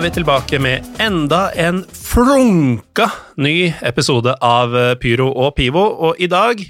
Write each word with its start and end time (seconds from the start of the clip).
Er 0.00 0.06
vi 0.06 0.16
tilbake 0.16 0.56
med 0.62 0.86
enda 1.02 1.50
en 1.60 1.82
flunka 1.84 3.04
ny 3.36 3.74
episode 3.84 4.32
av 4.40 4.72
eh, 4.72 4.94
Pyro 4.96 5.26
og 5.28 5.50
Pivo, 5.58 5.82
og 6.06 6.16
i 6.16 6.28
dag 6.30 6.62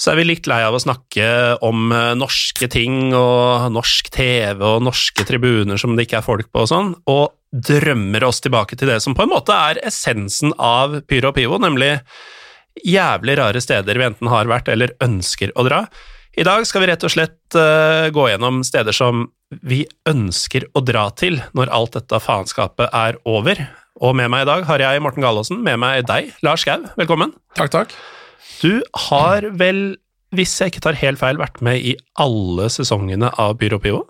så 0.00 0.14
er 0.14 0.16
vi 0.16 0.24
litt 0.30 0.48
lei 0.48 0.62
av 0.64 0.72
å 0.72 0.80
snakke 0.80 1.26
om 1.66 1.92
eh, 1.92 2.14
norske 2.16 2.70
ting 2.72 3.12
og 3.12 3.66
norsk 3.74 4.08
TV 4.14 4.64
og 4.64 4.80
norske 4.86 5.26
tribuner 5.28 5.76
som 5.82 5.92
det 5.92 6.06
ikke 6.06 6.22
er 6.22 6.24
folk 6.24 6.48
på 6.48 6.64
og 6.64 6.70
sånn, 6.72 6.94
og 7.04 7.36
drømmer 7.52 8.24
oss 8.30 8.40
tilbake 8.46 8.80
til 8.80 8.94
det 8.94 9.02
som 9.04 9.18
på 9.18 9.26
en 9.26 9.34
måte 9.34 9.52
er 9.52 9.82
essensen 9.84 10.56
av 10.56 11.02
Pyro 11.04 11.34
og 11.34 11.36
Pivo, 11.36 11.60
nemlig 11.60 11.98
jævlig 12.80 13.36
rare 13.42 13.60
steder 13.60 14.00
vi 14.00 14.08
enten 14.08 14.32
har 14.32 14.48
vært 14.48 14.72
eller 14.72 14.96
ønsker 15.04 15.52
å 15.52 15.68
dra. 15.68 15.84
I 16.34 16.42
dag 16.42 16.64
skal 16.66 16.82
vi 16.82 16.88
rett 16.90 17.04
og 17.06 17.12
slett 17.14 17.54
uh, 17.58 18.08
gå 18.14 18.24
gjennom 18.32 18.62
steder 18.66 18.94
som 18.96 19.28
vi 19.62 19.84
ønsker 20.10 20.66
å 20.74 20.82
dra 20.82 21.06
til 21.14 21.38
når 21.54 21.70
alt 21.74 21.94
dette 21.94 22.18
faenskapet 22.22 22.90
er 22.90 23.18
over. 23.28 23.60
Og 24.02 24.16
med 24.18 24.32
meg 24.32 24.42
i 24.42 24.48
dag 24.48 24.64
har 24.66 24.82
jeg 24.82 25.02
Morten 25.04 25.22
Galaasen, 25.22 25.60
med 25.62 25.78
meg 25.78 26.08
deg, 26.08 26.32
Lars 26.42 26.64
Gau. 26.66 26.80
Velkommen. 26.98 27.30
Takk, 27.54 27.70
takk. 27.70 27.94
Du 28.64 28.80
har 29.10 29.46
vel, 29.54 29.84
hvis 30.34 30.56
jeg 30.58 30.72
ikke 30.72 30.82
tar 30.88 30.98
helt 30.98 31.20
feil, 31.22 31.38
vært 31.38 31.60
med 31.62 31.78
i 31.78 31.94
alle 32.18 32.66
sesongene 32.72 33.30
av 33.38 33.54
Byrå 33.60 33.78
Pivo? 33.84 34.00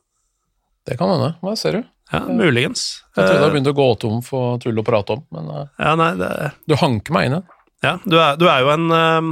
Det 0.88 0.96
kan 1.00 1.12
hende. 1.12 1.34
Hva 1.44 1.52
ser 1.60 1.76
du? 1.76 1.82
Ja, 2.12 2.22
muligens. 2.28 2.86
Jeg 3.12 3.20
trodde 3.26 3.36
jeg 3.36 3.44
Eh, 3.50 3.52
begynte 3.52 3.72
å 3.74 3.76
gå 3.76 3.90
tom 4.00 4.22
for 4.24 4.56
tull 4.64 4.80
å 4.80 4.84
prate 4.86 5.18
om, 5.18 5.22
men 5.34 5.52
eh, 5.52 5.68
Ja, 5.82 5.92
nei, 6.00 6.10
det, 6.20 6.30
du 6.68 6.76
hanker 6.80 7.16
meg 7.16 7.28
inn 7.28 7.36
igjen. 7.36 7.46
ja, 7.84 7.94
du, 8.04 8.16
er, 8.16 8.40
du 8.40 8.48
er 8.48 8.64
jo 8.64 8.72
en 8.72 8.88
eh, 8.96 9.30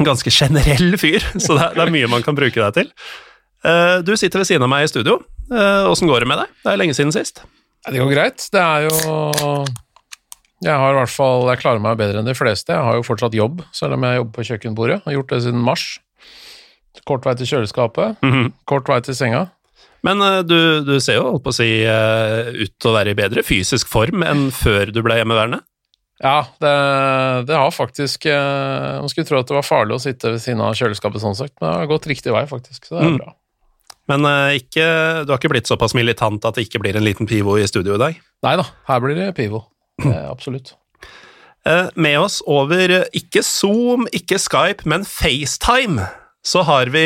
ganske 0.00 0.30
generell 0.32 0.96
fyr, 1.00 1.20
så 1.42 1.56
det 1.58 1.66
er, 1.68 1.74
det 1.76 1.84
er 1.86 1.92
mye 1.94 2.08
man 2.10 2.24
kan 2.24 2.38
bruke 2.38 2.56
deg 2.62 2.72
til. 2.78 2.90
Uh, 3.62 4.00
du 4.02 4.14
sitter 4.18 4.40
ved 4.42 4.48
siden 4.48 4.64
av 4.66 4.70
meg 4.72 4.86
i 4.86 4.90
studio. 4.90 5.20
Åssen 5.52 6.08
uh, 6.08 6.12
går 6.14 6.24
det 6.24 6.30
med 6.32 6.40
deg? 6.42 6.52
Det 6.64 6.72
er 6.72 6.80
lenge 6.80 6.96
siden 6.96 7.12
sist. 7.14 7.42
Ja, 7.84 7.92
Det 7.92 8.00
går 8.02 8.12
greit. 8.14 8.46
Det 8.54 8.62
er 8.62 8.86
jo 8.88 9.64
Jeg 10.62 10.78
har 10.78 10.92
i 10.94 10.98
hvert 11.00 11.10
fall 11.10 11.48
Jeg 11.50 11.58
klarer 11.62 11.82
meg 11.82 11.98
bedre 11.98 12.20
enn 12.22 12.28
de 12.30 12.34
fleste. 12.38 12.70
Jeg 12.74 12.86
har 12.86 12.98
jo 12.98 13.04
fortsatt 13.06 13.34
jobb, 13.34 13.62
selv 13.74 13.96
om 13.98 14.06
jeg 14.06 14.20
jobber 14.20 14.36
på 14.38 14.46
kjøkkenbordet. 14.50 15.00
Har 15.04 15.16
gjort 15.16 15.32
det 15.34 15.40
siden 15.46 15.62
mars. 15.66 15.86
Kort 17.08 17.24
vei 17.26 17.34
til 17.38 17.48
kjøleskapet, 17.48 18.18
Mhm. 18.22 18.52
kort 18.68 18.88
vei 18.90 19.00
til 19.02 19.14
senga. 19.16 19.46
Men 20.04 20.20
eh, 20.22 20.42
du, 20.42 20.82
du 20.84 20.96
ser 21.00 21.16
jo 21.20 21.28
holdt 21.30 21.44
på 21.46 21.52
å 21.52 21.56
si 21.56 21.68
eh, 21.86 22.50
ut 22.52 22.72
til 22.78 22.90
å 22.90 22.94
være 22.96 23.14
i 23.14 23.18
bedre 23.18 23.42
fysisk 23.46 23.88
form 23.90 24.22
enn 24.26 24.48
før 24.54 24.90
du 24.92 25.00
ble 25.02 25.16
hjemmeværende. 25.20 25.60
Ja, 26.20 26.46
det, 26.60 26.72
det 27.48 27.56
har 27.56 27.70
faktisk 27.74 28.26
eh, 28.30 28.98
Man 29.00 29.08
skulle 29.10 29.26
tro 29.26 29.38
at 29.40 29.48
det 29.48 29.56
var 29.56 29.64
farlig 29.66 29.96
å 29.96 30.02
sitte 30.02 30.30
ved 30.34 30.42
siden 30.44 30.60
av 30.62 30.74
kjøleskapet, 30.78 31.22
sånn 31.22 31.34
sagt, 31.38 31.54
men 31.60 31.70
det 31.72 31.78
har 31.80 31.88
gått 31.90 32.06
riktig 32.06 32.30
vei, 32.34 32.44
faktisk. 32.46 32.84
Så 32.86 32.98
det 32.98 33.00
er 33.06 33.08
Mm. 33.10 33.16
bra. 33.22 33.32
Men 34.10 34.24
eh, 34.26 34.58
ikke, 34.60 34.84
du 35.24 35.30
har 35.32 35.38
ikke 35.38 35.50
blitt 35.54 35.70
såpass 35.70 35.94
militant 35.94 36.44
at 36.44 36.54
det 36.58 36.66
ikke 36.68 36.80
blir 36.82 36.96
en 36.98 37.04
liten 37.06 37.26
pivo 37.26 37.56
i 37.58 37.66
studio 37.70 37.94
i 37.94 38.00
dag? 38.02 38.16
Nei 38.42 38.54
da, 38.58 38.64
her 38.90 39.00
blir 39.00 39.14
det 39.18 39.32
pivo. 39.38 39.64
Eh, 40.02 40.24
absolutt. 40.30 40.72
Eh, 41.66 41.88
Med 41.94 42.18
oss 42.18 42.40
over 42.50 43.04
ikke 43.14 43.42
Zoom, 43.46 44.08
ikke 44.12 44.38
Skype, 44.42 44.82
men 44.90 45.04
FaceTime, 45.06 46.08
så 46.42 46.64
har 46.66 46.90
vi 46.90 47.04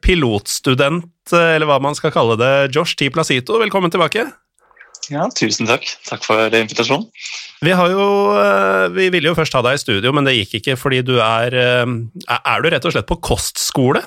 pilotstudent, 0.00 1.10
eller 1.36 1.68
hva 1.68 1.76
man 1.82 1.94
skal 1.98 2.12
kalle 2.14 2.36
det, 2.40 2.70
Josh 2.74 2.96
T. 2.96 3.10
Placito. 3.12 3.58
Velkommen 3.60 3.92
tilbake. 3.92 4.24
Ja, 5.10 5.26
tusen 5.34 5.66
takk. 5.66 5.88
Takk 6.06 6.22
for 6.22 6.54
invitasjonen. 6.54 7.08
Vi 7.60 7.74
har 7.76 7.90
jo 7.92 8.04
eh, 8.38 8.86
Vi 8.94 9.08
ville 9.12 9.32
jo 9.32 9.36
først 9.36 9.56
ha 9.58 9.62
deg 9.66 9.76
i 9.76 9.82
studio, 9.82 10.14
men 10.16 10.26
det 10.26 10.36
gikk 10.38 10.60
ikke 10.60 10.78
fordi 10.80 11.02
du 11.06 11.16
er 11.20 11.56
eh, 11.58 11.94
Er 12.38 12.62
du 12.62 12.70
rett 12.70 12.86
og 12.86 12.94
slett 12.94 13.08
på 13.10 13.18
kostskole? 13.24 14.04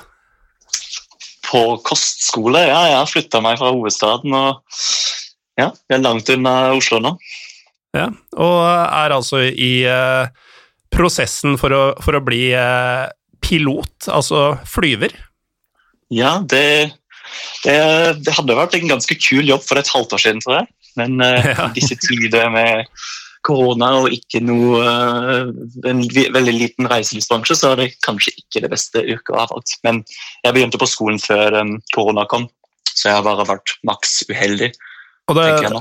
På 1.44 1.76
kostskole, 1.86 2.64
ja, 2.66 2.80
jeg 2.88 2.98
har 2.98 3.10
flytta 3.10 3.42
meg 3.44 3.60
fra 3.60 3.70
hovedstaden 3.74 4.32
og 4.34 4.62
ja, 5.60 5.68
jeg 5.86 5.98
er 6.00 6.02
langt 6.02 6.30
unna 6.32 6.54
Oslo 6.74 6.98
nå. 6.98 7.12
Ja, 7.94 8.08
og 8.34 8.56
er 8.64 9.14
altså 9.14 9.44
i 9.44 9.84
eh, 9.86 10.32
prosessen 10.90 11.54
for 11.60 11.70
å, 11.76 11.82
for 12.02 12.16
å 12.16 12.24
bli 12.24 12.48
pilot, 13.44 14.08
altså 14.08 14.56
flyver. 14.66 15.14
Ja, 16.10 16.40
det, 16.50 16.96
det, 17.62 17.76
det 18.24 18.34
hadde 18.34 18.58
vært 18.58 18.74
en 18.80 18.90
ganske 18.90 19.14
kul 19.20 19.46
jobb 19.46 19.62
for 19.68 19.78
et 19.78 19.92
halvt 19.94 20.16
år 20.16 20.24
siden, 20.24 20.42
tror 20.42 20.58
jeg. 20.58 20.72
Men 21.00 21.20
uh, 21.22 21.38
Ja. 21.54 21.68
i 21.68 21.76
disse 21.76 21.96
tider 22.00 22.50
med 22.54 22.88
korona 23.44 23.90
og 24.00 24.12
ikke 24.14 24.40
noe 24.40 24.80
uh, 24.80 25.48
En 25.84 26.02
veldig 26.08 26.54
liten 26.56 26.88
reiselivsbransje, 26.90 27.56
så 27.60 27.72
er 27.72 27.82
det 27.82 27.88
kanskje 28.06 28.32
ikke 28.40 28.64
det 28.64 28.70
beste 28.72 29.02
yrket 29.04 29.34
å 29.34 29.40
ha 29.42 29.48
valgt. 29.50 29.76
Men 29.86 30.02
jeg 30.44 30.56
begynte 30.56 30.80
på 30.80 30.88
skolen 30.88 31.20
før 31.22 31.60
um, 31.60 31.74
korona 31.94 32.24
kom, 32.30 32.46
så 32.94 33.10
jeg 33.10 33.18
har 33.18 33.26
bare 33.26 33.48
vært 33.48 33.74
maks 33.86 34.22
uheldig, 34.30 34.70
Og 35.28 35.36
det, 35.36 35.44
jeg 35.50 35.72
nå. 35.74 35.80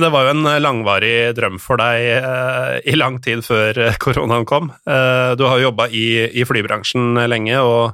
det 0.00 0.10
var 0.14 0.26
jo 0.26 0.32
en 0.32 0.48
langvarig 0.64 1.14
drøm 1.36 1.58
for 1.62 1.78
deg 1.82 2.06
eh, 2.16 2.76
i 2.88 2.94
lang 2.96 3.18
tid 3.22 3.44
før 3.44 3.78
koronaen 4.02 4.46
kom. 4.48 4.70
Eh, 4.88 5.34
du 5.36 5.44
har 5.44 5.60
jo 5.60 5.68
jobba 5.68 5.90
i, 5.92 6.06
i 6.32 6.46
flybransjen 6.48 7.20
lenge, 7.28 7.60
og 7.60 7.92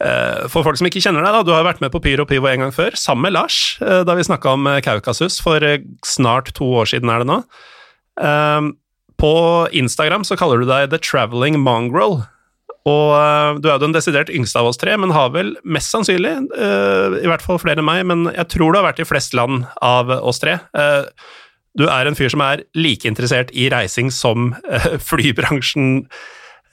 for 0.00 0.64
folk 0.64 0.78
som 0.80 0.88
ikke 0.88 1.02
kjenner 1.04 1.24
deg, 1.24 1.34
da, 1.34 1.44
du 1.44 1.52
har 1.52 1.66
vært 1.66 1.82
med 1.84 1.92
på 1.92 2.00
Pyro 2.00 2.24
Pivo 2.28 2.48
en 2.48 2.64
gang 2.64 2.72
før, 2.72 2.96
sammen 2.96 3.26
med 3.26 3.34
Lars, 3.36 3.76
eh, 3.84 4.00
da 4.08 4.16
vi 4.16 4.24
snakka 4.24 4.54
om 4.56 4.68
eh, 4.70 4.80
Kaukasus 4.84 5.36
for 5.44 5.60
eh, 5.66 5.82
snart 6.06 6.54
to 6.56 6.68
år 6.80 6.88
siden, 6.88 7.12
er 7.12 7.20
det 7.20 7.28
nå. 7.28 7.40
Eh, 8.24 8.70
på 9.20 9.32
Instagram 9.76 10.24
så 10.24 10.38
kaller 10.40 10.62
du 10.62 10.70
deg 10.70 10.88
The 10.92 11.00
Traveling 11.04 11.58
Mongrel. 11.60 12.22
Og 12.88 13.10
eh, 13.12 13.58
du 13.60 13.68
er 13.68 13.76
jo 13.76 13.82
den 13.84 13.96
desidert 13.96 14.32
yngste 14.32 14.62
av 14.62 14.70
oss 14.70 14.80
tre, 14.80 14.96
men 14.96 15.12
har 15.12 15.34
vel 15.34 15.52
mest 15.68 15.92
sannsynlig, 15.92 16.32
eh, 16.56 17.18
i 17.20 17.28
hvert 17.28 17.44
fall 17.44 17.60
flere 17.60 17.82
enn 17.82 17.88
meg, 17.90 18.06
men 18.08 18.24
jeg 18.32 18.48
tror 18.54 18.72
du 18.72 18.80
har 18.80 18.88
vært 18.88 19.04
i 19.04 19.08
flest 19.08 19.36
land 19.36 19.66
av 19.84 20.12
oss 20.16 20.40
tre. 20.40 20.56
Eh, 20.72 21.04
du 21.78 21.84
er 21.86 22.08
en 22.08 22.16
fyr 22.18 22.32
som 22.32 22.42
er 22.42 22.64
like 22.74 23.06
interessert 23.06 23.52
i 23.52 23.68
reising 23.72 24.08
som 24.14 24.54
eh, 24.64 24.96
flybransjen 25.10 25.92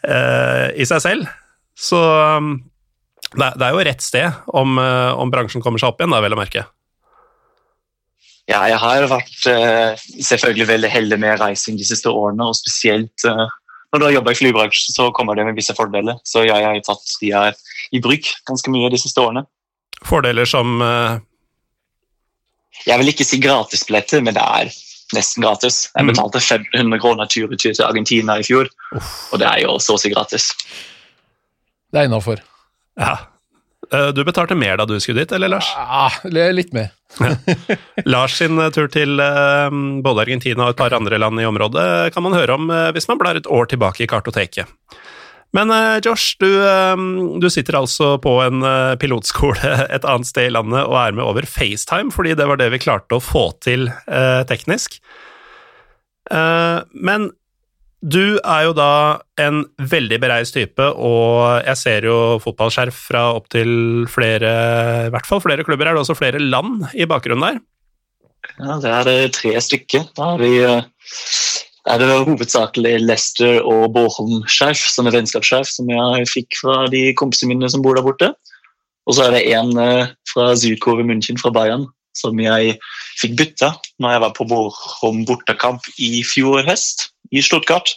eh, 0.08 0.72
i 0.80 0.88
seg 0.88 1.04
selv. 1.04 1.36
Så 1.78 2.00
det, 3.36 3.44
er- 3.44 3.58
det 3.60 3.66
er 3.68 3.72
jo 3.76 3.84
rett 3.90 4.02
sted 4.06 4.34
om, 4.54 4.78
eh, 4.80 5.12
om 5.20 5.32
bransjen 5.34 5.62
kommer 5.64 5.80
seg 5.82 5.90
opp 5.92 6.00
igjen, 6.02 6.12
da, 6.16 6.22
vel 6.24 6.34
å 6.38 6.40
merke. 6.40 6.66
Ja, 8.48 8.62
jeg 8.72 8.78
har 8.80 9.08
vært 9.12 9.48
eh, 9.52 9.96
selvfølgelig 10.24 10.68
veldig 10.70 10.90
heldig 10.94 11.18
med 11.20 11.40
reising 11.42 11.76
de 11.78 11.84
siste 11.88 12.08
årene, 12.08 12.46
og 12.48 12.56
spesielt 12.56 13.26
eh, 13.28 13.48
når 13.92 14.00
du 14.00 14.06
har 14.08 14.14
jobba 14.16 14.32
i 14.32 14.40
flybransjen, 14.40 14.96
så 14.96 15.10
kommer 15.16 15.36
det 15.36 15.46
med 15.50 15.56
visse 15.60 15.76
fordeler. 15.76 16.16
Så 16.28 16.46
jeg 16.48 16.64
har 16.64 16.80
tatt 16.88 17.12
de 17.22 17.32
her 17.36 17.56
i 17.92 18.00
bruk 18.04 18.30
ganske 18.48 18.72
mye 18.72 18.90
de 18.94 19.00
siste 19.00 19.20
årene. 19.24 19.44
Fordeler 20.08 20.46
som 20.48 20.78
Jeg 22.88 23.00
vil 23.01 23.10
ikke 23.12 23.25
si 23.25 23.40
gratisbilletter, 23.42 24.22
men 24.24 24.36
det 24.38 24.44
er 24.44 24.69
nesten 25.16 25.44
gratis. 25.44 25.88
Jeg 25.96 26.04
Mm. 26.06 26.12
betalte 26.13 26.40
500 26.44 27.00
kroner 27.01 27.25
tur-retur 27.31 27.74
til 27.74 27.86
Argentina 27.86 28.36
i 28.40 28.44
fjor, 28.44 28.68
og 29.31 29.40
det 29.40 29.48
er 29.48 29.62
jo 29.63 29.78
så 29.80 29.96
å 29.96 30.00
si 30.00 30.10
gratis. 30.12 30.51
Det 31.92 32.00
er 32.01 32.06
innafor. 32.10 32.40
Ja. 32.98 33.18
Eh, 33.94 34.10
Du 34.16 34.24
betalte 34.28 34.56
mer 34.58 34.78
da 34.78 34.86
du 34.86 34.98
skulle 35.00 35.24
dit, 35.24 35.32
eller 35.32 35.52
Lars? 35.54 35.70
Ja, 35.76 36.10
litt 36.52 36.74
mer. 36.76 36.92
Lars 38.06 38.38
sin 38.42 38.60
eh, 38.60 38.72
tur 38.76 38.90
til 38.92 39.20
eh, 39.24 39.70
både 40.04 40.26
Argentina 40.26 40.66
og 40.68 40.74
et 40.76 40.82
par 40.82 40.96
andre 40.98 41.20
land 41.22 41.40
i 41.42 41.48
området 41.48 42.14
kan 42.16 42.26
man 42.26 42.36
høre 42.36 42.58
om 42.58 42.72
hvis 42.96 43.08
man 43.08 43.22
blar 43.22 43.40
et 43.40 43.48
år 43.48 43.70
tilbake 43.72 44.04
i 44.04 44.10
kartoteket. 44.12 44.68
Men 45.56 45.72
Josh, 46.04 46.36
du, 46.44 46.50
du 47.40 47.46
sitter 47.50 47.78
altså 47.80 48.18
på 48.22 48.34
en 48.44 48.60
pilotskole 49.00 49.70
et 49.96 50.04
annet 50.04 50.28
sted 50.28 50.50
i 50.50 50.54
landet 50.54 50.84
og 50.84 50.98
er 51.00 51.16
med 51.16 51.24
over 51.24 51.48
FaceTime, 51.48 52.12
fordi 52.12 52.36
det 52.36 52.50
var 52.50 52.60
det 52.60 52.68
vi 52.74 52.82
klarte 52.84 53.16
å 53.16 53.24
få 53.24 53.46
til 53.64 53.88
teknisk. 54.52 55.00
Men 56.28 57.30
du 58.02 58.38
er 58.38 58.68
jo 58.68 58.74
da 58.78 58.92
en 59.42 59.64
veldig 59.82 60.20
bereist 60.22 60.54
type, 60.54 60.86
og 60.86 61.66
jeg 61.66 61.80
ser 61.80 62.06
jo 62.06 62.18
fotballskjerf 62.44 63.00
fra 63.10 63.24
opptil 63.38 64.06
flere, 64.12 64.52
i 65.08 65.14
hvert 65.14 65.30
fall 65.30 65.42
flere 65.42 65.66
klubber. 65.66 65.90
Er 65.90 65.98
det 65.98 66.04
også 66.04 66.18
flere 66.18 66.42
land 66.42 66.86
i 66.94 67.10
bakgrunnen 67.10 67.48
der? 67.48 67.64
Ja, 68.62 68.78
det 68.84 69.16
er 69.16 69.34
tre 69.34 69.56
stykker. 69.62 70.06
Da 70.18 70.36
er, 70.36 70.44
vi 70.44 70.52
eh, 70.62 70.84
er 71.90 72.02
det 72.02 72.12
hovedsakelig 72.14 72.94
Leicester 73.02 73.60
og 73.66 73.90
Bochum-skjerf, 73.98 74.86
som 74.94 75.10
er 75.10 75.18
vennskapsskjerf, 75.18 75.70
som 75.80 75.90
jeg 75.92 76.30
fikk 76.30 76.62
fra 76.62 76.86
de 76.94 77.10
kompisene 77.18 77.56
mine 77.56 77.70
som 77.72 77.84
bor 77.86 77.98
der 77.98 78.06
borte. 78.06 78.32
Og 79.08 79.18
så 79.18 79.28
er 79.28 79.38
det 79.38 79.46
en 79.58 79.74
eh, 79.82 80.14
fra 80.30 80.52
Sydkurve 80.60 81.06
München, 81.08 81.40
fra 81.42 81.54
Bayern, 81.56 81.88
som 82.18 82.40
jeg 82.42 82.78
fikk 83.22 83.38
bytte 83.40 83.72
når 84.02 84.16
jeg 84.16 84.24
var 84.25 84.34
på 84.38 84.48
Bochum 84.50 85.24
bortekamp 85.28 85.86
i 86.02 86.24
fjor 86.28 86.66
høst 86.68 87.10
i 87.31 87.44
Stuttgart. 87.44 87.94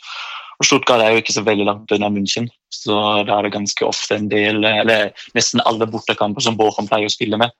Og 0.60 0.68
Stuttgart 0.68 1.00
er 1.00 1.14
jo 1.14 1.22
ikke 1.22 1.34
så 1.34 1.44
veldig 1.46 1.66
langt 1.68 1.92
unna 1.96 2.10
München, 2.12 2.50
så 2.72 2.96
da 3.24 3.38
er 3.38 3.48
det 3.48 3.54
ganske 3.54 3.86
ofte 3.86 4.18
en 4.18 4.28
del, 4.28 4.60
eller 4.64 5.08
nesten 5.36 5.62
alle 5.64 5.88
bortekamper 5.88 6.44
som 6.44 6.58
Bochum 6.58 6.88
pleier 6.90 7.08
å 7.08 7.12
spille 7.12 7.40
med. 7.40 7.54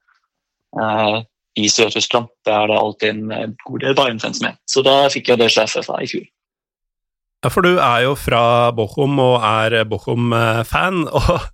Uh, 0.77 1.25
I 1.57 1.65
Sør-Tyskland 1.73 2.29
er 2.47 2.69
det 2.69 2.77
alltid 2.77 3.23
en 3.33 3.56
god 3.65 3.87
del 3.87 3.97
Bayern-fans 3.97 4.43
med. 4.45 4.61
Så 4.69 4.85
da 4.87 5.09
fikk 5.13 5.33
jeg 5.33 5.41
det 5.41 5.49
sjefet 5.55 5.89
fra 5.89 5.97
i 6.05 6.11
fjor. 6.11 6.29
Ja, 7.41 7.49
for 7.49 7.65
du 7.65 7.79
er 7.81 8.03
jo 8.05 8.13
fra 8.21 8.69
Bochum 8.77 9.17
og 9.23 9.41
er 9.49 9.81
Bochum-fan. 9.89 11.06
og 11.17 11.49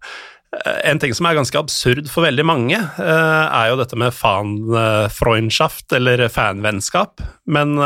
en 0.65 1.01
ting 1.03 1.13
som 1.15 1.27
er 1.29 1.37
ganske 1.37 1.59
absurd 1.61 2.09
for 2.13 2.25
veldig 2.25 2.47
mange, 2.49 2.79
eh, 2.79 3.45
er 3.47 3.71
jo 3.71 3.79
dette 3.81 3.99
med 3.99 4.15
fanfreundschaft, 4.17 5.91
eller 5.99 6.29
fanvennskap. 6.33 7.21
Men 7.47 7.77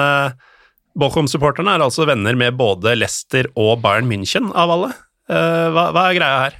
Bochum-supporterne 0.98 1.76
er 1.76 1.84
altså 1.84 2.06
venner 2.08 2.36
med 2.38 2.56
både 2.58 2.96
Leicester 2.98 3.48
og 3.58 3.78
Bayern 3.84 4.10
München, 4.10 4.50
av 4.54 4.72
alle. 4.74 4.90
Eh, 5.30 5.66
hva, 5.70 5.90
hva 5.94 6.08
er 6.08 6.18
greia 6.18 6.38
her? 6.46 6.56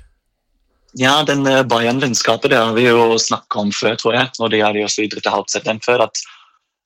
Ja, 0.99 1.15
den 1.27 1.47
eh, 1.47 1.63
Bayern-vennskapet 1.67 2.53
det 2.53 2.61
har 2.61 2.75
vi 2.77 2.87
jo 2.87 3.19
snakka 3.19 3.65
om 3.65 3.73
før, 3.75 3.97
tror 3.99 4.19
jeg. 4.19 4.31
og 4.39 4.53
det 4.55 4.63
har 4.63 4.77
de 4.77 4.85
også 4.87 5.07
idrettet 5.07 5.33
halvt 5.35 5.59
den 5.67 5.83
før, 5.83 6.07
at 6.07 6.23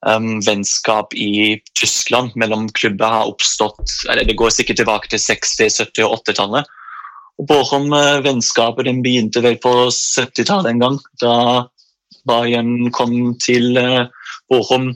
um, 0.09 0.41
vennskap 0.45 1.13
i 1.17 1.61
Tyskland 1.77 2.33
mellom 2.41 2.69
klubber 2.77 3.13
har 3.19 3.29
oppstått 3.29 3.93
eller 4.09 4.25
Det 4.25 4.37
går 4.37 4.53
sikkert 4.53 4.81
tilbake 4.81 5.13
til 5.13 5.21
60-, 5.21 5.85
70- 5.85 6.09
og 6.09 6.19
80-tallet. 6.25 6.73
Og 7.41 7.49
Bochum-vennskapet 7.51 8.87
den 8.87 9.03
begynte 9.03 9.43
vel 9.43 9.57
på 9.63 9.73
70-tallet 9.91 10.71
en 10.71 10.83
gang, 10.83 10.99
da 11.23 11.35
Bayern 12.29 12.91
kom 12.95 13.35
til 13.43 13.75
uh, 13.81 14.07
Bochum 14.51 14.93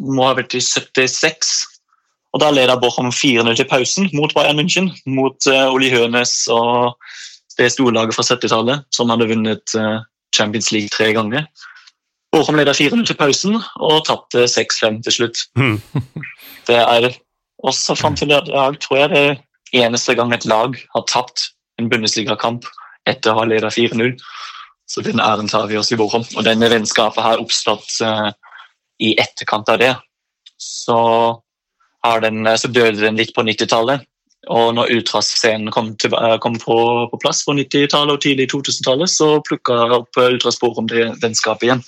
må 0.00 0.28
ha 0.28 0.36
vært 0.38 0.54
i 0.58 0.62
76. 0.62 1.54
Og 2.30 2.42
Da 2.42 2.50
leda 2.54 2.76
Bochum 2.78 3.08
4-0 3.10 3.56
til 3.58 3.68
pausen 3.70 4.10
mot 4.14 4.34
Bayern 4.36 4.60
München, 4.60 4.92
mot 5.08 5.48
uh, 5.50 5.72
Oli 5.72 5.90
Hønes 5.92 6.44
og 6.52 6.94
det 7.58 7.72
storlaget 7.74 8.14
fra 8.16 8.24
70-tallet 8.24 8.86
som 8.94 9.10
hadde 9.12 9.26
vunnet 9.28 9.74
Champions 10.32 10.70
League 10.72 10.88
tre 10.94 11.10
ganger. 11.12 11.48
Bochum 12.32 12.56
leda 12.56 12.72
4-0 12.72 13.02
til 13.08 13.18
pausen 13.18 13.58
og 13.58 14.04
tapte 14.06 14.46
6-5 14.48 15.00
til 15.04 15.16
slutt. 15.16 15.42
Mm. 15.58 15.80
det 16.68 16.78
er 16.78 17.10
også 17.66 17.96
fram 17.98 18.16
til 18.16 18.30
i 18.30 18.38
dag 18.38 18.78
tror 18.80 19.00
jeg 19.02 19.10
det 19.12 19.26
eneste 19.82 20.14
gang 20.14 20.32
et 20.34 20.46
lag 20.48 20.78
har 20.94 21.04
tapt 21.10 21.50
en 21.80 21.90
Bundesliga-kamp 21.90 22.68
etter 23.08 23.32
å 23.32 23.40
ha 23.40 23.48
ledet 23.48 23.74
4-0. 23.74 24.14
Så 24.90 25.04
den 25.06 25.22
æren 25.22 25.48
tar 25.48 25.68
vi 25.70 25.78
oss 25.78 25.92
i 25.92 25.98
Bochum. 25.98 26.24
Og 26.36 26.46
denne 26.46 26.68
vennskapet 26.70 27.22
har 27.22 27.42
oppstått 27.42 28.00
uh, 28.02 28.30
i 29.00 29.14
etterkant 29.20 29.68
av 29.70 29.78
det. 29.82 29.94
Så 30.60 30.98
den, 32.24 32.48
så 32.58 32.68
døde 32.68 33.00
den 33.00 33.18
litt 33.20 33.34
på 33.36 33.44
90-tallet. 33.46 34.06
Og 34.48 34.72
når 34.74 34.94
ultrascenen 34.94 35.68
kom, 35.70 35.92
til, 36.00 36.14
eh, 36.16 36.38
kom 36.40 36.56
på, 36.58 36.76
på, 37.12 37.18
plass 37.20 37.42
på 37.44 37.52
90-tallet 37.58 38.16
og 38.16 38.22
tidlig 38.24 38.48
2000-tallet, 38.52 39.12
så 39.12 39.34
plukka 39.44 39.76
opp 39.98 40.16
ultraspor 40.16 40.80
om 40.80 40.88
det 40.88 41.10
vennskapet 41.20 41.68
igjen. 41.68 41.82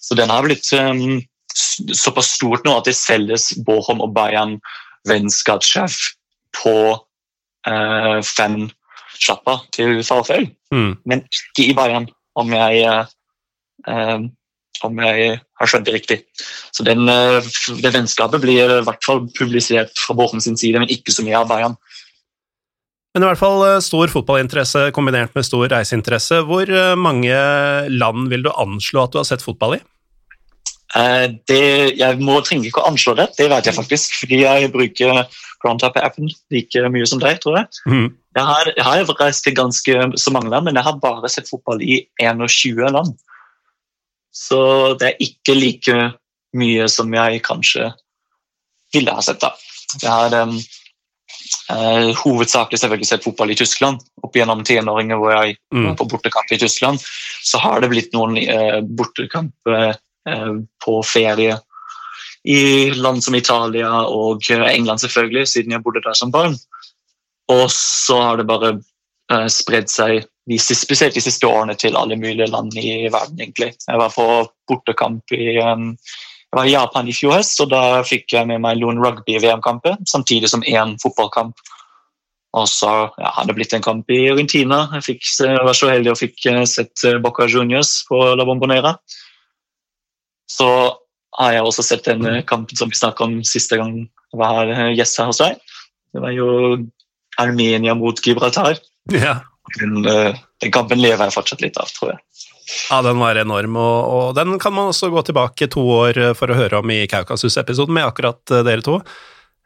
Så 0.00 0.16
den 0.18 0.32
har 0.32 0.46
blitt 0.46 0.66
um, 0.72 1.20
såpass 1.52 2.32
stort 2.38 2.64
nå 2.66 2.78
at 2.78 2.88
det 2.88 2.96
selges 2.96 3.52
Bochum 3.66 4.00
og 4.02 4.14
Bayern 4.16 4.56
vennskapssjef 5.08 5.98
på 6.56 6.76
uh, 6.96 8.18
fansjappa 9.12 9.58
til 9.72 10.02
Farføy, 10.06 10.46
mm. 10.74 10.92
men 11.06 11.24
ikke 11.28 11.68
i 11.70 11.74
Bayern, 11.76 12.08
om 12.38 12.54
jeg 12.56 12.84
eh, 12.88 14.30
om 14.86 14.98
jeg 15.02 15.38
har 15.38 15.70
skjønt 15.70 15.86
det 15.86 15.94
riktig. 15.96 16.18
Så 16.74 16.84
den, 16.86 17.08
eh, 17.08 17.40
Det 17.82 17.92
vennskapet 17.94 18.40
blir 18.40 18.64
i 18.64 18.84
hvert 18.84 19.04
fall 19.04 19.26
publisert 19.38 19.92
fra 19.98 20.40
sin 20.40 20.56
side, 20.56 20.78
men 20.78 20.88
ikke 20.88 21.12
så 21.12 21.22
mye 21.22 21.38
av 21.38 21.48
Bayern. 21.48 21.76
Men 23.14 23.22
i 23.22 23.26
hvert 23.26 23.38
fall 23.38 23.62
eh, 23.66 23.80
stor 23.80 24.08
fotballinteresse 24.08 24.90
kombinert 24.92 25.34
med 25.34 25.44
stor 25.44 25.68
reiseinteresse. 25.68 26.42
Hvor 26.46 26.62
eh, 26.62 26.94
mange 26.96 27.34
land 27.90 28.28
vil 28.28 28.42
du 28.42 28.50
anslå 28.50 29.04
at 29.04 29.12
du 29.12 29.18
har 29.18 29.24
sett 29.24 29.42
fotball 29.42 29.78
i? 29.78 29.82
Det, 30.92 31.96
jeg 31.96 32.18
må 32.20 32.34
trenger 32.44 32.68
ikke 32.68 32.82
å 32.82 32.90
anslå 32.90 33.14
det, 33.16 33.30
det 33.38 33.48
vet 33.48 33.64
jeg 33.64 33.74
faktisk. 33.74 34.12
Fordi 34.20 34.42
jeg 34.42 34.72
bruker 34.74 35.24
Groundtop-appen 35.62 36.30
like 36.52 36.88
mye 36.92 37.08
som 37.08 37.22
deg, 37.22 37.40
tror 37.42 37.60
jeg. 37.60 37.82
Mm. 37.86 38.08
Jeg, 38.36 38.44
har, 38.48 38.72
jeg 38.76 38.86
har 38.86 39.14
reist 39.20 39.44
til 39.46 39.56
ganske 39.56 40.08
så 40.18 40.34
mange 40.34 40.52
land, 40.52 40.68
men 40.68 40.78
jeg 40.78 40.86
har 40.86 41.00
bare 41.02 41.30
sett 41.32 41.50
fotball 41.50 41.82
i 41.84 42.02
21 42.22 42.82
land. 42.92 43.14
Så 44.32 44.60
det 45.00 45.10
er 45.10 45.24
ikke 45.24 45.56
like 45.58 45.98
mye 46.56 46.86
som 46.92 47.12
jeg 47.14 47.42
kanskje 47.44 47.90
ville 48.92 49.12
ha 49.12 49.24
sett. 49.24 49.40
da. 49.40 49.52
Jeg 50.00 50.10
har 50.10 50.36
um, 50.48 50.54
uh, 51.72 52.10
hovedsakelig 52.22 52.80
selvfølgelig 52.80 53.08
sett 53.08 53.24
fotball 53.24 53.52
i 53.52 53.58
Tyskland. 53.58 54.00
Opp 54.24 54.36
gjennom 54.36 54.64
tenåringer 54.66 55.20
hvor 55.20 55.34
jeg 55.34 55.58
mm. 55.74 55.90
var 55.90 55.98
på 56.00 56.08
bortekamp 56.12 56.52
i 56.52 56.60
Tyskland, 56.60 57.02
så 57.44 57.60
har 57.62 57.82
det 57.82 57.92
blitt 57.92 58.16
noen 58.16 58.38
uh, 58.40 58.80
bortekamper 58.84 59.92
uh, 59.92 60.54
på 60.84 60.98
ferie 61.08 61.58
i 62.44 62.90
land 62.98 63.22
som 63.24 63.36
Italia 63.38 63.90
og 64.10 64.42
England, 64.50 64.98
selvfølgelig, 64.98 65.46
siden 65.48 65.72
jeg 65.76 65.82
bodde 65.82 66.02
der 66.04 66.16
som 66.18 66.32
barn. 66.34 66.56
Og 67.52 67.68
så 67.70 68.18
har 68.20 68.40
det 68.40 68.48
bare 68.50 68.74
spredd 69.48 69.88
seg 69.88 70.24
de, 70.50 70.58
spesielt 70.58 71.14
de 71.14 71.22
siste 71.22 71.46
årene 71.46 71.76
til 71.78 71.96
alle 71.98 72.16
mulige 72.18 72.50
land 72.50 72.74
i 72.78 73.08
verden. 73.12 73.40
egentlig. 73.40 73.72
Jeg 73.88 73.98
var 73.98 74.10
på 74.14 74.26
bortekamp 74.68 75.32
i, 75.32 75.58
um, 75.62 75.92
jeg 75.92 76.58
var 76.58 76.68
i 76.68 76.74
Japan 76.74 77.08
i 77.08 77.14
fjor 77.16 77.38
høst, 77.38 77.60
og 77.64 77.70
da 77.70 78.02
fikk 78.06 78.34
jeg 78.34 78.48
med 78.50 78.60
meg 78.64 78.80
noen 78.80 79.00
rugby-VM-kamper 79.02 80.02
samtidig 80.08 80.50
som 80.50 80.64
én 80.66 80.96
fotballkamp. 81.02 81.54
Og 82.52 82.66
så 82.68 82.90
ja, 83.16 83.30
har 83.32 83.46
det 83.48 83.54
blitt 83.56 83.72
en 83.72 83.84
kamp 83.84 84.10
i 84.12 84.26
Argentina. 84.28 84.82
Jeg, 84.98 85.06
fikk, 85.06 85.22
jeg 85.40 85.62
var 85.64 85.76
så 85.76 85.88
heldig 85.88 86.12
og 86.12 86.18
fikk 86.20 86.50
eh, 86.50 86.64
sett 86.68 87.04
eh, 87.08 87.16
Boca 87.22 87.46
Juniors 87.48 88.02
på 88.04 88.18
La 88.36 88.44
Bombonera. 88.44 88.98
Så 90.52 90.68
har 91.38 91.54
jeg 91.56 91.64
også 91.64 91.84
sett 91.86 92.08
den 92.08 92.26
eh, 92.28 92.42
kampen 92.48 92.78
som 92.78 92.90
vi 92.92 92.98
snakket 92.98 93.26
om 93.26 93.38
siste 93.46 93.78
gang 93.80 94.02
jeg 94.04 94.40
var 94.40 94.68
gjest 94.96 95.20
her 95.20 95.28
hos 95.28 95.40
deg. 95.42 95.58
Det 96.12 96.20
var 96.24 96.32
jo 96.36 96.48
Armenia 97.40 97.94
mot 97.96 98.20
Gibraltar. 98.20 98.78
Ja. 99.12 99.40
Den, 99.78 100.04
eh, 100.06 100.34
den, 100.62 100.72
kampen 100.74 101.00
lever 101.00 101.28
jeg 101.28 101.34
fortsatt 101.36 101.62
litt 101.64 101.78
av, 101.80 101.90
tror 101.96 102.14
jeg. 102.14 102.22
Ja, 102.90 103.00
den 103.04 103.18
var 103.20 103.38
enorm, 103.38 103.76
og, 103.80 103.98
og, 104.06 104.24
den 104.38 104.56
kan 104.62 104.74
man 104.74 104.92
også 104.92 105.10
gå 105.12 105.22
tilbake 105.26 105.68
to 105.72 105.82
år 105.82 106.18
eh, 106.18 106.32
for 106.38 106.52
å 106.52 106.58
høre 106.58 106.80
om 106.82 106.92
i 106.92 107.04
Kaukasus-episoden 107.10 107.94
med 107.96 108.08
akkurat 108.08 108.54
eh, 108.54 108.64
dere 108.66 108.84
to. 108.84 108.98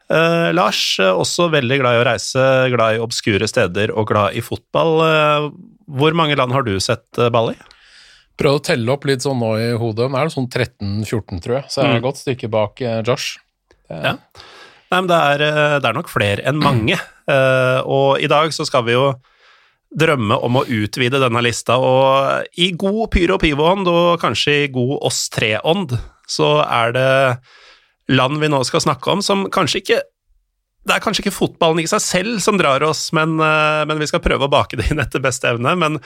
Eh, 0.07 0.49
Lars, 0.55 0.81
også 1.03 1.49
veldig 1.53 1.79
glad 1.81 1.97
i 1.97 2.01
å 2.01 2.05
reise, 2.07 2.45
glad 2.73 2.97
i 2.97 3.01
obskure 3.03 3.49
steder 3.49 3.93
og 3.93 4.09
glad 4.11 4.37
i 4.37 4.43
fotball. 4.45 4.93
Eh, 5.07 5.49
hvor 5.99 6.17
mange 6.17 6.37
land 6.39 6.55
har 6.55 6.65
du 6.67 6.77
sett 6.83 7.21
ball 7.33 7.53
i? 7.53 7.57
Prøvd 8.37 8.59
å 8.59 8.65
telle 8.69 8.93
opp 8.93 9.07
litt 9.09 9.25
sånn 9.25 9.39
nå 9.41 9.53
i 9.59 9.71
hodet. 9.79 10.09
Nå 10.11 10.19
er 10.19 10.29
det 10.29 10.35
sånn 10.35 10.49
13-14, 10.49 11.41
tror 11.43 11.59
jeg, 11.59 11.69
så 11.73 11.81
jeg 11.81 11.87
er 11.87 11.95
et 11.95 12.01
mm. 12.01 12.05
godt 12.05 12.21
stykke 12.21 12.51
bak 12.53 12.83
Josh. 13.07 13.39
Ja. 13.89 14.13
Nei, 14.87 14.99
men 15.01 15.09
det 15.09 15.17
er, 15.31 15.43
det 15.81 15.87
er, 15.89 15.95
nok 15.95 16.11
flere 16.11 16.43
enn 16.47 16.61
mange, 16.63 16.95
uh, 17.27 17.79
og 17.83 18.21
i 18.23 18.29
dag 18.31 18.53
så 18.55 18.63
skal 18.67 18.85
vi 18.87 18.93
jo 18.95 19.09
drømme 19.95 20.35
om 20.43 20.59
å 20.59 20.65
utvide 20.67 21.19
denne 21.21 21.41
lista, 21.43 21.77
og 21.79 22.59
i 22.59 22.71
god 22.75 23.07
Pyro 23.13 23.37
Pivo-ånd, 23.41 23.87
og 23.87 24.19
kanskje 24.21 24.55
i 24.65 24.69
god 24.73 24.97
oss 25.07 25.25
tre-ånd, 25.33 25.95
så 26.27 26.57
er 26.65 26.93
det 26.95 27.09
land 28.11 28.39
vi 28.41 28.51
nå 28.51 28.61
skal 28.67 28.83
snakke 28.83 29.11
om 29.11 29.23
som 29.23 29.47
kanskje 29.51 29.83
ikke 29.83 30.03
Det 30.87 30.95
er 30.95 31.03
kanskje 31.03 31.25
ikke 31.25 31.35
fotballen 31.35 31.81
i 31.81 31.89
seg 31.91 31.99
selv 31.99 32.35
som 32.39 32.55
drar 32.55 32.79
oss, 32.87 33.09
men, 33.11 33.33
eh, 33.43 33.81
men 33.83 33.99
vi 33.99 34.07
skal 34.07 34.21
prøve 34.23 34.47
å 34.47 34.51
bake 34.51 34.77
det 34.79 34.85
inn 34.87 35.01
etter 35.03 35.19
beste 35.19 35.49
evne. 35.49 35.73
Men 35.75 35.97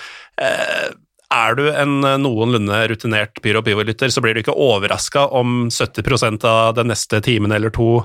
eh, 0.41 0.87
er 1.31 1.55
du 1.55 1.65
en 1.71 2.01
noenlunde 2.23 2.81
rutinert 2.91 3.39
Pyro 3.43 3.61
Pivo-lytter, 3.63 4.11
så 4.11 4.23
blir 4.23 4.35
du 4.35 4.41
ikke 4.43 4.57
overraska 4.57 5.27
om 5.37 5.69
70% 5.71 6.43
av 6.47 6.75
den 6.75 6.91
neste 6.91 7.21
timen 7.23 7.55
eller 7.55 7.73
to 7.73 8.01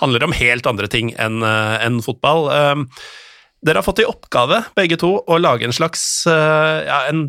handler 0.00 0.26
om 0.26 0.34
helt 0.36 0.66
andre 0.68 0.88
ting 0.92 1.14
enn 1.20 1.40
eh, 1.44 1.76
en 1.86 2.00
fotball. 2.04 2.50
Eh, 2.52 3.08
dere 3.66 3.80
har 3.80 3.86
fått 3.86 4.04
i 4.04 4.08
oppgave, 4.08 4.62
begge 4.76 4.98
to, 5.00 5.16
å 5.24 5.40
lage 5.40 5.66
en 5.66 5.74
slags 5.74 6.04
eh, 6.30 6.84
ja, 6.86 7.00
en 7.10 7.28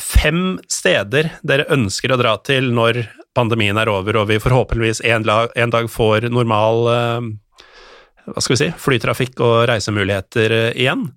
fem 0.00 0.58
steder 0.72 1.34
dere 1.44 1.68
ønsker 1.72 2.12
å 2.12 2.20
dra 2.20 2.36
til 2.44 2.70
når 2.76 3.04
pandemien 3.36 3.76
er 3.80 3.88
over 3.92 4.20
og 4.20 4.28
vi 4.28 4.40
forhåpentligvis 4.40 5.02
en, 5.08 5.24
en 5.28 5.72
dag 5.72 5.88
får 5.88 6.28
normal, 6.32 6.88
hva 8.28 8.42
skal 8.44 8.54
vi 8.54 8.60
si, 8.60 8.70
flytrafikk 8.78 9.40
og 9.44 9.56
reisemuligheter 9.70 10.56
eh, 10.58 10.70
igjen. 10.84 11.08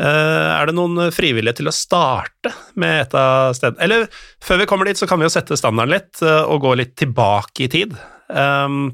Eh, 0.00 0.50
er 0.56 0.68
det 0.68 0.74
noen 0.76 1.12
frivillige 1.12 1.58
til 1.60 1.68
å 1.68 1.74
starte 1.74 2.52
med 2.80 3.04
et 3.04 3.14
av 3.18 3.52
stedene? 3.56 3.82
Eller 3.84 4.06
før 4.42 4.62
vi 4.62 4.68
kommer 4.70 4.88
dit, 4.88 4.98
så 4.98 5.08
kan 5.08 5.20
vi 5.20 5.28
jo 5.28 5.34
sette 5.34 5.58
standarden 5.58 5.92
litt 5.92 6.22
eh, 6.24 6.42
og 6.48 6.64
gå 6.64 6.74
litt 6.80 6.94
tilbake 7.00 7.66
i 7.66 7.70
tid. 7.72 7.92
Um, 8.32 8.86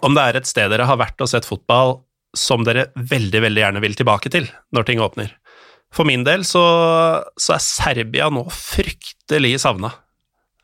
om 0.00 0.14
det 0.14 0.24
er 0.24 0.38
et 0.38 0.48
sted 0.48 0.70
dere 0.70 0.86
har 0.86 1.00
vært 1.00 1.20
og 1.24 1.30
sett 1.32 1.48
fotball 1.48 1.98
som 2.38 2.62
dere 2.64 2.86
veldig, 2.96 3.42
veldig 3.44 3.64
gjerne 3.64 3.82
vil 3.82 3.96
tilbake 3.98 4.30
til 4.32 4.46
når 4.72 4.86
ting 4.88 5.02
åpner. 5.04 5.34
For 5.92 6.08
min 6.08 6.22
del 6.24 6.46
så, 6.48 6.62
så 7.36 7.58
er 7.58 7.64
Serbia 7.64 8.30
nå 8.32 8.46
fryktelig 8.54 9.58
savna. 9.66 9.90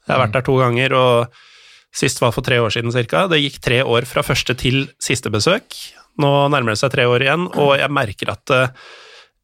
Jeg 0.06 0.14
har 0.14 0.22
vært 0.22 0.38
der 0.38 0.46
to 0.46 0.54
ganger, 0.56 0.94
og 0.96 1.98
sist 1.98 2.22
var 2.22 2.32
for 2.32 2.46
tre 2.46 2.62
år 2.62 2.72
siden 2.72 2.94
ca. 2.94 3.26
Det 3.28 3.42
gikk 3.42 3.58
tre 3.60 3.82
år 3.84 4.08
fra 4.08 4.24
første 4.24 4.56
til 4.56 4.86
siste 5.02 5.28
besøk. 5.34 5.76
Nå 6.22 6.30
nærmer 6.48 6.72
det 6.72 6.80
seg 6.80 6.94
tre 6.94 7.04
år 7.10 7.26
igjen, 7.26 7.44
og 7.60 7.74
jeg 7.76 7.92
merker 7.92 8.32
at 8.32 8.54
uh, 8.54 8.88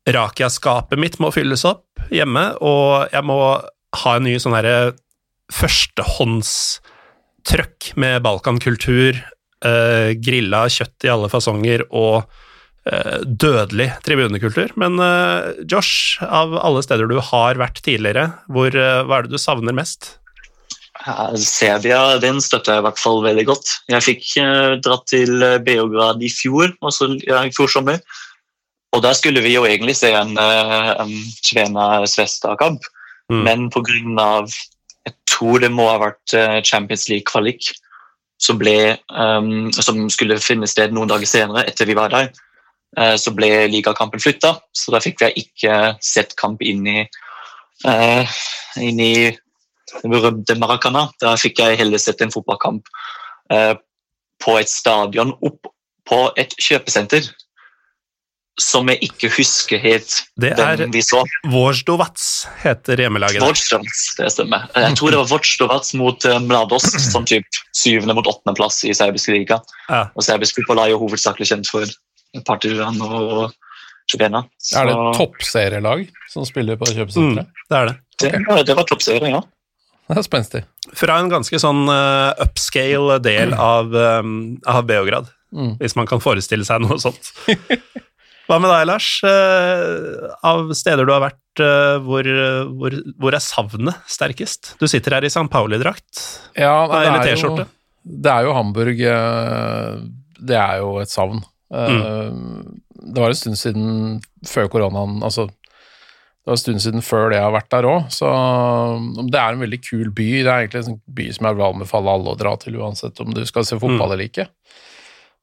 Rakia-skapet 0.05 1.01
mitt 1.01 1.15
må 1.23 1.31
fylles 1.33 1.65
opp 1.65 1.87
hjemme, 2.13 2.51
og 2.61 3.09
jeg 3.13 3.25
må 3.25 3.63
ha 4.05 4.17
en 4.17 4.25
ny 4.27 4.39
sånn 4.43 4.55
herre 4.57 4.93
førstehåndstrøkk 5.55 7.97
med 8.01 8.23
balkankultur, 8.25 9.15
uh, 9.65 10.11
grilla 10.21 10.69
kjøtt 10.73 11.05
i 11.07 11.11
alle 11.13 11.29
fasonger 11.33 11.81
og 11.89 12.25
uh, 12.25 13.21
dødelig 13.25 13.91
tribunekultur. 14.05 14.71
Men 14.81 14.93
uh, 15.01 15.43
Josh, 15.71 16.23
av 16.25 16.59
alle 16.61 16.83
steder 16.85 17.07
du 17.09 17.21
har 17.33 17.55
vært 17.61 17.83
tidligere, 17.87 18.27
hvor, 18.53 18.71
hva 18.75 19.19
er 19.19 19.23
det 19.25 19.33
du 19.33 19.39
savner 19.41 19.75
mest? 19.77 20.01
Serbia 21.41 22.19
den 22.23 22.41
støtter 22.41 22.73
jeg 22.77 22.81
i 22.81 22.85
hvert 22.87 23.01
fall 23.01 23.25
veldig 23.25 23.45
godt. 23.49 23.67
Jeg 23.91 24.03
fikk 24.07 24.25
dratt 24.85 25.07
til 25.11 25.31
Beograd 25.67 26.23
i 26.25 26.31
fjor, 26.33 26.69
altså 26.87 27.05
i 27.19 27.53
fjor 27.57 27.69
sommer. 27.73 27.99
Og 28.95 29.03
der 29.03 29.17
skulle 29.19 29.43
vi 29.43 29.57
jo 29.57 29.65
egentlig 29.67 29.97
se 29.99 30.13
en, 30.15 30.37
en 30.39 31.15
Svena-Svesta-kamp, 31.43 32.85
mm. 33.33 33.41
men 33.43 33.71
pga. 33.75 34.45
Jeg 35.05 35.17
tror 35.29 35.59
det 35.61 35.73
må 35.75 35.89
ha 35.91 35.99
vært 36.01 36.35
Champions 36.65 37.09
League-kvalik 37.11 37.75
som, 38.45 38.61
um, 39.11 39.73
som 39.73 40.09
skulle 40.11 40.41
finne 40.43 40.69
sted 40.71 40.95
noen 40.95 41.11
dager 41.11 41.29
senere, 41.29 41.67
etter 41.69 41.89
vi 41.89 41.97
var 41.99 42.13
der. 42.15 42.33
Uh, 42.99 43.15
så 43.19 43.33
ble 43.35 43.67
ligakampen 43.73 44.23
flytta, 44.23 44.55
så 44.75 44.95
da 44.95 45.03
fikk 45.03 45.23
vi 45.23 45.45
ikke 45.45 45.97
sett 46.05 46.37
kamp 46.41 46.63
inn 46.63 46.87
i, 46.87 47.01
uh, 47.87 48.37
inn 48.81 49.01
i 49.03 49.15
den 49.95 50.13
berømte 50.13 50.59
Maracana. 50.61 51.09
Da 51.23 51.35
fikk 51.41 51.63
jeg 51.63 51.81
heller 51.81 52.03
sett 52.03 52.23
en 52.23 52.35
fotballkamp 52.35 52.91
uh, 53.53 53.75
på 54.43 54.59
et 54.61 54.71
stadion 54.71 55.35
opp 55.43 55.71
på 56.05 56.21
et 56.39 56.53
kjøpesenter 56.61 57.31
som 58.61 58.87
jeg 58.93 59.01
ikke 59.09 59.31
husker 59.35 59.81
helt 59.83 60.13
det 60.39 60.53
er 60.61 60.85
vi 60.93 61.03
så. 61.03 61.25
Vårsdovats 61.51 62.47
heter 62.63 63.03
hjemmelaget. 63.03 63.43
Vårsdovats, 63.43 64.05
det 64.19 64.31
stemmer. 64.31 64.69
Jeg 64.79 64.99
tror 64.99 65.15
det 65.15 65.21
var 65.23 65.31
Vårsdovats 65.33 65.95
mot 65.99 66.27
eh, 66.29 66.39
Mlados, 66.45 66.87
sånn 67.11 67.27
typ 67.29 67.59
syvende 67.75 68.15
mot 68.15 68.29
åttendeplass 68.31 68.85
i 68.87 68.95
serbisk 68.95 69.33
liga. 69.35 69.59
Ja. 69.89 70.07
Og 70.15 70.27
serbisk 70.27 70.61
fotball 70.61 70.85
er 70.85 70.95
jo 70.95 71.01
hovedsakelig 71.03 71.51
kjent 71.51 71.71
for 71.71 71.91
Partisan 72.47 73.03
og 73.03 73.57
Sjubena. 74.11 74.45
Er 74.77 74.91
det 74.91 74.97
toppserielag 75.19 76.07
som 76.31 76.47
spiller 76.47 76.79
på 76.79 76.93
kjøpesenteret? 76.93 77.51
Mm, 77.51 77.67
det 77.71 77.81
er 77.81 77.91
det. 77.91 77.99
Okay. 78.15 78.39
Det, 78.39 78.65
det 78.71 78.79
var 78.79 78.89
toppserie, 78.91 79.35
ja. 79.35 79.43
Det 80.05 80.21
er 80.21 80.27
spenstig. 80.27 80.65
Fra 80.95 81.17
en 81.19 81.31
ganske 81.33 81.59
sånn 81.59 81.87
uh, 81.89 82.31
upscale 82.45 83.19
del 83.25 83.55
av, 83.57 83.95
um, 84.21 84.35
av 84.69 84.85
Beograd, 84.87 85.31
mm. 85.57 85.79
hvis 85.81 85.97
man 85.99 86.07
kan 86.07 86.23
forestille 86.23 86.67
seg 86.69 86.85
noe 86.85 87.01
sånt. 87.03 87.33
Hva 88.45 88.59
med 88.61 88.69
deg, 88.69 88.85
Lars? 88.91 89.09
Uh, 89.25 90.29
av 90.45 90.69
steder 90.77 91.09
du 91.09 91.15
har 91.15 91.23
vært, 91.25 91.63
uh, 91.63 91.97
hvor, 92.05 92.29
hvor, 92.77 92.99
hvor, 93.17 93.37
er 93.37 93.43
savnet 93.43 94.11
sterkest? 94.11 94.75
Du 94.81 94.85
sitter 94.91 95.17
her 95.17 95.25
i 95.25 95.33
St. 95.33 95.47
Pauli-drakt. 95.53 96.27
Ja, 96.61 96.85
eller 97.01 97.25
T-skjorte. 97.25 97.67
det 98.05 98.33
er 98.35 98.45
jo 98.45 98.55
Hamburg 98.57 99.01
uh, 99.01 100.05
Det 100.37 100.59
er 100.61 100.83
jo 100.85 100.97
et 101.01 101.13
savn. 101.13 101.41
Mm. 101.75 102.77
Det 102.95 103.23
var 103.23 103.33
en 103.33 103.39
stund 103.39 103.59
siden 103.59 103.87
før 104.47 104.69
koronaen 104.71 105.17
Altså, 105.27 105.49
det 105.49 106.53
var 106.53 106.59
en 106.59 106.61
stund 106.61 106.83
siden 106.85 107.03
før 107.03 107.33
det 107.33 107.39
jeg 107.41 107.47
har 107.47 107.55
vært 107.57 107.71
der 107.73 107.87
òg, 107.89 108.11
så 108.13 108.29
det 109.33 109.41
er 109.41 109.57
en 109.57 109.63
veldig 109.65 109.79
kul 109.81 110.11
by. 110.13 110.27
Det 110.45 110.51
er 110.53 110.67
egentlig 110.67 110.83
en 110.85 110.99
by 111.17 111.29
som 111.33 111.49
jeg 111.49 111.57
vil 111.57 111.67
anbefale 111.71 112.15
alle 112.15 112.35
å 112.35 112.39
dra 112.39 112.53
til, 112.61 112.77
uansett 112.85 113.23
om 113.25 113.33
du 113.33 113.41
skal 113.49 113.65
se 113.65 113.81
fotball 113.81 114.13
mm. 114.13 114.13
eller 114.13 114.29
ikke. 114.29 114.47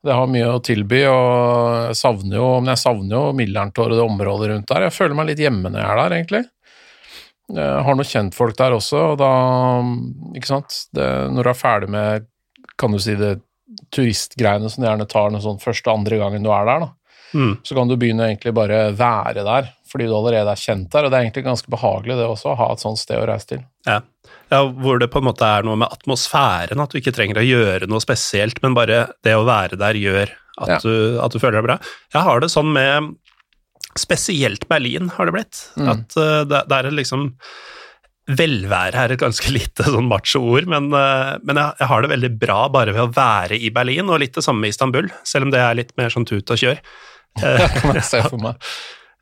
Det 0.01 0.15
har 0.17 0.29
mye 0.34 0.48
å 0.50 0.62
tilby, 0.65 1.03
og 1.05 1.91
jeg 1.91 1.98
savner 2.00 2.39
jo, 2.39 2.48
men 2.58 2.72
jeg 2.74 2.81
savner 2.81 3.13
jo 3.13 3.36
Millerntor 3.38 3.91
og 3.91 4.00
det 4.00 4.05
området 4.05 4.50
rundt 4.50 4.72
der. 4.72 4.88
Jeg 4.88 4.96
føler 4.96 5.17
meg 5.20 5.29
litt 5.29 5.43
hjemme 5.43 5.70
når 5.70 5.81
jeg 5.84 5.91
er 5.91 6.00
der, 6.00 6.15
egentlig. 6.17 6.41
Jeg 7.51 7.84
har 7.86 7.98
noen 7.98 8.08
kjentfolk 8.08 8.58
der 8.58 8.77
også, 8.77 9.03
og 9.12 9.20
da 9.20 9.31
Ikke 10.39 10.50
sant. 10.50 10.77
Det, 10.96 11.08
når 11.36 11.43
du 11.43 11.51
er 11.51 11.60
ferdig 11.60 11.91
med, 11.93 12.27
kan 12.79 12.96
du 12.96 13.00
si, 13.01 13.17
det 13.20 13.36
turistgreiene 13.93 14.70
som 14.72 14.84
du 14.84 14.88
gjerne 14.88 15.08
tar 15.10 15.31
noe 15.31 15.43
sånn 15.43 15.62
første 15.62 15.91
andre 15.91 16.17
gangen 16.22 16.43
du 16.43 16.50
er 16.53 16.65
der, 16.67 16.88
da. 16.88 16.89
Mm. 17.31 17.53
Så 17.63 17.77
kan 17.77 17.88
du 17.88 17.96
begynne 18.00 18.27
egentlig 18.27 18.53
bare 18.55 18.81
være 18.98 19.46
der, 19.48 19.70
fordi 19.91 20.07
du 20.07 20.15
allerede 20.15 20.53
er 20.53 20.60
kjent 20.60 20.89
der. 20.93 21.05
Og 21.05 21.12
det 21.12 21.19
er 21.19 21.27
egentlig 21.27 21.45
ganske 21.45 21.71
behagelig 21.71 22.17
det 22.19 22.27
også, 22.29 22.53
å 22.53 22.60
ha 22.60 22.71
et 22.74 22.83
sånt 22.83 23.01
sted 23.01 23.19
å 23.19 23.27
reise 23.29 23.50
til. 23.53 23.63
Ja. 23.89 24.01
Ja, 24.51 24.65
hvor 24.67 25.00
det 25.00 25.07
på 25.12 25.21
en 25.21 25.29
måte 25.29 25.48
er 25.48 25.63
noe 25.63 25.79
med 25.79 25.91
atmosfæren, 25.91 26.79
at 26.83 26.91
du 26.91 27.00
ikke 27.00 27.13
trenger 27.15 27.39
å 27.39 27.45
gjøre 27.45 27.88
noe 27.88 28.03
spesielt, 28.03 28.60
men 28.63 28.75
bare 28.75 29.05
det 29.24 29.36
å 29.38 29.45
være 29.48 29.79
der 29.79 30.00
gjør 30.00 30.33
at, 30.62 30.71
ja. 30.74 30.79
du, 30.83 31.19
at 31.24 31.31
du, 31.31 31.39
føler 31.39 31.62
deg 31.62 31.67
bra. 31.69 31.77
Jeg 32.12 32.25
har 32.27 32.43
det 32.43 32.51
sånn 32.53 32.71
med 32.75 33.13
Spesielt 34.00 34.69
Berlin 34.71 35.10
har 35.17 35.27
det 35.27 35.33
blitt. 35.36 35.57
Mm. 35.75 35.88
At 35.91 36.13
uh, 36.15 36.43
det, 36.48 36.62
det, 36.69 36.77
er 36.77 36.93
liksom 36.95 37.25
Velvære 38.31 39.01
er 39.01 39.12
et 39.15 39.19
ganske 39.19 39.51
lite 39.57 39.88
sånn 39.88 40.07
macho-ord, 40.07 40.69
men, 40.71 40.91
uh, 40.95 41.36
men 41.43 41.60
jeg, 41.60 41.75
jeg, 41.81 41.89
har 41.91 42.03
det 42.03 42.12
veldig 42.13 42.31
bra 42.39 42.62
bare 42.71 42.95
ved 42.95 43.03
å 43.03 43.12
være 43.15 43.60
i 43.60 43.71
Berlin, 43.75 44.12
og 44.12 44.21
litt 44.24 44.38
det 44.38 44.45
samme 44.45 44.67
i 44.67 44.71
Istanbul, 44.71 45.12
selv 45.27 45.48
om 45.48 45.51
det 45.55 45.63
er 45.63 45.79
litt 45.79 45.91
mer 46.00 46.13
sånn 46.13 46.27
tut 46.29 46.55
og 46.55 46.62
kjør. 46.62 46.79
det 47.41 47.67
kan 47.79 47.95
jeg 48.00 48.07
se 48.07 48.24
for 48.27 48.39
meg. 48.39 48.71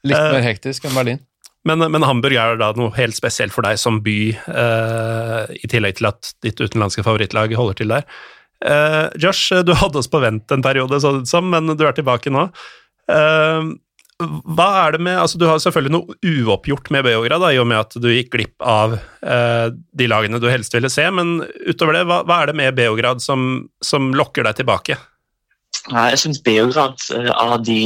Litt 0.07 0.31
mer 0.31 0.45
hektisk 0.45 0.87
enn 0.87 0.95
Berlin. 0.95 1.19
Men, 1.67 1.83
men, 1.91 2.05
Hamburg 2.07 2.37
er 2.39 2.59
da 2.59 2.71
noe 2.79 2.93
helt 2.95 3.17
spesielt 3.17 3.53
for 3.53 3.67
deg 3.67 3.79
som 3.81 3.99
by, 4.03 4.19
uh, 4.47 5.43
i 5.51 5.67
tillegg 5.69 5.99
til 5.99 6.07
at 6.09 6.31
ditt 6.45 6.61
utenlandske 6.61 7.03
favorittlag 7.03 7.53
holder 7.57 7.81
til 7.81 7.91
der. 7.91 8.07
Uh, 8.63 9.11
Josh, 9.19 9.51
du 9.67 9.73
hadde 9.75 9.99
oss 9.99 10.09
på 10.11 10.21
vent 10.23 10.51
en 10.55 10.63
periode, 10.63 11.01
så 11.03 11.17
det 11.19 11.27
som, 11.31 11.51
men 11.51 11.67
du 11.75 11.85
er 11.85 11.95
tilbake 11.97 12.31
nå. 12.31 12.47
Uh, 13.11 13.75
hva 14.19 14.69
er 14.81 14.97
det 14.97 15.03
med, 15.05 15.15
altså 15.15 15.39
Du 15.39 15.45
har 15.47 15.61
selvfølgelig 15.63 15.93
noe 15.95 16.15
uoppgjort 16.27 16.89
med 16.91 17.05
Beograd, 17.07 17.39
da, 17.39 17.51
i 17.55 17.59
og 17.61 17.69
med 17.71 17.79
at 17.79 17.95
du 18.03 18.09
gikk 18.11 18.33
glipp 18.33 18.65
av 18.67 18.97
de 19.15 20.07
lagene 20.11 20.41
du 20.43 20.49
helst 20.51 20.75
ville 20.75 20.91
se, 20.91 21.05
men 21.07 21.37
utover 21.63 21.95
det, 21.95 22.01
hva, 22.09 22.17
hva 22.27 22.41
er 22.41 22.51
det 22.51 22.57
med 22.59 22.75
Beograd 22.75 23.23
som, 23.23 23.69
som 23.79 24.11
lokker 24.11 24.43
deg 24.43 24.59
tilbake? 24.59 24.97
Jeg 25.87 26.19
syns 26.19 26.43
Beograd 26.43 26.99
er 27.15 27.31
av 27.31 27.63
de 27.63 27.79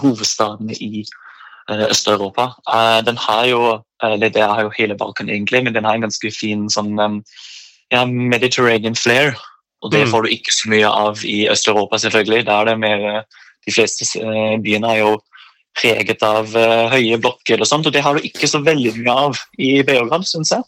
hovedstadene 0.00 0.72
i 0.72 1.04
Eh, 1.04 1.23
Øst-Europa. 1.70 2.52
Eh, 2.68 3.00
den 3.04 3.16
har 3.16 3.46
jo 3.46 3.82
eller 4.02 4.28
det 4.28 4.42
har 4.42 4.62
jo 4.62 4.72
hele 4.78 4.96
Balkan 4.98 5.30
egentlig, 5.30 5.64
men 5.64 5.74
den 5.74 5.84
har 5.84 5.94
en 5.94 6.04
ganske 6.04 6.30
fin 6.30 6.68
sånn 6.68 6.98
ja, 7.92 8.04
Mediterranean 8.04 8.96
flair. 8.96 9.32
Og 9.82 9.92
det 9.92 10.02
mm. 10.04 10.10
får 10.10 10.22
du 10.22 10.28
ikke 10.28 10.52
så 10.52 10.68
mye 10.68 10.88
av 10.88 11.24
i 11.24 11.48
Øst-Europa, 11.48 11.98
selvfølgelig. 11.98 12.46
Der 12.46 12.52
er 12.52 12.64
det 12.64 12.78
mer 12.78 13.06
eh, 13.08 13.22
De 13.64 13.72
fleste 13.72 14.04
byene 14.60 14.90
er 14.92 14.98
jo 14.98 15.12
preget 15.74 16.20
av 16.22 16.52
høye 16.92 17.16
blokker 17.16 17.62
og 17.64 17.66
sånt, 17.66 17.86
og 17.86 17.94
det 17.94 18.02
har 18.04 18.14
du 18.14 18.26
ikke 18.28 18.46
så 18.46 18.60
veldig 18.60 18.92
mye 18.98 19.14
av 19.24 19.38
i 19.58 19.80
Beograd, 19.82 20.26
syns 20.28 20.52
jeg. 20.52 20.60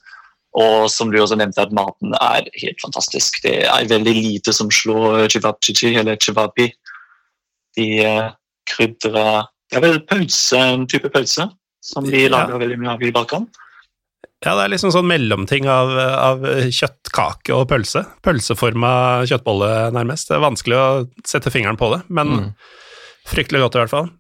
Og 0.57 0.89
som 0.91 1.11
du 1.13 1.19
også 1.21 1.37
nevnte, 1.37 1.61
at 1.61 1.75
maten 1.77 2.17
er 2.17 2.49
helt 2.57 2.81
fantastisk. 2.81 3.37
Det 3.45 3.67
er 3.69 3.91
veldig 3.91 4.15
lite 4.17 4.55
som 4.57 4.73
slår 4.73 5.29
chivapchichi 5.29 5.93
eller 6.01 6.17
chivapi. 6.17 6.71
De 7.77 7.91
krydrer 8.73 9.45
det 9.71 9.79
er 9.79 9.85
vel 9.85 10.03
pølse, 10.07 10.59
en 10.59 10.85
type 10.91 11.11
pølse 11.13 11.49
som 11.87 12.07
vi 12.07 12.27
lager 12.31 12.57
ja. 12.57 12.61
veldig 12.63 12.79
mye 12.83 12.93
av 12.97 13.05
i 13.07 13.13
Balkan. 13.15 13.47
Ja, 14.45 14.53
det 14.53 14.67
er 14.67 14.73
liksom 14.75 14.93
sånn 14.93 15.09
mellomting 15.09 15.67
av, 15.71 15.91
av 15.97 16.45
kjøttkake 16.75 17.55
og 17.57 17.67
pølse. 17.71 18.03
Pølseforma 18.27 18.91
kjøttbolle, 19.27 19.71
nærmest. 19.97 20.29
Det 20.29 20.37
er 20.37 20.45
vanskelig 20.45 20.77
å 20.79 20.89
sette 21.27 21.53
fingeren 21.55 21.79
på 21.81 21.89
det, 21.95 22.03
men 22.13 22.33
mm. 22.35 22.49
fryktelig 23.33 23.65
godt 23.65 23.79
i 23.79 23.83
hvert 23.83 23.95
fall. 23.95 24.11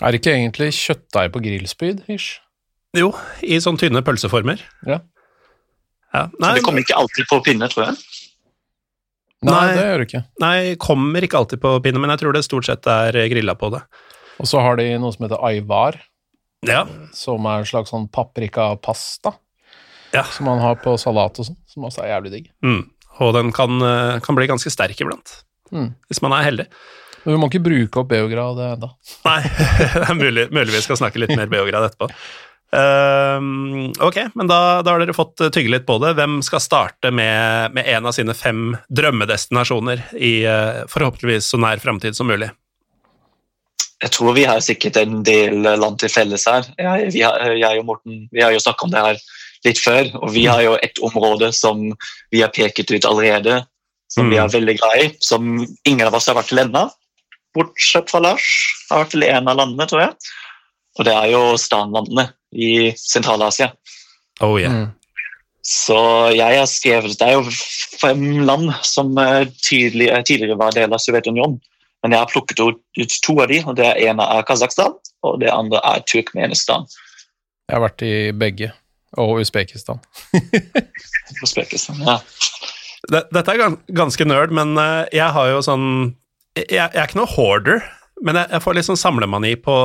Er 0.00 0.14
det 0.14 0.22
ikke 0.22 0.32
egentlig 0.32 0.70
kjøttdeig 0.78 1.34
på 1.34 1.42
grillspyd, 1.44 2.04
hysj? 2.08 2.30
Jo, 2.96 3.12
i 3.46 3.60
sånn 3.62 3.78
tynne 3.78 4.02
pølseformer. 4.06 4.62
Ja. 4.88 5.02
ja. 6.14 6.24
Nei, 6.40 6.54
Så 6.54 6.56
det 6.56 6.64
kommer 6.66 6.86
ikke 6.86 6.98
alltid 6.98 7.28
på 7.30 7.42
pinne, 7.46 7.68
tror 7.70 7.90
jeg? 7.90 8.00
Nei, 9.46 9.52
nei, 9.54 9.66
det 9.76 9.84
gjør 9.84 10.00
det 10.00 10.08
ikke. 10.08 10.22
Nei, 10.42 10.56
kommer 10.80 11.24
ikke 11.26 11.38
alltid 11.38 11.62
på 11.62 11.76
pinne, 11.84 12.00
men 12.02 12.12
jeg 12.14 12.24
tror 12.24 12.36
det 12.36 12.42
stort 12.48 12.66
sett 12.68 12.88
er 12.90 13.16
grilla 13.32 13.54
på 13.60 13.70
det. 13.76 13.84
Og 14.40 14.48
så 14.48 14.62
har 14.64 14.80
de 14.80 14.88
noe 15.00 15.12
som 15.14 15.26
heter 15.26 15.42
aivar, 15.44 15.98
ja. 16.66 16.84
som 17.16 17.46
er 17.48 17.62
en 17.62 17.68
slags 17.68 17.92
sånn 17.92 18.08
paprikapasta. 18.12 19.34
Ja. 20.14 20.24
Som 20.32 20.48
man 20.50 20.62
har 20.62 20.80
på 20.82 20.96
salat 20.98 21.38
og 21.38 21.46
sånn, 21.46 21.60
som 21.70 21.86
også 21.86 22.02
er 22.04 22.14
jævlig 22.14 22.32
digg. 22.34 22.48
Mm. 22.66 22.82
Og 23.20 23.34
den 23.36 23.52
kan, 23.54 23.76
eh, 23.84 24.18
kan, 24.24 24.38
bli 24.38 24.48
ganske 24.50 24.72
sterk 24.72 24.98
iblant, 25.02 25.42
mm. 25.74 25.92
hvis 26.08 26.22
man 26.24 26.34
er 26.34 26.46
heldig. 26.48 26.68
Men 27.22 27.34
vi 27.34 27.40
må 27.40 27.50
ikke 27.50 27.62
bruke 27.62 28.00
opp 28.00 28.08
Beograd 28.10 28.62
ennå. 28.64 28.94
Nei, 29.28 29.40
det 29.44 30.06
er 30.06 30.16
mulig, 30.16 30.46
mulig 30.54 30.72
vi 30.72 30.86
skal 30.86 30.98
snakke 31.02 31.20
litt 31.20 31.36
mer 31.36 31.52
Beograd 31.52 31.90
etterpå. 31.90 32.08
Uh, 32.70 33.90
ok, 34.06 34.18
men 34.38 34.46
da, 34.46 34.78
da, 34.86 34.92
har 34.92 35.02
dere 35.02 35.14
fått 35.16 35.42
tygge 35.52 35.72
litt 35.74 35.86
på 35.88 35.98
det. 36.02 36.14
Hvem 36.16 36.38
skal 36.46 36.62
starte 36.62 37.10
med, 37.12 37.74
med 37.76 37.88
en 37.90 38.06
av 38.08 38.14
sine 38.16 38.34
fem 38.38 38.76
drømmedestinasjoner 38.88 40.06
i 40.16 40.34
uh, 40.46 40.86
forhåpentligvis 40.90 41.50
så 41.50 41.60
nær 41.60 41.82
framtid 41.82 42.16
som 42.16 42.30
mulig? 42.30 42.52
Jeg 44.00 44.14
tror 44.14 44.36
vi 44.36 44.46
har 44.48 44.62
sikkert 44.64 44.96
en 44.96 45.20
del 45.26 45.60
land 45.62 45.98
til 46.00 46.12
felles 46.12 46.46
her. 46.48 46.66
Jeg, 46.80 47.24
har, 47.24 47.52
jeg 47.52 47.82
og 47.82 47.88
Morten 47.88 48.22
vi 48.32 48.42
har 48.42 48.54
jo 48.54 48.62
snakket 48.62 48.86
om 48.86 48.94
det 48.94 49.04
her 49.04 49.20
litt 49.66 49.80
før, 49.82 50.08
og 50.22 50.32
vi 50.32 50.46
har 50.48 50.62
jo 50.64 50.76
et 50.80 51.02
område 51.04 51.50
som 51.56 51.82
vi 52.32 52.40
har 52.40 52.52
peket 52.54 52.92
ut 52.94 53.08
allerede, 53.08 53.60
som 54.10 54.26
mm. 54.26 54.32
vi 54.32 54.38
er 54.40 54.54
veldig 54.54 54.76
glad 54.80 55.02
i, 55.02 55.10
som 55.20 55.50
ingen 55.84 56.06
av 56.06 56.16
oss 56.16 56.30
har 56.30 56.38
vært 56.38 56.48
til 56.52 56.62
ennå. 56.64 56.86
Bortsett 57.56 58.10
fra 58.12 58.22
Lars. 58.24 58.46
Har 58.88 59.04
vært 59.04 59.12
til 59.16 59.26
en 59.28 59.50
av 59.50 59.58
landene, 59.58 59.88
tror 59.90 60.04
jeg. 60.06 60.32
Og 60.98 61.06
det 61.06 61.14
er 61.14 61.28
jo 61.34 61.42
Stanlandene 61.60 62.30
i 62.56 62.90
Sentral-Asia. 62.98 63.70
Oh, 64.40 64.56
yeah. 64.56 64.72
Mm. 64.72 64.88
Så 65.70 65.96
jeg 66.32 66.56
har 66.56 66.66
skrevet 66.66 67.18
Det 67.20 67.26
er 67.26 67.36
jo 67.36 67.50
fem 68.00 68.40
land 68.48 68.70
som 68.86 69.12
eh, 69.20 69.44
tidligere, 69.60 70.22
tidligere 70.24 70.56
var 70.58 70.72
del 70.74 70.92
av 70.92 71.02
Sovjetunionen. 71.02 71.58
Men 72.00 72.14
jeg 72.14 72.22
har 72.22 72.30
plukket 72.32 72.60
ut 72.64 73.16
to 73.24 73.36
av 73.42 73.50
de, 73.50 73.60
og 73.68 73.76
det 73.76 73.90
ene 74.00 74.24
er 74.36 74.44
Kasakhstan, 74.48 74.96
og 75.26 75.40
det 75.42 75.50
andre 75.52 75.82
er 75.84 76.04
Turkmenistan. 76.08 76.86
Jeg 77.68 77.76
har 77.76 77.84
vært 77.84 78.04
i 78.06 78.14
begge, 78.34 78.72
og 79.20 79.42
Usbekistan. 79.42 80.00
Usbekistan, 81.44 82.00
ja. 82.06 82.18
Dette 83.10 83.52
er 83.52 83.76
ganske 83.96 84.26
nerd, 84.28 84.52
men 84.56 84.74
eh, 84.80 85.06
jeg 85.16 85.32
har 85.32 85.46
jo 85.48 85.62
sånn 85.64 85.86
Jeg, 86.58 86.66
jeg 86.68 86.90
er 86.90 87.06
ikke 87.06 87.20
noe 87.22 87.32
hoarder, 87.32 87.84
men 88.20 88.36
jeg, 88.36 88.50
jeg 88.52 88.64
får 88.64 88.76
litt 88.76 88.88
sånn 88.88 89.00
samlemani 89.00 89.54
på, 89.62 89.76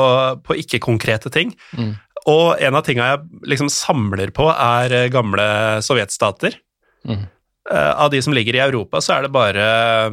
på 0.43 0.57
ikke-konkrete 0.59 1.31
ting. 1.31 1.53
Mm. 1.77 1.93
Og 2.31 2.57
en 2.57 2.75
av 2.75 2.83
tinga 2.87 3.11
jeg 3.11 3.45
liksom 3.53 3.69
samler 3.71 4.33
på, 4.35 4.49
er 4.49 4.95
eh, 4.97 5.11
gamle 5.13 5.45
sovjetstater. 5.85 6.57
Mm. 7.05 7.27
Uh, 7.65 7.93
av 7.97 8.11
de 8.13 8.19
som 8.21 8.33
ligger 8.35 8.57
i 8.57 8.61
Europa, 8.61 9.01
så 9.01 9.15
er 9.15 9.25
det, 9.25 9.31
bare, 9.33 9.63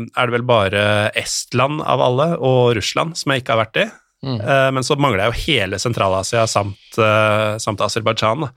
er 0.01 0.29
det 0.29 0.35
vel 0.39 0.47
bare 0.49 0.85
Estland 1.21 1.83
av 1.85 2.01
alle, 2.01 2.31
og 2.41 2.73
Russland, 2.79 3.19
som 3.21 3.35
jeg 3.35 3.43
ikke 3.43 3.53
har 3.53 3.63
vært 3.67 3.83
i. 3.83 3.89
Mm. 4.25 4.39
Uh, 4.39 4.69
men 4.79 4.87
så 4.87 4.97
mangler 4.97 5.27
jeg 5.27 5.33
jo 5.33 5.43
hele 5.51 5.81
Sentral-Asia 5.83 6.47
samt, 6.49 6.81
uh, 6.97 7.59
samt 7.61 7.85
Aserbajdsjan. 7.85 8.49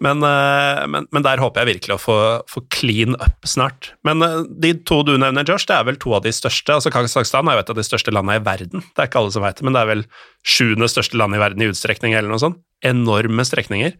Men, 0.00 0.22
eh, 0.22 0.86
men, 0.86 1.06
men, 1.10 1.24
der 1.26 1.40
håper 1.42 1.62
jeg 1.62 1.70
virkelig 1.72 1.96
å 1.96 2.00
få, 2.00 2.18
få, 2.50 2.62
clean 2.74 3.16
up 3.18 3.46
snart. 3.48 3.92
Men 4.06 4.22
eh, 4.22 4.44
de 4.62 4.72
to 4.86 5.00
du 5.06 5.14
nevner, 5.18 5.46
Josh, 5.48 5.66
det 5.70 5.74
er 5.74 5.88
vel 5.88 5.98
to 6.00 6.14
av 6.16 6.24
de 6.26 6.32
største. 6.34 6.76
altså 6.76 6.92
Kasakhstan 6.94 7.50
er 7.50 7.58
jo 7.58 7.64
et 7.64 7.72
av 7.74 7.78
de 7.80 7.86
største 7.86 8.14
landene 8.14 8.38
i 8.38 8.44
verden. 8.44 8.84
Det 8.92 9.02
er 9.02 9.10
ikke 9.10 9.22
alle 9.22 9.34
som 9.34 9.46
vet 9.46 9.58
det, 9.58 9.66
men 9.66 9.76
det 9.76 9.82
er 9.82 9.92
vel 9.92 10.06
sjuende 10.46 10.90
største 10.90 11.18
land 11.18 11.34
i 11.34 11.42
verden 11.42 11.64
i 11.64 11.70
utstrekning 11.72 12.14
eller 12.14 12.30
noe 12.30 12.42
sånt. 12.42 12.60
Enorme 12.86 13.46
strekninger. 13.46 13.96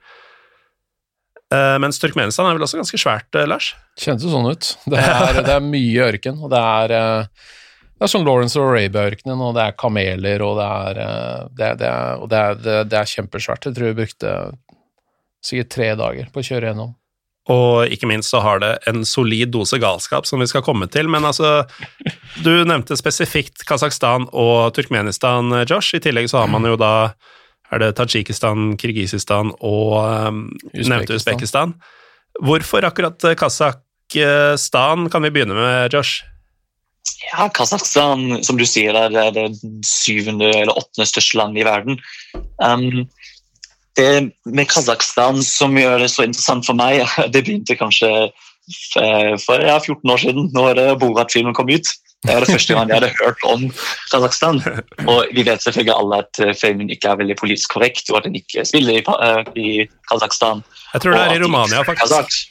Uh, 1.48 1.78
mens 1.80 1.96
Turkmenistan 2.00 2.44
er 2.44 2.58
vel 2.58 2.66
også 2.66 2.80
ganske 2.80 3.00
svært, 3.00 3.28
uh, 3.38 3.46
Lars? 3.48 3.70
Kjennes 3.96 4.26
jo 4.26 4.32
sånn 4.32 4.50
ut. 4.50 4.74
Det 4.92 5.00
er, 5.00 5.40
det 5.46 5.54
er, 5.54 5.64
mye 5.64 6.10
ørken, 6.10 6.42
og 6.44 6.52
det 6.52 6.60
er 6.60 6.94
uh, 6.94 7.48
det 7.98 8.06
er 8.06 8.12
som 8.12 8.22
Lawrence 8.26 8.54
og 8.60 8.68
Arabia-ørkenen, 8.68 9.40
og 9.42 9.56
det 9.56 9.64
er 9.64 9.78
kameler, 9.80 10.42
og 10.46 10.60
det 10.60 10.66
er, 10.68 10.98
det, 11.50 11.70
det 11.80 11.88
er, 11.88 12.20
og 12.22 12.28
det 12.30 12.38
er, 12.38 12.84
det 12.86 12.98
er 13.00 13.10
kjempesvært. 13.10 13.66
Jeg 13.66 13.74
tror 13.74 13.90
vi 13.90 13.96
brukte 14.04 14.34
sikkert 15.42 15.72
tre 15.74 15.88
dager 15.98 16.28
på 16.30 16.38
å 16.38 16.46
kjøre 16.46 16.70
gjennom. 16.70 16.92
Og 17.50 17.88
ikke 17.90 18.06
minst 18.06 18.30
så 18.30 18.42
har 18.44 18.60
det 18.62 18.74
en 18.86 19.02
solid 19.08 19.50
dose 19.54 19.80
galskap 19.80 20.28
som 20.28 20.38
vi 20.38 20.46
skal 20.50 20.62
komme 20.62 20.86
til. 20.92 21.08
Men 21.10 21.24
altså, 21.26 21.64
du 22.44 22.52
nevnte 22.68 22.98
spesifikt 23.00 23.64
Kasakhstan 23.66 24.28
og 24.30 24.76
Turkmenistan, 24.76 25.64
Josh. 25.64 25.96
I 25.96 26.02
tillegg 26.04 26.28
så 26.30 26.42
har 26.44 26.52
man 26.52 26.68
jo 26.68 26.76
da 26.78 26.92
er 27.72 27.82
det 27.82 27.92
Tadsjikistan, 27.98 28.72
Kirgisistan 28.80 29.52
og 29.60 29.94
um, 30.28 30.42
nevnte 30.72 31.18
Usbekistan. 31.18 31.74
Hvorfor 32.44 32.86
akkurat 32.86 33.28
Kasakhstan 33.38 35.08
kan 35.12 35.24
vi 35.26 35.32
begynne 35.34 35.56
med, 35.56 35.94
Josh? 35.94 36.24
Ja, 37.28 37.48
Kasakhstan, 37.52 38.42
som 38.44 38.58
du 38.60 38.64
sier, 38.68 38.96
er 38.96 39.32
det 39.34 39.48
syvende 39.86 40.50
eller 40.52 40.76
åttende 40.76 41.08
største 41.08 41.40
landet 41.40 41.62
i 41.62 41.68
verden. 41.68 42.00
Um, 42.62 43.08
det 43.98 44.30
med 44.46 44.68
Kasakhstan 44.70 45.42
som 45.42 45.76
gjør 45.76 46.04
det 46.04 46.12
så 46.12 46.26
interessant 46.28 46.66
for 46.68 46.78
meg, 46.78 47.02
det 47.32 47.42
begynte 47.42 47.78
kanskje 47.78 48.10
eh, 48.28 49.32
for 49.42 49.64
ja, 49.64 49.78
14 49.80 50.14
år 50.14 50.22
siden, 50.22 50.50
når 50.54 50.82
Borat-filmen 51.02 51.56
kom 51.56 51.72
ut. 51.72 51.90
Det 52.26 52.34
var 52.34 52.42
det 52.42 52.50
første 52.50 52.74
gang 52.74 52.90
jeg 52.90 52.98
hadde 52.98 53.14
hørt 53.20 53.44
om 53.46 53.64
Kasakhstan. 54.10 54.60
Og 55.10 55.30
vi 55.36 55.44
vet 55.46 55.62
selvfølgelig 55.62 55.94
alle 55.94 56.20
at 56.24 56.40
eh, 56.42 56.54
filmen 56.58 56.90
ikke 56.90 57.12
er 57.12 57.20
veldig 57.20 57.36
politisk 57.38 57.76
korrekt, 57.76 58.10
og 58.10 58.18
at 58.18 58.26
den 58.26 58.38
ikke 58.40 58.64
spiller 58.66 58.98
i, 58.98 59.02
uh, 59.06 59.42
i 59.54 59.86
Kasakhstan. 60.10 60.64
Jeg 60.94 61.04
tror 61.04 61.14
det 61.14 61.20
er 61.22 61.36
i 61.36 61.42
Romania, 61.44 61.84
faktisk. 61.86 62.48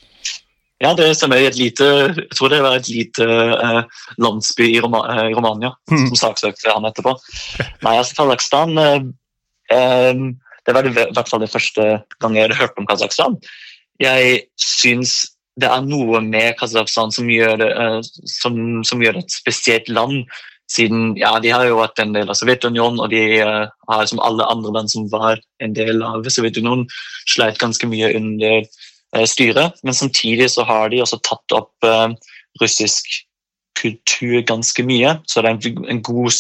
Ja, 0.80 0.94
det 0.94 1.10
stemmer. 1.18 1.42
Et 1.42 1.58
lite, 1.58 1.86
jeg 2.14 2.38
tror 2.38 2.54
det 2.54 2.62
var 2.64 2.78
et 2.78 2.88
lite 2.88 3.28
uh, 3.28 3.84
landsby 4.22 4.70
i, 4.70 4.80
Roma, 4.80 5.04
uh, 5.10 5.28
Romania 5.36 5.74
mm. 5.92 6.08
som 6.08 6.20
saksøkte 6.24 6.72
han 6.72 6.88
etterpå. 6.88 7.18
Nei, 7.84 7.98
altså 7.98 8.22
Kasakhstan 8.22 8.78
uh, 8.78 9.00
det 10.68 10.76
var 10.76 10.88
i 10.88 10.92
hvert 10.92 11.30
fall 11.30 11.42
det 11.44 11.52
første 11.52 11.84
gang 12.22 12.36
jeg 12.36 12.48
hadde 12.48 12.60
hørt 12.60 12.80
om 12.80 12.88
Kasakhstan. 12.88 13.40
Jeg 14.04 14.44
syns 14.60 15.26
det 15.58 15.70
er 15.70 15.86
noe 15.86 16.22
med 16.22 16.56
Kasakhstan 16.60 17.14
som 17.14 17.30
uh, 17.30 17.98
som, 18.30 18.60
som 18.86 19.02
gjør 19.02 19.22
et 19.22 19.34
spesielt 19.34 19.90
land. 19.90 20.26
Siden 20.68 21.14
ja, 21.16 21.32
de 21.40 21.54
har 21.54 21.64
jo 21.66 21.80
vært 21.80 22.02
en 22.04 22.12
del 22.14 22.28
av 22.30 22.38
Sovjetunionen, 22.38 23.00
og 23.02 23.14
de 23.14 23.42
uh, 23.42 23.70
har 23.90 24.10
som 24.10 24.22
alle 24.24 24.46
andre 24.52 24.74
land 24.76 24.92
som 24.94 25.08
var 25.12 25.42
en 25.64 25.74
del 25.78 26.04
av 26.06 26.28
Sovjetunionen, 26.30 26.86
sleit 27.30 27.60
ganske 27.62 27.90
mye 27.90 28.12
under 28.20 28.60
uh, 28.62 29.26
styret. 29.26 29.80
Men 29.88 29.98
samtidig 29.98 30.52
så 30.54 30.68
har 30.68 30.92
de 30.94 31.02
også 31.06 31.22
tatt 31.26 31.58
opp 31.58 31.90
russisk 32.62 33.24
kultur 33.78 34.42
ganske 34.50 34.84
mye. 34.86 35.16
Så 35.30 35.42
det 35.42 35.50
er 35.50 35.58
en, 35.58 35.84
en 35.94 36.04
god, 36.06 36.34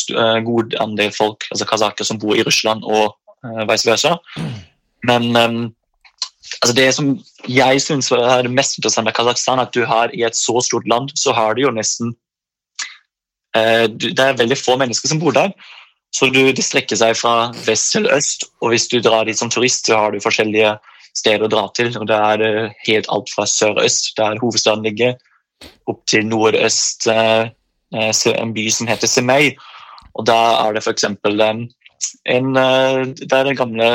god 0.45 0.77
andel 0.82 1.12
folk, 1.13 1.45
altså 1.53 1.67
kasakker, 1.69 2.06
som 2.06 2.17
bor 2.21 2.38
i 2.38 2.45
Russland 2.45 2.86
og 2.86 3.13
vice 3.69 3.86
versa. 3.86 4.15
Men 5.06 5.30
um, 5.38 5.60
altså 6.62 6.75
det 6.75 6.88
som 6.95 7.10
jeg 7.47 7.81
syns 7.83 8.12
er 8.12 8.45
det 8.45 8.53
mest 8.53 8.77
interessante 8.77 9.10
med 9.10 9.17
Kasakhstan, 9.17 9.62
at 9.63 9.73
du 9.75 9.86
har 9.86 10.13
i 10.13 10.23
et 10.27 10.38
så 10.38 10.62
stort 10.63 10.88
land, 10.88 11.12
så 11.15 11.33
har 11.36 11.55
du 11.55 11.63
jo 11.65 11.73
nesten 11.73 12.13
uh, 13.57 13.86
Det 13.88 14.19
er 14.19 14.39
veldig 14.39 14.57
få 14.60 14.77
mennesker 14.77 15.12
som 15.12 15.21
bor 15.21 15.36
der. 15.36 15.53
Så 16.15 16.29
du, 16.31 16.51
Det 16.51 16.63
strekker 16.63 16.97
seg 16.97 17.17
fra 17.19 17.51
vest 17.65 17.91
til 17.93 18.07
øst, 18.12 18.47
og 18.62 18.71
hvis 18.73 18.88
du 18.88 18.99
drar 19.01 19.25
dit 19.25 19.38
som 19.38 19.49
turist, 19.49 19.86
så 19.86 19.97
har 19.97 20.12
du 20.12 20.23
forskjellige 20.23 20.77
steder 21.17 21.45
å 21.45 21.51
dra 21.51 21.67
til. 21.75 21.91
og 21.97 22.07
Det 22.07 22.19
er 22.31 22.45
uh, 22.45 22.75
helt 22.88 23.10
alt 23.10 23.33
fra 23.33 23.45
sør-øst, 23.45 24.13
der 24.17 24.39
hovedstaden 24.41 24.86
ligger, 24.88 25.17
opp 25.89 26.03
til 26.05 26.25
nordøst, 26.27 27.07
en 27.10 28.51
by 28.53 28.65
som 28.69 28.88
heter 28.88 29.10
Semei. 29.10 29.55
Og 30.13 30.25
Da 30.25 30.38
er 30.67 30.75
det 30.75 30.83
f.eks. 30.83 31.05
En, 32.27 32.57
eh, 32.57 33.05
det 33.17 33.33
er 33.33 33.47
det 33.47 33.57
gamle 33.57 33.89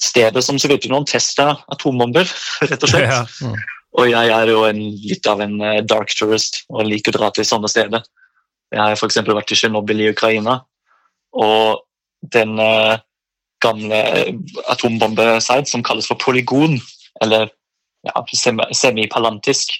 stedet 0.00 0.42
som 0.44 0.58
Sovjetunionen 0.58 1.08
testa 1.08 1.52
atombomber, 1.72 2.28
rett 2.70 2.86
og 2.86 2.92
slett. 2.92 3.10
Ja. 3.10 3.24
Mm. 3.44 3.58
Og 3.98 4.06
jeg 4.12 4.32
er 4.32 4.50
jo 4.52 4.64
en, 4.68 4.80
litt 5.02 5.26
av 5.26 5.42
en 5.42 5.56
eh, 5.66 5.82
dark 5.82 6.12
tourist 6.14 6.62
og 6.70 6.86
liker 6.86 7.16
å 7.16 7.24
dra 7.24 7.30
til 7.34 7.46
sånne 7.46 7.70
steder. 7.70 8.04
Jeg 8.70 8.80
har 8.80 8.94
f.eks. 8.94 9.18
vært 9.26 9.50
i 9.50 9.58
Tsjernobyl 9.58 10.04
i 10.04 10.10
Ukraina, 10.12 10.60
og 11.34 11.82
den 12.34 12.54
uh, 12.62 13.00
gamle 13.62 13.98
atombombesite 14.70 15.66
som 15.70 15.82
kalles 15.82 16.06
for 16.06 16.20
polygon, 16.22 16.78
eller 17.24 17.50
ja, 18.06 18.22
semipalantisk 18.76 19.74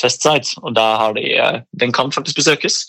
testsite, 0.00 0.56
og 0.64 0.72
de, 0.76 1.26
den 1.76 1.92
kan 1.92 2.12
faktisk 2.12 2.40
besøkes. 2.40 2.80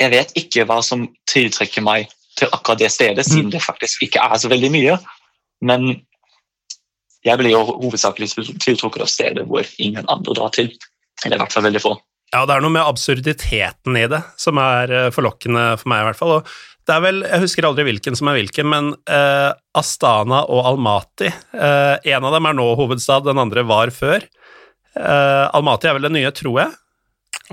Jeg 0.00 0.14
vet 0.14 0.32
ikke 0.40 0.64
hva 0.66 0.80
som 0.84 1.04
tiltrekker 1.30 1.84
meg 1.84 2.08
til 2.38 2.48
akkurat 2.52 2.80
det 2.80 2.90
stedet, 2.92 3.24
siden 3.26 3.50
mm. 3.50 3.54
det 3.54 3.64
faktisk 3.64 4.06
ikke 4.06 4.22
er 4.24 4.40
så 4.40 4.50
veldig 4.52 4.70
mye. 4.72 4.96
Men 5.62 5.90
jeg 7.22 7.38
blir 7.38 7.54
jo 7.54 7.62
hovedsakelig 7.68 8.32
tiltrukket 8.62 9.04
av 9.04 9.10
steder 9.10 9.46
hvor 9.48 9.66
ingen 9.82 10.08
andre 10.10 10.34
drar 10.38 10.54
til. 10.54 10.72
Eller 11.22 11.38
i 11.38 11.42
hvert 11.44 11.54
fall 11.54 11.66
veldig 11.68 11.82
få. 11.82 11.94
Ja, 12.32 12.46
det 12.48 12.54
er 12.54 12.64
noe 12.64 12.72
med 12.72 12.88
absurditeten 12.88 13.96
i 14.00 14.06
det 14.08 14.22
som 14.40 14.58
er 14.58 14.92
eh, 14.96 15.10
forlokkende 15.12 15.74
for 15.78 15.92
meg, 15.92 16.00
i 16.00 16.06
hvert 16.08 16.18
fall. 16.18 16.38
Og 16.38 16.52
det 16.88 16.94
er 16.96 17.02
vel, 17.04 17.20
Jeg 17.28 17.42
husker 17.44 17.66
aldri 17.68 17.84
hvilken 17.86 18.16
som 18.18 18.30
er 18.30 18.40
hvilken, 18.40 18.66
men 18.66 18.88
uh, 19.06 19.52
Astana 19.78 20.40
og 20.50 20.64
Almaty 20.72 21.28
uh, 21.30 21.94
En 22.02 22.26
av 22.26 22.34
dem 22.34 22.48
er 22.48 22.56
nå 22.58 22.64
hovedstad, 22.74 23.22
den 23.28 23.38
andre 23.38 23.62
var 23.68 23.92
før. 23.94 24.24
Uh, 24.96 25.46
Almaty 25.54 25.86
er 25.86 25.94
vel 25.94 26.08
det 26.08 26.14
nye, 26.16 26.32
tror 26.34 26.58
jeg. 26.64 26.72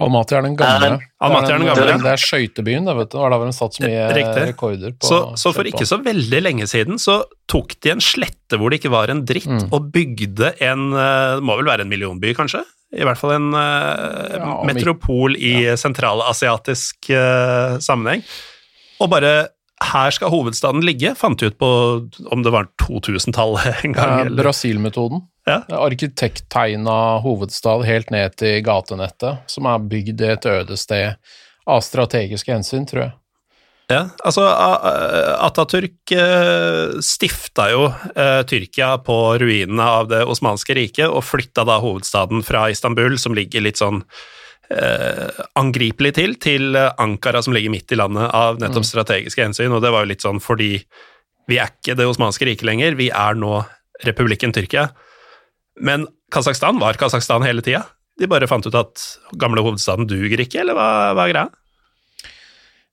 Almaty 0.05 0.35
er 0.37 0.45
den 0.47 0.55
gamle. 0.59 0.89
Almaty 1.19 1.51
er 1.51 1.61
den 1.61 1.69
gamle. 1.69 1.97
Det 2.03 2.13
er 2.13 2.23
skøytebyen, 2.23 2.87
det, 2.89 2.95
vet 3.01 3.11
du. 3.13 3.19
Og 3.19 3.27
der 3.33 3.41
var 3.41 3.49
de 3.49 3.55
satt 3.57 3.77
så 3.77 3.85
mye 3.85 4.07
Riktig. 4.17 4.47
rekorder 4.53 4.95
på 4.95 5.11
så, 5.11 5.19
så, 5.39 5.53
for 5.55 5.69
ikke 5.69 5.87
så 5.89 5.99
veldig 6.05 6.41
lenge 6.45 6.67
siden 6.71 7.01
så 7.01 7.21
tok 7.51 7.75
de 7.83 7.93
en 7.95 8.03
slette 8.03 8.59
hvor 8.59 8.71
det 8.71 8.81
ikke 8.81 8.93
var 8.93 9.11
en 9.13 9.23
dritt, 9.27 9.49
mm. 9.49 9.69
og 9.75 9.91
bygde 9.93 10.53
en 10.65 10.89
Det 10.93 11.45
må 11.45 11.59
vel 11.59 11.69
være 11.69 11.85
en 11.85 11.91
millionby, 11.91 12.33
kanskje? 12.37 12.63
I 12.89 13.05
hvert 13.05 13.19
fall 13.21 13.35
en 13.35 13.51
uh, 13.53 14.33
Ja, 14.33 14.53
metropol 14.65 15.37
i 15.37 15.53
sentralasiatisk 15.77 17.11
uh, 17.13 17.77
sammenheng. 17.83 18.23
Og 18.99 19.11
bare 19.13 19.33
her 19.79 20.11
skal 20.11 20.31
hovedstaden 20.33 20.83
ligge, 20.83 21.13
fant 21.15 21.39
de 21.39 21.51
ut 21.51 21.57
på 21.59 21.69
om 22.33 22.41
det 22.43 22.51
var 22.51 22.67
2000-tallet 22.81 23.69
en 23.85 23.95
gang. 23.95 24.15
Ja, 24.25 24.37
Brasil-metoden. 24.41 25.23
Ja. 25.49 25.61
Arkitekttegna 25.81 27.19
hovedstad 27.23 27.85
helt 27.87 28.11
ned 28.13 28.35
til 28.39 28.59
gatenettet, 28.65 29.45
som 29.49 29.69
er 29.69 29.87
bygd 29.91 30.21
et 30.27 30.45
øde 30.49 30.77
sted 30.77 31.15
av 31.69 31.81
strategiske 31.85 32.53
hensyn, 32.53 32.85
tror 32.89 33.07
jeg. 33.07 33.15
Ja, 33.89 34.03
altså 34.21 34.43
Atatürk 35.41 36.11
eh, 36.13 36.99
stifta 37.01 37.71
jo 37.73 37.87
eh, 37.89 38.43
Tyrkia 38.45 38.91
på 39.01 39.15
ruinene 39.41 39.87
av 39.97 40.11
det 40.11 40.19
osmanske 40.29 40.75
riket, 40.77 41.07
og 41.09 41.25
flytta 41.25 41.65
da 41.65 41.79
hovedstaden 41.81 42.45
fra 42.45 42.67
Istanbul, 42.69 43.17
som 43.17 43.33
ligger 43.33 43.65
litt 43.65 43.81
sånn 43.81 44.03
eh, 44.69 45.41
angripelig 45.57 46.13
til, 46.19 46.37
til 46.37 46.77
eh, 46.77 46.91
Ankara, 47.01 47.41
som 47.41 47.57
ligger 47.57 47.73
midt 47.73 47.89
i 47.95 47.97
landet, 47.97 48.29
av 48.29 48.61
nettopp 48.61 48.85
strategiske 48.85 49.47
hensyn, 49.47 49.73
og 49.73 49.81
det 49.81 49.93
var 49.95 50.05
jo 50.05 50.13
litt 50.13 50.27
sånn 50.27 50.43
fordi 50.43 50.75
vi 51.49 51.57
er 51.57 51.73
ikke 51.73 51.97
det 51.97 52.05
osmanske 52.05 52.45
riket 52.45 52.69
lenger, 52.69 52.93
vi 52.99 53.09
er 53.09 53.41
nå 53.41 53.63
republikken 54.05 54.53
Tyrkia. 54.53 54.91
Men 55.79 56.07
Kasakhstan 56.31 56.79
var 56.81 56.99
Kasakhstan 56.99 57.45
hele 57.47 57.63
tida. 57.65 57.85
De 58.19 58.27
bare 58.27 58.47
fant 58.51 58.65
ut 58.67 58.75
at 58.75 59.03
gamle 59.39 59.63
hovedstaden 59.63 60.07
duger 60.09 60.41
ikke, 60.43 60.61
eller 60.63 60.75
hva, 60.77 60.89
hva 61.15 61.25
er 61.25 61.33
greia? 61.33 61.49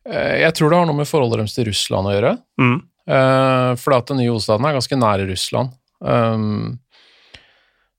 Eh, 0.06 0.34
Jeg 0.44 0.54
tror 0.54 0.70
det 0.70 0.78
har 0.80 0.88
noe 0.88 1.00
med 1.00 1.10
forholdet 1.10 1.42
deres 1.42 1.56
til 1.56 1.66
Russland 1.70 2.10
å 2.10 2.14
gjøre. 2.14 2.34
Mm. 2.62 2.76
Eh, 3.06 3.70
for 3.82 3.96
at 3.96 4.10
den 4.10 4.20
nye 4.22 4.30
hovedstaden 4.30 4.66
er 4.68 4.76
ganske 4.78 4.98
nære 5.02 5.28
Russland. 5.30 5.74
Um, 5.98 6.76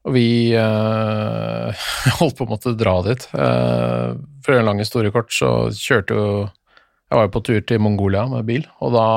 og 0.07 0.13
vi 0.15 0.27
eh, 0.55 1.87
holdt 2.19 2.37
på 2.37 2.47
å 2.47 2.51
måtte 2.51 2.75
dra 2.79 2.99
dit. 3.07 3.27
Uh, 3.35 4.15
for 4.45 4.55
en 4.55 4.69
lang 4.69 4.79
historie 4.79 5.11
kort, 5.11 5.33
så 5.35 5.67
kjørte 5.75 6.15
jo 6.15 6.27
Jeg 7.07 7.15
var 7.15 7.27
jo 7.27 7.33
på 7.37 7.43
tur 7.47 7.59
til 7.63 7.79
Mongolia 7.79 8.25
med 8.27 8.47
bil, 8.47 8.65
og 8.83 8.91
da 8.95 9.07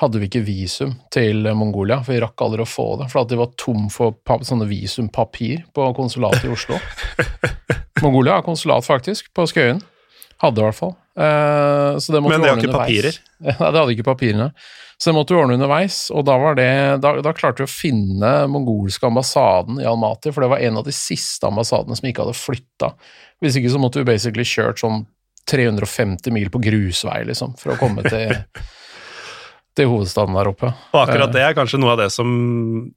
hadde 0.00 0.20
vi 0.20 0.28
ikke 0.28 0.44
visum 0.44 0.92
til 1.14 1.46
Mongolia, 1.56 2.02
for 2.04 2.12
vi 2.12 2.20
rakk 2.20 2.42
aldri 2.44 2.64
å 2.64 2.68
få 2.68 2.88
det, 3.00 3.08
for 3.12 3.22
at 3.22 3.30
de 3.32 3.38
var 3.40 3.54
tom 3.60 3.86
for 3.92 4.16
sånne 4.44 4.68
visumpapir 4.68 5.64
på 5.74 5.86
konsulatet 5.96 6.44
i 6.44 6.52
Oslo. 6.52 6.78
Mongolia 8.04 8.38
har 8.38 8.44
konsulat, 8.44 8.84
faktisk, 8.84 9.30
på 9.34 9.46
Skøyen. 9.48 9.80
Hadde 10.42 10.60
i 10.60 10.66
hvert 10.66 10.76
fall. 10.76 10.92
Eh, 11.16 11.96
så 11.96 12.12
det 12.12 12.20
måtte 12.20 12.36
Men 12.36 12.44
det 12.44 12.50
har 12.50 12.58
ikke 12.60 12.68
underveis. 12.68 12.90
papirer. 12.90 13.20
Nei, 13.46 13.70
det 13.72 13.80
hadde 13.80 13.94
ikke 13.96 14.08
papirene. 14.10 14.50
Så 14.96 15.10
det 15.10 15.16
måtte 15.16 15.32
vi 15.34 15.40
ordne 15.40 15.56
underveis, 15.58 15.98
og 16.12 16.24
da, 16.28 16.36
var 16.40 16.56
det, 16.56 16.70
da, 17.04 17.14
da 17.24 17.32
klarte 17.36 17.64
vi 17.64 17.68
å 17.68 17.72
finne 17.72 18.32
mongolske 18.48 19.08
ambassaden 19.08 19.80
i 19.80 19.88
Almaty, 19.88 20.32
for 20.32 20.44
det 20.44 20.52
var 20.52 20.64
en 20.64 20.80
av 20.80 20.86
de 20.86 20.94
siste 20.96 21.48
ambassadene 21.48 21.96
som 21.96 22.08
ikke 22.08 22.24
hadde 22.24 22.36
flytta. 22.36 22.94
Hvis 23.44 23.58
ikke 23.60 23.72
så 23.72 23.80
måtte 23.80 24.00
vi 24.00 24.08
basically 24.08 24.44
kjørt 24.48 24.80
sånn 24.80 25.04
350 25.52 26.32
mil 26.34 26.48
på 26.52 26.62
grusvei, 26.64 27.20
liksom, 27.28 27.52
for 27.60 27.74
å 27.74 27.80
komme 27.80 28.04
til, 28.08 28.32
til 29.76 29.90
hovedstaden 29.92 30.36
der 30.38 30.48
oppe. 30.50 30.70
Og 30.94 31.00
akkurat 31.02 31.32
det 31.34 31.42
er 31.44 31.56
kanskje 31.58 31.80
noe 31.82 31.92
av 31.94 32.00
det 32.00 32.10
som 32.14 32.30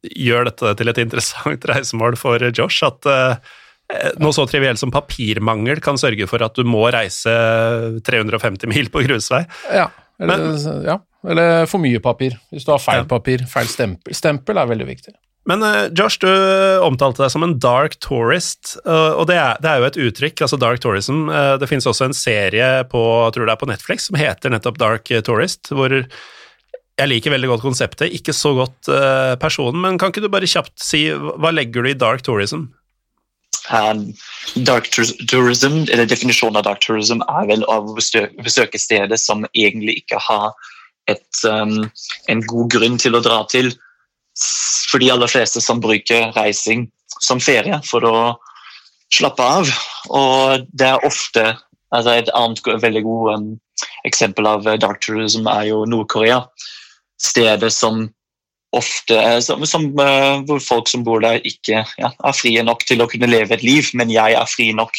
gjør 0.04 0.48
dette 0.50 0.76
til 0.80 0.92
et 0.94 1.02
interessant 1.04 1.66
reisemål 1.72 2.16
for 2.20 2.46
Josh, 2.56 2.80
at 2.88 3.10
eh, 3.12 3.56
noe 4.22 4.36
så 4.36 4.46
trivielt 4.50 4.80
som 4.82 4.92
papirmangel 4.94 5.82
kan 5.84 5.98
sørge 6.00 6.28
for 6.30 6.44
at 6.46 6.56
du 6.56 6.64
må 6.68 6.86
reise 6.94 7.34
350 8.06 8.70
mil 8.72 8.92
på 8.94 9.04
grusvei. 9.08 9.44
Ja, 9.74 9.88
eller, 10.22 10.46
ja, 10.86 10.98
eller 11.28 11.66
for 11.72 11.82
mye 11.84 12.00
papir. 12.04 12.38
Hvis 12.54 12.68
du 12.68 12.72
har 12.76 12.84
feil 12.84 13.04
Ja. 13.04 13.10
papir, 13.10 13.44
feil 13.50 13.68
stempel. 13.72 14.16
Stempel 14.16 14.58
er 14.62 14.70
veldig 14.70 14.88
viktig. 14.88 15.16
Men 15.50 15.64
eh, 15.66 15.88
Josh, 15.98 16.20
du 16.22 16.28
omtalte 16.86 17.24
deg 17.24 17.32
som 17.34 17.44
en 17.48 17.56
dark 17.64 17.96
tourist, 18.04 18.76
eh, 18.86 19.14
og 19.18 19.26
det 19.32 19.38
er, 19.40 19.56
det 19.64 19.70
er 19.72 19.80
jo 19.82 19.88
et 19.88 20.00
uttrykk, 20.10 20.44
altså 20.46 20.60
dark 20.62 20.82
tourism. 20.84 21.26
Det 21.60 21.70
finnes 21.72 21.88
også 21.90 22.10
en 22.10 22.14
serie 22.18 22.68
på, 22.92 23.02
tror 23.34 23.48
det 23.48 23.56
er 23.56 23.62
på 23.64 23.70
Netflix 23.72 24.10
som 24.12 24.20
heter 24.20 24.54
nettopp 24.54 24.78
Dark 24.78 25.10
Tourist, 25.26 25.72
hvor 25.74 25.96
jeg 27.00 27.10
liker 27.10 27.34
veldig 27.34 27.54
godt 27.54 27.64
konseptet, 27.64 28.12
ikke 28.16 28.36
så 28.36 28.52
godt 28.58 28.90
uh, 28.92 29.36
personen, 29.40 29.80
men 29.84 30.00
kan 30.00 30.12
ikke 30.12 30.26
du 30.26 30.32
bare 30.32 30.50
kjapt 30.50 30.76
si 30.84 31.08
hva 31.14 31.54
legger 31.56 31.86
du 31.86 31.92
i 31.94 31.98
dark 31.98 32.26
tourism? 32.28 32.68
Um, 33.70 34.10
dark 34.68 34.90
tourism, 34.92 35.84
eller 35.92 36.10
Definisjonen 36.10 36.60
av 36.60 36.66
dark 36.68 36.82
tourism 36.84 37.22
er 37.30 37.48
vel 37.50 37.66
å 37.70 37.82
besøke 37.96 38.82
steder 38.82 39.20
som 39.22 39.46
egentlig 39.54 40.02
ikke 40.04 40.20
har 40.26 40.52
et, 41.10 41.44
um, 41.46 41.86
en 42.30 42.44
god 42.50 42.74
grunn 42.74 42.98
til 43.02 43.18
å 43.18 43.24
dra 43.26 43.44
til. 43.52 43.72
For 44.90 45.02
de 45.02 45.12
aller 45.14 45.30
fleste 45.30 45.62
som 45.62 45.82
bruker 45.84 46.32
reising 46.38 46.88
som 47.20 47.42
ferie 47.44 47.80
for 47.88 48.06
å 48.08 48.18
slappe 49.14 49.44
av. 49.44 49.72
Og 50.10 50.68
det 50.72 50.94
er 50.94 51.08
ofte 51.08 51.52
altså 51.90 52.12
Et 52.20 52.28
annet 52.38 52.60
veldig 52.84 53.02
godt 53.02 53.30
um, 53.34 53.46
eksempel 54.06 54.46
av 54.46 54.68
dark 54.78 55.00
tourism 55.02 55.48
er 55.50 55.72
jo 55.72 55.80
Nord-Korea. 55.90 56.44
Steder 57.20 57.72
som 57.74 58.08
ofte 58.76 59.18
er 59.18 59.40
som, 59.42 59.64
som, 59.66 59.88
eh, 60.00 60.42
hvor 60.46 60.62
folk 60.62 60.90
som 60.92 61.04
bor 61.06 61.24
der, 61.24 61.42
ikke 61.48 61.82
ja, 61.84 62.12
er 62.12 62.38
frie 62.38 62.64
nok 62.66 62.86
til 62.88 63.02
å 63.02 63.10
kunne 63.10 63.30
leve 63.30 63.56
et 63.56 63.66
liv, 63.66 63.90
men 63.98 64.12
jeg 64.14 64.38
er 64.38 64.52
fri 64.52 64.70
nok 64.78 64.94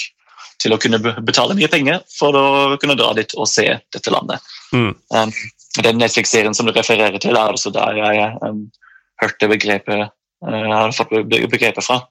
til 0.61 0.75
å 0.75 0.81
kunne 0.81 1.01
betale 1.01 1.57
mye 1.57 1.71
penger 1.73 2.03
for 2.13 2.37
å 2.37 2.47
kunne 2.81 2.99
dra 2.99 3.13
dit 3.17 3.33
og 3.39 3.49
se 3.49 3.67
dette 3.95 4.13
landet. 4.13 4.43
Mm. 4.75 4.93
Um, 5.15 5.33
den 5.81 6.01
Netflix-serien 6.03 6.57
som 6.57 6.69
du 6.69 6.75
refererer 6.75 7.17
til, 7.23 7.37
er 7.37 7.55
altså 7.55 7.73
der 7.73 7.97
jeg 7.97 8.33
um, 8.45 8.65
hørte 9.23 9.49
begrepet 9.49 10.11
uh, 10.11 10.73
har 10.75 10.97
fått 10.97 11.15
begrepet 11.31 11.87
fra. 11.87 12.03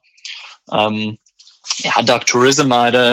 Um, 0.71 1.19
ja, 1.83 2.01
dark 2.05 2.25
tourism 2.29 2.73
er 2.75 2.95
det 2.95 3.05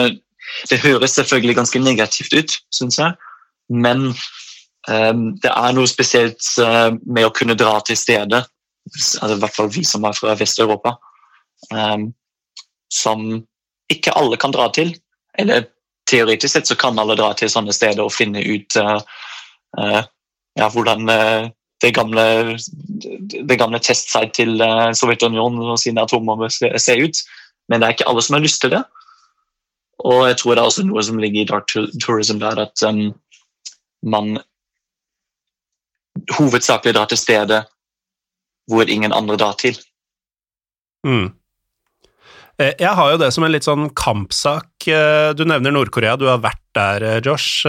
Det 0.69 0.77
høres 0.79 1.11
selvfølgelig 1.17 1.57
ganske 1.57 1.79
negativt 1.83 2.33
ut, 2.33 2.53
syns 2.71 2.95
jeg, 2.97 3.11
men 3.67 4.13
det 4.87 5.51
er 5.51 5.73
noe 5.75 5.89
spesielt 5.89 6.43
uh, 6.63 6.93
med 7.03 7.27
å 7.27 7.33
kunne 7.35 7.57
dra 7.59 7.75
til 7.85 7.97
stedet, 7.99 8.43
altså, 8.87 9.33
i 9.35 9.39
hvert 9.41 9.55
fall 9.55 9.71
vi 9.73 9.83
som 9.87 10.05
er 10.07 10.15
fra 10.15 10.35
Vest-Europa, 10.39 10.95
um, 11.73 12.11
som 12.93 13.25
ikke 13.91 14.15
alle 14.15 14.39
kan 14.39 14.55
dra 14.55 14.69
til. 14.75 14.93
Eller 15.37 15.67
teoretisk 16.07 16.53
sett 16.53 16.69
så 16.69 16.77
kan 16.79 16.99
alle 16.99 17.17
dra 17.19 17.33
til 17.35 17.51
sånne 17.51 17.75
steder 17.75 18.03
og 18.05 18.15
finne 18.15 18.43
ut 18.43 18.79
uh, 18.79 18.99
uh, 19.79 20.01
ja, 20.57 20.69
hvordan 20.71 21.03
det 21.83 21.91
gamle, 21.93 22.57
det 22.57 23.57
gamle 23.59 23.77
testsite 23.83 24.31
til 24.33 24.55
Sovjetunionen 24.97 25.59
og 25.61 25.77
sine 25.77 26.01
atombomber 26.01 26.49
ser 26.49 27.03
ut. 27.03 27.19
Men 27.69 27.83
det 27.83 27.85
er 27.85 27.97
ikke 27.97 28.07
alle 28.09 28.23
som 28.25 28.39
har 28.39 28.41
lyst 28.41 28.63
til 28.63 28.73
det. 28.73 28.81
Og 30.07 30.23
jeg 30.27 30.39
tror 30.39 30.55
det 30.55 30.63
er 30.63 30.71
også 30.71 30.85
noe 30.87 31.03
som 31.05 31.19
ligger 31.21 31.43
i 31.43 31.49
dark 31.51 31.69
tourism 32.01 32.41
der, 32.41 32.63
at 32.65 32.83
um, 32.87 33.11
man 34.01 34.39
hovedsakelig 36.37 36.95
drar 36.97 37.09
til 37.11 37.19
stedet 37.21 37.63
hvor 38.67 38.89
ingen 38.91 39.13
andre 39.15 39.37
drar 39.39 39.55
til. 39.59 39.77
Mm. 41.07 41.31
Eh, 42.59 42.73
Jeg 42.79 42.93
har 42.97 43.11
jo 43.11 43.19
det 43.21 43.31
som 43.33 43.45
en 43.45 43.53
litt 43.53 43.67
sånn 43.67 43.89
kampsak. 43.95 44.69
Eh, 44.87 45.33
Du 45.33 45.45
nevner 45.45 45.71
Nord-Korea, 45.71 46.17
du 46.17 46.27
har 46.27 46.39
vært 46.39 46.63
der, 46.75 47.03
eh, 47.03 47.21
Josh. 47.23 47.63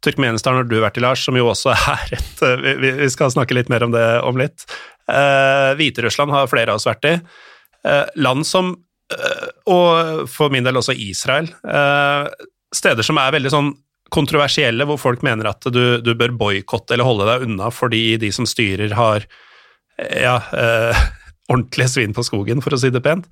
Turkmenistan 0.00 0.54
har 0.54 0.64
du 0.64 0.78
vært 0.80 0.98
i, 0.98 1.00
Lars, 1.00 1.24
som 1.24 1.34
jo 1.34 1.48
også 1.50 1.72
er 1.96 2.12
et 2.12 2.42
Vi, 2.82 3.08
skal 3.10 3.30
snakke 3.30 3.54
litt 3.54 3.68
mer 3.68 3.82
om 3.82 3.90
det 3.90 4.06
om 4.22 4.36
litt. 4.36 4.66
Hviterussland 5.08 6.30
har 6.30 6.46
flere 6.46 6.70
av 6.70 6.76
oss 6.76 6.86
vært 6.86 7.04
i. 7.08 7.14
Land 8.20 8.46
som 8.46 8.76
Og 9.66 10.28
for 10.28 10.50
min 10.50 10.62
del 10.64 10.76
også 10.76 10.92
Israel. 10.92 11.48
Steder 12.74 13.02
som 13.02 13.18
er 13.18 13.32
veldig 13.32 13.50
sånn 13.50 13.72
kontroversielle, 14.14 14.86
hvor 14.88 15.00
folk 15.00 15.24
mener 15.26 15.50
at 15.50 15.68
du, 15.72 15.98
du 16.04 16.14
bør 16.18 16.34
boikotte 16.38 16.96
eller 16.96 17.08
holde 17.08 17.28
deg 17.28 17.46
unna 17.48 17.70
fordi 17.74 18.16
de 18.20 18.30
som 18.34 18.48
styrer, 18.48 18.94
har 18.96 19.26
ja, 19.98 20.38
eh, 20.54 21.04
ordentlige 21.52 21.92
svin 21.92 22.16
på 22.16 22.24
skogen, 22.26 22.62
for 22.64 22.74
å 22.74 22.80
si 22.80 22.92
det 22.94 23.04
pent. 23.04 23.28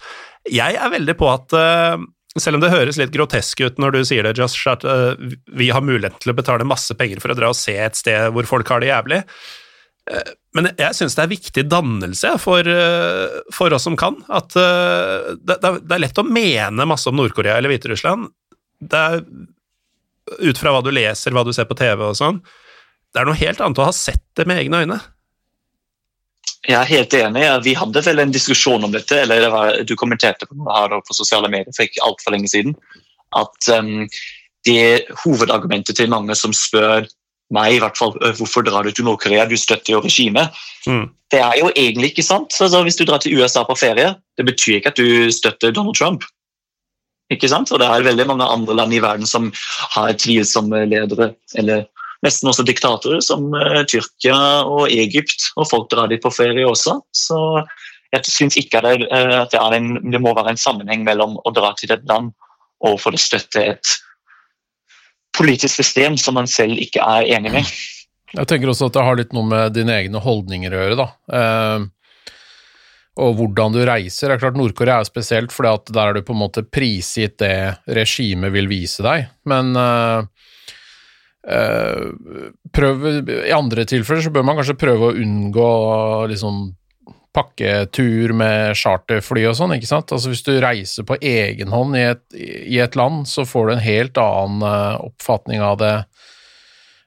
Jeg 0.50 0.78
er 0.78 0.92
veldig 0.92 1.16
på 1.18 1.28
at, 1.32 1.56
eh, 1.56 1.98
selv 2.40 2.58
om 2.58 2.64
det 2.64 2.72
høres 2.72 3.00
litt 3.00 3.14
grotesk 3.14 3.62
ut 3.64 3.82
når 3.82 3.98
du 3.98 4.00
sier 4.08 4.26
det, 4.26 4.36
Josh, 4.38 4.66
at 4.70 4.86
eh, 4.86 5.36
vi 5.56 5.70
har 5.74 5.84
muligheten 5.84 6.22
til 6.22 6.34
å 6.34 6.38
betale 6.38 6.68
masse 6.68 6.96
penger 6.98 7.22
for 7.22 7.32
å 7.32 7.38
dra 7.38 7.52
og 7.52 7.58
se 7.58 7.76
et 7.80 7.98
sted 7.98 8.32
hvor 8.34 8.48
folk 8.48 8.72
har 8.72 8.84
det 8.84 8.92
jævlig, 8.92 9.22
eh, 10.12 10.34
men 10.56 10.70
jeg 10.72 10.96
syns 10.96 11.16
det 11.18 11.26
er 11.26 11.34
viktig 11.34 11.66
dannelse 11.68 12.30
for, 12.40 12.64
eh, 12.64 13.40
for 13.52 13.74
oss 13.76 13.84
som 13.84 13.96
kan. 14.00 14.16
At 14.32 14.56
eh, 14.56 15.34
det, 15.36 15.58
det 15.60 15.92
er 15.92 16.00
lett 16.00 16.22
å 16.22 16.24
mene 16.24 16.88
masse 16.88 17.10
om 17.10 17.18
Nord-Korea 17.18 17.58
eller 17.58 17.74
Hviterussland. 17.74 18.30
Det 18.80 19.02
er 19.02 19.20
ut 20.38 20.58
fra 20.58 20.72
hva 20.74 20.82
du 20.84 20.92
leser, 20.94 21.34
hva 21.34 21.44
du 21.46 21.52
ser 21.54 21.68
på 21.68 21.76
TV 21.78 22.02
og 22.08 22.16
sånn. 22.18 22.40
Det 23.14 23.22
er 23.22 23.28
noe 23.28 23.38
helt 23.38 23.60
annet 23.62 23.78
å 23.80 23.88
ha 23.88 23.94
sett 23.96 24.24
det 24.36 24.46
med 24.48 24.60
egne 24.60 24.82
øyne. 24.84 24.98
Jeg 26.66 26.76
er 26.80 26.88
helt 26.90 27.14
enig. 27.14 27.44
Vi 27.62 27.76
hadde 27.78 28.02
vel 28.02 28.22
en 28.24 28.32
diskusjon 28.34 28.84
om 28.84 28.94
dette, 28.94 29.20
eller 29.22 29.44
det 29.44 29.50
var, 29.52 29.76
du 29.86 29.94
kommenterte 29.98 30.48
på 30.50 30.66
her 30.66 30.96
på 31.06 31.14
sosiale 31.14 31.50
medier 31.52 31.70
for 31.76 31.86
ikke 31.86 32.02
altfor 32.06 32.34
lenge 32.34 32.50
siden, 32.50 32.74
at 33.38 33.68
um, 33.70 34.08
det 34.66 35.06
hovedargumentet 35.22 35.96
til 35.96 36.10
mange 36.10 36.34
som 36.38 36.54
spør 36.56 37.06
meg 37.54 37.76
i 37.76 37.78
hvert 37.78 37.98
fall, 37.98 38.16
«Øh, 38.24 38.34
hvorfor 38.34 38.64
drar 38.66 38.82
du 38.82 38.90
til 38.90 39.06
Nord-Korea, 39.06 39.44
du 39.46 39.54
støtter 39.56 39.94
jo 39.94 40.02
regimet, 40.02 40.50
Mm. 40.86 41.08
det 41.30 41.40
er 41.40 41.54
jo 41.58 41.70
egentlig 41.76 42.10
ikke 42.10 42.22
sant. 42.22 42.54
Altså, 42.60 42.82
hvis 42.82 42.96
du 42.96 43.04
drar 43.04 43.18
til 43.18 43.38
USA 43.38 43.62
på 43.62 43.74
ferie, 43.78 44.14
det 44.38 44.46
betyr 44.46 44.76
ikke 44.76 44.92
at 44.92 44.96
du 44.96 45.30
støtter 45.30 45.70
Donald 45.70 45.96
Trump. 45.98 46.22
Ikke 47.32 47.50
sant? 47.50 47.72
Og 47.74 47.82
det 47.82 47.88
er 47.90 48.06
veldig 48.06 48.28
mange 48.30 48.46
andre 48.46 48.76
land 48.78 48.94
i 48.94 49.02
verden 49.02 49.26
som 49.26 49.50
har 49.96 50.14
tvilsomme 50.20 50.84
ledere, 50.86 51.32
eller 51.58 51.86
nesten 52.24 52.50
også 52.50 52.64
diktatorer, 52.66 53.20
som 53.24 53.48
uh, 53.54 53.82
Tyrkia 53.88 54.38
og 54.62 54.86
Egypt. 54.92 55.50
Og 55.58 55.68
folk 55.70 55.90
drar 55.92 56.10
dit 56.12 56.22
på 56.22 56.32
ferie 56.34 56.66
også. 56.68 57.00
Så 57.14 57.40
jeg 58.14 58.30
syns 58.30 58.58
ikke 58.60 58.82
det, 58.86 59.08
uh, 59.10 59.42
at 59.42 59.54
det, 59.54 59.62
en, 59.78 59.96
det, 60.12 60.22
må 60.22 60.34
være 60.36 60.54
en 60.54 60.62
sammenheng 60.62 61.04
mellom 61.06 61.38
å 61.42 61.54
dra 61.54 61.74
til 61.78 61.96
et 61.96 62.06
land 62.08 62.32
og 62.86 62.98
for 63.00 63.16
å 63.16 63.20
støtte 63.20 63.62
et 63.72 63.96
politisk 65.36 65.80
system 65.80 66.16
som 66.20 66.36
man 66.38 66.48
selv 66.48 66.78
ikke 66.80 67.02
er 67.02 67.28
enig 67.36 67.52
med. 67.58 67.76
Jeg 68.36 68.48
tenker 68.50 68.70
også 68.70 68.88
at 68.88 68.96
det 68.96 69.04
har 69.06 69.18
litt 69.18 69.34
noe 69.36 69.48
med 69.48 69.74
dine 69.76 69.94
egne 69.96 70.20
holdninger 70.20 70.72
å 70.72 70.80
gjøre, 70.80 70.96
da. 70.98 71.06
Og 73.16 73.36
hvordan 73.38 73.72
du 73.72 73.80
reiser. 73.88 74.28
Det 74.28 74.36
er 74.36 74.42
klart 74.42 74.58
Nord-Korea 74.60 75.00
er 75.00 75.08
spesielt, 75.08 75.54
for 75.54 75.64
der 75.64 76.02
er 76.02 76.16
du 76.16 76.24
på 76.26 76.34
en 76.36 76.42
måte 76.42 76.66
prisgitt 76.68 77.38
det 77.40 77.78
regimet 77.96 78.52
vil 78.52 78.68
vise 78.68 79.04
deg. 79.06 79.30
Men 79.48 79.72
uh, 79.72 80.26
prøv, 82.76 83.06
I 83.48 83.54
andre 83.56 83.86
tilfeller 83.88 84.26
så 84.26 84.34
bør 84.34 84.44
man 84.44 84.60
kanskje 84.60 84.76
prøve 84.82 85.08
å 85.08 85.16
unngå 85.16 85.70
liksom 86.32 86.66
pakketur 87.36 88.32
med 88.36 88.76
charterfly 88.78 89.44
og 89.50 89.56
sånn, 89.58 89.74
ikke 89.76 89.90
sant. 89.90 90.12
Altså 90.14 90.32
Hvis 90.32 90.44
du 90.46 90.54
reiser 90.62 91.06
på 91.08 91.18
egen 91.20 91.72
hånd 91.72 91.96
i 91.98 92.06
et, 92.12 92.24
i 92.36 92.78
et 92.80 92.96
land, 92.96 93.26
så 93.28 93.44
får 93.48 93.66
du 93.66 93.74
en 93.74 93.84
helt 93.84 94.20
annen 94.20 94.64
uh, 94.64 95.00
oppfatning 95.08 95.64
av 95.64 95.80
det 95.82 95.94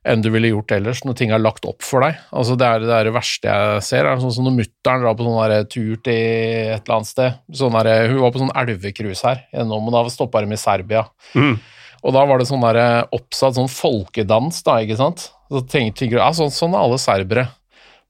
enn 0.08 0.22
du 0.24 0.30
ville 0.32 0.52
gjort 0.54 0.72
ellers 0.78 1.02
når 1.04 1.18
ting 1.20 1.34
er 1.36 1.42
lagt 1.42 1.66
opp 1.68 1.84
for 1.84 2.04
deg. 2.06 2.20
Altså 2.32 2.56
Det 2.60 2.68
er 2.68 2.86
det, 2.86 2.94
er 2.96 3.10
det 3.10 3.16
verste 3.16 3.52
jeg 3.52 3.82
ser. 3.84 4.08
er 4.08 4.22
sånn 4.22 4.32
som 4.36 4.48
Når 4.48 4.56
mutter'n 4.62 5.04
drar 5.04 5.18
på 5.20 5.28
sånn 5.28 5.68
tur 5.74 5.98
til 6.06 6.16
et 6.16 6.86
eller 6.86 6.96
annet 6.96 7.12
sted 7.12 7.60
sånn 7.60 7.76
der, 7.76 8.08
Hun 8.08 8.24
var 8.24 8.32
på 8.32 8.44
sånn 8.44 8.56
elvecruise 8.56 9.28
her 9.28 9.44
gjennom, 9.52 9.90
og 9.90 9.98
da 9.98 10.06
stoppa 10.14 10.44
de 10.46 10.56
i 10.56 10.60
Serbia. 10.60 11.04
Mm. 11.36 11.60
Og 12.00 12.16
da 12.16 12.24
var 12.26 12.40
det 12.40 12.48
sånn 12.48 12.64
der, 12.64 13.10
oppsatt 13.12 13.58
sånn 13.58 13.72
folkedans, 13.72 14.62
da, 14.64 14.80
ikke 14.80 15.00
sant. 15.00 15.30
Så 15.52 15.66
tenkte, 15.68 16.08
du 16.08 16.16
ja, 16.16 16.30
sånn, 16.36 16.54
sånn 16.54 16.78
er 16.78 16.86
alle 16.86 17.00
serbere. 17.02 17.50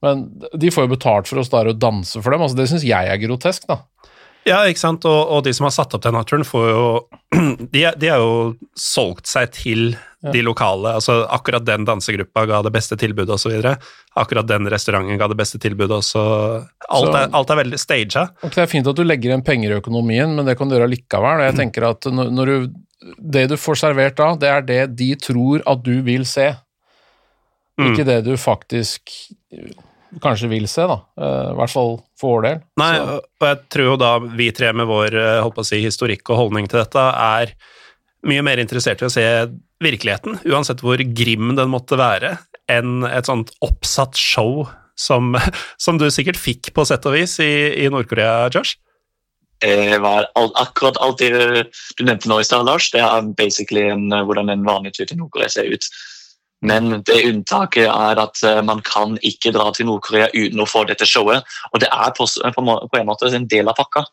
Men 0.04 0.28
de 0.56 0.70
får 0.72 0.86
jo 0.86 0.94
betalt 0.94 1.28
for 1.28 1.40
å 1.40 1.44
stå 1.44 1.58
der 1.58 1.72
og 1.74 1.80
danse 1.80 2.22
for 2.22 2.32
dem. 2.32 2.44
altså 2.44 2.56
Det 2.56 2.68
syns 2.70 2.86
jeg 2.86 3.10
er 3.10 3.20
grotesk, 3.20 3.66
da. 3.68 3.82
Ja, 4.48 4.62
ikke 4.68 4.80
sant, 4.80 5.04
og, 5.08 5.18
og, 5.28 5.42
de 5.44 5.52
som 5.56 5.66
har 5.68 5.74
satt 5.74 5.94
opp 5.96 6.04
denne 6.04 6.22
turen, 6.28 6.46
får 6.48 6.68
jo 6.70 6.84
De, 7.74 7.82
de 8.00 8.08
har 8.10 8.22
jo 8.22 8.54
solgt 8.78 9.28
seg 9.30 9.52
til 9.54 9.82
ja. 9.92 10.32
de 10.32 10.42
lokale. 10.42 10.94
altså 10.98 11.20
Akkurat 11.30 11.64
den 11.66 11.84
dansegruppa 11.88 12.46
ga 12.48 12.60
det 12.66 12.72
beste 12.74 12.96
tilbudet 13.00 13.36
osv. 13.36 13.52
Akkurat 14.18 14.48
den 14.48 14.68
restauranten 14.72 15.20
ga 15.20 15.28
det 15.30 15.38
beste 15.38 15.60
tilbudet 15.62 16.00
også. 16.00 16.22
Alt, 16.88 17.12
er, 17.14 17.28
alt 17.36 17.52
er 17.52 17.60
veldig 17.62 17.80
staged. 17.80 18.34
Okay, 18.40 18.56
det 18.56 18.64
er 18.64 18.72
fint 18.72 18.90
at 18.90 18.98
du 18.98 19.04
legger 19.06 19.32
igjen 19.32 19.46
penger 19.46 19.74
i 19.74 19.78
økonomien, 19.78 20.32
men 20.36 20.48
det 20.48 20.56
kan 20.58 20.70
du 20.70 20.76
gjøre 20.76 20.90
likevel. 20.90 21.44
Jeg 21.46 21.56
mm. 21.56 21.60
tenker 21.60 21.88
at 21.92 22.10
når 22.10 22.52
du, 22.52 22.72
Det 23.16 23.46
du 23.52 23.56
får 23.60 23.82
servert 23.84 24.18
da, 24.18 24.32
det 24.40 24.50
er 24.50 24.66
det 24.66 24.80
de 24.98 25.12
tror 25.20 25.62
at 25.68 25.84
du 25.84 26.00
vil 26.06 26.26
se. 26.28 26.50
Mm. 27.80 27.92
Ikke 27.92 28.08
det 28.08 28.22
du 28.26 28.34
faktisk 28.40 29.14
kanskje 30.22 30.50
vil 30.50 30.66
se, 30.70 30.86
da. 30.88 30.98
Eh, 31.20 31.50
I 31.52 31.56
hvert 31.58 31.72
fall 31.72 31.96
for 32.18 32.36
vår 32.36 32.46
del. 32.46 32.62
Nei, 32.80 32.92
så. 32.98 33.18
og 33.20 33.46
jeg 33.46 33.60
tror 33.74 33.90
jo 33.92 33.96
da 34.00 34.12
vi 34.24 34.50
tre 34.56 34.72
med 34.76 34.88
vår 34.90 35.16
eh, 35.18 35.38
holdt 35.44 35.58
på 35.58 35.64
å 35.64 35.70
si, 35.70 35.80
historikk 35.84 36.32
og 36.32 36.44
holdning 36.44 36.70
til 36.70 36.82
dette 36.82 37.06
er 37.10 37.54
mye 38.28 38.44
mer 38.44 38.60
interessert 38.60 39.00
i 39.00 39.08
å 39.08 39.12
se 39.12 39.24
virkeligheten, 39.80 40.42
uansett 40.50 40.82
hvor 40.84 41.00
grim 41.16 41.54
den 41.56 41.72
måtte 41.72 41.96
være, 42.00 42.36
enn 42.70 43.06
et 43.08 43.30
sånt 43.30 43.54
oppsatt 43.64 44.18
show 44.18 44.66
som, 44.98 45.34
som 45.84 46.00
du 46.00 46.08
sikkert 46.12 46.40
fikk 46.40 46.74
på 46.76 46.84
sett 46.88 47.06
og 47.08 47.16
vis 47.16 47.38
i, 47.42 47.50
i 47.84 47.90
Nord-Korea, 47.92 48.50
Josh? 48.52 48.76
Det 49.60 49.98
var 50.00 50.30
akkurat 50.34 50.96
alt 51.04 51.20
det 51.20 51.30
du 51.36 52.04
nevnte 52.06 52.30
nå 52.30 52.38
i 52.40 52.46
stad, 52.48 52.64
Lars. 52.64 52.86
Det 52.94 53.02
er 53.04 53.26
basically 53.36 53.90
en, 53.92 54.06
hvordan 54.08 54.48
en 54.48 54.62
vanlig 54.64 54.94
tur 54.96 55.04
til 55.04 55.20
Nord-Korea 55.20 55.52
ser 55.52 55.68
ut. 55.68 55.88
Men 56.60 57.00
det 57.08 57.22
unntaket 57.24 57.88
er 57.88 58.20
at 58.20 58.40
eh, 58.44 58.60
man 58.66 58.82
kan 58.84 59.16
ikke 59.24 59.52
dra 59.56 59.70
til 59.72 59.88
Nord-Korea 59.88 60.28
uten 60.34 60.60
å 60.60 60.68
få 60.68 60.84
dette 60.88 61.08
showet. 61.08 61.46
Og 61.72 61.80
det 61.80 61.88
er 61.88 62.12
på, 62.16 62.26
på 62.28 62.98
en 63.00 63.08
måte 63.08 63.30
en 63.32 63.48
del 63.48 63.70
av 63.70 63.78
pakka. 63.78 64.04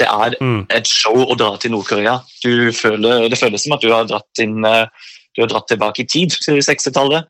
Det 0.00 0.06
er 0.10 0.36
mm. 0.40 0.62
et 0.74 0.88
show 0.90 1.20
å 1.20 1.36
dra 1.38 1.52
til 1.60 1.74
Nord-Korea. 1.74 2.16
Det 2.42 2.72
føles 2.74 3.62
som 3.62 3.76
at 3.76 3.84
du 3.84 3.92
har 3.92 4.08
dratt, 4.08 4.30
inn, 4.42 4.64
eh, 4.66 4.86
du 5.36 5.44
har 5.44 5.52
dratt 5.52 5.68
tilbake 5.70 6.02
i 6.02 6.08
tid, 6.08 6.34
til 6.42 6.62
60-tallet. 6.64 7.28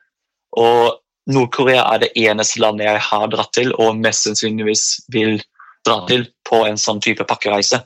Og 0.63 1.01
Nord-Korea 1.35 1.83
er 1.93 2.05
det 2.05 2.13
eneste 2.21 2.63
landet 2.63 2.87
jeg 2.87 3.03
har 3.09 3.27
dratt 3.33 3.53
til, 3.57 3.75
og 3.81 3.99
mest 3.99 4.29
sannsynligvis 4.29 4.87
vil 5.13 5.41
dra 5.85 6.05
til 6.09 6.29
på 6.49 6.63
en 6.69 6.79
sånn 6.81 7.03
type 7.05 7.27
pakkereise. 7.29 7.83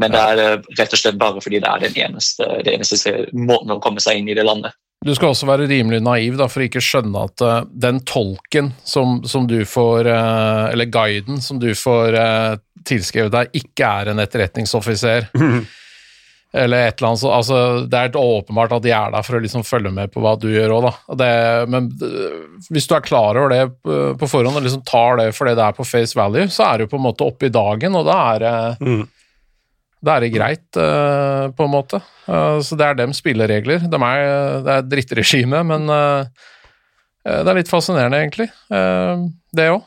Men 0.00 0.14
det 0.14 0.20
er 0.20 0.44
eh, 0.44 0.68
rett 0.78 0.94
og 0.94 1.00
slett 1.02 1.18
bare 1.20 1.42
fordi 1.42 1.58
det 1.60 1.68
er 1.68 1.82
den 1.88 1.98
eneste, 2.06 2.46
det 2.64 2.76
eneste 2.76 3.26
måten 3.34 3.74
å 3.74 3.80
komme 3.82 4.02
seg 4.02 4.20
inn 4.20 4.30
i 4.30 4.38
det 4.38 4.46
landet. 4.46 4.76
Du 5.00 5.14
skal 5.16 5.32
også 5.32 5.46
være 5.48 5.64
rimelig 5.70 6.02
naiv 6.04 6.34
da, 6.36 6.46
for 6.50 6.60
å 6.60 6.66
ikke 6.68 6.82
skjønne 6.84 7.24
at 7.24 7.44
uh, 7.44 7.60
den 7.72 8.02
tolken 8.04 8.74
som, 8.84 9.22
som, 9.24 9.46
du 9.48 9.62
får 9.64 10.04
uh, 10.04 10.68
Eller 10.68 10.90
guiden 10.92 11.40
som 11.40 11.60
du 11.60 11.70
får 11.72 12.16
uh, 12.20 12.56
tilskrevet 12.84 13.32
deg, 13.32 13.54
ikke 13.62 13.86
er 13.86 14.10
en 14.12 14.20
etterretningsoffiser. 14.20 15.30
Mm. 15.40 15.62
Eller 16.60 16.88
et 16.88 16.98
eller 16.98 17.12
annet 17.12 17.22
så, 17.22 17.30
altså, 17.30 17.56
Det 17.86 17.96
er 17.96 18.08
helt 18.08 18.18
åpenbart 18.18 18.72
at 18.74 18.84
de 18.84 18.92
er 18.92 19.12
der 19.14 19.24
for 19.24 19.38
å 19.38 19.40
liksom 19.40 19.64
følge 19.64 19.92
med 19.94 20.10
på 20.12 20.20
hva 20.20 20.34
du 20.40 20.48
gjør 20.50 20.74
òg, 20.80 20.88
da. 21.14 21.28
men 21.70 21.86
hvis 22.66 22.88
du 22.90 22.96
er 22.96 23.04
klar 23.06 23.38
over 23.38 23.54
det 23.54 23.60
på 24.18 24.28
forhånd 24.32 24.58
og 24.58 24.66
liksom 24.66 24.82
tar 24.82 25.20
det 25.20 25.28
for 25.36 25.46
det 25.46 25.54
det 25.60 25.68
er 25.68 25.76
på 25.76 25.86
face 25.86 26.18
value, 26.18 26.50
så 26.50 26.66
er 26.66 26.80
det 26.80 26.88
jo 26.88 26.90
på 26.96 26.98
en 26.98 27.06
måte 27.06 27.28
oppe 27.28 27.46
i 27.46 27.54
dagen, 27.54 27.94
og 27.94 28.10
da 28.10 28.18
er 28.32 28.42
det 28.42 28.56
mm 28.82 29.04
da 30.00 30.16
er 30.16 30.24
det 30.24 30.32
greit, 30.32 30.66
uh, 30.80 31.50
på 31.52 31.66
en 31.66 31.72
måte. 31.72 32.00
Uh, 32.24 32.58
så 32.64 32.78
det 32.78 32.86
er 32.86 32.98
dem 33.02 33.12
spilleregler. 33.16 33.84
De 33.84 34.00
er, 34.00 34.24
det 34.64 34.76
er 34.76 34.88
drittregime, 34.88 35.62
men 35.68 35.90
det 37.20 37.50
er 37.52 37.58
litt 37.58 37.68
fascinerende, 37.68 38.16
egentlig, 38.22 38.46
det 39.52 39.66
òg. 39.74 39.82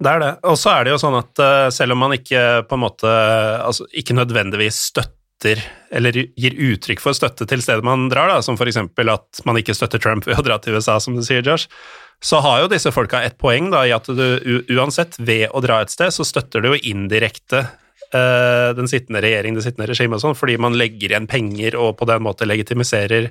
Det 0.00 0.10
er 0.10 0.20
det. 0.20 0.28
Og 0.48 0.58
så 0.60 0.74
er 0.74 0.84
det 0.84 0.92
jo 0.92 1.00
sånn 1.00 1.16
at 1.16 1.40
selv 1.72 1.96
om 1.96 2.02
man 2.04 2.12
ikke 2.16 2.42
på 2.68 2.76
en 2.76 2.82
måte 2.84 3.08
altså 3.08 3.86
ikke 3.96 4.16
nødvendigvis 4.16 4.78
støtter 4.90 5.60
eller 5.96 6.16
gir 6.36 6.56
uttrykk 6.68 7.00
for 7.00 7.16
støtte 7.16 7.46
til 7.48 7.64
stedet 7.64 7.84
man 7.84 8.08
drar, 8.12 8.28
da, 8.28 8.42
som 8.44 8.60
f.eks. 8.60 8.76
at 8.76 9.42
man 9.48 9.60
ikke 9.60 9.76
støtter 9.76 10.00
Trump 10.00 10.28
ved 10.28 10.40
å 10.40 10.44
dra 10.44 10.60
til 10.60 10.76
USA, 10.76 10.98
som 11.00 11.16
du 11.16 11.24
sier, 11.24 11.44
Josh, 11.44 11.68
så 12.20 12.40
har 12.44 12.62
jo 12.62 12.70
disse 12.72 12.92
folka 12.92 13.22
et 13.24 13.38
poeng 13.40 13.70
da, 13.72 13.86
i 13.88 13.94
at 13.96 14.08
du 14.08 14.60
uansett, 14.76 15.16
ved 15.18 15.48
å 15.52 15.62
dra 15.64 15.80
et 15.80 15.92
sted, 15.92 16.12
så 16.12 16.26
støtter 16.28 16.60
du 16.60 16.74
jo 16.74 16.82
indirekte 16.92 17.64
uh, 18.16 18.70
den 18.76 18.90
sittende 18.90 19.22
regjering, 19.24 19.56
det 19.56 19.64
sittende 19.66 19.88
regimet 19.90 20.18
og 20.18 20.24
sånn, 20.24 20.38
fordi 20.38 20.56
man 20.60 20.78
legger 20.78 21.12
igjen 21.12 21.28
penger 21.30 21.76
og 21.80 21.96
på 22.00 22.08
den 22.10 22.24
måten 22.26 22.50
legitimiserer 22.50 23.30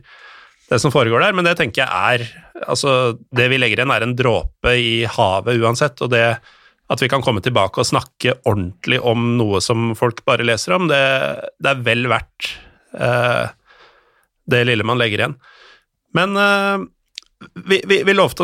det 0.70 0.80
som 0.82 0.94
foregår 0.94 1.24
der. 1.26 1.36
Men 1.38 1.48
det 1.48 1.58
tenker 1.60 1.86
jeg 1.86 1.90
er 1.90 2.46
Altså, 2.60 3.16
det 3.32 3.46
vi 3.48 3.56
legger 3.56 3.80
igjen, 3.80 3.92
er 3.94 4.04
en 4.04 4.18
dråpe 4.20 4.74
i 4.76 5.06
havet 5.08 5.62
uansett, 5.64 6.02
og 6.04 6.10
det 6.12 6.26
at 6.90 7.02
vi 7.04 7.08
kan 7.08 7.22
komme 7.24 7.42
tilbake 7.46 7.80
og 7.80 7.88
snakke 7.88 8.34
ordentlig 8.50 8.98
om 9.06 9.38
noe 9.38 9.62
som 9.62 9.94
folk 9.98 10.24
bare 10.28 10.44
leser 10.44 10.74
om, 10.76 10.90
det, 10.90 11.00
det 11.62 11.72
er 11.72 11.84
vel 11.86 12.08
verdt 12.10 12.50
uh, 12.98 13.48
det 14.50 14.64
lille 14.68 14.84
man 14.88 15.00
legger 15.00 15.22
igjen. 15.22 15.36
Men 16.18 16.34
uh, 16.36 16.84
vi, 17.40 17.82
vi, 17.88 18.04
vi, 18.04 18.14
lovte 18.14 18.44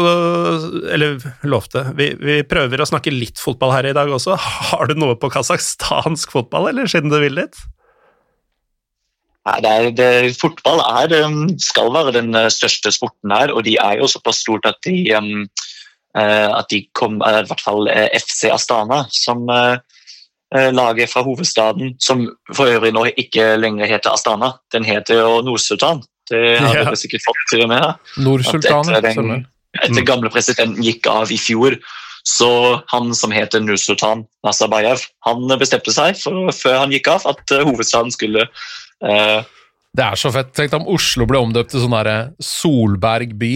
Eller 0.94 1.20
lovte 1.44 1.82
vi, 1.98 2.14
vi, 2.16 2.40
prøver 2.48 2.80
å 2.80 2.88
snakke 2.88 3.12
litt 3.12 3.42
fotball 3.42 3.74
her 3.76 3.90
i 3.90 3.96
dag 3.96 4.12
også. 4.12 4.38
Har 4.72 4.88
du 4.88 4.96
noe 4.96 5.18
på 5.20 5.32
kasakhstansk 5.34 6.32
fotball, 6.32 6.70
eller 6.72 6.88
siden 6.92 7.12
du 7.12 7.20
vil 7.20 7.36
litt? 7.42 7.60
Nei, 9.46 9.58
det 9.62 9.72
er, 9.72 9.90
det, 9.94 10.38
Fotball 10.40 10.80
er, 10.82 11.12
um, 11.28 11.44
skal 11.62 11.92
være 11.94 12.16
den 12.16 12.32
uh, 12.34 12.48
største 12.50 12.90
sporten 12.96 13.34
her, 13.36 13.54
og 13.54 13.68
de 13.68 13.76
er 13.78 14.00
jo 14.00 14.10
såpass 14.10 14.40
stort 14.42 14.66
at 14.66 14.80
de, 14.88 14.96
um, 15.14 15.44
uh, 16.18 16.50
at 16.56 16.72
de 16.72 16.82
kom, 16.98 17.20
uh, 17.22 17.44
I 17.44 17.50
hvert 17.52 17.62
fall 17.62 17.92
FC 18.16 18.50
Astana, 18.54 19.06
som 19.14 19.46
laget 20.56 21.10
fra 21.12 21.20
hovedstaden, 21.26 21.96
som 22.00 22.22
for 22.54 22.70
øvrig 22.72 22.94
nå 22.96 23.02
ikke 23.20 23.58
lenger 23.60 23.90
heter 23.90 24.14
Astana, 24.14 24.54
den 24.72 24.86
heter 24.88 25.18
jo 25.20 25.42
Nord-Sudan. 25.44 26.00
Det 26.32 26.42
hadde 26.64 26.88
ja. 26.90 26.96
sikkert 27.00 27.26
fått 27.26 27.54
med. 27.70 28.10
Nordsultanen. 28.26 28.98
Etter, 29.00 29.46
etter 29.84 30.08
gamle 30.08 30.32
presidenten 30.34 30.84
gikk 30.86 31.08
av 31.12 31.32
i 31.34 31.40
fjor, 31.40 31.78
så 32.26 32.82
han 32.90 33.12
som 33.16 33.34
heter 33.36 33.62
Nursultan 33.62 34.24
Nazarbayev, 34.46 35.04
han 35.28 35.46
bestemte 35.62 35.94
seg 35.94 36.18
for, 36.18 36.50
før 36.58 36.80
han 36.82 36.94
gikk 36.96 37.12
av, 37.14 37.28
at 37.30 37.54
uh, 37.54 37.62
hovedstaden 37.68 38.10
skulle 38.14 38.48
eh, 39.06 39.44
Det 39.94 40.06
er 40.08 40.18
så 40.18 40.32
fett. 40.34 40.50
Tenk 40.58 40.74
om 40.80 40.88
Oslo 40.96 41.28
ble 41.30 41.44
omdøpt 41.46 41.76
til 41.76 41.84
sånn 41.84 41.94
derre 41.94 42.18
Solberg 42.42 43.36
by. 43.38 43.54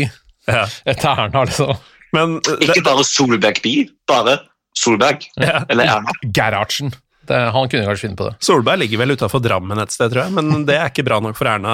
Ja. 0.50 0.68
Etter 0.86 1.26
Erna, 1.26 1.48
liksom. 1.50 1.74
Men, 2.14 2.38
det, 2.46 2.60
Ikke 2.70 2.86
bare 2.86 3.06
Solberg 3.08 3.62
by, 3.66 3.74
bare 4.10 4.38
Solberg. 4.78 5.26
Ja. 5.42 5.64
Eller 5.66 5.90
Erna. 5.96 6.14
Gerhardsen. 6.30 6.94
Det, 7.30 7.38
han 7.54 7.70
kunne 7.70 7.86
kanskje 7.86 8.08
finne 8.08 8.18
på 8.18 8.26
det. 8.26 8.34
Solberg 8.42 8.82
ligger 8.82 9.04
vel 9.04 9.14
utafor 9.14 9.42
Drammen 9.44 9.78
et 9.82 9.94
sted, 9.94 10.10
tror 10.10 10.26
jeg, 10.26 10.34
men 10.34 10.66
det 10.66 10.80
er 10.80 10.90
ikke 10.90 11.06
bra 11.06 11.20
nok 11.22 11.38
for 11.38 11.50
Erna. 11.52 11.74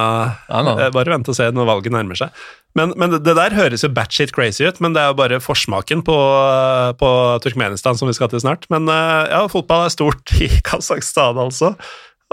Nei, 0.49 0.63
nei. 0.67 0.73
Eh, 0.83 0.91
bare 0.95 1.13
vent 1.13 1.31
og 1.31 1.37
se 1.37 1.47
når 1.55 1.69
valget 1.69 1.95
nærmer 1.95 2.19
seg. 2.19 2.35
Men, 2.75 2.91
men 2.99 3.15
det 3.23 3.35
der 3.37 3.55
høres 3.55 3.85
jo 3.85 3.91
batshit 3.95 4.33
crazy 4.35 4.65
ut, 4.67 4.81
men 4.83 4.95
det 4.95 4.99
er 4.99 5.13
jo 5.13 5.19
bare 5.21 5.39
forsmaken 5.39 6.03
på, 6.03 6.17
på 6.99 7.11
Turkmenistan 7.45 7.95
som 7.95 8.11
vi 8.11 8.17
skal 8.17 8.33
til 8.33 8.43
snart. 8.43 8.67
Men 8.73 8.91
eh, 8.91 9.31
ja, 9.31 9.45
fotball 9.51 9.87
er 9.87 9.95
stort 9.95 10.35
i 10.43 10.49
Kasakhstan, 10.67 11.39
altså. 11.39 11.71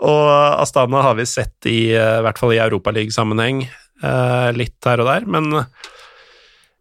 Og 0.02 0.26
Astana 0.58 1.04
har 1.06 1.14
vi 1.20 1.28
sett 1.30 1.70
i, 1.70 1.92
eh, 1.94 2.18
i 2.18 2.26
hvert 2.26 2.42
fall 2.42 2.56
i 2.56 2.62
Europaliga-sammenheng 2.64 3.62
eh, 3.68 4.48
litt 4.58 4.90
her 4.90 5.04
og 5.04 5.12
der, 5.12 5.30
men 5.30 5.62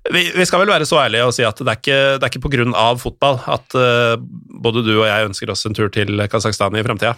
vi, 0.10 0.32
vi, 0.36 0.46
skal 0.46 0.64
vel 0.64 0.72
være 0.74 0.86
så 0.90 0.98
ærlige 1.04 1.26
og 1.30 1.34
si 1.36 1.44
at 1.46 1.60
det 1.62 1.70
er 1.70 1.78
ikke, 1.78 2.00
det 2.18 2.26
er 2.26 2.34
ikke 2.34 2.78
av 2.78 3.02
fotball 3.02 3.38
at 3.46 3.76
uh, 3.78 4.16
både 4.64 4.82
du 4.86 4.96
og 4.96 5.08
jeg 5.08 5.28
ønsker 5.30 5.52
oss 5.54 5.66
en 5.66 5.78
tur 5.78 5.92
til 5.94 6.18
Kasakhstan 6.32 6.76
i 6.76 6.84
framtida. 6.84 7.14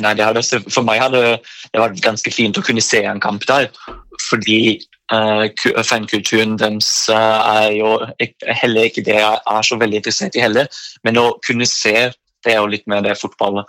Nei, 0.00 0.14
hadde, 0.16 0.42
For 0.72 0.84
meg 0.84 1.00
hadde 1.00 1.20
det 1.72 1.80
vært 1.80 2.00
ganske 2.04 2.32
fint 2.32 2.56
å 2.56 2.64
kunne 2.64 2.84
se 2.84 3.02
en 3.04 3.20
kamp 3.20 3.44
der. 3.48 3.70
Fordi 4.28 4.80
uh, 5.12 5.48
fankulturen 5.84 6.58
deres 6.60 6.90
uh, 7.12 7.40
er 7.60 7.72
jo 7.76 7.96
heller 8.60 8.88
ikke 8.88 9.04
det 9.04 9.18
jeg 9.20 9.40
er 9.56 9.68
så 9.68 9.80
veldig 9.80 10.00
interessert 10.00 10.36
i 10.36 10.44
heller. 10.44 10.68
Men 11.04 11.20
å 11.20 11.26
kunne 11.46 11.68
se, 11.68 12.12
det 12.44 12.52
er 12.54 12.60
jo 12.60 12.72
litt 12.72 12.88
mer 12.88 13.04
det 13.04 13.18
fotball 13.20 13.64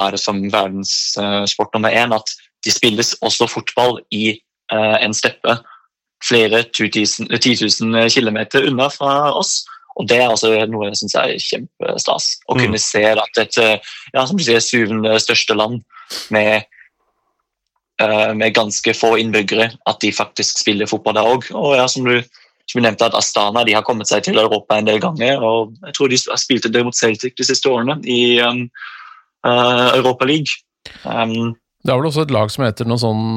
er 0.00 0.16
som 0.20 0.44
verdenssport 0.52 1.76
nummer 1.76 1.92
én. 1.92 2.12
At 2.16 2.36
de 2.64 2.72
spilles 2.72 3.16
også 3.24 3.48
fotball 3.48 4.02
i 4.12 4.36
en 4.70 5.10
steppe 5.16 5.56
flere 6.24 6.62
10 6.62 6.90
000 7.80 8.10
km 8.10 8.38
unna 8.66 8.88
fra 8.92 9.32
oss. 9.32 9.64
Og 9.98 10.08
Det 10.08 10.16
er 10.16 10.30
altså 10.30 10.52
noe 10.70 10.88
jeg 10.88 10.98
syns 11.00 11.16
er 11.18 11.32
kjempestas. 11.44 12.28
Å 12.48 12.56
mm. 12.56 12.60
kunne 12.62 12.80
se 12.80 13.02
at 13.10 13.40
et 13.42 13.58
ja, 13.60 14.22
som 14.24 14.36
du 14.38 14.44
sier, 14.44 14.62
syvende 14.64 15.18
største 15.20 15.56
land 15.58 15.82
med, 16.32 16.68
uh, 18.02 18.30
med 18.36 18.54
ganske 18.56 18.94
få 18.96 19.16
innbyggere, 19.20 19.70
at 19.90 20.00
de 20.00 20.12
faktisk 20.14 20.62
spiller 20.62 20.88
fotball 20.88 21.18
der 21.18 21.32
òg. 21.34 21.50
Og 21.52 21.74
ja, 21.76 21.88
som 21.90 22.08
du, 22.08 22.16
som 22.70 22.80
du 22.80 22.86
nevnte, 22.86 23.10
at 23.10 23.18
Astana 23.18 23.66
de 23.66 23.76
har 23.76 23.84
kommet 23.86 24.08
seg 24.08 24.24
til 24.24 24.40
Europa 24.40 24.78
en 24.78 24.88
del 24.88 25.02
ganger. 25.02 25.42
og 25.44 25.74
Jeg 25.88 25.98
tror 25.98 26.12
de 26.12 26.22
har 26.30 26.40
spilt 26.40 26.70
det 26.72 26.84
mot 26.86 26.96
Celtic 26.96 27.36
de 27.36 27.48
siste 27.50 27.68
årene 27.68 27.98
i 28.08 28.40
um, 28.46 28.64
uh, 29.44 29.90
Europa 29.98 30.28
League. 30.30 30.62
Um, 31.04 31.56
det 31.80 31.92
er 31.92 31.96
vel 31.96 32.10
også 32.10 32.26
et 32.26 32.32
lag 32.34 32.50
som 32.52 32.64
heter 32.66 32.88
noe 32.88 33.00
sånn 33.00 33.28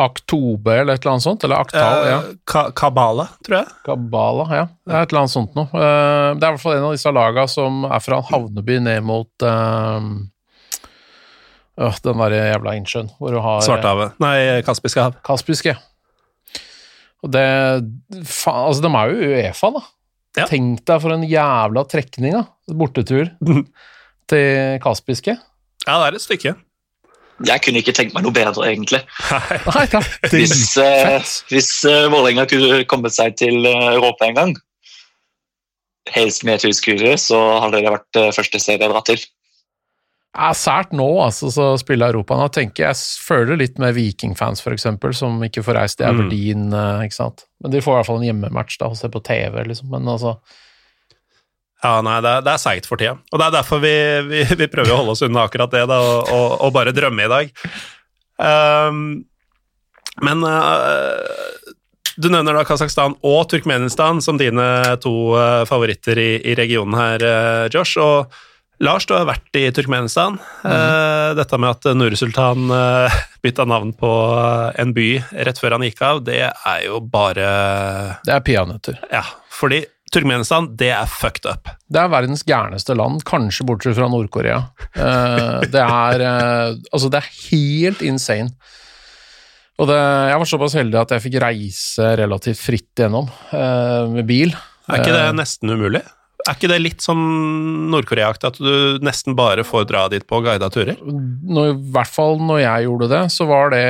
Aktobe 0.00 0.72
eller 0.80 0.96
et 0.96 1.02
eller 1.02 1.18
annet 1.18 1.24
sånt? 1.26 1.42
Eller 1.44 1.60
Aktal, 1.60 2.06
ja. 2.08 2.20
Ka 2.48 2.62
Kabala, 2.76 3.26
tror 3.44 3.58
jeg. 3.58 3.74
Kabala, 3.84 4.46
ja. 4.56 4.62
Det 4.88 4.94
er 4.94 5.04
et 5.04 5.12
eller 5.12 5.20
annet 5.26 5.34
sånt 5.34 5.58
noe. 5.58 5.68
Eh, 5.68 6.28
det 6.32 6.40
er 6.40 6.46
i 6.46 6.54
hvert 6.54 6.62
fall 6.62 6.76
en 6.78 6.86
av 6.88 6.94
disse 6.96 7.12
lagene 7.12 7.52
som 7.52 7.84
er 7.84 8.00
fra 8.00 8.22
havneby 8.30 8.78
ned 8.86 9.04
mot 9.04 9.44
uh, 9.44 10.00
den 11.76 12.22
derre 12.22 12.40
jævla 12.54 12.74
innsjøen 12.80 13.12
hvor 13.18 13.36
du 13.36 13.42
har 13.44 13.60
Svartehavet. 13.68 14.16
Nei, 14.24 14.38
Kaspiske 14.64 15.04
hav. 15.04 15.20
Kaspiske. 15.26 15.76
Og 17.20 17.34
det 17.36 17.44
faen, 18.24 18.64
Altså, 18.70 18.86
de 18.86 18.94
er 18.96 19.12
jo 19.12 19.28
Uefa, 19.34 19.72
da. 19.76 19.84
Ja. 20.40 20.48
Tenk 20.48 20.80
deg 20.88 21.04
for 21.04 21.12
en 21.12 21.28
jævla 21.28 21.84
trekning, 21.84 22.40
da. 22.40 22.46
Bortetur 22.80 23.28
til 24.32 24.80
Kaspiske. 24.80 25.36
Ja, 25.84 26.00
det 26.00 26.08
er 26.08 26.16
et 26.16 26.24
stykke 26.24 26.56
jeg 27.48 27.62
kunne 27.64 27.80
ikke 27.80 27.94
tenkt 27.96 28.14
meg 28.16 28.24
noe 28.26 28.34
bedre, 28.36 28.66
egentlig. 28.68 29.00
Nei, 29.30 29.84
hvis 30.32 30.74
uh, 30.80 31.16
hvis 31.52 31.70
uh, 31.88 32.08
Vålerenga 32.12 32.46
kunne 32.50 32.82
kommet 32.90 33.16
seg 33.16 33.36
til 33.40 33.64
uh, 33.64 33.92
Europa 33.94 34.28
en 34.28 34.38
gang, 34.38 34.54
helst 36.14 36.44
med 36.44 36.62
tilskuere, 36.62 37.16
så 37.20 37.38
hadde 37.64 37.80
det 37.80 37.92
vært 37.94 38.20
uh, 38.20 38.32
første 38.36 38.60
serie 38.62 38.84
jeg 38.84 38.92
dratt 38.92 39.08
til. 39.12 39.22
Ja, 40.30 40.52
Sært 40.54 40.92
nå, 40.94 41.08
altså, 41.24 41.50
så 41.50 41.72
spille 41.80 42.06
Europa. 42.12 42.36
Nå 42.38 42.50
tenker 42.54 42.90
jeg 42.90 42.98
føler 43.24 43.58
litt 43.58 43.80
med 43.82 43.96
Vikingfans, 43.96 44.62
f.eks., 44.62 44.86
som 45.18 45.40
ikke 45.42 45.64
får 45.66 45.80
reist 45.80 45.98
til. 45.98 46.06
Aberdeen. 46.12 46.68
Mm. 46.70 47.06
ikke 47.08 47.18
sant? 47.18 47.48
Men 47.64 47.74
de 47.74 47.82
får 47.82 47.96
i 47.96 47.98
hvert 47.98 48.10
fall 48.10 48.20
en 48.20 48.28
hjemmematch 48.28 48.78
da, 48.78 48.92
og 48.92 49.00
ser 49.00 49.10
på 49.10 49.24
TV, 49.26 49.58
liksom. 49.66 49.90
Men 49.90 50.06
altså 50.12 50.36
ja, 51.80 51.94
nei, 52.04 52.18
det 52.20 52.30
er, 52.30 52.44
det 52.44 52.52
er 52.52 52.60
seigt 52.60 52.88
for 52.88 53.00
tida. 53.00 53.16
Og 53.32 53.40
det 53.40 53.46
er 53.46 53.56
derfor 53.56 53.80
vi, 53.80 53.94
vi, 54.28 54.44
vi, 54.60 54.68
prøver 54.68 54.92
å 54.92 55.00
holde 55.00 55.14
oss 55.16 55.24
unna 55.24 55.46
akkurat 55.48 55.72
det, 55.72 55.86
da, 55.88 56.00
og, 56.04 56.28
og, 56.28 56.48
og 56.66 56.74
bare 56.76 56.94
drømme 56.96 57.24
i 57.24 57.30
dag. 57.32 57.54
Um, 58.40 59.00
men 60.20 60.44
uh, 60.44 61.72
du 62.20 62.28
nevner 62.28 62.56
da 62.56 62.66
Kasakhstan 62.68 63.16
og 63.24 63.42
Turkmenistan 63.48 64.20
som 64.24 64.40
dine 64.40 64.66
to 65.00 65.32
uh, 65.36 65.64
favoritter 65.68 66.20
i, 66.20 66.30
i, 66.52 66.56
regionen 66.58 66.98
her, 67.00 67.24
uh, 67.24 67.64
Josh. 67.72 67.96
Og 68.00 68.28
Lars, 68.84 69.04
du 69.08 69.14
har 69.16 69.28
vært 69.28 69.56
i 69.60 69.66
Turkmenistan. 69.76 70.38
Mm. 70.64 71.36
dette 71.36 71.58
med 71.60 71.68
at 71.68 71.88
Nursultan 71.96 72.72
bytta 73.44 73.66
navn 73.68 73.92
på 73.92 74.12
en 74.80 74.94
by 74.96 75.08
rett 75.44 75.60
før 75.60 75.76
han 75.76 75.84
gikk 75.84 76.00
av, 76.04 76.22
det 76.24 76.46
er 76.48 76.78
jo 76.86 77.02
bare 77.04 77.50
Det 78.24 78.32
er 78.32 78.44
peanøtter. 78.44 78.96
Ja, 79.12 79.20
fordi 79.52 79.82
Turkmenistan, 80.10 80.68
det 80.78 80.90
er 80.94 81.06
fucked 81.10 81.46
up. 81.46 81.70
Det 81.86 82.00
er 82.02 82.10
verdens 82.10 82.42
gærneste 82.46 82.96
land, 82.98 83.22
kanskje 83.28 83.66
bortsett 83.68 83.96
fra 83.98 84.08
Nord-Korea. 84.10 84.64
Uh, 84.98 85.60
det 85.70 85.82
er 85.84 86.24
uh, 86.24 86.78
Altså, 86.90 87.10
det 87.12 87.20
er 87.20 87.32
helt 87.50 88.02
insane. 88.06 88.50
Og 89.80 89.88
det, 89.88 89.96
jeg 89.96 90.40
var 90.42 90.48
såpass 90.50 90.76
heldig 90.76 90.98
at 91.00 91.14
jeg 91.14 91.24
fikk 91.24 91.36
reise 91.40 92.14
relativt 92.20 92.60
fritt 92.60 93.00
gjennom 93.00 93.30
uh, 93.54 94.10
med 94.12 94.26
bil. 94.28 94.52
Er 94.90 95.04
ikke 95.04 95.14
det 95.14 95.28
nesten 95.38 95.72
umulig? 95.72 96.02
Er 96.48 96.56
ikke 96.56 96.70
det 96.72 96.78
litt 96.80 97.04
sånn 97.04 97.20
Nord-Korea-aktig, 97.92 98.50
at 98.50 98.58
du 98.60 99.04
nesten 99.04 99.36
bare 99.38 99.64
får 99.66 99.86
dra 99.88 100.06
dit 100.12 100.24
på 100.26 100.40
guida 100.44 100.70
turer? 100.72 100.96
Når, 101.00 101.74
I 101.74 101.92
hvert 101.94 102.12
fall 102.12 102.40
når 102.40 102.62
jeg 102.64 102.86
gjorde 102.88 103.10
det, 103.12 103.20
så 103.34 103.46
var 103.48 103.74
det 103.74 103.82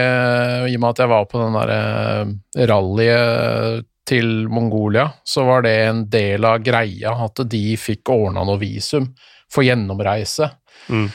i 0.67 0.75
og 0.75 0.83
med 0.83 0.91
at 0.91 1.03
jeg 1.05 1.13
var 1.13 1.29
på 1.31 1.41
den 1.41 1.57
derre 1.57 2.67
rallyet 2.71 3.87
til 4.09 4.49
Mongolia, 4.49 5.09
så 5.25 5.45
var 5.47 5.63
det 5.67 5.75
en 5.85 6.05
del 6.11 6.45
av 6.45 6.63
greia 6.65 7.15
at 7.27 7.43
de 7.51 7.65
fikk 7.79 8.11
ordna 8.13 8.45
noe 8.47 8.61
visum 8.61 9.11
for 9.51 9.67
gjennomreise. 9.67 10.51
Mm. 10.89 11.11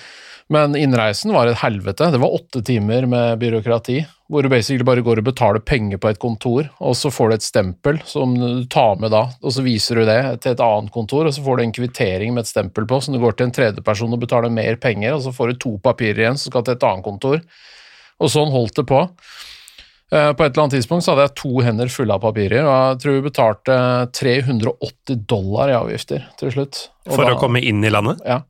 Men 0.48 0.76
innreisen 0.78 1.34
var 1.34 1.50
et 1.50 1.58
helvete. 1.58 2.12
Det 2.13 2.21
var 2.21 2.34
åtte 2.38 2.62
timer 2.62 3.08
med 3.10 3.39
byråkrati, 3.41 3.98
hvor 4.30 4.45
du 4.45 4.50
basically 4.50 4.86
bare 4.86 5.02
går 5.06 5.21
og 5.21 5.26
betaler 5.26 5.63
penger 5.65 5.98
på 6.02 6.12
et 6.12 6.19
kontor, 6.21 6.67
og 6.78 6.93
så 6.98 7.10
får 7.13 7.30
du 7.30 7.36
et 7.36 7.45
stempel 7.45 7.98
som 8.06 8.36
du 8.38 8.65
tar 8.69 9.00
med 9.02 9.10
da, 9.13 9.24
og 9.41 9.56
så 9.56 9.65
viser 9.65 9.98
du 9.98 10.06
det 10.06 10.19
til 10.45 10.54
et 10.54 10.62
annet 10.62 10.93
kontor, 10.93 11.26
og 11.26 11.34
så 11.34 11.41
får 11.45 11.58
du 11.58 11.65
en 11.65 11.74
kvittering 11.80 12.36
med 12.36 12.45
et 12.45 12.52
stempel 12.52 12.86
på, 12.89 13.02
som 13.02 13.15
du 13.15 13.21
går 13.24 13.39
til 13.39 13.50
en 13.50 13.56
tredjeperson 13.58 14.13
og 14.13 14.21
betaler 14.21 14.54
mer 14.54 14.78
penger, 14.82 15.17
og 15.17 15.26
så 15.26 15.34
får 15.34 15.54
du 15.54 15.63
to 15.65 15.76
papirer 15.82 16.21
igjen 16.21 16.38
som 16.38 16.54
skal 16.54 16.67
til 16.67 16.78
et 16.78 16.88
annet 16.91 17.10
kontor. 17.10 17.41
Og 18.21 18.32
sånn 18.32 18.54
holdt 18.54 18.78
det 18.78 18.86
på. 18.93 19.02
Eh, 20.15 20.32
på 20.34 20.45
et 20.45 20.54
eller 20.54 20.65
annet 20.65 20.78
tidspunkt 20.78 21.04
så 21.04 21.13
hadde 21.13 21.28
jeg 21.28 21.36
to 21.41 21.54
hender 21.65 21.91
fulle 21.91 22.15
av 22.15 22.23
papirer, 22.23 22.63
og 22.63 22.73
jeg 22.73 22.99
tror 23.04 23.15
vi 23.17 23.23
betalte 23.25 23.78
380 24.15 25.23
dollar 25.28 25.71
i 25.71 25.75
avgifter 25.78 26.28
til 26.39 26.54
slutt. 26.54 26.86
Og 27.10 27.17
For 27.17 27.28
da, 27.28 27.36
å 27.36 27.41
komme 27.41 27.63
inn 27.65 27.84
i 27.84 27.91
landet? 27.91 28.21
Ja. 28.28 28.43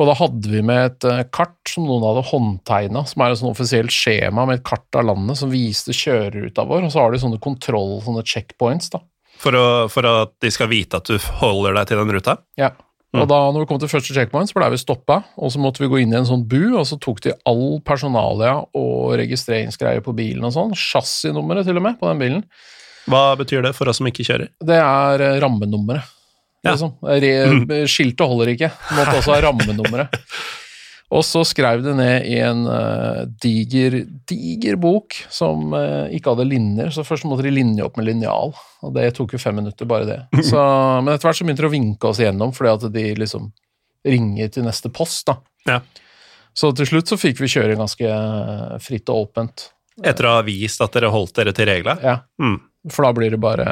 Og 0.00 0.08
da 0.08 0.16
hadde 0.16 0.48
vi 0.50 0.62
med 0.64 0.82
et 0.88 1.06
eh, 1.06 1.22
kart 1.30 1.58
som 1.68 1.86
noen 1.86 2.06
hadde 2.08 2.26
håndtegna, 2.30 3.04
som 3.06 3.22
er 3.22 3.34
et 3.34 3.42
sånn 3.42 3.52
offisielt 3.52 3.94
skjema 3.94 4.48
med 4.48 4.58
et 4.58 4.66
kart 4.66 4.98
av 4.98 5.06
landet 5.12 5.38
som 5.38 5.52
viste 5.52 5.94
kjøreruta 5.94 6.66
vår, 6.66 6.88
og 6.88 6.94
så 6.94 7.04
har 7.04 7.14
de 7.14 7.22
sånne 7.22 7.40
kontroll, 7.44 7.98
sånne 8.06 8.26
checkpoints, 8.26 8.90
da. 8.96 9.04
For, 9.40 9.56
å, 9.56 9.66
for 9.88 10.04
at 10.04 10.34
de 10.42 10.50
skal 10.52 10.68
vite 10.68 10.98
at 10.98 11.08
du 11.08 11.16
holder 11.40 11.78
deg 11.78 11.88
til 11.88 12.02
den 12.02 12.12
ruta? 12.16 12.34
Ja. 12.60 12.74
Mm. 13.10 13.24
Og 13.24 13.26
da 13.26 13.38
når 13.50 13.64
vi 13.64 13.68
kom 13.72 13.80
til 13.82 13.90
første 13.90 14.14
checkpoint, 14.14 14.50
så 14.50 14.54
ble 14.54 14.68
vi 14.70 14.78
stoppa, 14.78 15.16
og 15.34 15.50
så 15.50 15.58
måtte 15.62 15.82
vi 15.82 15.88
gå 15.90 15.98
inn 16.02 16.12
i 16.14 16.18
en 16.20 16.28
sånn 16.28 16.44
bu, 16.46 16.76
og 16.78 16.84
så 16.86 16.98
tok 17.02 17.18
de 17.24 17.34
all 17.48 17.80
personalia 17.86 18.52
og 18.78 19.16
registreringsgreier 19.18 20.04
på 20.06 20.14
bilen 20.14 20.46
og 20.46 20.54
sånn. 20.54 20.76
Chassisnummeret 20.78 21.66
til 21.66 21.80
og 21.80 21.86
med 21.88 21.98
på 21.98 22.06
den 22.10 22.22
bilen. 22.22 22.46
Hva 23.10 23.34
betyr 23.40 23.66
det 23.66 23.74
for 23.74 23.90
oss 23.90 23.98
som 23.98 24.06
ikke 24.06 24.26
kjører? 24.28 24.52
Det 24.62 24.78
er 24.78 25.26
eh, 25.26 25.38
rammenummeret. 25.42 26.16
Ja. 26.60 26.74
Liksom. 26.74 26.92
Skiltet 27.88 28.26
holder 28.28 28.52
ikke, 28.52 28.68
du 28.68 28.96
måtte 28.98 29.16
også 29.18 29.32
ha 29.32 29.42
rammenummeret. 29.48 30.14
Og 31.10 31.24
så 31.26 31.42
skrev 31.46 31.82
det 31.82 31.96
ned 31.98 32.26
i 32.30 32.36
en 32.38 32.62
uh, 32.70 33.24
diger, 33.42 33.96
diger 34.30 34.76
bok 34.78 35.16
som 35.32 35.72
uh, 35.74 36.06
ikke 36.14 36.36
hadde 36.36 36.46
linjer, 36.46 36.92
så 36.94 37.02
først 37.06 37.26
måtte 37.26 37.48
de 37.48 37.54
linje 37.54 37.82
opp 37.82 37.98
med 37.98 38.06
linjal, 38.06 38.54
og 38.54 38.92
det 38.94 39.08
tok 39.16 39.34
jo 39.34 39.40
fem 39.42 39.58
minutter, 39.58 39.88
bare 39.90 40.06
det. 40.06 40.20
Så, 40.50 40.60
men 41.02 41.12
etter 41.12 41.26
hvert 41.26 41.40
så 41.40 41.46
begynte 41.46 41.66
de 41.66 41.70
å 41.70 41.74
vinke 41.74 42.12
oss 42.12 42.22
igjennom, 42.22 42.54
fordi 42.54 42.70
at 42.72 42.86
de 42.94 43.04
liksom 43.18 43.50
ringer 44.06 44.54
til 44.54 44.64
neste 44.64 44.92
post, 44.94 45.26
da. 45.28 45.36
Ja. 45.66 45.80
Så 46.56 46.70
til 46.78 46.88
slutt 46.88 47.10
så 47.10 47.18
fikk 47.20 47.42
vi 47.42 47.50
kjøre 47.50 47.76
ganske 47.78 48.14
fritt 48.82 49.10
og 49.12 49.26
åpent. 49.26 49.68
Etter 50.00 50.26
å 50.26 50.38
ha 50.38 50.46
vist 50.46 50.80
at 50.82 50.94
dere 50.94 51.10
holdt 51.12 51.34
dere 51.36 51.52
til 51.56 51.68
reglene? 51.68 52.00
Ja. 52.06 52.16
Mm. 52.40 52.56
For 52.88 53.04
da 53.04 53.10
blir 53.12 53.34
det 53.34 53.42
bare 53.42 53.66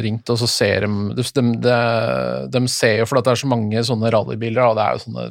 ringt, 0.00 0.30
og 0.32 0.38
så 0.40 0.48
ser 0.48 0.86
de 0.86 1.18
De, 1.18 1.44
de, 1.66 1.76
de 2.54 2.62
ser 2.72 3.02
jo, 3.02 3.08
for 3.10 3.20
det 3.20 3.34
er 3.34 3.42
så 3.42 3.50
mange 3.50 3.82
sånne 3.84 4.14
rallybiler, 4.14 4.62
og 4.70 4.78
det 4.78 4.86
er 4.86 4.96
jo 4.96 5.04
sånne 5.04 5.26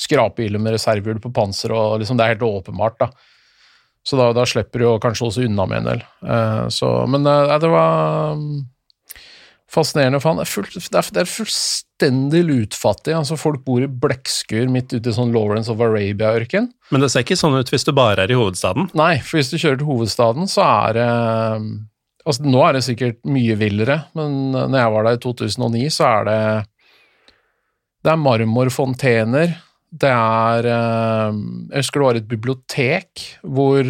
skrapbiler 0.00 0.62
med 0.62 0.76
reservehjul 0.76 1.20
på 1.22 1.32
panser, 1.36 1.74
og 1.76 2.00
liksom, 2.00 2.18
det 2.18 2.26
er 2.26 2.34
helt 2.34 2.46
åpenbart, 2.46 2.98
da. 3.02 3.10
Så 4.06 4.16
da, 4.16 4.30
da 4.32 4.46
slipper 4.48 4.80
du 4.80 4.86
jo 4.86 4.98
kanskje 5.02 5.26
også 5.26 5.42
unna 5.44 5.66
med 5.68 5.82
en 5.82 5.88
del. 5.90 6.04
Uh, 6.24 6.66
så, 6.72 6.88
men 7.10 7.26
uh, 7.28 7.52
det 7.60 7.68
var 7.68 8.38
um, 8.38 8.62
fascinerende. 9.70 10.22
For 10.22 10.32
han 10.32 10.40
er, 10.40 10.48
full, 10.48 10.68
det, 10.72 10.88
er, 10.88 11.10
det 11.12 11.22
er 11.22 11.28
fullstendig 11.28 12.40
lutfattig. 12.48 13.12
altså 13.18 13.36
Folk 13.40 13.60
bor 13.66 13.84
i 13.84 13.90
blekkskur 13.90 14.72
midt 14.72 14.94
ute 14.94 15.12
i 15.12 15.16
sånn 15.16 15.34
Lawrence 15.36 15.72
of 15.72 15.84
Arabia-ørken. 15.84 16.70
Men 16.90 17.04
det 17.04 17.12
ser 17.12 17.26
ikke 17.26 17.38
sånn 17.38 17.60
ut 17.60 17.72
hvis 17.72 17.84
du 17.86 17.92
bare 17.96 18.24
er 18.24 18.32
i 18.32 18.40
hovedstaden? 18.40 18.88
Nei, 18.98 19.18
for 19.20 19.40
hvis 19.40 19.52
du 19.52 19.60
kjører 19.60 19.82
til 19.82 19.92
hovedstaden, 19.92 20.50
så 20.50 20.66
er 20.66 21.00
det 21.00 21.08
uh, 21.12 21.70
Altså, 22.28 22.44
nå 22.44 22.60
er 22.60 22.76
det 22.76 22.82
sikkert 22.84 23.16
mye 23.32 23.54
villere, 23.56 23.94
men 24.12 24.50
når 24.52 24.74
jeg 24.76 24.90
var 24.92 25.06
der 25.06 25.14
i 25.16 25.20
2009, 25.24 25.86
så 25.94 26.04
er 26.04 26.26
det 26.28 26.40
Det 28.04 28.10
er 28.12 28.20
marmorfontener 28.20 29.54
Det 29.90 30.10
er 30.10 30.68
eh, 30.70 31.38
Jeg 31.72 31.82
husker 31.82 32.00
det 32.00 32.06
var 32.06 32.18
et 32.20 32.30
bibliotek 32.30 33.24
hvor 33.42 33.84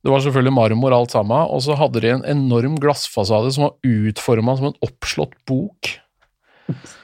det 0.00 0.08
var 0.08 0.22
selvfølgelig 0.24 0.56
marmor 0.56 0.94
alt 0.96 1.12
sammen, 1.12 1.42
og 1.52 1.60
så 1.60 1.74
hadde 1.76 2.00
de 2.00 2.08
en 2.14 2.22
enorm 2.24 2.78
glassfasade 2.80 3.50
som 3.52 3.66
var 3.66 3.74
utforma 3.84 4.54
som 4.56 4.70
en 4.70 4.78
oppslått 4.86 5.34
bok. 5.48 5.90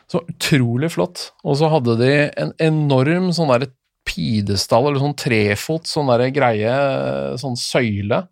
Så 0.09 0.23
utrolig 0.25 0.89
flott. 0.95 1.27
Og 1.45 1.59
så 1.61 1.69
hadde 1.69 1.99
de 2.01 2.13
en 2.41 2.55
enorm 2.63 3.29
sånn 3.37 3.53
derre 3.53 3.69
pidestall, 4.09 4.89
eller 4.89 5.03
sånn 5.03 5.19
trefot, 5.19 5.85
sånn 5.91 6.09
derre 6.09 6.31
greie, 6.33 6.73
sånn 7.43 7.59
søyle. 7.61 8.23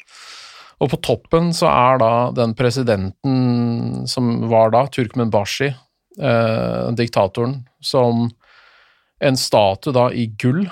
Og 0.80 0.90
på 0.94 1.00
toppen 1.10 1.52
så 1.56 1.68
er 1.70 2.00
da 2.00 2.12
den 2.34 2.54
presidenten 2.56 4.06
som 4.10 4.32
var 4.48 4.72
da, 4.74 4.86
Turkmenbashi, 4.88 5.70
eh, 6.16 6.88
diktatoren, 6.96 7.60
som 7.84 8.30
en 9.24 9.38
statue 9.40 9.94
da 9.94 10.08
i 10.12 10.26
gull 10.40 10.64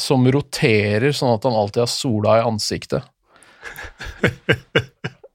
som 0.00 0.26
roterer 0.26 1.12
sånn 1.14 1.36
at 1.36 1.44
han 1.46 1.56
alltid 1.56 1.84
har 1.84 1.90
sola 1.90 2.38
i 2.40 2.46
ansiktet. 2.46 3.06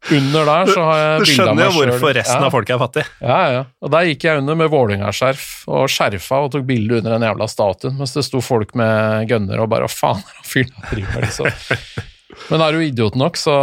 Under 0.10 0.46
der 0.48 0.70
så 0.72 0.84
har 0.88 1.00
jeg 1.00 1.20
Du 1.20 1.26
bilde 1.26 1.44
av 1.44 1.50
skjønner 1.50 1.66
jo 1.66 1.74
hvorfor 1.76 2.14
resten 2.18 2.46
av 2.46 2.54
folket 2.54 2.74
er 2.76 2.82
fattig. 2.82 3.04
Ja, 3.22 3.40
ja. 3.54 3.64
Og 3.84 3.92
der 3.94 4.08
gikk 4.10 4.26
jeg 4.26 4.42
under 4.42 4.58
med 4.58 4.72
Vålerenga-skjerf 4.74 5.48
og 5.70 5.90
skjerfa 5.92 6.40
og 6.46 6.54
tok 6.56 6.66
bilde 6.70 7.02
under 7.02 7.16
den 7.16 7.28
jævla 7.28 7.50
statuen, 7.52 7.98
mens 8.00 8.16
det 8.16 8.24
sto 8.26 8.42
folk 8.44 8.74
med 8.80 9.30
gønner 9.30 9.62
og 9.62 9.70
bare 9.72 9.90
Hva 9.90 9.94
faen 9.94 10.24
er 10.24 10.40
det 10.40 10.48
fyren 10.50 10.88
driver 10.90 11.14
med, 11.14 11.28
liksom? 11.28 12.08
Men 12.52 12.62
er 12.62 12.76
du 12.76 12.84
idiot 12.86 13.16
nok, 13.18 13.38
så 13.42 13.54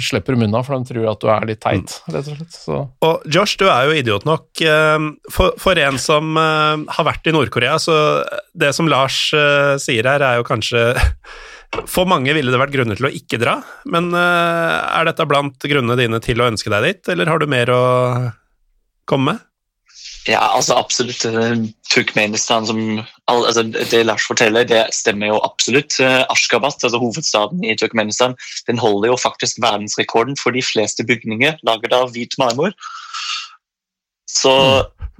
slipper 0.00 0.32
de 0.36 0.46
unna, 0.46 0.62
for 0.64 0.80
de 0.80 0.88
tror 0.88 1.10
at 1.10 1.20
du 1.20 1.28
er 1.28 1.44
litt 1.50 1.60
teit, 1.60 1.92
rett 2.08 2.30
og 2.30 2.38
slett. 2.38 2.54
Så 2.56 2.78
Og 3.04 3.26
Josh, 3.28 3.58
du 3.60 3.66
er 3.68 3.90
jo 3.90 3.96
idiot 3.98 4.24
nok. 4.28 4.46
eh, 4.64 5.08
For, 5.34 5.52
for 5.60 5.80
en 5.82 5.98
som 6.00 6.32
eh, 6.40 6.84
har 6.96 7.08
vært 7.10 7.28
i 7.28 7.34
Nord-Korea, 7.36 7.76
så 7.82 7.96
det 8.56 8.72
som 8.76 8.88
Lars 8.88 9.18
eh, 9.36 9.74
sier 9.82 10.08
her, 10.08 10.24
er 10.24 10.40
jo 10.40 10.46
kanskje 10.48 10.86
For 11.90 12.06
mange 12.06 12.30
ville 12.36 12.52
det 12.54 12.58
vært 12.60 12.70
grunner 12.70 12.94
til 12.94 13.08
å 13.08 13.10
ikke 13.10 13.40
dra, 13.42 13.56
men 13.90 14.12
eh, 14.14 14.74
er 14.94 15.08
dette 15.08 15.24
blant 15.26 15.58
grunnene 15.66 15.96
dine 15.98 16.20
til 16.22 16.38
å 16.40 16.46
ønske 16.46 16.70
deg 16.70 16.84
dit, 16.86 17.08
eller 17.10 17.26
har 17.32 17.42
du 17.42 17.48
mer 17.50 17.72
å 17.74 17.80
komme 19.10 19.32
med? 19.34 19.42
Ja, 20.26 20.40
altså 20.56 20.74
absolutt. 20.80 21.24
eh, 21.28 21.66
Turkmenistan 21.92 22.64
som 22.66 22.78
altså, 23.28 23.62
Det 23.90 24.06
Lars 24.06 24.24
forteller, 24.26 24.64
det 24.64 24.86
stemmer 24.96 25.28
jo 25.34 25.40
absolutt. 25.44 25.98
Ashkabat, 26.00 26.30
Ashgabat, 26.32 26.84
altså 26.88 26.98
hovedstaden 27.02 27.64
i 27.64 27.76
Turkmenistan, 27.76 28.34
den 28.66 28.78
holder 28.80 29.12
jo 29.12 29.16
faktisk 29.20 29.60
verdensrekorden 29.60 30.36
for 30.40 30.50
de 30.56 30.62
fleste 30.64 31.04
bygninger 31.04 31.60
laget 31.68 31.92
av 31.92 32.10
hvit 32.16 32.38
marmor. 32.40 32.72
Så 34.34 34.50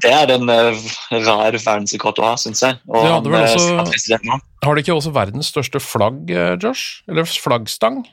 det 0.02 0.11
er 0.11 0.32
en 0.34 0.48
uh, 0.50 0.74
rar 1.22 1.55
verdensrekord 1.55 2.18
å 2.18 2.30
ha, 2.30 2.34
syns 2.40 2.64
jeg. 2.64 2.80
Og 2.88 3.05
De 3.05 3.12
hadde 3.12 3.30
vel 3.30 3.44
han, 3.44 3.46
eh, 3.46 3.55
også- 3.55 4.40
har 4.64 4.74
de 4.74 4.82
ikke 4.82 4.96
også 4.96 5.12
verdens 5.14 5.52
største 5.52 5.80
flagg, 5.80 6.30
eh, 6.30 6.57
Josh? 6.57 7.02
Eller 7.09 7.24
flaggstang? 7.28 8.07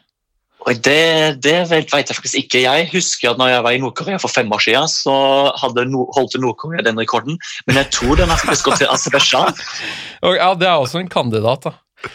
Oi, 0.62 0.76
det, 0.78 1.42
det 1.42 1.56
vet 1.72 1.90
jeg 1.90 2.06
faktisk 2.14 2.38
ikke. 2.38 2.60
Jeg 2.62 2.90
husker 2.92 3.32
at 3.32 3.40
når 3.42 3.50
jeg 3.50 3.64
var 3.66 3.74
i 3.74 3.80
Nord-Korea 3.82 4.20
for 4.22 4.30
fem 4.30 4.52
år 4.54 4.62
siden, 4.62 4.92
så 4.92 5.14
hadde 5.58 5.88
no 5.90 6.06
holdt 6.14 6.38
Nord-Korea 6.38 6.84
den 6.86 7.02
rekorden. 7.02 7.40
Men 7.66 7.80
jeg 7.82 7.90
tror 7.96 8.20
den 8.20 8.30
har 8.30 8.44
gått 8.46 8.84
til 8.84 8.92
Aserbajdsjan. 8.92 9.58
Ja, 10.42 10.52
det 10.54 10.68
er 10.70 10.78
også 10.78 11.02
en 11.02 11.10
kandidat, 11.10 11.66
da. 11.66 12.12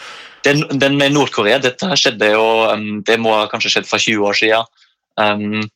Den, 0.46 0.62
den 0.78 0.94
med 0.94 1.16
Nord-Korea, 1.16 1.58
dette 1.58 1.88
skjedde 1.98 2.28
jo 2.30 2.44
um, 2.70 3.00
Det 3.06 3.16
må 3.18 3.32
ha 3.34 3.48
kanskje 3.50 3.72
skjedd 3.72 3.88
for 3.90 3.98
20 3.98 4.28
år 4.28 4.38
siden. 4.38 4.70
Um, 5.18 5.66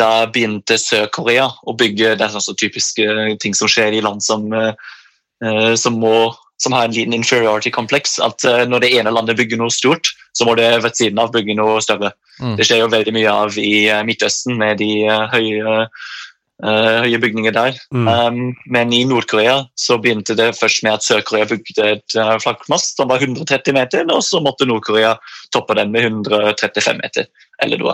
da 0.00 0.24
begynte 0.32 0.78
Sør-Korea 0.80 1.50
å 1.68 1.74
bygge 1.76 2.14
Det 2.16 2.24
er 2.24 2.32
sånn 2.32 2.56
typiske 2.56 3.36
ting 3.42 3.56
som 3.58 3.68
skjer 3.68 3.98
i 3.98 4.00
land 4.04 4.24
som, 4.24 4.48
uh, 4.48 5.74
som, 5.76 6.00
må, 6.00 6.32
som 6.56 6.72
har 6.72 6.88
en 6.88 6.96
liten 6.96 7.20
inferiority-kompleks. 7.20 8.16
At 8.24 8.48
uh, 8.48 8.64
når 8.64 8.86
det 8.86 8.94
ene 8.96 9.12
landet 9.12 9.36
bygger 9.36 9.60
noe 9.60 9.74
stort, 9.74 10.08
så 10.34 10.46
må 10.48 10.56
det 10.58 10.68
ved 10.82 10.98
siden 10.98 11.20
av 11.22 11.32
bygge 11.34 11.56
noe 11.58 11.80
større. 11.84 12.12
Mm. 12.42 12.56
Det 12.58 12.66
skjer 12.66 12.82
jo 12.82 12.92
veldig 12.92 13.14
mye 13.14 13.32
av 13.32 13.58
i 13.60 13.86
uh, 13.90 14.02
Midtøsten 14.06 14.58
med 14.58 14.80
de 14.82 14.90
uh, 15.06 15.28
høye, 15.30 15.84
uh, 16.64 16.96
høye 17.04 17.20
bygningene 17.22 17.54
der. 17.54 17.78
Mm. 17.94 18.08
Um, 18.10 18.40
men 18.74 18.94
i 18.96 19.04
Nord-Korea 19.06 19.60
så 19.78 20.00
begynte 20.02 20.36
det 20.38 20.50
først 20.58 20.82
med 20.86 20.96
at 20.96 21.06
Sør-Korea 21.06 21.46
bygde 21.50 21.88
et 21.92 22.18
flaggmast 22.42 22.98
som 22.98 23.12
var 23.12 23.22
130 23.22 23.78
meter, 23.78 24.06
og 24.10 24.24
så 24.26 24.42
måtte 24.42 24.66
Nord-Korea 24.66 25.14
toppe 25.54 25.78
den 25.78 25.94
med 25.94 26.10
135 26.10 27.02
meter. 27.02 27.30
eller 27.62 27.78
noe. 27.78 27.92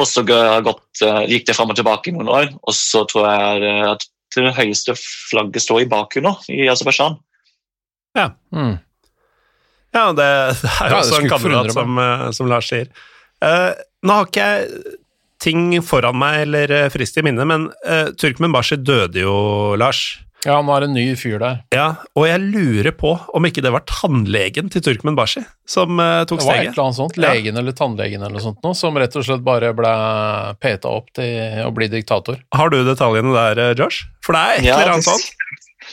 Og 0.00 0.06
så 0.08 0.24
gått, 0.24 1.02
uh, 1.04 1.22
gikk 1.28 1.50
det 1.50 1.56
fram 1.58 1.74
og 1.74 1.76
tilbake 1.76 2.08
i 2.08 2.16
noen 2.16 2.32
år, 2.32 2.52
og 2.64 2.74
så 2.74 3.04
tror 3.08 3.28
jeg 3.28 3.88
at 3.92 4.08
det 4.36 4.56
høyeste 4.56 4.94
flagget 4.96 5.64
står 5.64 5.84
i 5.84 5.88
Baku 5.90 6.20
nå, 6.24 6.34
i 6.52 6.68
Aserbajdsjan. 6.72 7.16
Mm. 8.56 8.76
Ja, 9.94 10.06
det, 10.12 10.28
det 10.62 10.70
er 10.70 10.90
jo 10.90 10.94
Ja, 10.96 11.00
også 11.02 11.20
en 11.22 11.30
kandidat 11.32 11.72
som, 11.72 11.98
eh, 12.02 12.30
som 12.36 12.50
Lars 12.50 12.68
sier. 12.70 12.88
Uh, 13.44 13.72
nå 14.04 14.16
har 14.18 14.26
ikke 14.28 14.46
jeg 14.48 14.94
ting 15.38 15.68
foran 15.86 16.16
meg 16.18 16.40
eller 16.48 16.72
eh, 16.74 16.88
frist 16.90 17.16
i 17.20 17.22
minne, 17.22 17.44
men 17.46 17.68
uh, 17.86 18.08
Turkmenbashi 18.18 18.80
døde 18.82 19.22
jo, 19.22 19.36
Lars. 19.78 20.18
Ja, 20.46 20.60
nå 20.62 20.70
er 20.70 20.84
det 20.84 20.88
en 20.90 20.94
ny 20.94 21.04
fyr 21.18 21.38
der. 21.42 21.56
Ja, 21.74 21.86
og 22.14 22.26
jeg 22.28 22.42
lurer 22.44 22.92
på 22.94 23.10
om 23.34 23.46
ikke 23.48 23.62
det 23.64 23.72
var 23.74 23.82
tannlegen 23.90 24.68
til 24.70 24.84
Turkmen 24.86 25.16
Bashi 25.18 25.42
som 25.66 25.98
uh, 25.98 26.22
tok 26.30 26.42
Det 26.44 26.46
var 26.46 26.60
et 26.60 26.68
eller 26.70 26.84
annet 26.84 26.98
sånt, 27.00 27.18
Ja. 27.18 27.32
legen 27.32 27.58
eller 27.58 27.74
tannlegen 27.74 28.22
eller 28.22 28.36
noe 28.38 28.44
sånt 28.44 28.62
nå, 28.62 28.70
som 28.78 28.98
rett 28.98 29.16
og 29.18 29.26
slett 29.26 29.42
bare 29.46 29.72
ble 29.78 29.94
peta 30.62 30.92
opp 30.94 31.10
til 31.18 31.64
å 31.66 31.72
bli 31.74 31.90
diktator. 31.90 32.38
Har 32.54 32.70
du 32.70 32.78
detaljene 32.86 33.34
der, 33.34 33.74
Josh? 33.80 34.04
For 34.26 34.38
det 34.38 34.44
er 34.44 34.54
et 34.60 34.70
eller 34.76 34.94
annet 34.98 35.08
det- 35.10 35.16
sånt. 35.16 35.34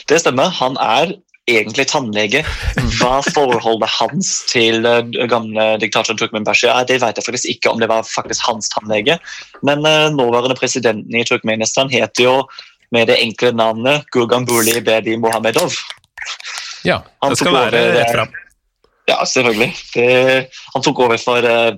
Det 0.09 0.17
stemmer. 0.21 0.49
Han 0.59 0.77
er 0.81 1.13
egentlig 1.49 1.85
tannlege. 1.91 2.41
Hva 2.97 3.19
forholdet 3.25 3.91
hans 3.99 4.31
til 4.49 4.85
eh, 4.89 5.01
gamle 5.29 5.75
diktatoren 5.81 6.19
Turkmenbashi 6.19 6.69
er, 6.71 6.87
det 6.89 7.01
vet 7.03 7.19
jeg 7.19 7.27
faktisk 7.27 7.51
ikke 7.51 7.73
om 7.73 7.81
det 7.81 7.89
var 7.91 8.07
faktisk 8.07 8.47
hans 8.47 8.71
tannlege. 8.73 9.19
Men 9.65 9.85
uh, 9.85 10.09
nåværende 10.13 10.57
presidenten 10.57 11.19
i 11.19 11.25
Turkmenistan 11.27 11.91
heter 11.93 12.27
jo 12.27 12.37
med 12.95 13.09
det 13.09 13.19
enkle 13.21 13.51
navnet 13.55 14.07
Gurganbuli 14.13 14.79
Bedi 14.85 15.17
Mohammedov. 15.21 15.73
Ja. 16.85 17.01
Han 17.21 17.33
Det 17.33 17.39
skal 17.41 17.55
være 17.55 17.85
rett 17.95 18.09
eh, 18.09 18.13
fram. 18.13 18.33
Ja, 19.05 19.19
selvfølgelig. 19.25 19.71
Det, 19.93 20.05
han 20.73 20.85
tok 20.85 20.99
over 21.05 21.17
for 21.21 21.45
eh, 21.45 21.77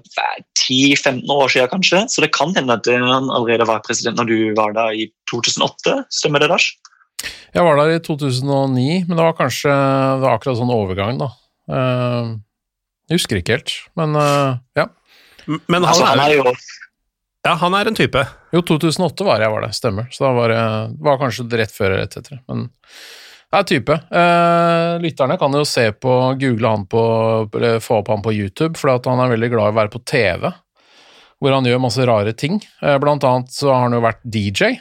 10-15 0.59 1.31
år 1.31 1.51
siden, 1.51 1.71
kanskje. 1.71 2.03
Så 2.11 2.23
det 2.23 2.33
kan 2.35 2.53
hende 2.55 2.75
at 2.75 2.87
eh, 2.91 3.03
han 3.03 3.31
allerede 3.31 3.67
var 3.67 3.83
president 3.87 4.19
når 4.19 4.29
du 4.31 4.37
var 4.59 4.75
der 4.77 4.95
i 4.95 5.09
2008. 5.31 6.03
Stemmer 6.19 6.43
det, 6.43 6.51
Lars? 6.53 6.69
Jeg 7.55 7.63
var 7.63 7.79
der 7.79 7.95
i 7.95 8.01
2009, 8.03 9.05
men 9.07 9.15
det 9.15 9.23
var 9.23 9.37
kanskje 9.37 9.71
det 9.71 10.25
var 10.25 10.35
akkurat 10.35 10.59
sånn 10.59 10.73
overgang, 10.73 11.21
da. 11.21 11.29
Uh, 11.67 12.35
jeg 13.07 13.21
husker 13.21 13.39
ikke 13.39 13.57
helt, 13.57 13.73
men 13.99 14.15
uh, 14.19 14.59
ja. 14.77 14.89
Men 15.47 15.79
han, 15.79 15.93
Altså, 15.93 16.09
han 16.09 16.21
er, 16.25 16.35
jo 16.35 16.51
ja, 17.47 17.53
han 17.61 17.75
er 17.77 17.87
en 17.87 17.95
type. 17.95 18.19
Jo, 18.51 18.59
2008 18.67 19.23
var 19.23 19.39
jeg 19.39 19.53
var 19.53 19.63
det, 19.63 19.69
stemmer. 19.77 20.09
Så 20.11 20.25
da 20.25 20.33
var 20.35 20.51
det 20.51 20.63
var 21.05 21.19
kanskje 21.21 21.45
rett 21.55 21.71
før 21.71 21.93
eller 21.93 22.03
rett 22.03 22.17
etter. 22.19 22.41
Men 22.49 22.65
det 22.67 23.61
er 23.61 23.67
type. 23.69 23.95
Uh, 24.11 24.97
lytterne 24.99 25.37
kan 25.39 25.55
jo 25.55 25.63
se 25.67 25.85
på, 25.95 26.15
google 26.41 26.73
han 26.73 26.83
på, 26.91 27.03
eller 27.55 27.79
få 27.83 28.01
opp 28.01 28.11
han 28.11 28.25
på 28.25 28.35
YouTube, 28.35 28.75
for 28.79 28.91
han 28.91 29.23
er 29.23 29.31
veldig 29.37 29.51
glad 29.53 29.71
i 29.71 29.75
å 29.75 29.77
være 29.79 29.93
på 29.93 30.03
TV, 30.03 30.49
hvor 31.39 31.55
han 31.55 31.69
gjør 31.69 31.79
masse 31.85 32.09
rare 32.09 32.35
ting. 32.35 32.59
Blant 32.99 33.23
annet 33.29 33.55
så 33.55 33.71
har 33.71 33.85
han 33.85 33.95
jo 33.95 34.03
vært 34.03 34.25
DJ. 34.27 34.75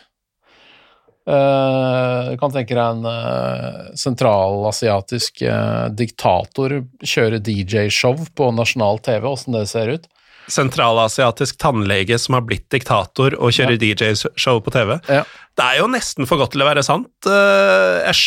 Eh, 1.27 2.31
du 2.31 2.37
kan 2.39 2.53
tenke 2.55 2.77
deg 2.77 2.83
en 2.85 3.07
uh, 3.07 3.89
sentralasiatisk 3.99 5.43
eh, 5.43 5.87
diktator 5.99 6.77
kjøre 7.03 7.41
DJ-show 7.43 8.21
på 8.39 8.53
nasjonal 8.55 9.01
TV, 9.03 9.27
åssen 9.27 9.57
det 9.57 9.65
ser 9.73 9.91
ut. 9.97 10.07
Sentralasiatisk 10.47 11.59
tannlege 11.59 12.19
som 12.23 12.39
har 12.39 12.45
blitt 12.47 12.69
diktator 12.71 13.35
og 13.41 13.51
kjører 13.57 13.81
DJ-show 13.83 14.63
på 14.63 14.75
TV. 14.75 14.95
Ja. 15.11 15.25
Det 15.59 15.67
er 15.67 15.81
jo 15.81 15.89
nesten 15.91 16.31
for 16.31 16.39
godt 16.39 16.55
til 16.55 16.63
å 16.63 16.69
være 16.69 16.87
sant. 16.87 17.11
Eh, 17.27 18.23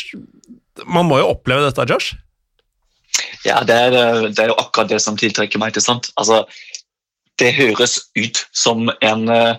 man 0.84 1.08
må 1.08 1.22
jo 1.22 1.32
oppleve 1.32 1.70
dette, 1.70 1.88
Josh. 1.88 2.18
Ja, 3.47 3.62
det 3.64 3.76
er, 3.76 3.95
eh, 3.95 4.28
det 4.28 4.43
er 4.43 4.52
jo 4.52 4.60
akkurat 4.60 4.91
det 4.91 5.00
som 5.04 5.18
tiltrekker 5.20 5.62
meg 5.62 5.76
til 5.76 5.86
sant. 5.86 6.12
Altså, 6.20 6.43
det 7.40 7.54
høres 7.58 7.98
ut 8.20 8.42
som 8.56 8.90
en 9.06 9.30
uh, 9.32 9.56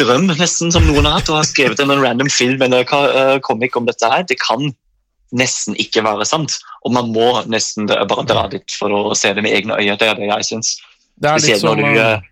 drøm, 0.00 0.30
nesten, 0.38 0.72
som 0.72 0.86
noen 0.86 1.08
har 1.08 1.18
hatt, 1.18 1.30
og 1.32 1.40
har 1.40 1.48
skrevet 1.48 1.82
en 1.82 1.92
random 1.98 2.30
film 2.32 2.62
eller 2.66 2.86
eh, 2.86 3.36
comic 3.44 3.76
om 3.76 3.88
dette 3.88 4.08
her. 4.10 4.24
Det 4.28 4.38
kan 4.40 4.70
nesten 5.36 5.76
ikke 5.78 6.02
være 6.06 6.26
sant, 6.26 6.58
og 6.86 6.94
man 6.94 7.12
må 7.14 7.28
nesten 7.50 7.88
bare 7.90 8.26
dra 8.26 8.46
dit 8.50 8.78
for 8.78 8.94
å 8.94 9.02
se 9.18 9.32
det 9.36 9.44
med 9.46 9.54
egne 9.54 9.78
øyne. 9.78 9.98
Det 9.98 10.08
er 10.08 10.18
det 10.18 10.30
jeg 10.30 10.48
syns. 10.48 10.74
Det 11.20 11.30
er 11.30 11.44
litt 11.44 11.62
som, 11.62 11.78
du 11.78 11.86
eh, 11.86 12.26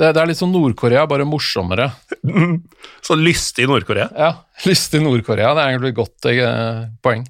det, 0.00 0.12
det 0.16 0.22
er 0.22 0.30
litt 0.30 0.40
som 0.40 0.52
Nord-Korea, 0.54 1.04
bare 1.10 1.28
morsommere. 1.28 1.90
Så 3.06 3.18
lystig 3.18 3.66
i 3.66 3.70
Nord-Korea. 3.70 4.08
Ja, 4.16 4.32
lystig 4.66 5.02
Nord-Korea, 5.04 5.54
det 5.56 5.64
er 5.64 5.74
egentlig 5.74 5.94
et 5.94 6.00
godt 6.00 6.30
uh, 6.30 6.86
poeng. 7.04 7.26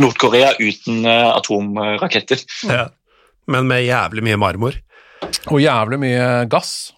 Nord-Korea 0.00 0.54
uten 0.58 1.04
atomraketter. 1.06 2.40
Ja. 2.66 2.86
Men 3.46 3.68
med 3.70 3.84
jævlig 3.86 4.24
mye 4.26 4.38
marmor. 4.40 4.78
Og 5.52 5.62
jævlig 5.62 5.98
mye 6.02 6.28
gass. 6.50 6.92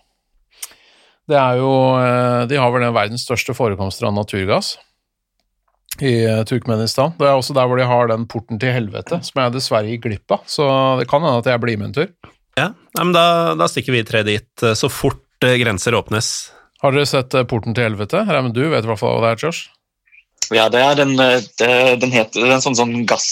Det 1.29 1.37
er 1.37 1.59
jo 1.61 1.71
eh, 2.01 2.47
De 2.49 2.57
har 2.57 2.71
vel 2.73 2.87
den 2.87 2.95
verdens 2.97 3.27
største 3.29 3.53
forekomster 3.57 4.09
av 4.09 4.15
naturgass. 4.17 4.77
i 6.01 6.25
eh, 6.25 6.45
Turkmenistan. 6.47 7.13
Det 7.19 7.27
er 7.27 7.37
også 7.37 7.57
der 7.57 7.67
hvor 7.69 7.81
de 7.81 7.87
har 7.89 8.09
den 8.09 8.27
porten 8.31 8.61
til 8.63 8.73
helvete, 8.73 9.19
som 9.27 9.43
jeg 9.43 9.55
dessverre 9.57 9.91
gikk 9.91 10.05
glipp 10.07 10.37
av. 10.37 10.45
Så 10.47 10.65
det 11.01 11.09
kan 11.11 11.25
hende 11.25 11.43
at 11.43 11.49
jeg 11.51 11.61
blir 11.63 11.79
med 11.81 11.91
en 11.91 11.97
tur. 11.97 12.35
Ja, 12.59 12.69
men 12.99 13.13
da, 13.15 13.55
da 13.59 13.69
stikker 13.71 13.95
vi 13.95 14.05
tre 14.07 14.23
dit 14.27 14.65
eh, 14.65 14.77
så 14.79 14.91
fort 14.93 15.25
grenser 15.43 15.95
åpnes. 15.95 16.53
Har 16.83 16.95
dere 16.95 17.07
sett 17.11 17.35
Porten 17.51 17.75
til 17.75 17.89
helvete? 17.89 18.25
Raymond, 18.27 18.55
du 18.55 18.69
vet 18.71 18.87
i 18.87 18.89
hvert 18.89 19.01
fall 19.01 19.19
hva 19.19 19.29
det 19.29 19.35
er, 19.37 19.49
Josh? 19.49 19.69
Ja, 20.55 20.69
det 20.73 20.81
er 20.81 20.95
den, 20.99 21.19
eh, 21.21 21.43
det, 21.61 21.73
den 22.03 22.15
heter 22.15 22.41
det 22.41 22.49
er 22.49 22.61
en 22.61 22.65
sånn, 22.65 22.79
sånn 22.79 23.03
gass... 23.09 23.29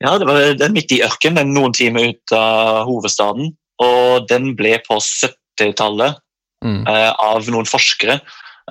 eh, 0.00 0.06
Ja, 0.06 0.18
det 0.18 0.26
var 0.28 0.54
den 0.60 0.76
midt 0.76 0.92
i 0.92 1.02
ørkenen, 1.04 1.54
noen 1.54 1.72
timer 1.72 2.12
ut 2.12 2.32
av 2.36 2.84
hovedstaden. 2.88 3.54
Og 3.80 4.28
den 4.28 4.54
ble 4.56 4.78
på 4.84 5.00
70-tallet 5.00 6.22
Mm. 6.64 6.86
eh, 6.88 7.12
av 7.12 7.48
noen 7.52 7.68
forskere. 7.68 8.20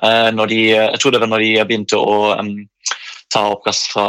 Eh, 0.03 0.29
når 0.35 0.51
de, 0.51 0.61
jeg 0.73 0.99
tror 0.99 1.13
det 1.13 1.21
var 1.21 1.31
når 1.31 1.43
de 1.45 1.51
begynte 1.69 1.99
å 1.99 2.33
um, 2.39 2.55
ta 3.31 3.45
opp 3.53 3.65
gass 3.67 3.85
fra, 3.91 4.07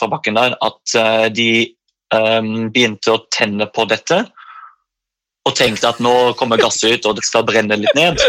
fra 0.00 0.08
bakken 0.10 0.38
der, 0.38 0.56
at 0.62 0.94
uh, 0.98 1.26
de 1.32 1.74
um, 2.14 2.70
begynte 2.74 3.14
å 3.14 3.22
tenne 3.34 3.68
på 3.70 3.86
dette. 3.90 4.24
Og 5.44 5.54
tenkte 5.58 5.90
at 5.90 6.00
nå 6.02 6.32
kommer 6.40 6.60
gasset 6.60 6.96
ut, 6.96 7.08
og 7.10 7.18
det 7.18 7.26
skal 7.26 7.46
brenne 7.46 7.76
litt 7.76 7.94
ned. 7.98 8.20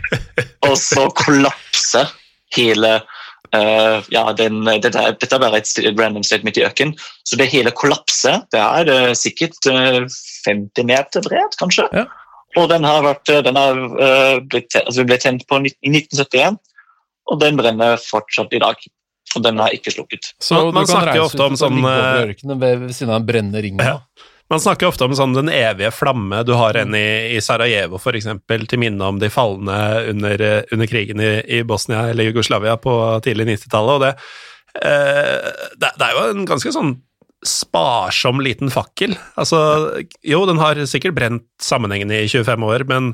Og 0.68 0.76
så 0.80 1.06
kollapser 1.12 2.08
hele 2.56 2.96
eh, 3.52 4.00
ja, 4.14 4.24
den, 4.32 4.62
dette, 4.64 4.98
er- 4.98 5.16
dette 5.20 5.34
er 5.36 5.42
bare 5.42 5.60
et, 5.60 5.72
random 5.98 6.22
sted 6.24 6.44
midt 6.44 6.58
i 6.58 6.64
øken. 6.66 6.94
Så 7.26 7.36
det 7.36 7.50
hele 7.52 7.70
kollapset 7.74 8.46
Det 8.52 8.60
er 8.60 8.90
uh, 9.10 9.12
sikkert 9.14 9.58
uh, 9.70 10.04
50 10.46 10.84
meter 10.88 11.20
bredt, 11.24 11.56
kanskje. 11.60 11.88
Ja. 11.92 12.06
Og 12.56 12.68
den 12.70 12.84
har, 12.86 13.00
vært, 13.02 13.28
eh, 13.34 13.40
den 13.42 13.56
har 13.58 13.78
eh, 13.98 14.36
blitt, 14.46 14.76
altså, 14.78 15.02
ble 15.04 15.16
tent 15.18 15.42
på 15.50 15.58
i 15.58 15.72
1971, 15.90 16.60
og 17.32 17.40
den 17.40 17.56
brenner 17.58 17.96
fortsatt 17.98 18.52
i 18.54 18.60
dag. 18.62 18.78
Og 19.34 19.42
den 19.42 19.58
er 19.58 19.74
ikke 19.74 19.90
slukket. 19.90 20.28
Så 20.38 20.54
Man- 20.60 20.74
man 20.76 20.86
snakker 20.86 21.16
jo 21.18 21.24
ofte 21.24 21.42
om 21.48 21.56
sånn, 21.58 21.80
eh, 21.82 22.34
ved, 22.54 22.78
ved 22.84 22.94
siden 22.94 23.10
av 23.10 23.16
en 23.22 23.26
brennende 23.26 23.62
ring. 23.64 23.80
Ja. 23.82 23.96
Man 24.52 24.60
snakker 24.60 24.90
ofte 24.90 25.06
om 25.06 25.14
sånn 25.16 25.32
den 25.36 25.48
evige 25.48 25.90
flamme. 25.94 26.42
Du 26.44 26.52
har 26.58 26.76
en 26.76 26.94
i, 26.96 27.32
i 27.32 27.40
Sarajevo, 27.42 27.98
eksempel, 28.12 28.66
til 28.68 28.82
minne 28.82 29.08
om 29.08 29.20
de 29.22 29.30
falne 29.32 29.78
under, 30.10 30.44
eh, 30.44 30.60
under 30.74 30.90
krigen 30.90 31.22
i, 31.24 31.32
i 31.48 31.62
Bosnia 31.64 32.10
eller 32.10 32.28
Jugoslavia 32.28 32.76
på 32.76 32.92
tidlig 33.24 33.48
90-tallet. 33.54 33.94
Og 33.94 34.04
det, 34.04 34.12
eh, 34.84 35.48
det, 35.80 35.94
det 35.96 36.10
er 36.10 36.14
jo 36.18 36.28
en 36.28 36.46
ganske 36.50 36.74
sånn 36.76 36.94
sparsom 37.44 38.40
liten 38.44 38.72
fakkel. 38.72 39.16
Altså, 39.40 39.58
jo, 40.24 40.44
den 40.48 40.60
har 40.60 40.80
sikkert 40.88 41.16
brent 41.16 41.48
sammenhengende 41.62 42.20
i 42.20 42.28
25 42.28 42.68
år, 42.68 42.86
men 42.88 43.12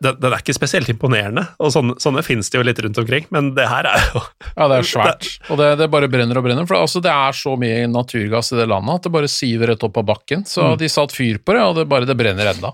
den, 0.00 0.16
den 0.20 0.32
er 0.32 0.40
ikke 0.40 0.54
spesielt 0.56 0.88
imponerende. 0.92 1.44
Og 1.62 1.72
sånne, 1.74 1.96
sånne 2.00 2.24
finnes 2.24 2.48
det 2.50 2.58
jo 2.58 2.64
litt 2.64 2.80
rundt 2.84 3.00
omkring, 3.02 3.26
men 3.34 3.52
det 3.56 3.66
her 3.68 3.88
er 3.90 4.06
jo 4.08 4.22
Ja, 4.56 4.68
det 4.70 4.78
er 4.78 4.88
svært. 4.88 5.28
Og 5.52 5.60
det, 5.60 5.68
det 5.82 5.90
bare 5.92 6.08
brenner 6.12 6.38
og 6.40 6.46
brenner. 6.46 6.66
For 6.68 6.80
altså, 6.80 7.02
det 7.04 7.12
er 7.12 7.36
så 7.36 7.54
mye 7.60 7.84
naturgass 7.90 8.54
i 8.54 8.60
det 8.60 8.68
landet 8.72 9.00
at 9.00 9.06
det 9.06 9.14
bare 9.14 9.30
siver 9.30 9.72
rett 9.72 9.84
opp 9.86 10.00
av 10.00 10.08
bakken. 10.14 10.46
Så 10.48 10.72
de 10.80 10.90
satt 10.92 11.14
fyr 11.14 11.42
på 11.44 11.56
det, 11.56 11.62
og 11.66 11.76
det 11.78 11.86
bare 11.90 12.08
det 12.08 12.16
brenner 12.18 12.54
enda. 12.54 12.72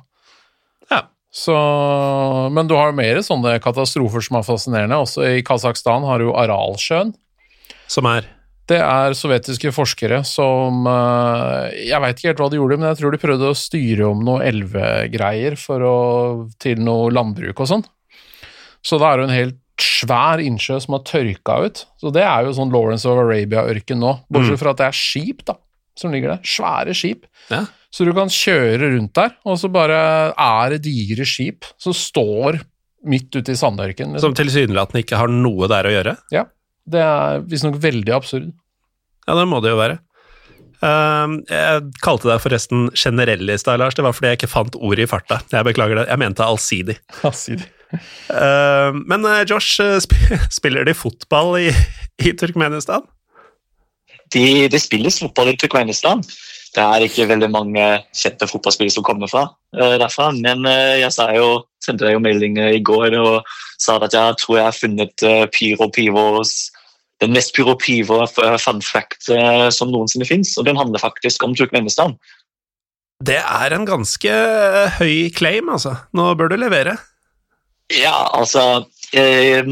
Ja. 0.93 1.03
Så, 1.35 1.59
men 2.55 2.71
du 2.71 2.77
har 2.79 2.93
jo 2.93 2.99
mer 3.01 3.23
sånne 3.27 3.59
katastrofer 3.65 4.25
som 4.25 4.39
er 4.41 4.47
fascinerende. 4.47 5.03
Også 5.03 5.27
i 5.27 5.45
Kasakhstan 5.47 6.07
har 6.09 6.23
du 6.23 6.31
Aralsjøen. 6.33 7.13
Som 7.89 8.09
er 8.09 8.27
Det 8.69 8.79
er 8.85 9.15
sovjetiske 9.17 9.71
forskere 9.73 10.21
som 10.29 10.85
eh, 10.91 11.77
Jeg 11.89 12.03
veit 12.05 12.19
ikke 12.19 12.33
helt 12.33 12.43
hva 12.43 12.49
de 12.53 12.59
gjorde, 12.61 12.77
men 12.81 12.91
jeg 12.91 13.01
tror 13.01 13.15
de 13.15 13.21
prøvde 13.23 13.53
å 13.53 13.57
styre 13.57 14.11
om 14.11 14.21
noe 14.27 14.43
elvegreier 14.45 15.57
til 15.57 16.83
noe 16.85 17.15
landbruk 17.15 17.65
og 17.65 17.71
sånn. 17.71 17.87
Så 18.85 19.01
da 19.01 19.13
er 19.13 19.21
det 19.21 19.29
en 19.29 19.37
helt 19.37 19.65
svær 19.79 20.43
innsjø 20.43 20.79
som 20.83 20.97
har 20.97 21.05
tørka 21.07 21.57
ut. 21.65 21.85
Så 22.01 22.13
det 22.15 22.25
er 22.27 22.47
jo 22.47 22.55
sånn 22.57 22.73
Lawrence 22.75 23.09
of 23.09 23.21
Arabia-ørken 23.23 24.01
nå, 24.03 24.15
bortsett 24.33 24.61
fra 24.61 24.75
at 24.75 24.83
det 24.83 24.89
er 24.91 24.99
skip 25.01 25.45
da, 25.49 25.57
som 25.99 26.15
ligger 26.15 26.35
der. 26.35 26.43
Svære 26.47 26.97
skip. 26.99 27.29
Ja. 27.53 27.65
Så 27.95 28.05
du 28.05 28.13
kan 28.17 28.29
kjøre 28.33 28.91
rundt 28.97 29.15
der, 29.17 29.33
og 29.49 29.57
så 29.61 29.71
bare 29.73 30.01
er 30.35 30.75
det 30.75 30.83
digre 30.85 31.25
skip 31.29 31.67
som 31.81 31.97
står 31.97 32.61
midt 33.09 33.33
ute 33.39 33.55
i 33.55 33.59
sandørken. 33.59 34.19
Som 34.21 34.35
tilsynelatende 34.37 35.05
ikke 35.05 35.21
har 35.21 35.31
noe 35.33 35.71
der 35.71 35.89
å 35.89 35.95
gjøre. 35.95 36.17
Ja. 36.35 36.45
Det 36.89 37.01
er 37.05 37.43
visstnok 37.49 37.79
veldig 37.83 38.15
absurd. 38.17 38.53
Ja, 39.29 39.37
det 39.37 39.49
må 39.51 39.61
det 39.65 39.75
jo 39.75 39.81
være. 39.81 39.99
Uh, 40.79 41.43
jeg 41.51 41.89
kalte 42.05 42.29
deg 42.31 42.43
forresten 42.43 42.87
generell 42.97 43.51
i 43.51 43.59
stad, 43.59 43.81
Lars. 43.83 43.97
Det 43.99 44.05
var 44.07 44.15
fordi 44.15 44.33
jeg 44.33 44.41
ikke 44.41 44.53
fant 44.53 44.79
ordet 44.79 45.05
i 45.05 45.11
farta. 45.11 45.41
Jeg 45.53 45.67
beklager 45.67 46.03
det. 46.03 46.07
Jeg 46.13 46.23
mente 46.23 46.47
allsidig. 46.47 47.01
Ehm, 48.29 48.99
men 49.09 49.25
eh, 49.25 49.47
Josh, 49.49 49.81
eh, 49.81 49.97
sp 49.97 50.13
spiller 50.59 50.85
de 50.85 50.93
fotball 50.93 51.55
i, 51.57 51.69
i 52.21 52.35
Turkmenistan? 52.37 53.07
De, 54.35 54.69
det 54.69 54.81
spilles 54.85 55.17
fotball 55.23 55.55
i 55.55 55.57
Turkmenistan. 55.57 56.21
Det 56.75 56.85
er 56.85 57.07
ikke 57.07 57.31
veldig 57.31 57.49
mange 57.49 57.85
kjente 58.13 58.45
fotballspillere 58.51 58.93
som 58.93 59.07
kommer 59.07 59.31
fra 59.31 59.47
uh, 59.49 59.95
derfra. 59.97 60.29
Men 60.37 60.69
jeg 61.01 61.09
sa 61.17 61.31
jo, 61.33 61.63
sendte 61.81 62.05
deg 62.05 62.19
jo 62.19 62.21
melding 62.21 62.61
i 62.61 62.83
går 62.85 63.17
og 63.17 63.49
sa 63.81 63.97
at 64.05 64.13
jeg 64.13 64.37
tror 64.43 64.59
jeg 64.59 64.67
har 64.67 64.77
funnet 64.77 65.25
uh, 65.25 65.47
Pyro 65.55 65.89
Pivos 65.89 66.53
den 67.23 67.35
mest 67.35 67.55
pyropive 67.57 68.27
fun 68.63 68.83
fact 68.85 69.31
eh, 69.35 69.69
som 69.75 69.91
noensinne 69.93 70.29
fins, 70.29 70.55
og 70.59 70.69
den 70.69 70.79
handler 70.79 71.03
faktisk 71.03 71.43
om 71.47 71.57
Turkmenistan. 71.59 72.15
Det 73.25 73.41
er 73.43 73.75
en 73.75 73.87
ganske 73.89 74.31
eh, 74.31 74.99
høy 75.01 75.31
claim, 75.35 75.71
altså. 75.75 75.97
Nå 76.15 76.31
bør 76.39 76.53
du 76.53 76.61
levere. 76.61 76.99
Ja, 77.89 78.29
altså 78.37 78.85
eh, 79.17 79.65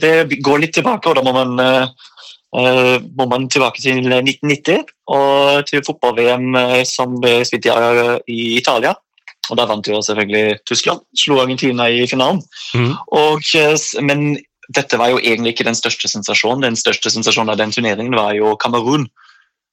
Det 0.00 0.14
går 0.40 0.62
litt 0.62 0.74
tilbake, 0.78 1.10
og 1.10 1.18
da 1.18 1.24
må 1.26 1.34
man, 1.34 1.58
eh, 1.60 1.86
eh, 2.56 2.96
må 3.18 3.26
man 3.30 3.48
tilbake 3.50 3.82
til 3.82 4.00
1990 4.06 4.86
og 5.10 5.66
til 5.68 5.84
fotball-VM 5.86 6.54
som 6.86 7.18
ble 7.20 7.40
spilt 7.44 7.66
i, 7.68 8.40
Italia. 8.56 8.94
Og 9.50 9.56
Da 9.58 9.66
vant 9.66 9.88
jo 9.88 9.98
selvfølgelig 9.98 10.60
Tyskland, 10.64 11.00
slo 11.18 11.40
Argentina 11.42 11.88
i 11.90 12.06
finalen. 12.06 12.38
Mm. 12.74 12.92
Og, 13.18 13.42
men 14.06 14.38
dette 14.70 14.98
var 15.00 15.12
jo 15.12 15.18
egentlig 15.18 15.54
ikke 15.54 15.66
den 15.66 15.78
største 15.78 16.10
sensasjonen. 16.10 16.64
Den 16.68 16.78
største 16.78 17.12
sensasjonen 17.12 17.52
av 17.52 17.58
den 17.60 17.74
turneringen 17.74 18.14
var 18.16 18.34
jo 18.36 18.54
Kamerun, 18.60 19.08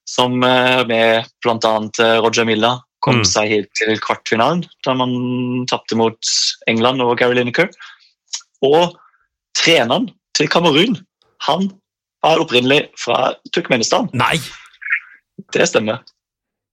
som 0.09 0.41
eh, 0.43 0.83
med 0.89 1.29
bl.a. 1.45 1.73
Roger 2.23 2.47
Milla 2.49 2.77
kom 3.05 3.21
Mm. 3.21 3.27
seg 3.29 3.51
helt 3.51 3.69
til 3.77 3.99
kvartfinalen, 4.01 4.63
da 4.83 4.93
man 4.97 5.11
tapte 5.69 5.95
mot 5.95 6.17
England 6.67 7.03
og 7.05 7.17
Gary 7.19 7.37
Lineker. 7.37 7.69
Og 8.65 8.97
treneren 9.55 10.09
til 10.35 10.49
Kamerun, 10.49 10.97
han 11.45 11.69
var 12.25 12.41
opprinnelig 12.41 12.87
fra 12.97 13.35
Turkmenistan. 13.53 14.09
Nei! 14.17 14.39
Det 15.53 15.67
stemmer. 15.69 16.01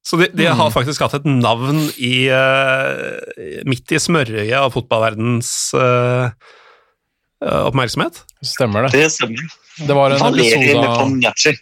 Så 0.04 0.18
de, 0.20 0.28
de 0.36 0.48
har 0.48 0.72
faktisk 0.72 1.04
hatt 1.04 1.16
et 1.16 1.28
navn 1.28 1.86
i 1.96 2.26
uh, 2.28 3.64
midt 3.68 3.92
i 3.92 4.00
smørøyet 4.00 4.58
av 4.58 4.72
fotballverdens 4.74 5.52
eh, 5.80 6.26
eh, 6.28 6.63
oppmerksomhet. 7.42 8.22
Stemmer 8.44 8.86
det. 8.86 8.94
Det 8.98 9.10
stemmer. 9.12 9.54
Det 9.74 9.94
var 9.96 10.14
en 10.14 10.38
episode 10.38 11.56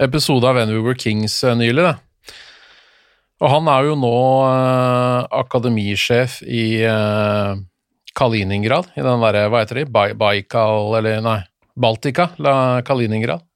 episode 0.00 0.48
av 0.48 0.54
When 0.56 0.72
We 0.72 0.80
Were 0.80 0.98
Kings 0.98 1.42
eh, 1.44 1.56
nylig, 1.56 1.84
det. 1.84 1.96
Og 3.40 3.48
han 3.48 3.68
er 3.72 3.88
jo 3.88 3.96
nå 3.96 4.16
uh, 4.44 5.24
akademisjef 5.40 6.40
i 6.44 6.82
uh, 6.84 7.56
Kaliningrad, 8.16 8.90
i 8.96 9.04
den 9.04 9.24
derre, 9.24 9.46
hva 9.48 9.62
heter 9.62 9.80
de, 9.80 9.86
ba 9.88 10.10
Baikal, 10.12 10.92
eller 10.98 11.22
nei, 11.24 11.38
Baltica, 11.72 12.30
la 12.36 12.54
Kaliningrad. 12.84 13.46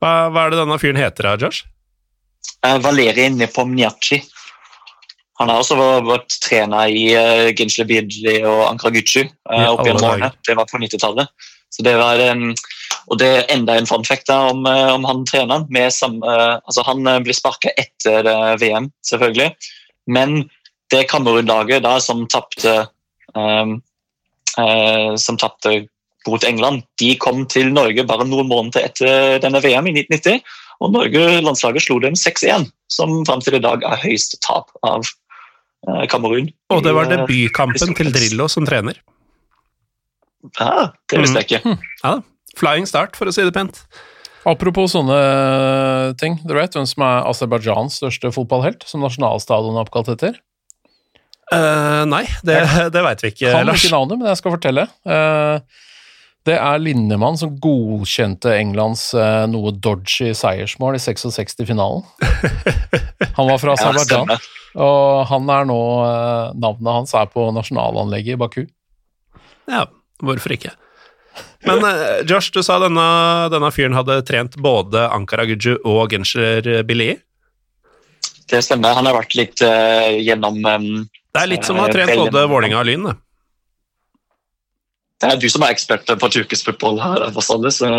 Hva, 0.00 0.10
hva 0.32 0.46
er 0.46 0.54
det 0.54 0.58
denne 0.62 0.80
fyren 0.82 0.98
heter, 0.98 1.28
da, 1.28 1.36
Josh? 1.44 1.68
Uh, 2.66 2.78
Valeri 2.82 3.28
Nepomniachtchi. 3.36 4.18
Han 5.40 5.48
har 5.48 5.62
også 5.62 5.78
vært, 6.04 6.36
trener 6.44 6.92
i 6.92 7.06
uh, 7.16 7.48
Ginsle 7.56 7.86
Bidli 7.88 8.40
og 8.44 8.66
Ankara 8.68 8.92
Gucci 8.92 9.24
uh, 9.24 9.56
Ja, 9.56 9.70
opp 9.72 9.86
gjennom 9.88 10.10
årene. 10.10 10.30
Det 10.46 10.56
var 10.58 10.68
på 10.68 10.80
90-tallet. 10.82 11.32
Så 11.70 11.84
det 11.86 11.94
var 11.96 12.20
um, 12.34 12.50
og 13.10 13.18
det 13.18 13.28
er 13.28 13.48
enda 13.50 13.74
en 13.78 13.88
fun 13.90 14.06
fact 14.06 14.28
da, 14.30 14.38
om, 14.52 14.62
eh, 14.70 14.88
om 14.94 15.04
han 15.08 15.24
treneren. 15.26 15.66
Eh, 15.74 15.90
altså 15.90 16.84
han 16.86 17.06
blir 17.24 17.36
sparka 17.36 17.72
etter 17.80 18.26
eh, 18.26 18.56
VM, 18.62 18.90
selvfølgelig. 19.06 19.50
Men 20.06 20.44
det 20.94 21.08
Kamerun-laget 21.10 21.86
som 22.02 22.26
tapte 22.30 22.86
um, 23.34 23.80
eh, 24.58 25.14
som 25.16 25.38
tapte 25.38 25.86
mot 26.28 26.44
England, 26.44 26.82
de 27.00 27.14
kom 27.16 27.46
til 27.50 27.72
Norge 27.72 28.04
bare 28.06 28.26
noen 28.28 28.48
måneder 28.50 28.86
etter 28.90 29.38
denne 29.42 29.62
VM 29.62 29.88
i 29.90 29.94
1990. 30.04 30.42
Og 30.80 30.92
Norge, 30.94 31.40
landslaget 31.44 31.84
slo 31.84 31.98
dem 32.02 32.14
6-1, 32.16 32.68
som 32.92 33.20
fram 33.26 33.42
til 33.44 33.58
i 33.58 33.62
dag 33.62 33.82
er 33.84 34.02
høyeste 34.04 34.38
tap 34.44 34.70
av 34.86 35.02
eh, 35.02 35.16
Kamerun. 36.12 36.50
Og 36.74 36.82
det 36.84 36.92
var 36.96 37.08
eh, 37.08 37.16
debutkampen 37.22 37.94
til 37.96 38.12
Drillo 38.14 38.48
som 38.52 38.66
trener. 38.68 38.98
Ja, 40.58 40.90
det 41.10 41.20
visste 41.20 41.42
jeg 41.42 41.48
ikke. 41.50 41.74
Ja. 42.04 42.14
Flying 42.60 42.86
start, 42.88 43.16
for 43.18 43.28
å 43.30 43.34
si 43.34 43.44
det 43.46 43.52
pent. 43.56 43.82
Apropos 44.48 44.94
sånne 44.94 45.16
ting, 46.20 46.38
du 46.48 46.54
vet 46.56 46.72
hvem 46.76 46.86
som 46.88 47.04
er 47.04 47.26
Aserbajdsjans 47.28 47.98
største 48.00 48.30
fotballhelt, 48.32 48.86
som 48.88 49.02
nasjonalstadion 49.04 49.76
er 49.76 49.84
oppkalt 49.84 50.08
etter? 50.14 50.38
Uh, 51.52 52.06
nei, 52.08 52.22
det, 52.46 52.60
det 52.94 53.02
veit 53.04 53.24
vi 53.24 53.32
ikke, 53.34 53.52
Kan 53.52 53.68
Lars. 53.68 53.84
ikke 53.84 53.96
navnet, 53.96 54.20
men 54.20 54.30
jeg 54.30 54.40
skal 54.40 54.54
fortelle. 54.56 54.86
Uh, 55.04 55.86
Det 56.48 56.54
er 56.56 56.80
Lindemann 56.80 57.36
som 57.36 57.52
godkjente 57.60 58.54
Englands 58.56 59.10
uh, 59.12 59.44
noe 59.50 59.74
dodgy 59.76 60.30
seiersmål 60.32 60.96
i 60.96 61.02
66-finalen. 61.04 62.00
Han 63.36 63.50
var 63.50 63.60
fra 63.60 63.74
Ja, 63.74 63.76
Aserbajdsjan, 63.76 64.06
stemmer. 64.08 64.48
Og 64.78 65.24
han 65.30 65.48
er 65.50 65.64
nå 65.66 65.80
eh, 66.04 66.52
Navnet 66.62 66.92
hans 67.00 67.14
er 67.18 67.30
på 67.32 67.48
nasjonalanlegget 67.54 68.36
i 68.36 68.40
Baku. 68.40 68.60
Ja, 69.70 69.86
hvorfor 70.22 70.54
ikke? 70.54 70.74
Men 71.66 71.82
eh, 71.86 72.20
Josh, 72.28 72.52
du 72.54 72.62
sa 72.66 72.78
denne, 72.82 73.06
denne 73.52 73.72
fyren 73.74 73.96
hadde 73.98 74.20
trent 74.28 74.54
både 74.60 75.08
Ankara 75.10 75.48
Guju 75.50 75.80
og 75.82 76.12
Genscher 76.12 76.84
Billi. 76.86 77.14
Det 78.50 78.62
stemmer. 78.66 78.96
Han 78.98 79.06
har 79.06 79.14
vært 79.14 79.36
litt 79.38 79.62
uh, 79.62 80.10
gjennom 80.18 80.58
um, 80.58 80.86
Det 81.06 81.42
er 81.42 81.50
litt 81.52 81.66
som 81.66 81.78
å 81.78 81.84
ha 81.84 81.92
trent 81.92 82.16
både 82.18 82.42
Vålinga 82.50 82.80
og 82.80 82.88
Lyn. 82.88 83.06
det. 83.06 83.16
Det 85.20 85.28
er 85.28 85.38
du 85.38 85.46
som 85.52 85.62
er 85.62 85.74
ekspert 85.74 86.10
på 86.18 86.30
turkisk 86.32 86.70
fotball 86.70 86.98
her, 86.98 87.26
Vassale, 87.36 87.70
så 87.74 87.90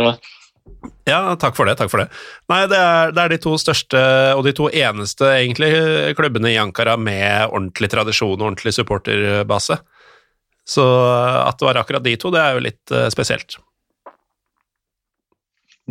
Ja, 1.09 1.36
takk 1.39 1.55
for 1.57 1.66
det. 1.66 1.76
takk 1.80 1.89
for 1.91 2.03
det. 2.03 2.09
Nei, 2.51 2.62
det 2.70 2.78
er, 2.78 3.12
det 3.16 3.24
er 3.24 3.34
de 3.34 3.39
to 3.41 3.55
største 3.59 4.01
og 4.38 4.43
de 4.45 4.53
to 4.57 4.70
eneste 4.70 5.28
egentlig 5.39 5.72
klubbene 6.18 6.53
i 6.53 6.59
Ankara 6.62 6.95
med 6.97 7.49
ordentlig 7.49 7.89
tradisjon 7.91 8.38
og 8.38 8.51
ordentlig 8.51 8.74
supporterbase. 8.78 9.80
Så 10.68 10.86
at 11.41 11.57
det 11.59 11.68
var 11.68 11.82
akkurat 11.82 12.05
de 12.05 12.16
to, 12.22 12.32
det 12.34 12.41
er 12.41 12.55
jo 12.55 12.66
litt 12.70 12.93
uh, 12.93 13.09
spesielt. 13.14 13.57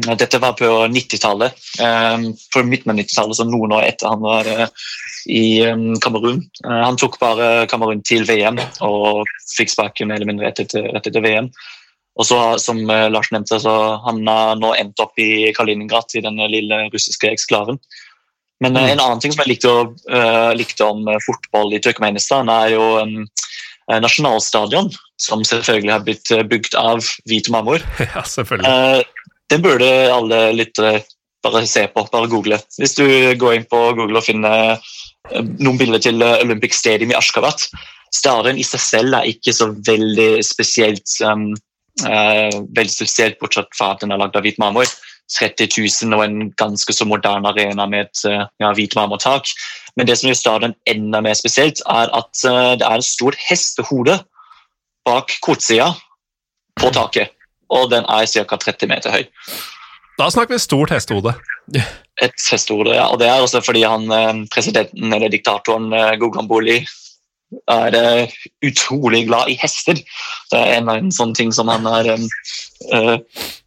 Dette 0.01 0.39
var 0.41 0.55
på 0.57 0.68
90-tallet. 0.87 1.59
Um, 1.83 2.31
på 2.55 2.62
midten 2.64 2.93
av 2.93 3.01
90-tallet, 3.01 3.37
så 3.37 3.47
noen 3.49 3.75
år 3.77 3.89
etter 3.89 4.09
han 4.09 4.23
var 4.23 4.47
uh, 4.47 4.87
i 5.29 5.61
um, 5.66 5.93
Kamerun. 6.01 6.41
Uh, 6.64 6.79
han 6.87 6.99
tok 7.01 7.18
bare 7.21 7.66
Kamerun 7.71 8.05
til 8.07 8.25
VM 8.29 8.61
og 8.87 9.29
fikk 9.57 9.75
sparken 9.75 10.14
eller 10.14 10.29
mindre 10.31 10.49
etter, 10.53 10.71
rett 10.95 11.11
etter 11.11 11.27
VM. 11.27 11.51
Og 12.21 12.27
så, 12.29 12.39
som 12.61 12.83
eh, 12.93 13.09
Lars 13.12 13.31
nevnte, 13.33 13.61
så 13.62 13.75
han 14.05 14.21
har 14.29 14.59
nå 14.61 14.75
endt 14.77 15.01
opp 15.01 15.18
i 15.21 15.51
Kaliningrad, 15.57 16.12
i 16.14 16.25
den 16.25 16.41
lille 16.53 16.83
russiske 16.93 17.31
eksklaven. 17.33 17.81
Men 18.61 18.77
mm. 18.77 18.83
en 18.83 19.01
annen 19.01 19.23
ting 19.23 19.33
som 19.33 19.41
jeg 19.45 19.55
likte, 19.55 19.77
eh, 20.12 20.51
likte 20.59 20.85
om 20.85 21.09
eh, 21.09 21.23
fotball 21.25 21.73
i 21.77 21.81
Turkmenistan, 21.81 22.51
er 22.53 22.75
jo 22.75 22.91
um, 23.01 23.14
eh, 23.89 24.01
nasjonalstadion, 24.05 24.93
som 25.21 25.47
selvfølgelig 25.49 25.95
har 25.95 26.05
blitt 26.05 26.35
eh, 26.37 26.45
bygd 26.45 26.77
av 26.77 27.01
hvit 27.31 27.49
marmor. 27.53 27.81
ja, 28.14 28.27
selvfølgelig. 28.29 28.68
Uh, 28.68 29.33
den 29.51 29.64
burde 29.64 29.89
alle 30.12 30.45
lyttere 30.55 31.01
bare 31.43 31.66
se 31.66 31.87
på, 31.87 32.05
bare 32.12 32.29
google. 32.29 32.59
Hvis 32.79 32.95
du 32.99 33.07
går 33.41 33.57
inn 33.57 33.66
på 33.71 33.81
Google 33.97 34.21
og 34.21 34.27
finner 34.27 34.77
eh, 34.77 35.49
noen 35.62 35.79
bilder 35.81 36.03
til 36.03 36.23
eh, 36.25 36.39
Olympic 36.45 36.77
Stadium 36.77 37.14
i 37.14 37.18
Ashgabat, 37.18 37.66
stadion 38.14 38.59
i 38.59 38.66
seg 38.66 38.83
selv 38.83 39.18
er 39.18 39.31
ikke 39.31 39.55
så 39.55 39.71
veldig 39.87 40.31
spesielt 40.45 41.16
um, 41.25 41.51
eh, 41.55 41.66
veldig 41.99 42.93
spesielt, 42.93 43.38
bortsett 43.41 43.72
fra 43.76 43.93
at 43.95 44.05
den 44.05 44.14
er 44.14 44.20
lagd 44.20 44.38
av 44.38 44.45
hvit 44.47 44.61
marmor. 44.62 44.88
30 45.30 45.68
000 45.78 46.16
og 46.16 46.24
en 46.24 46.51
ganske 46.59 46.95
så 46.95 47.07
moderne 47.07 47.53
arena 47.53 47.86
med 47.86 48.09
et 48.09 48.22
eh, 48.28 48.47
ja, 48.62 48.72
hvit 48.74 48.97
marmortak. 48.99 49.53
Men 49.97 50.09
det 50.09 50.18
som 50.18 50.30
gjør 50.30 50.38
stadion 50.38 50.76
enda 50.91 51.22
mer 51.24 51.36
spesielt, 51.38 51.82
er 51.86 52.11
at 52.16 52.45
eh, 52.47 52.72
det 52.80 52.86
er 52.86 52.99
en 52.99 53.07
stor 53.07 53.36
hestehode 53.47 54.18
bak 55.07 55.36
kortsida 55.45 55.93
på 56.80 56.91
taket. 56.95 57.36
Og 57.70 57.91
den 57.93 58.07
er 58.11 58.26
ca. 58.26 58.59
30 58.59 58.91
meter 58.91 59.14
høy. 59.14 59.24
Da 60.18 60.26
snakker 60.32 60.57
vi 60.57 60.62
stort 60.62 60.91
hestehode. 60.93 61.36
Et 62.20 62.47
hestehode, 62.51 62.93
ja. 62.97 63.07
Og 63.09 63.20
det 63.22 63.30
er 63.30 63.41
også 63.41 63.62
fordi 63.64 63.86
han, 63.86 64.11
eh, 64.11 64.43
presidenten, 64.53 65.12
eller 65.14 65.30
diktatoren 65.30 65.93
eh, 65.95 66.16
Gugamboli, 66.20 66.80
er 67.71 67.95
uh, 67.99 68.35
utrolig 68.67 69.25
glad 69.27 69.49
i 69.51 69.57
hester. 69.59 69.99
Det 70.53 70.59
er 70.59 70.77
en, 70.79 70.89
av 70.93 71.01
en 71.01 71.11
sånn 71.15 71.33
ting 71.35 71.51
som 71.55 71.69
han 71.73 71.87
er 71.91 72.13
um, 72.15 72.27
uh, 72.95 73.17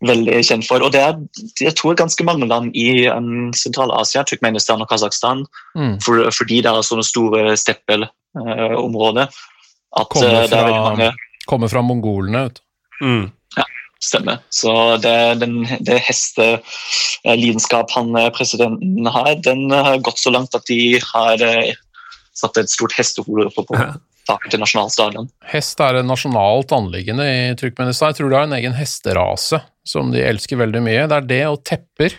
veldig 0.08 0.40
kjent 0.48 0.68
for. 0.68 0.84
Og 0.86 0.94
det 0.96 1.02
er 1.04 1.18
jeg 1.60 1.76
tror 1.80 1.98
ganske 2.00 2.24
mange 2.28 2.48
land 2.48 2.72
i 2.80 3.06
um, 3.12 3.52
Sentral-Asia, 3.56 4.24
Turkmenistan 4.30 4.82
og 4.84 4.90
Kasakhstan, 4.92 5.46
Mm. 5.76 5.96
for, 6.06 6.28
fordi 6.30 6.60
det 6.62 6.70
er 6.70 6.84
sånne 6.86 7.02
store 7.08 7.56
steppelområder, 7.58 9.26
at 9.98 10.10
Kommer 10.14 10.28
eh, 10.44 10.48
det 10.48 10.58
er 10.58 10.68
veldig 10.68 10.76
fra- 10.76 10.90
mange 10.90 11.08
Kommer 11.50 11.68
fra 11.72 11.82
mongolene, 11.84 12.44
vet 12.46 12.60
du. 12.60 13.06
Mm. 13.08 13.32
Stemmer. 14.04 14.38
Så 14.52 14.72
det, 15.00 15.40
den, 15.42 15.62
det 15.80 15.98
hestelidenskap 16.04 17.92
han 17.96 18.12
presidenten 18.36 19.06
har, 19.08 19.36
den 19.44 19.72
har 19.72 19.98
gått 20.04 20.20
så 20.20 20.30
langt 20.36 20.56
at 20.56 20.66
de 20.68 21.00
har 21.00 21.40
eh, 22.44 22.48
satt 22.48 22.58
et 22.64 22.70
stort 22.74 22.94
hestehode 23.00 23.48
oppe 23.50 23.64
på 23.70 23.80
taket 24.28 24.52
til 24.54 24.62
nasjonalstadion. 24.64 25.30
Hest 25.52 25.80
er 25.84 25.98
et 26.00 26.06
nasjonalt 26.08 26.72
anliggende 26.72 27.26
i 27.28 27.56
Turkmenistan. 27.60 28.12
Jeg 28.14 28.22
tror 28.22 28.30
de 28.32 28.38
har 28.38 28.46
en 28.48 28.54
egen 28.60 28.76
hesterase 28.78 29.60
som 29.84 30.12
de 30.14 30.22
elsker 30.24 30.60
veldig 30.62 30.80
mye. 30.86 31.08
Det 31.12 31.18
er 31.18 31.28
det 31.28 31.42
og 31.50 31.64
tepper. 31.68 32.16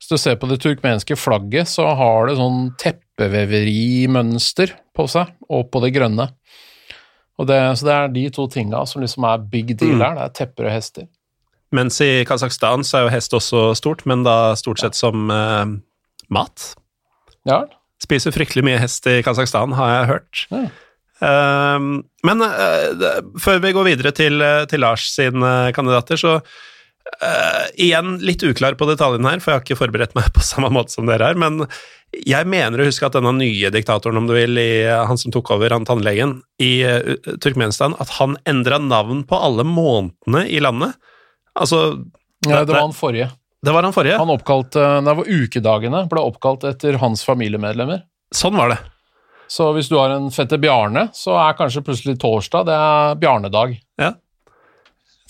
Hvis 0.00 0.08
du 0.10 0.16
ser 0.20 0.36
på 0.40 0.48
det 0.50 0.60
turkmenske 0.60 1.16
flagget, 1.16 1.68
så 1.68 1.86
har 1.96 2.28
det 2.28 2.36
sånn 2.40 2.70
teppeveverimønster 2.80 4.72
på 4.96 5.06
seg, 5.08 5.32
og 5.48 5.70
på 5.72 5.80
det 5.84 5.92
grønne. 5.96 6.28
Og 7.40 7.46
det, 7.48 7.56
så 7.80 7.86
det 7.88 7.94
er 7.96 8.12
de 8.12 8.26
to 8.36 8.44
tinga 8.52 8.82
som 8.88 9.00
liksom 9.00 9.24
er 9.28 9.38
big 9.52 9.72
deal 9.80 9.96
Mm. 9.96 10.00
her. 10.04 10.14
Det 10.14 10.24
er 10.24 10.34
tepper 10.44 10.68
og 10.68 10.72
hester. 10.76 11.08
Mens 11.72 12.00
i 12.02 12.24
Kasakhstan 12.26 12.82
så 12.84 12.98
er 12.98 13.02
jo 13.06 13.12
hest 13.14 13.32
også 13.32 13.74
stort, 13.78 14.04
men 14.04 14.24
da 14.26 14.54
stort 14.58 14.80
sett 14.82 14.94
som 14.98 15.30
eh, 15.30 15.64
mat. 16.28 16.74
Ja, 17.48 17.64
Spiser 18.00 18.34
fryktelig 18.34 18.64
mye 18.66 18.80
hest 18.80 19.06
i 19.10 19.20
Kasakhstan, 19.24 19.74
har 19.76 19.92
jeg 19.92 20.10
hørt. 20.14 20.46
Ja. 20.54 20.64
Um, 21.20 21.88
men 22.24 22.40
uh, 22.40 23.20
før 23.40 23.60
vi 23.60 23.74
går 23.76 23.90
videre 23.90 24.12
til, 24.16 24.40
eh, 24.40 24.62
til 24.70 24.80
Lars 24.80 25.04
sine 25.12 25.50
kandidater, 25.76 26.16
så 26.16 26.38
uh, 26.40 27.64
igjen 27.76 28.14
litt 28.24 28.44
uklar 28.46 28.78
på 28.80 28.88
detaljene 28.88 29.34
her, 29.34 29.42
for 29.42 29.52
jeg 29.52 29.58
har 29.58 29.66
ikke 29.66 29.80
forberedt 29.82 30.16
meg 30.16 30.30
på 30.36 30.44
samme 30.44 30.72
måte 30.72 30.96
som 30.96 31.08
dere 31.10 31.32
er, 31.32 31.40
men 31.40 31.66
jeg 32.10 32.48
mener 32.50 32.80
å 32.80 32.86
huske 32.88 33.06
at 33.06 33.14
denne 33.14 33.32
nye 33.36 33.70
diktatoren, 33.70 34.18
om 34.18 34.26
du 34.26 34.34
vil, 34.34 34.58
i, 34.58 34.82
eh, 34.82 35.04
han 35.06 35.20
som 35.20 35.32
tok 35.34 35.52
over, 35.54 35.70
han 35.76 35.86
tannlegen, 35.86 36.40
i 36.62 36.72
uh, 36.82 37.36
Turkmenistan, 37.42 37.94
at 38.02 38.16
han 38.18 38.38
endra 38.50 38.80
navn 38.82 39.22
på 39.28 39.38
alle 39.38 39.66
månedene 39.66 40.46
i 40.50 40.58
landet. 40.62 40.96
Altså, 41.54 42.00
ja 42.48 42.64
det 42.64 42.74
var 42.74 42.88
han 42.88 42.96
forrige. 42.96 43.30
Det 43.66 43.74
var 43.74 43.84
han 43.84 43.92
forrige. 43.92 44.16
Han 44.20 44.32
oppkalte, 44.32 44.86
det 45.04 45.16
var 45.18 45.28
ukedagene 45.28 46.06
ble 46.08 46.22
oppkalt 46.24 46.64
etter 46.68 46.96
hans 47.02 47.24
familiemedlemmer. 47.26 48.06
Sånn 48.34 48.56
var 48.56 48.72
det. 48.72 48.80
Så 49.50 49.66
hvis 49.74 49.90
du 49.90 49.96
har 49.98 50.14
en 50.14 50.30
fetter 50.32 50.60
Bjarne, 50.62 51.08
så 51.16 51.34
er 51.42 51.56
kanskje 51.58 51.82
plutselig 51.84 52.20
torsdag 52.22 52.68
det 52.68 52.76
er 52.78 53.16
Bjarnedag. 53.20 53.74
Ja. 54.00 54.14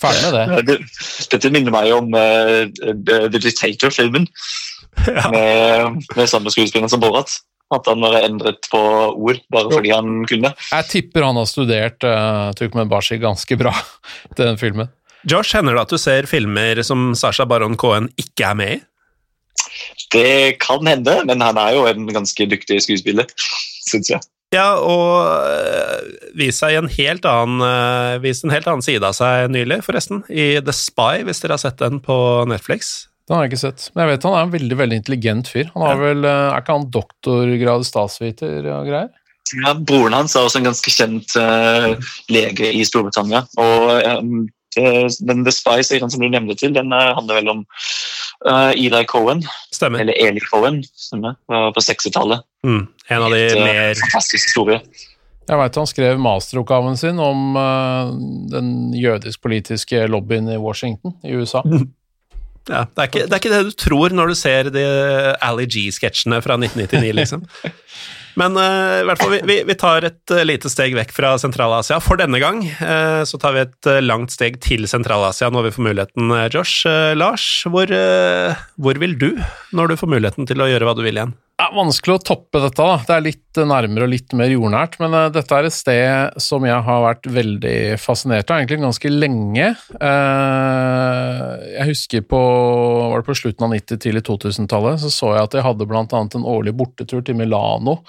Ferdig 0.01 0.27
med 0.27 0.35
det. 0.37 0.43
Ja, 0.49 1.21
dette 1.33 1.51
minner 1.53 1.73
meg 1.73 1.91
om 1.93 2.13
uh, 2.13 2.65
The, 2.71 3.37
Dictator-filmen 3.37 4.27
med, 5.33 6.03
med 6.15 6.29
samme 6.29 6.53
skuespiller 6.53 6.89
som 6.91 7.01
Borat. 7.03 7.33
At 7.71 7.87
han 7.87 8.03
har 8.03 8.17
endret 8.25 8.67
på 8.71 8.79
ord 8.81 9.43
bare 9.53 9.71
fordi 9.71 9.93
han 9.93 10.25
kunne. 10.27 10.51
Jeg 10.59 10.89
tipper 10.91 11.23
han 11.23 11.39
har 11.39 11.47
studert 11.47 12.03
uh, 12.03 12.49
Turkmenbashi 12.57 13.19
ganske 13.21 13.57
bra 13.59 13.73
til 14.35 14.45
den 14.49 14.61
filmen. 14.61 14.91
Josh, 15.29 15.53
hender 15.57 15.77
det 15.77 15.85
at 15.85 15.93
du 15.93 16.01
ser 16.01 16.29
filmer 16.29 16.81
som 16.85 17.11
Sasha 17.17 17.45
Baron 17.45 17.77
Cohen 17.77 18.09
ikke 18.21 18.47
er 18.47 18.57
med 18.57 18.77
i? 18.77 18.79
Det 20.11 20.59
kan 20.63 20.87
hende, 20.87 21.21
men 21.27 21.43
han 21.43 21.59
er 21.61 21.75
jo 21.77 21.85
en 21.87 22.07
ganske 22.11 22.47
dyktig 22.49 22.81
skuespiller, 22.83 23.29
syns 23.89 24.11
jeg. 24.11 24.23
Ja, 24.51 24.73
og 24.83 25.29
øh, 25.47 26.09
vist 26.35 26.59
seg 26.59 26.73
i 26.73 26.79
en 26.81 26.89
helt 26.91 27.23
annen 27.23 27.63
øh, 27.63 28.17
Vist 28.19 28.43
en 28.43 28.51
helt 28.51 28.65
annen 28.67 28.83
side 28.83 29.07
av 29.07 29.15
seg 29.15 29.45
nylig, 29.53 29.77
forresten. 29.85 30.25
I 30.27 30.59
The 30.59 30.75
Spy, 30.75 31.23
hvis 31.23 31.39
dere 31.39 31.55
har 31.55 31.63
sett 31.63 31.79
den 31.79 32.01
på 32.03 32.17
Netflix. 32.51 32.91
Den 33.29 33.37
har 33.37 33.45
jeg 33.45 33.53
ikke 33.53 33.61
sett. 33.61 33.85
Men 33.93 34.03
jeg 34.03 34.11
vet 34.11 34.27
han 34.27 34.35
er 34.35 34.43
en 34.43 34.53
veldig 34.57 34.77
veldig 34.81 34.97
intelligent 34.99 35.51
fyr. 35.53 35.69
Han 35.77 35.87
har 35.87 36.01
vel, 36.01 36.27
eh, 36.27 36.47
Er 36.49 36.65
ikke 36.65 36.75
han 36.75 36.89
doktorgrad 36.91 37.87
statsviter 37.87 38.67
og 38.75 38.89
greier? 38.91 39.11
Ja, 39.61 39.71
broren 39.75 40.15
hans 40.15 40.35
er 40.35 40.47
også 40.47 40.59
en 40.59 40.67
ganske 40.67 40.91
kjent 40.93 41.33
uh, 41.35 41.95
lege 42.31 42.69
i 42.71 42.83
Storbritannia. 42.87 43.41
Og 43.59 44.19
um, 44.19 44.45
den 44.75 45.43
The 45.45 45.51
Spy-serien 45.51 46.11
som 46.11 46.21
du 46.21 46.29
nevnte 46.31 46.55
til, 46.55 46.73
den 46.75 46.93
eh, 46.95 47.11
handler 47.17 47.41
vel 47.41 47.51
om 47.51 47.63
uh, 48.47 48.71
Eli 48.71 49.03
Cohen, 49.09 49.43
Stemmer. 49.73 49.99
eller 49.99 50.13
Eli 50.13 50.39
Cohen, 50.39 50.81
er, 51.13 51.31
eh, 51.35 51.69
på 51.75 51.83
60-tallet. 51.83 52.45
Mm, 52.63 52.85
en 53.07 53.23
av 53.23 53.31
de 53.31 53.39
Et, 53.45 53.55
eh, 53.57 53.63
mer 53.63 53.95
Fantastisk 53.99 54.51
historie. 54.51 54.81
Jeg 55.49 55.57
veit 55.59 55.75
han 55.75 55.89
skrev 55.89 56.19
masteroppgaven 56.21 56.95
sin 56.97 57.19
om 57.19 57.57
uh, 57.57 58.13
den 58.53 58.93
jødisk-politiske 58.95 60.05
lobbyen 60.07 60.47
i 60.53 60.59
Washington 60.61 61.17
i 61.25 61.35
USA. 61.35 61.63
ja, 62.69 62.85
det, 62.85 62.97
er 62.97 63.09
ikke, 63.09 63.25
det 63.25 63.33
er 63.33 63.41
ikke 63.41 63.55
det 63.57 63.63
du 63.67 63.75
tror 63.75 64.15
når 64.15 64.31
du 64.31 64.39
ser 64.39 64.71
de 64.71 64.85
Ali 65.43 65.67
G-sketsjene 65.67 66.39
fra 66.45 66.59
1999, 66.61 67.15
liksom. 67.19 67.47
Men 68.39 68.55
uh, 68.57 69.01
i 69.01 69.05
hvert 69.07 69.21
fall, 69.21 69.35
vi, 69.47 69.57
vi, 69.67 69.75
tar 69.79 70.07
et 70.07 70.33
uh, 70.33 70.43
lite 70.47 70.71
steg 70.71 70.95
vekk 70.97 71.13
fra 71.15 71.33
Sentral-Asia 71.41 71.99
for 72.03 72.19
denne 72.21 72.39
gang. 72.41 72.63
Uh, 72.79 73.21
så 73.27 73.39
tar 73.41 73.55
vi 73.55 73.65
et 73.65 73.91
langt 74.03 74.33
steg 74.33 74.61
til 74.63 74.87
Sentral-Asia 74.89 75.51
når 75.53 75.69
vi 75.69 75.75
får 75.75 75.87
muligheten, 75.89 76.35
Josh. 76.53 76.87
Lars, 77.17 77.45
hvor, 77.67 77.91
hvor 78.81 78.99
vil 79.01 79.17
du 79.19 79.29
når 79.75 79.91
du 79.91 79.99
får 79.99 80.11
muligheten 80.15 80.49
til 80.49 80.63
å 80.63 80.69
gjøre 80.69 80.87
hva 80.87 80.97
du 80.97 81.03
vil 81.05 81.19
igjen? 81.19 81.35
Ja, 81.61 81.67
vanskelig 81.77 82.15
å 82.15 82.21
toppe 82.25 82.57
dette, 82.63 82.81
da. 82.81 82.95
Det 83.05 83.13
er 83.13 83.21
litt 83.21 83.59
nærmere 83.69 84.07
og 84.07 84.09
litt 84.09 84.33
mer 84.33 84.49
jordnært. 84.49 84.95
Men 84.97 85.13
uh, 85.13 85.27
dette 85.29 85.53
er 85.53 85.67
et 85.67 85.75
sted 85.75 86.39
som 86.41 86.65
jeg 86.65 86.79
har 86.87 87.03
vært 87.03 87.29
veldig 87.29 87.75
fascinert 88.01 88.49
av, 88.49 88.63
egentlig 88.63 88.79
ganske 88.81 89.11
lenge. 89.13 89.67
Uh, 90.01 91.61
jeg 91.75 91.85
husker 91.91 92.25
på 92.25 92.41
var 93.11 93.21
det 93.21 93.29
på 93.29 93.37
slutten 93.43 93.67
av 93.67 93.75
90-, 93.77 94.01
tidlig 94.07 94.25
2000-tallet, 94.31 95.03
så 95.03 95.13
så 95.13 95.31
jeg 95.35 95.51
at 95.51 95.59
jeg 95.59 95.67
hadde 95.67 95.89
annet 96.01 96.39
en 96.39 96.49
årlig 96.49 96.73
bortetur 96.81 97.21
til 97.21 97.37
Milano 97.37 97.99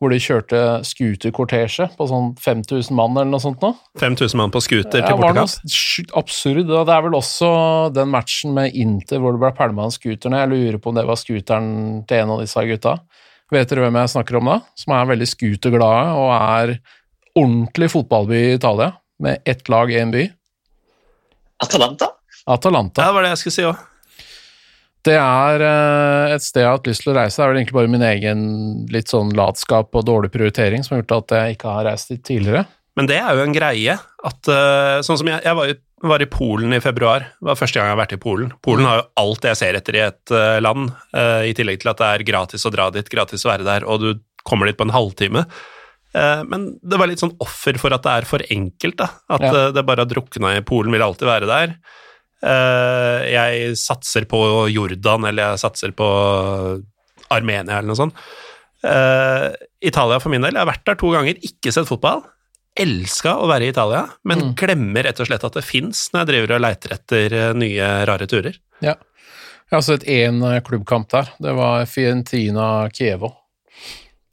hvor 0.00 0.12
de 0.14 0.18
kjørte 0.22 0.60
scooterkortesje 0.88 1.90
på 1.98 2.06
sånn 2.08 2.30
5000 2.40 2.96
mann 2.96 3.18
eller 3.18 3.28
noe 3.34 3.42
sånt 3.42 3.60
nå. 3.60 3.74
5000 4.00 4.40
mann 4.40 4.52
på 4.54 4.62
scooter 4.64 5.04
til 5.04 5.18
var 5.20 5.36
noe 5.36 5.44
absurd. 6.16 6.70
Og 6.72 6.86
det 6.88 6.94
er 6.94 7.04
vel 7.04 7.16
også 7.18 7.50
den 7.92 8.08
matchen 8.14 8.56
med 8.56 8.78
Inter 8.80 9.20
hvor 9.20 9.36
det 9.36 9.42
ble 9.42 9.52
pælma 9.58 9.84
en 9.84 9.92
scooter 9.92 10.32
ned. 10.32 10.40
Jeg 10.46 10.52
lurer 10.54 10.80
på 10.80 10.92
om 10.92 10.96
det 10.96 11.04
var 11.10 11.20
scooteren 11.20 11.68
til 12.08 12.22
en 12.22 12.32
av 12.32 12.40
disse 12.40 12.64
gutta. 12.70 12.96
Vet 13.52 13.68
dere 13.68 13.84
hvem 13.84 14.00
jeg 14.00 14.14
snakker 14.14 14.40
om 14.40 14.48
da? 14.48 14.56
Som 14.78 14.96
er 14.96 15.12
veldig 15.12 15.28
scooterglade 15.28 16.16
og 16.16 16.32
er 16.38 16.74
ordentlig 17.36 17.90
fotballby 17.92 18.38
i 18.38 18.56
Italia, 18.56 18.94
med 19.20 19.44
ett 19.44 19.68
lag 19.68 19.92
i 19.92 20.00
en 20.00 20.14
by. 20.14 20.24
Atalanta? 21.60 22.08
Atalanta. 22.48 23.02
Ja, 23.02 23.10
det 23.10 23.16
var 23.18 23.26
det 23.26 23.34
jeg 23.34 23.42
skulle 23.44 23.58
si 23.58 23.68
òg. 23.68 23.86
Det 25.06 25.16
er 25.16 25.62
eh, 25.64 26.34
et 26.34 26.44
sted 26.44 26.60
jeg 26.60 26.68
har 26.68 26.76
hatt 26.76 26.88
lyst 26.90 27.04
til 27.06 27.14
å 27.14 27.16
reise. 27.16 27.38
Det 27.38 27.44
er 27.44 27.52
vel 27.52 27.60
egentlig 27.62 27.76
bare 27.78 27.92
min 27.92 28.04
egen 28.04 28.42
litt 28.92 29.12
sånn 29.12 29.30
latskap 29.36 29.96
og 29.96 30.04
dårlig 30.08 30.32
prioritering 30.34 30.84
som 30.84 30.96
har 30.96 31.02
gjort 31.02 31.14
at 31.22 31.36
jeg 31.38 31.56
ikke 31.56 31.72
har 31.78 31.86
reist 31.88 32.12
dit 32.12 32.22
tidligere. 32.26 32.66
Men 32.98 33.06
det 33.08 33.16
er 33.22 33.38
jo 33.38 33.44
en 33.46 33.54
greie 33.54 33.94
at 33.96 34.50
eh, 34.52 34.98
Sånn 35.06 35.16
som 35.20 35.30
jeg, 35.30 35.40
jeg 35.46 35.56
var, 35.56 35.70
i, 35.72 35.76
var 36.10 36.20
i 36.24 36.28
Polen 36.28 36.76
i 36.76 36.82
februar. 36.84 37.24
Det 37.38 37.48
var 37.48 37.56
første 37.56 37.80
gang 37.80 37.88
jeg 37.88 37.94
har 37.96 38.02
vært 38.02 38.16
i 38.18 38.20
Polen. 38.20 38.52
Polen 38.66 38.88
har 38.88 39.00
jo 39.00 39.06
alt 39.22 39.48
jeg 39.48 39.60
ser 39.62 39.78
etter 39.78 39.96
i 39.96 40.02
et 40.10 40.34
eh, 40.36 40.58
land, 40.60 40.90
i 41.48 41.54
tillegg 41.56 41.80
til 41.80 41.92
at 41.94 42.02
det 42.02 42.10
er 42.10 42.26
gratis 42.32 42.68
å 42.68 42.74
dra 42.74 42.90
dit, 42.92 43.08
gratis 43.12 43.46
å 43.46 43.52
være 43.54 43.68
der, 43.68 43.88
og 43.88 44.04
du 44.04 44.10
kommer 44.44 44.68
dit 44.68 44.76
på 44.76 44.84
en 44.88 44.92
halvtime. 44.96 45.46
Men 46.10 46.62
det 46.82 46.98
var 46.98 47.06
litt 47.06 47.20
sånn 47.22 47.36
offer 47.44 47.76
for 47.78 47.94
at 47.94 48.02
det 48.02 48.12
er 48.18 48.24
for 48.26 48.42
enkelt, 48.50 48.96
da. 48.98 49.06
At 49.30 49.44
Ja. 49.44 49.66
det 49.70 49.84
bare 49.86 50.02
har 50.02 50.08
drukna 50.10 50.56
i 50.56 50.62
Polen, 50.66 50.90
vil 50.90 51.04
alltid 51.04 51.28
være 51.28 51.46
der. 51.46 51.76
Eh, 52.42 53.24
jeg 53.34 53.72
satser 53.76 54.24
på 54.30 54.40
Jordan, 54.72 55.26
eller 55.28 55.50
jeg 55.52 55.62
satser 55.64 55.92
på 55.96 56.06
Armenia, 57.30 57.78
eller 57.78 57.90
noe 57.92 57.98
sånt. 57.98 58.14
Eh, 58.82 59.48
Italia 59.90 60.18
for 60.22 60.32
min 60.32 60.40
del, 60.44 60.54
jeg 60.56 60.62
har 60.64 60.70
vært 60.72 60.86
der 60.88 60.98
to 61.00 61.10
ganger, 61.12 61.36
ikke 61.44 61.72
sett 61.74 61.88
fotball. 61.90 62.22
Elska 62.80 63.34
å 63.42 63.48
være 63.50 63.66
i 63.66 63.72
Italia, 63.74 64.04
men 64.24 64.38
Mm. 64.40 64.54
glemmer 64.56 65.04
rett 65.04 65.20
og 65.20 65.26
slett 65.26 65.44
at 65.44 65.52
det 65.58 65.64
fins 65.66 66.08
når 66.12 66.20
jeg 66.20 66.28
driver 66.30 66.54
og 66.56 66.60
leiter 66.64 66.92
etter 66.96 67.32
eh, 67.34 67.52
nye, 67.52 68.06
rare 68.06 68.26
turer. 68.30 68.56
Ja. 68.80 68.94
Jeg 69.70 69.76
har 69.76 69.82
sett 69.82 70.04
én 70.08 70.40
klubbkamp 70.66 71.08
der. 71.10 71.28
Det 71.38 71.52
var 71.54 71.84
Fientina 71.86 72.88
Kievo 72.90 73.36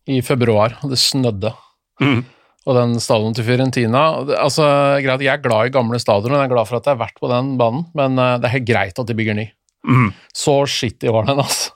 i 0.07 0.21
februar, 0.21 0.77
og 0.83 0.89
det 0.89 0.97
snødde. 0.97 1.53
Mhm. 2.01 2.25
Og 2.67 2.75
den 2.75 2.97
stadion 2.99 3.35
til 3.35 3.47
Fiorentina 3.47 4.01
altså, 4.43 4.65
Jeg 4.99 5.07
er 5.31 5.43
glad 5.43 5.69
i 5.69 5.73
gamle 5.73 5.99
stadioner, 6.03 6.41
jeg 6.41 6.49
er 6.49 6.55
glad 6.55 6.69
for 6.69 6.79
at 6.79 6.89
jeg 6.89 6.97
har 6.97 7.05
vært 7.05 7.21
på 7.21 7.31
den 7.31 7.55
banen, 7.59 7.87
men 7.97 8.19
eh, 8.19 8.35
det 8.41 8.49
er 8.49 8.55
helt 8.57 8.67
greit 8.67 8.99
at 8.99 9.07
de 9.07 9.15
bygger 9.17 9.37
ny. 9.37 9.47
Mm. 9.87 10.09
Så 10.35 10.59
skittig 10.71 11.13
var 11.15 11.29
den, 11.29 11.39
altså. 11.45 11.71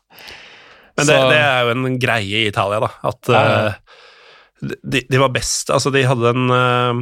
Men 0.99 1.07
det, 1.07 1.15
det 1.31 1.39
er 1.39 1.63
jo 1.63 1.73
en 1.77 1.95
greie 2.01 2.43
i 2.43 2.49
Italia, 2.49 2.81
da. 2.83 2.91
At 3.07 3.31
eh, 3.31 3.95
de, 4.61 5.01
de 5.07 5.17
var 5.17 5.31
best 5.33 5.71
Altså, 5.73 5.89
de 5.95 6.03
hadde 6.05 6.33
en 6.35 6.51
eh, 6.53 6.99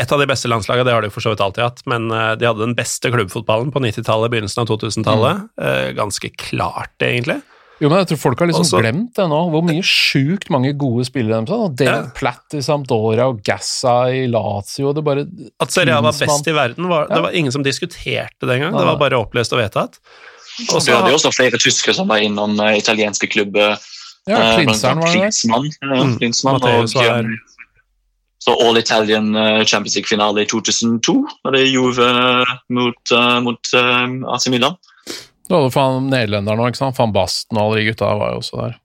Et 0.00 0.14
av 0.14 0.18
de 0.18 0.26
beste 0.30 0.48
landslagene, 0.50 0.88
det 0.88 0.96
har 0.96 1.04
de 1.04 1.12
for 1.12 1.24
så 1.24 1.34
vidt 1.34 1.44
alltid 1.44 1.66
hatt, 1.66 1.84
men 1.88 2.08
de 2.08 2.44
hadde 2.48 2.60
den 2.60 2.74
beste 2.76 3.08
klubbfotballen 3.12 3.70
på 3.72 3.80
90-tallet, 3.84 4.32
begynnelsen 4.32 4.64
av 4.64 4.72
2000-tallet. 4.72 5.46
Mm. 5.56 5.94
Ganske 5.96 6.28
klart, 6.36 6.92
egentlig. 7.00 7.38
Jo, 7.80 7.88
men 7.88 7.98
jeg 8.00 8.08
tror 8.10 8.18
folk 8.18 8.40
har 8.42 8.48
liksom 8.50 8.64
Også- 8.64 8.80
glemt 8.82 9.14
det 9.14 9.26
nå, 9.30 9.38
hvor 9.52 9.62
mye 9.62 9.82
sjukt 9.86 10.48
mange 10.50 10.72
gode 10.76 11.04
spillere 11.06 11.44
de 11.46 11.52
har. 11.52 11.68
David 11.68 11.86
Ja. 11.94 12.10
Platt 12.16 12.54
i 12.54 12.62
Sampdoria 12.64 13.28
og 13.28 13.42
Gassa 13.46 14.08
i 14.10 14.26
Lazio, 14.26 14.92
det 14.92 15.04
bare 15.04 15.26
At 15.60 15.70
Serie 15.70 15.94
A 15.94 16.00
var 16.00 16.10
Klinsmann. 16.12 16.26
best 16.42 16.48
i 16.48 16.52
verden, 16.52 16.88
var, 16.88 17.06
Ja. 17.08 17.14
det 17.14 17.22
var 17.22 17.30
ingen 17.30 17.52
som 17.52 17.62
diskuterte 17.62 18.40
det 18.40 18.50
engang. 18.58 18.72
Det 18.76 18.84
var 18.86 18.96
bare 18.98 19.18
oppløst 19.22 19.52
og 19.52 19.60
vedtatt. 19.62 19.98
Og 20.74 20.82
så 20.82 20.90
hadde 20.96 21.10
jo 21.10 21.14
også 21.16 21.30
flere 21.32 21.52
tyskere 21.56 21.94
som 21.94 22.08
var 22.08 22.18
innom 22.18 22.58
uh, 22.58 22.74
italienske 22.76 23.30
klubber. 23.30 23.78
Ja, 24.26 24.36
eh, 24.36 24.56
Klinseren 24.58 24.98
var 24.98 25.06
det. 25.06 25.14
Klinsmann. 25.14 25.70
ja, 25.80 26.02
Mm, 26.04 26.18
Klinsmann 26.18 26.54
og, 26.56 26.64
eh, 26.96 27.24
Så 28.40 28.54
All 28.60 28.76
Italian 28.76 29.34
eh, 29.36 29.64
Champions 29.64 29.94
League-finale 29.96 30.42
i 30.42 30.46
2002, 30.46 31.26
da 31.44 31.50
det 31.50 31.72
gjorde 31.72 31.98
eh, 32.06 32.54
mot, 32.70 33.12
uh, 33.12 33.40
mot 33.40 33.58
uh, 33.74 34.34
AC 34.34 34.46
Milan. 34.48 34.76
Du 35.48 35.56
hadde 35.56 35.72
faen 35.72 36.10
nederlenderne 36.12 36.64
òg, 36.64 36.74
ikke 36.74 36.82
sant? 36.82 36.98
Van 36.98 37.14
Basten 37.14 37.56
og 37.58 37.64
alle 37.64 37.80
de 37.80 37.88
gutta 37.88 38.10
var 38.20 38.34
jo 38.34 38.42
også 38.42 38.60
der. 38.60 38.76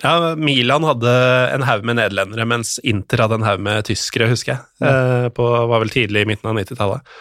Ja, 0.00 0.14
Milan 0.40 0.86
hadde 0.88 1.10
en 1.54 1.66
haug 1.68 1.84
med 1.84 1.98
nederlendere, 1.98 2.46
mens 2.48 2.78
Inter 2.88 3.24
hadde 3.24 3.36
en 3.36 3.44
haug 3.46 3.60
med 3.62 3.84
tyskere, 3.86 4.30
husker 4.30 4.54
jeg. 4.54 4.88
Eh, 4.88 5.26
på, 5.36 5.44
var 5.44 5.82
vel 5.82 5.92
tidlig 5.92 6.24
i 6.24 6.30
midten 6.30 6.50
av 6.50 6.56
90-tallet. 6.56 7.12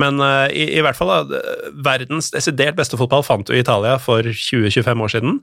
Men 0.00 0.18
eh, 0.24 0.46
i, 0.56 0.64
i 0.78 0.82
hvert 0.82 0.98
fall, 0.98 1.12
da, 1.28 1.42
verdens 1.84 2.32
desidert 2.34 2.78
beste 2.78 2.98
fotball 2.98 3.22
fant 3.26 3.46
du 3.46 3.54
i 3.54 3.60
Italia 3.62 3.98
for 4.02 4.24
20-25 4.24 5.04
år 5.04 5.14
siden. 5.14 5.38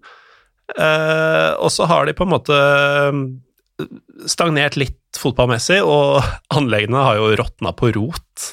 Eh, 0.80 1.52
og 1.60 1.72
så 1.74 1.88
har 1.89 2.08
de 2.08 2.16
på 2.18 2.26
en 2.26 2.34
måte 2.34 2.58
eh, 2.58 3.86
stagnert 4.30 4.80
litt 4.80 5.22
fotballmessig, 5.22 5.80
og 5.86 6.26
anleggene 6.58 7.06
har 7.06 7.22
jo 7.22 7.32
råtna 7.39 7.76
på 7.78 7.94
rot. 7.96 8.50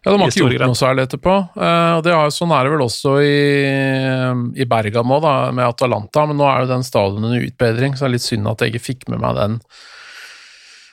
Ja, 0.00 0.14
de 0.14 0.16
har 0.22 0.30
ikke 0.32 0.46
gjort 0.46 0.64
noe 0.64 0.78
særlig 0.78 1.04
etterpå. 1.04 1.34
eh, 1.60 1.92
og 1.98 2.02
det 2.06 2.12
er, 2.16 2.32
Sånn 2.32 2.52
er 2.56 2.64
det 2.64 2.72
vel 2.72 2.84
også 2.86 3.14
i, 3.20 3.38
i 4.56 4.66
Bergamo, 4.68 5.20
da, 5.20 5.34
med 5.52 5.66
Atalanta, 5.66 6.24
men 6.30 6.40
nå 6.40 6.48
er 6.48 6.64
jo 6.64 6.70
den 6.72 6.86
stadion 6.86 7.26
under 7.26 7.44
utbedring, 7.44 7.96
så 7.96 8.06
det 8.06 8.10
er 8.10 8.16
litt 8.16 8.28
synd 8.28 8.48
at 8.48 8.64
jeg 8.64 8.72
ikke 8.72 8.86
fikk 8.86 9.08
med 9.12 9.20
meg 9.20 9.36
den. 9.36 9.58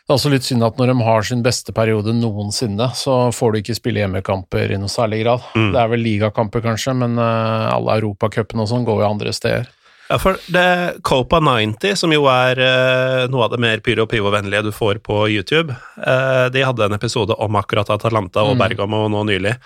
Det 0.08 0.14
er 0.14 0.20
også 0.22 0.32
litt 0.32 0.46
synd 0.48 0.64
at 0.64 0.78
når 0.80 0.92
de 0.92 1.04
har 1.04 1.26
sin 1.28 1.42
beste 1.44 1.74
periode 1.76 2.14
noensinne, 2.16 2.86
så 2.96 3.16
får 3.36 3.52
du 3.52 3.58
ikke 3.60 3.76
spille 3.76 4.00
hjemmekamper 4.04 4.72
i 4.72 4.78
noe 4.80 4.92
særlig 4.92 5.24
grad. 5.26 5.44
Mm. 5.56 5.72
Det 5.76 5.82
er 5.82 5.90
vel 5.92 6.06
ligakamper, 6.06 6.64
kanskje, 6.64 6.94
men 7.00 7.20
eh, 7.20 7.66
alle 7.74 7.98
europacupene 8.00 8.64
og 8.64 8.72
sånn 8.72 8.88
går 8.88 9.04
jo 9.04 9.10
andre 9.10 9.34
steder. 9.36 9.68
Ja, 10.08 10.18
for 10.20 10.38
det 10.48 11.02
Copa 11.04 11.40
90, 11.44 11.96
som 12.00 12.14
jo 12.16 12.24
er 12.32 12.60
eh, 12.64 13.26
noe 13.32 13.44
av 13.44 13.52
det 13.52 13.60
mer 13.60 13.82
pyro 13.84 14.06
og 14.06 14.12
pivo-vennlige 14.14 14.64
du 14.70 14.72
får 14.72 15.02
på 15.04 15.26
YouTube, 15.34 15.76
eh, 16.00 16.46
de 16.54 16.64
hadde 16.64 16.86
en 16.88 16.96
episode 16.96 17.36
om 17.36 17.60
akkurat 17.60 17.90
Atalanta 17.92 18.46
og 18.46 18.56
Mm. 18.56 18.62
Bergamo 18.64 19.02
nå 19.12 19.26
nylig. 19.28 19.58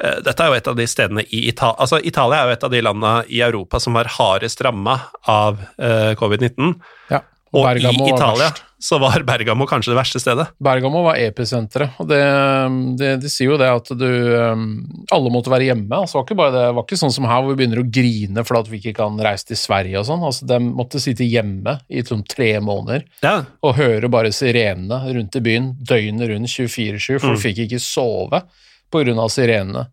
Eh, 0.00 0.18
dette 0.24 0.40
er 0.40 0.48
jo 0.48 0.56
et 0.56 0.68
av 0.72 0.76
de 0.78 0.86
stedene 0.88 1.24
i 1.28 1.42
Italia 1.50 1.76
Altså, 1.78 2.00
Italia 2.00 2.40
er 2.40 2.46
jo 2.48 2.52
et 2.56 2.64
av 2.64 2.70
de 2.72 2.80
landene 2.80 3.24
i 3.28 3.42
Europa 3.44 3.78
som 3.80 3.92
var 3.92 4.08
hardest 4.08 4.62
ramma 4.64 4.98
av 5.28 5.60
eh, 5.78 6.14
covid-19. 6.16 6.74
Ja, 7.12 7.20
Og 7.52 7.66
Bergamo 7.68 8.06
i 8.06 8.12
var 8.12 8.16
Italia 8.16 8.48
verst. 8.48 8.64
Så 8.82 8.98
var 8.98 9.22
Bergamo 9.22 9.62
kanskje 9.70 9.92
det 9.92 9.98
verste 10.00 10.18
stedet. 10.18 10.48
Bergamo 10.62 11.04
var 11.06 11.20
episenteret, 11.22 11.92
og 12.02 12.08
det, 12.10 12.18
det, 12.98 13.10
de 13.22 13.30
sier 13.30 13.52
jo 13.52 13.58
det 13.60 13.68
at 13.70 13.92
du 13.94 14.06
um, 14.34 14.64
Alle 15.14 15.30
måtte 15.30 15.52
være 15.52 15.68
hjemme. 15.68 16.00
altså 16.02 16.18
var 16.18 16.24
ikke, 16.26 16.38
bare 16.40 16.54
det, 16.56 16.64
det 16.66 16.74
var 16.80 16.86
ikke 16.88 16.98
sånn 16.98 17.14
som 17.14 17.28
her 17.30 17.44
hvor 17.44 17.52
vi 17.54 17.60
begynner 17.62 17.82
å 17.84 17.86
grine 17.94 18.44
fordi 18.48 18.60
at 18.64 18.72
vi 18.72 18.80
ikke 18.82 18.96
kan 18.98 19.20
reise 19.22 19.46
til 19.52 19.60
Sverige 19.60 20.00
og 20.02 20.08
sånn. 20.10 20.26
altså 20.26 20.48
De 20.50 20.58
måtte 20.66 21.02
sitte 21.04 21.22
hjemme 21.28 21.76
i 21.88 22.02
sånn 22.06 22.24
tre 22.26 22.50
måneder 22.64 23.06
Ja, 23.22 23.36
og 23.62 23.78
høre 23.78 24.10
bare 24.10 24.34
sirenene 24.34 24.98
rundt 25.14 25.38
i 25.38 25.44
byen 25.46 25.72
døgnet 25.78 26.32
rundt 26.34 26.50
24-7, 26.50 27.20
for 27.22 27.30
Mm. 27.30 27.36
du 27.38 27.42
fikk 27.46 27.62
ikke 27.68 27.78
sove 27.82 28.42
pga. 28.92 29.28
sirenene. 29.30 29.86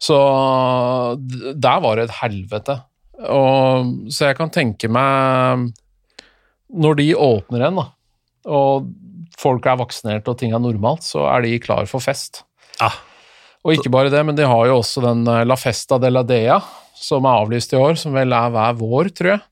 Så 0.00 0.16
der 1.58 1.80
var 1.84 1.96
det 1.98 2.08
et 2.08 2.16
helvete. 2.22 2.78
Og, 3.28 4.08
så 4.14 4.28
jeg 4.28 4.36
kan 4.38 4.50
tenke 4.54 4.86
meg 4.88 5.72
Når 6.70 6.98
de 7.00 7.06
åpner 7.18 7.64
igjen, 7.64 7.78
da, 7.80 7.86
og 8.48 8.88
folk 9.38 9.66
er 9.68 9.78
vaksinert 9.78 10.28
og 10.30 10.38
ting 10.40 10.54
er 10.54 10.62
normalt, 10.62 11.06
så 11.06 11.26
er 11.30 11.44
de 11.44 11.58
klar 11.62 11.86
for 11.90 12.02
fest. 12.02 12.42
Ja. 12.80 12.90
Og 13.66 13.74
ikke 13.74 13.92
bare 13.92 14.12
det, 14.12 14.20
men 14.26 14.38
de 14.38 14.46
har 14.48 14.68
jo 14.70 14.78
også 14.80 15.02
den 15.04 15.26
eh, 15.28 15.44
La 15.46 15.58
Festa 15.58 15.98
de 16.00 16.10
la 16.12 16.22
Dea, 16.26 16.58
som 16.98 17.26
er 17.26 17.42
avlyst 17.42 17.74
i 17.74 17.78
år, 17.78 17.98
som 18.00 18.16
vel 18.16 18.34
er 18.34 18.54
hver 18.54 18.78
vår, 18.78 19.12
tror 19.14 19.34
jeg. 19.34 19.42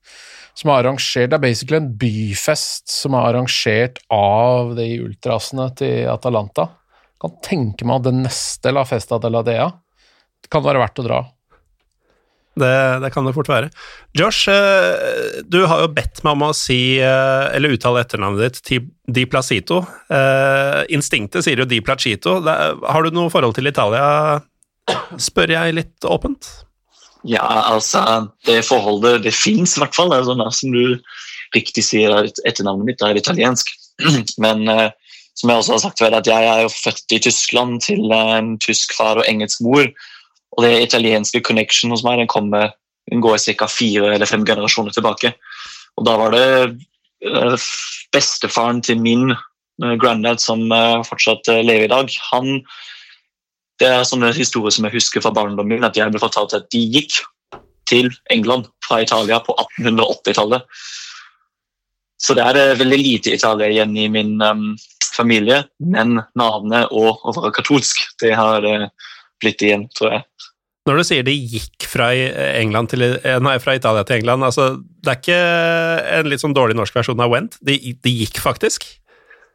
Som 0.56 0.72
er 0.72 0.80
arrangert, 0.80 1.30
Det 1.30 1.36
er 1.36 1.42
basically 1.42 1.78
en 1.82 1.90
byfest 2.00 2.88
som 2.88 3.14
er 3.14 3.28
arrangert 3.28 4.00
av 4.14 4.72
de 4.78 4.86
ultrasene 5.04 5.68
til 5.76 6.08
Atalanta. 6.08 6.70
Jeg 7.16 7.24
kan 7.26 7.34
tenke 7.44 7.88
meg 7.88 8.00
at 8.00 8.08
den 8.08 8.22
neste 8.24 8.72
La 8.72 8.86
Festa 8.88 9.20
de 9.20 9.32
la 9.32 9.42
Dea 9.44 9.68
kan 10.52 10.64
være 10.64 10.80
verdt 10.80 11.02
å 11.02 11.06
dra. 11.06 11.20
Det, 12.56 13.00
det 13.02 13.10
kan 13.12 13.26
det 13.26 13.34
fort 13.36 13.50
være. 13.50 13.68
Josh, 14.16 14.48
eh, 14.48 15.42
du 15.44 15.58
har 15.68 15.82
jo 15.82 15.90
bedt 15.92 16.22
meg 16.24 16.38
om 16.38 16.46
å 16.46 16.54
si, 16.56 16.96
eh, 17.04 17.48
eller 17.52 17.74
uttale 17.76 18.00
etternavnet 18.00 18.62
ditt, 18.62 18.86
Di 19.12 19.26
Placito. 19.28 19.82
Eh, 20.08 20.80
Instinktet 20.96 21.44
sier 21.44 21.60
jo 21.60 21.68
Di 21.68 21.82
Placito. 21.84 22.38
Har 22.40 23.04
du 23.04 23.12
noe 23.12 23.32
forhold 23.32 23.58
til 23.58 23.68
Italia, 23.68 24.40
spør 25.20 25.52
jeg 25.52 25.76
litt 25.76 26.08
åpent? 26.08 26.48
Ja, 27.28 27.44
altså, 27.44 28.30
det 28.48 28.62
forholdet 28.64 29.26
det 29.26 29.34
fins 29.36 29.76
i 29.76 29.82
hvert 29.82 29.98
fall. 29.98 30.16
Sånn 30.24 30.44
som 30.56 30.72
du 30.72 30.96
riktig 31.52 31.84
sier, 31.84 32.14
etternavnet 32.48 32.88
mitt 32.88 33.04
er 33.04 33.20
italiensk. 33.20 33.68
Men 34.44 34.64
som 35.36 35.50
jeg 35.50 35.60
også 35.60 35.74
har 35.74 35.82
sagt 35.84 36.04
at 36.06 36.28
jeg 36.30 36.48
er 36.48 36.64
jo 36.64 36.72
født 36.72 37.12
i 37.12 37.20
Tyskland 37.28 37.82
til 37.84 38.12
en 38.16 38.54
tysk 38.64 38.96
far 38.96 39.20
og 39.20 39.28
engelsk 39.28 39.60
mor. 39.66 39.90
Og 40.56 40.64
det 40.64 40.86
italienske 40.86 41.42
connection 41.44 41.92
hos 41.92 42.04
meg 42.06 42.20
den 42.22 42.30
kommer 42.32 42.74
Den 43.06 43.20
går 43.22 43.38
ca. 43.38 43.68
fire 43.70 44.14
eller 44.16 44.26
fem 44.26 44.42
generasjoner 44.42 44.90
tilbake. 44.90 45.30
Og 45.94 46.06
da 46.08 46.16
var 46.18 46.32
det 46.34 46.46
eh, 47.22 47.66
bestefaren 48.10 48.80
til 48.82 48.98
min 48.98 49.30
eh, 49.30 49.94
granddad 50.02 50.42
som 50.42 50.64
eh, 50.74 51.04
fortsatt 51.06 51.46
lever 51.62 51.84
i 51.86 51.92
dag. 51.92 52.10
Han, 52.32 52.64
det 53.78 53.92
er 53.92 54.08
sånne 54.10 54.32
historier 54.34 54.74
som 54.74 54.88
jeg 54.88 54.96
husker 54.96 55.22
fra 55.22 55.30
barndommen 55.30 55.76
min, 55.76 55.86
at 55.86 55.94
jeg 55.94 56.10
ble 56.10 56.18
fortalt 56.18 56.56
at 56.58 56.66
de 56.74 56.82
gikk 56.82 57.20
til 57.86 58.10
England 58.34 58.66
fra 58.82 58.98
Italia 59.06 59.38
på 59.46 59.54
1880-tallet. 59.54 60.66
Så 62.18 62.34
det 62.34 62.42
er 62.42 62.78
veldig 62.80 62.98
lite 62.98 63.34
Italia 63.36 63.68
igjen 63.70 63.94
i 63.96 64.08
min 64.10 64.40
um, 64.42 64.72
familie, 65.16 65.62
men 65.78 66.20
navnet 66.38 66.92
og 66.92 67.22
å 67.22 67.34
være 67.36 67.54
katolsk, 67.58 68.02
det 68.22 68.34
har 68.36 68.64
eh, 68.66 68.88
blitt 69.42 69.62
igjen, 69.64 69.86
tror 69.96 70.14
jeg. 70.14 70.24
Når 70.86 71.00
du 71.00 71.06
sier 71.08 71.24
de 71.26 71.34
gikk 71.34 71.88
fra, 71.90 72.12
England 72.14 72.92
til, 72.92 73.02
eh, 73.02 73.40
nei, 73.42 73.56
fra 73.62 73.74
Italia 73.74 74.04
til 74.06 74.20
England, 74.20 74.44
altså, 74.46 74.76
det 75.02 75.12
er 75.12 75.18
ikke 75.18 75.40
en 76.20 76.30
litt 76.30 76.44
sånn 76.44 76.54
dårlig 76.54 76.76
norsk 76.78 76.94
versjon 76.94 77.22
av 77.22 77.32
Went? 77.32 77.58
De, 77.66 77.74
de 78.02 78.12
gikk 78.22 78.38
faktisk? 78.42 78.86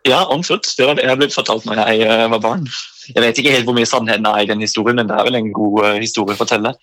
Ja, 0.08 0.26
absolutt. 0.34 0.68
Det 0.78 0.88
var 0.88 0.98
det 0.98 1.06
jeg 1.06 1.20
ble 1.20 1.30
fortalt 1.32 1.68
når 1.68 1.84
jeg 1.86 2.08
eh, 2.08 2.26
var 2.34 2.42
barn. 2.42 2.66
Jeg 3.12 3.24
vet 3.24 3.40
ikke 3.40 3.54
helt 3.54 3.68
hvor 3.68 3.78
mye 3.78 3.90
sannheten 3.90 4.28
er 4.28 4.44
i 4.44 4.50
den 4.50 4.64
historien, 4.64 4.98
men 4.98 5.10
det 5.10 5.18
er 5.18 5.28
vel 5.28 5.38
en 5.38 5.52
god 5.56 5.86
eh, 5.86 6.00
historie 6.02 6.36
å 6.36 6.42
fortelle. 6.42 6.74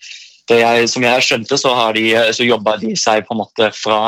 Jeg, 0.49 0.87
som 0.89 1.05
jeg 1.05 1.25
skjønte, 1.25 1.59
så, 1.61 1.73
har 1.77 1.93
de, 1.97 2.05
eh, 2.15 2.31
så 2.33 2.47
jobba 2.47 2.77
de 2.81 2.95
seg 2.97 3.27
på 3.27 3.35
en 3.35 3.41
måte 3.43 3.69
fra 3.75 3.99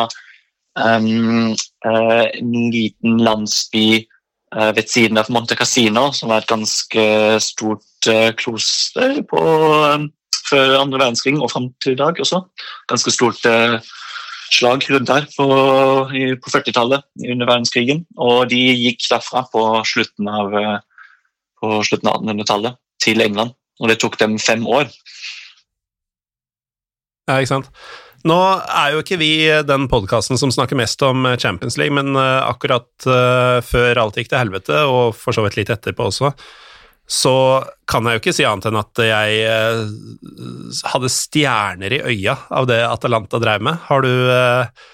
um, 0.80 1.52
eh, 1.52 2.24
en 2.39 2.56
liten 2.74 3.20
landsby 3.22 3.86
eh, 4.00 4.72
ved 4.78 4.89
siden 4.89 5.20
av 5.22 5.30
Monte 5.34 5.60
Casino, 5.60 6.08
som 6.16 6.32
er 6.32 6.42
et 6.42 6.50
ganske 6.50 7.06
stort 7.44 8.10
eh, 8.10 8.32
kloster 8.39 9.20
på, 9.28 9.44
um, 9.92 10.08
før 10.50 10.78
andre 10.82 11.00
verdenskrig 11.00 11.38
og 11.40 11.52
fram 11.52 11.70
til 11.84 11.96
i 11.96 12.00
dag 12.00 12.20
også. 12.20 12.44
Ganske 12.92 13.14
stort 13.14 13.46
eh, 13.50 13.78
slag 14.52 14.86
rundt 14.92 15.12
her 15.14 15.28
på, 15.38 15.48
på 16.12 16.54
40-tallet 16.54 17.08
under 17.32 17.50
verdenskrigen. 17.50 18.06
Og 18.20 18.50
de 18.52 18.60
gikk 18.60 19.08
derfra 19.10 19.46
på 19.52 19.64
slutten 19.88 20.30
av, 20.32 20.56
eh, 20.60 20.78
av 21.64 21.80
1800-tallet 21.82 22.80
til 23.02 23.24
England. 23.24 23.56
Og 23.82 23.90
det 23.90 24.00
tok 24.02 24.20
dem 24.22 24.38
fem 24.42 24.66
år. 24.68 24.90
Ja, 27.30 27.40
ikke 27.40 27.56
sant. 27.56 27.72
Nå 28.28 28.38
er 28.38 28.94
jo 28.94 29.02
ikke 29.02 29.18
vi 29.18 29.34
den 29.66 29.88
podkasten 29.90 30.38
som 30.38 30.52
snakker 30.54 30.78
mest 30.78 31.02
om 31.06 31.26
Champions 31.42 31.78
League, 31.82 31.96
men 31.96 32.14
eh, 32.20 32.42
akkurat 32.46 33.08
eh, 33.10 33.62
før 33.66 34.04
alt 34.04 34.20
gikk 34.20 34.30
til 34.30 34.42
helvete, 34.44 34.84
og 34.86 35.16
for 35.18 35.34
så 35.34 35.46
vidt 35.46 35.58
litt 35.58 35.72
etterpå 35.74 36.12
også, 36.12 36.30
så 37.12 37.64
kan 37.91 38.08
jeg 38.08 38.16
jo 38.16 38.22
ikke 38.22 38.34
si 38.36 38.45
annet 38.47 38.70
enn 38.70 38.80
at 38.80 39.02
jeg 39.04 39.39
eh, 39.43 39.82
hadde 40.93 41.12
stjerner 41.12 41.95
i 41.97 42.02
øya 42.14 42.38
av 42.54 42.70
det 42.70 42.80
Atalanta 42.88 43.41
drev 43.41 43.64
med. 43.68 43.82
Har 43.89 44.06
du 44.06 44.12
eh, 44.32 44.86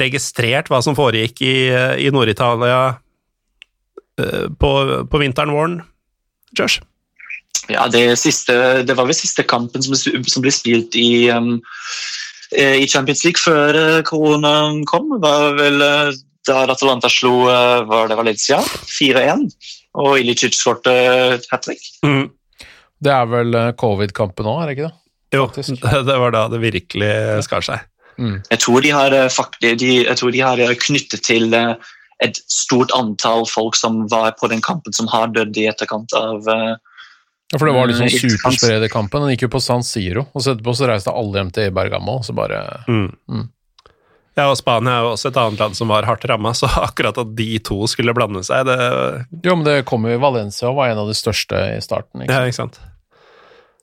registrert 0.00 0.70
hva 0.72 0.80
som 0.84 0.96
foregikk 0.96 1.42
i, 1.44 1.56
i 2.00 2.08
Nord-Italia 2.14 2.80
eh, 4.20 4.46
på, 4.48 4.72
på 5.04 5.20
vinteren, 5.20 5.52
våren, 5.52 5.80
Josh? 6.56 6.80
Ja, 7.68 7.88
det, 7.90 8.08
siste, 8.22 8.54
det 8.86 8.94
var 8.96 9.08
vel 9.08 9.18
siste 9.18 9.44
kampen 9.44 9.84
som, 9.84 9.96
som 9.98 10.44
ble 10.44 10.52
spilt 10.54 10.94
i, 10.96 11.26
um, 11.34 11.56
i 12.54 12.86
Champions 12.86 13.24
League 13.26 13.42
før 13.42 14.04
koronaen 14.06 14.84
kom. 14.86 15.10
var 15.20 15.56
vel 15.58 15.82
da 16.46 16.60
Atalanta 16.62 17.10
slo 17.10 17.40
var 17.90 18.06
det 18.06 18.20
Valencia 18.20 18.60
4-1, 18.62 19.48
og 19.96 20.18
Ilicic 20.20 20.56
skårte 20.56 20.92
hat 21.50 21.64
trick. 21.66 21.82
Mm. 22.04 22.28
Det 23.02 23.12
er 23.12 23.26
vel 23.28 23.54
eh, 23.56 23.72
covid-kampen 23.80 24.48
òg, 24.48 24.62
er 24.62 24.70
det 24.70 24.76
ikke 24.78 24.88
det? 24.88 24.96
Jo, 25.36 25.46
Faktisk. 25.48 25.82
det 26.08 26.16
var 26.22 26.32
da 26.36 26.46
det 26.52 26.62
virkelig 26.62 27.12
skar 27.48 27.64
seg. 27.66 27.84
Jeg 28.16 28.58
tror 28.62 28.80
de 28.80 28.90
har, 28.96 29.12
eh, 29.12 29.74
de, 29.76 29.90
jeg 30.06 30.16
tror 30.16 30.32
de 30.32 30.40
har 30.40 30.62
eh, 30.64 30.74
knyttet 30.80 31.24
til 31.26 31.52
eh, 31.56 31.74
et 32.24 32.38
stort 32.48 32.94
antall 32.96 33.44
folk 33.50 33.76
som 33.76 34.06
var 34.08 34.32
på 34.40 34.48
den 34.48 34.62
kampen, 34.64 34.94
som 34.96 35.08
har 35.12 35.28
dødd 35.34 35.56
i 35.60 35.66
etterkant 35.68 36.14
av 36.16 36.48
eh, 36.48 36.76
Ja, 37.52 37.60
For 37.60 37.68
det 37.68 37.74
var 37.76 37.86
liksom 37.86 38.08
sånn 38.10 38.24
Mm, 38.26 38.38
supersprederkampen. 38.40 39.22
Den 39.22 39.34
gikk 39.36 39.44
jo 39.44 39.52
på 39.52 39.60
San 39.62 39.84
Siro, 39.86 40.24
og 40.34 40.42
så 40.42 40.56
etterpå 40.56 40.72
så 40.74 40.88
reiste 40.90 41.12
alle 41.14 41.38
hjem 41.38 41.52
til 41.54 41.68
Bergamo, 41.76 42.16
og 42.18 42.24
så 42.26 42.34
bare 42.34 42.62
Mm. 42.88 43.12
Mm. 43.30 43.44
Ja, 44.36 44.50
og 44.50 44.58
Spania 44.60 44.98
er 44.98 45.06
jo 45.06 45.14
også 45.14 45.30
et 45.30 45.38
annet 45.40 45.62
land 45.62 45.78
som 45.78 45.88
var 45.88 46.04
hardt 46.08 46.26
ramma, 46.28 46.52
så 46.56 46.68
akkurat 46.88 47.16
at 47.22 47.32
de 47.38 47.48
to 47.64 47.86
skulle 47.90 48.14
blande 48.16 48.44
seg, 48.46 48.68
det 48.68 48.76
Jo, 49.46 49.56
men 49.56 49.64
det 49.64 49.80
kom 49.88 50.04
jo 50.08 50.20
Valencia 50.20 50.68
og 50.70 50.78
var 50.80 50.92
en 50.92 51.02
av 51.06 51.10
de 51.10 51.16
største 51.16 51.62
i 51.76 51.82
starten. 51.84 52.24
Ikke? 52.24 52.32
sant? 52.32 52.36
Ja, 52.36 52.52
ikke 52.52 52.60
sant. 52.60 52.80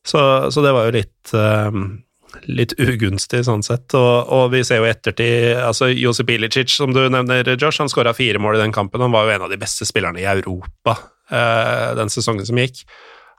Så, 0.03 0.21
så 0.51 0.61
det 0.65 0.73
var 0.75 0.89
jo 0.89 0.97
litt 0.97 1.31
um, 1.31 1.85
litt 2.49 2.73
ugunstig 2.81 3.43
sånn 3.47 3.63
sett, 3.65 3.93
og, 3.97 4.29
og 4.33 4.51
vi 4.53 4.63
ser 4.65 4.81
jo 4.81 4.89
ettertid 4.89 5.53
altså 5.61 5.89
Josip 5.91 6.31
Ilicic, 6.33 6.71
som 6.73 6.93
du 6.95 7.01
nevner, 7.11 7.47
Josh, 7.55 7.79
han 7.81 7.91
skåra 7.91 8.13
fire 8.17 8.41
mål 8.41 8.57
i 8.57 8.63
den 8.63 8.75
kampen. 8.75 9.03
Han 9.03 9.13
var 9.13 9.27
jo 9.27 9.35
en 9.35 9.45
av 9.47 9.53
de 9.53 9.59
beste 9.61 9.87
spillerne 9.87 10.21
i 10.21 10.27
Europa 10.29 10.97
eh, 11.31 11.89
den 11.99 12.11
sesongen 12.13 12.45
som 12.47 12.59
gikk. 12.59 12.83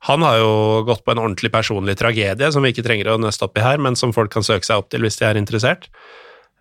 Han 0.08 0.24
har 0.24 0.38
jo 0.42 0.52
gått 0.88 1.04
på 1.04 1.14
en 1.14 1.22
ordentlig 1.22 1.50
personlig 1.52 1.96
tragedie, 2.00 2.50
som 2.52 2.64
vi 2.64 2.74
ikke 2.74 2.84
trenger 2.84 3.14
å 3.14 3.20
nøste 3.20 3.46
opp 3.46 3.56
i 3.58 3.64
her, 3.64 3.80
men 3.80 3.96
som 3.96 4.12
folk 4.12 4.32
kan 4.32 4.44
søke 4.44 4.66
seg 4.66 4.82
opp 4.82 4.90
til 4.92 5.04
hvis 5.04 5.16
de 5.20 5.28
er 5.28 5.40
interessert. 5.40 5.88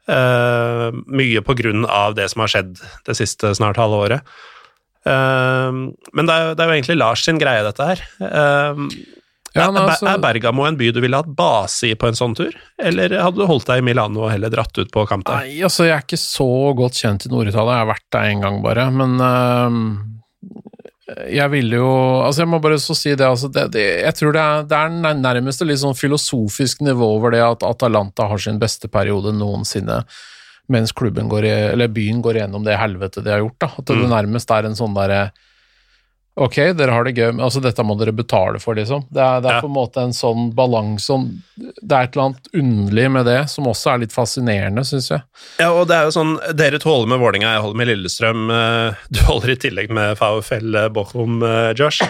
Eh, 0.07 0.89
mye 1.07 1.39
på 1.47 1.55
grunn 1.55 1.85
av 1.87 2.15
det 2.17 2.25
som 2.31 2.41
har 2.43 2.51
skjedd 2.51 2.73
det 3.07 3.15
siste 3.15 3.53
snart 3.55 3.77
halve 3.79 4.01
året. 4.07 4.21
Uh, 5.03 5.91
men 6.15 6.27
det 6.27 6.31
er, 6.31 6.45
jo- 6.47 6.53
det 6.55 6.63
er 6.63 6.69
jo 6.69 6.75
egentlig 6.77 6.95
Lars 6.97 7.23
sin 7.25 7.39
greie, 7.39 7.63
dette 7.65 7.83
her. 7.89 8.03
Uh, 8.23 8.87
Ja, 9.53 9.67
altså- 9.69 10.07
er 10.09 10.17
Bergamo 10.17 10.63
en 10.65 10.75
by 10.79 10.87
du 10.91 10.99
ville 11.03 11.15
hatt 11.19 11.27
base 11.35 11.83
i 11.91 11.93
på 11.93 12.07
en 12.07 12.15
sånn 12.17 12.33
tur, 12.35 12.55
eller 12.79 13.09
hadde 13.21 13.35
du 13.37 13.45
holdt 13.45 13.67
deg 13.67 13.77
i 13.83 13.85
Milano 13.85 14.23
og 14.23 14.31
heller 14.31 14.49
dratt 14.49 14.75
ut 14.79 14.89
på 14.91 15.03
kamp 15.07 15.25
der? 15.27 15.43
Nei, 15.43 15.59
altså, 15.61 15.83
jeg 15.85 15.93
er 15.93 16.01
ikke 16.01 16.17
så 16.17 16.47
godt 16.75 16.93
kjent 16.97 17.27
i 17.27 17.29
Nord-Italia. 17.29 17.75
Jeg 17.75 17.85
har 17.85 17.91
vært 17.93 18.07
der 18.15 18.29
en 18.31 18.41
gang 18.41 18.61
bare, 18.63 18.87
men 18.91 19.21
jeg 21.03 21.51
ville 21.51 21.79
jo 21.81 21.87
Altså, 22.23 22.43
jeg 22.43 22.51
må 22.53 22.59
bare 22.63 22.79
så 22.79 22.95
si 22.95 23.11
det, 23.11 23.25
altså 23.27 23.49
det, 23.51 23.65
det 23.75 23.83
Jeg 24.05 24.15
tror 24.19 24.35
det 24.35 24.43
er, 24.43 24.67
det 24.69 24.77
er 24.79 25.17
nærmest 25.19 25.63
et 25.63 25.67
litt 25.67 25.81
sånn 25.81 25.97
filosofisk 25.97 26.83
nivå 26.85 27.09
over 27.17 27.35
det 27.35 27.41
at 27.43 27.65
Atalanta 27.67 28.29
har 28.31 28.39
sin 28.39 28.61
beste 28.61 28.87
periode 28.91 29.33
noensinne, 29.35 30.03
mens 30.71 30.95
klubben 30.95 31.27
går 31.31 31.47
i, 31.49 31.55
eller 31.73 31.91
byen 31.91 32.21
går 32.23 32.39
gjennom 32.39 32.63
det 32.63 32.79
helvete 32.79 33.23
de 33.23 33.33
har 33.33 33.43
gjort. 33.43 33.59
da, 33.65 33.71
At 33.81 33.91
det 33.91 34.11
nærmest 34.13 34.53
er 34.55 34.69
en 34.69 34.79
sånn 34.79 34.95
derre 34.95 35.25
Ok, 36.35 36.55
dere 36.73 36.89
har 36.95 37.03
det 37.05 37.11
gøy, 37.13 37.27
men 37.35 37.43
altså, 37.45 37.61
dette 37.61 37.83
må 37.85 37.93
dere 37.99 38.09
betale 38.17 38.57
for, 38.61 38.73
liksom. 38.73 39.03
Det 39.13 39.21
er, 39.21 39.41
det 39.43 39.51
er 39.51 39.57
Ja. 39.59 39.61
på 39.61 39.67
en 39.69 39.75
måte 39.75 40.01
en 40.01 40.15
sånn 40.17 40.47
balanse 40.57 41.05
sånn, 41.11 41.27
Det 41.59 41.91
er 41.93 42.07
et 42.07 42.15
eller 42.15 42.25
annet 42.31 42.47
underlig 42.57 43.11
med 43.11 43.25
det, 43.29 43.49
som 43.51 43.65
også 43.69 43.91
er 43.93 43.97
litt 44.01 44.15
fascinerende, 44.15 44.81
syns 44.83 45.09
jeg. 45.11 45.21
Ja, 45.59 45.69
og 45.71 45.87
det 45.87 45.95
er 45.99 46.07
jo 46.09 46.15
sånn, 46.15 46.39
Dere 46.57 46.79
to 46.81 46.89
holder 46.89 47.11
med 47.13 47.19
Vålinga, 47.21 47.53
jeg 47.53 47.61
holder 47.61 47.77
med 47.83 47.87
Lillestrøm. 47.91 48.49
eh, 48.49 48.95
Du 49.13 49.19
holder 49.29 49.51
i 49.53 49.55
tillegg 49.61 49.91
med 49.93 50.17
VfL 50.17 50.89
Bochum, 50.89 51.43
eh, 51.43 51.73
Josh. 51.77 52.01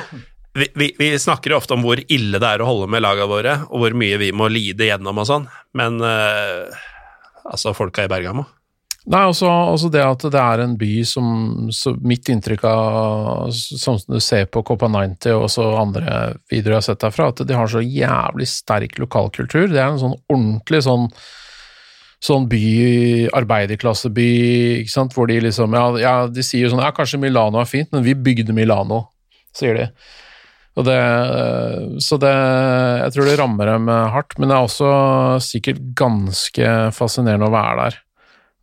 Vi, 0.56 0.70
vi, 0.76 0.94
vi 1.00 1.12
snakker 1.20 1.50
jo 1.52 1.58
ofte 1.58 1.74
om 1.74 1.82
hvor 1.84 1.98
ille 2.08 2.40
det 2.40 2.48
er 2.48 2.62
å 2.64 2.66
holde 2.70 2.88
med 2.88 3.02
lagene 3.04 3.28
våre, 3.28 3.58
og 3.72 3.80
hvor 3.82 3.94
mye 3.98 4.18
vi 4.22 4.32
må 4.32 4.48
lide 4.48 4.86
gjennom 4.88 5.18
og 5.20 5.26
sånn, 5.28 5.48
men 5.74 6.00
eh, 6.00 6.70
altså, 7.44 7.74
folka 7.76 8.06
i 8.06 8.08
Bergamo 8.08 8.46
Nei, 9.04 9.26
også, 9.28 9.50
også 9.74 9.90
det 9.92 10.00
at 10.00 10.22
det 10.32 10.40
er 10.40 10.62
en 10.64 10.78
by 10.80 10.92
som 11.04 11.26
Mitt 12.08 12.30
inntrykk 12.32 12.62
av 12.70 13.50
Sånn 13.52 14.00
som 14.00 14.16
du 14.16 14.22
ser 14.24 14.46
på 14.48 14.64
Copa 14.64 14.88
90 14.88 15.36
og 15.36 15.48
også 15.50 15.66
andre 15.76 16.18
videoer 16.52 16.78
jeg 16.78 16.80
har 16.80 16.86
sett 16.88 17.02
derfra, 17.04 17.28
at 17.34 17.42
de 17.44 17.58
har 17.58 17.72
så 17.72 17.82
jævlig 17.84 18.48
sterk 18.48 18.96
lokalkultur. 19.02 19.68
Det 19.74 19.82
er 19.82 19.90
en 19.90 20.00
sånn 20.02 20.20
ordentlig 20.32 20.84
sånn 20.88 21.10
Sånn 22.24 22.46
by, 22.48 23.28
arbeiderklasseby, 23.36 24.28
ikke 24.80 24.94
sant, 24.94 25.12
hvor 25.12 25.28
de 25.28 25.42
liksom 25.44 25.74
ja, 25.76 25.82
ja, 26.00 26.14
de 26.32 26.46
sier 26.46 26.64
jo 26.64 26.70
sånn 26.72 26.80
Ja, 26.86 26.94
kanskje 26.96 27.20
Milano 27.20 27.60
er 27.60 27.68
fint, 27.68 27.90
men 27.92 28.06
vi 28.06 28.14
bygde 28.16 28.56
Milano, 28.56 29.02
sier 29.52 29.76
de. 29.76 29.90
Og 30.80 30.88
det, 30.88 30.96
så 32.00 32.16
det 32.24 32.32
Jeg 32.32 33.12
tror 33.18 33.28
det 33.28 33.36
rammer 33.42 33.74
dem 33.74 33.92
hardt, 34.16 34.38
men 34.40 34.48
det 34.48 34.56
er 34.56 34.70
også 34.70 34.94
sikkert 35.44 35.84
ganske 36.00 36.72
fascinerende 36.96 37.52
å 37.52 37.56
være 37.58 37.76
der 37.82 38.00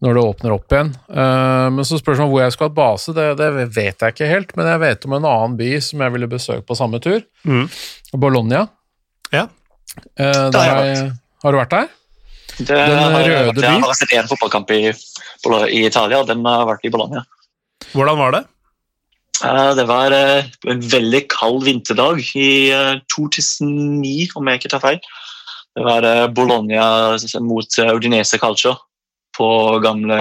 når 0.00 0.14
det 0.16 0.22
åpner 0.24 0.52
opp 0.54 0.72
igjen. 0.72 0.90
Eh, 1.12 1.66
men 1.76 1.84
så 1.84 1.98
spørs 2.00 2.16
det 2.16 2.24
om 2.24 2.30
hvor 2.32 2.40
jeg 2.44 2.54
skal 2.54 2.70
ha 2.70 2.74
base, 2.76 3.12
det, 3.16 3.26
det 3.36 3.48
vet 3.76 4.00
jeg 4.00 4.14
ikke 4.14 4.28
helt, 4.30 4.54
men 4.56 4.66
jeg 4.70 4.80
vet 4.80 5.04
om 5.08 5.16
en 5.18 5.26
annen 5.28 5.56
by 5.58 5.70
som 5.84 6.00
jeg 6.06 6.14
ville 6.14 6.28
besøkt 6.30 6.66
på 6.68 6.76
samme 6.78 7.00
tur. 7.04 7.20
Mm. 7.44 7.66
Bologna. 8.16 8.62
Ja. 9.34 9.46
Eh, 10.16 10.46
Der 10.54 10.58
har 10.58 10.70
har, 10.78 10.84
jeg 10.88 11.10
har 11.44 11.52
du 11.52 11.58
vært 11.60 11.74
der? 11.76 11.90
Det 12.60 12.66
Den 12.68 12.98
har 12.98 13.12
røde 13.24 13.52
vært- 13.54 13.62
jeg 13.62 13.80
har 13.84 13.94
sett 13.94 14.16
én 14.16 14.28
fotballkamp 14.28 14.70
i, 14.76 14.80
i 14.90 15.84
Italia, 15.86 16.18
og 16.20 16.26
den 16.28 16.44
har 16.44 16.64
vært 16.66 16.84
i 16.84 16.90
Bologna. 16.92 17.22
Hvordan 17.92 18.18
var 18.18 18.32
det? 18.38 18.44
Eh, 19.44 19.74
Det 19.74 19.86
var 19.88 20.12
en 20.12 20.80
veldig 20.80 21.22
kald 21.28 21.62
vinterdag 21.64 22.20
i 22.36 22.70
eh, 22.72 23.00
2009, 23.12 24.30
om 24.36 24.48
jeg 24.48 24.60
ikke 24.60 24.72
tar 24.74 24.80
feil. 24.84 25.00
Det 25.76 25.84
var 25.86 26.28
Bologna 26.34 27.16
mot 27.40 27.76
Udinese 27.78 28.38
Calcio 28.42 28.74
på 29.40 29.48
gamle 29.84 30.20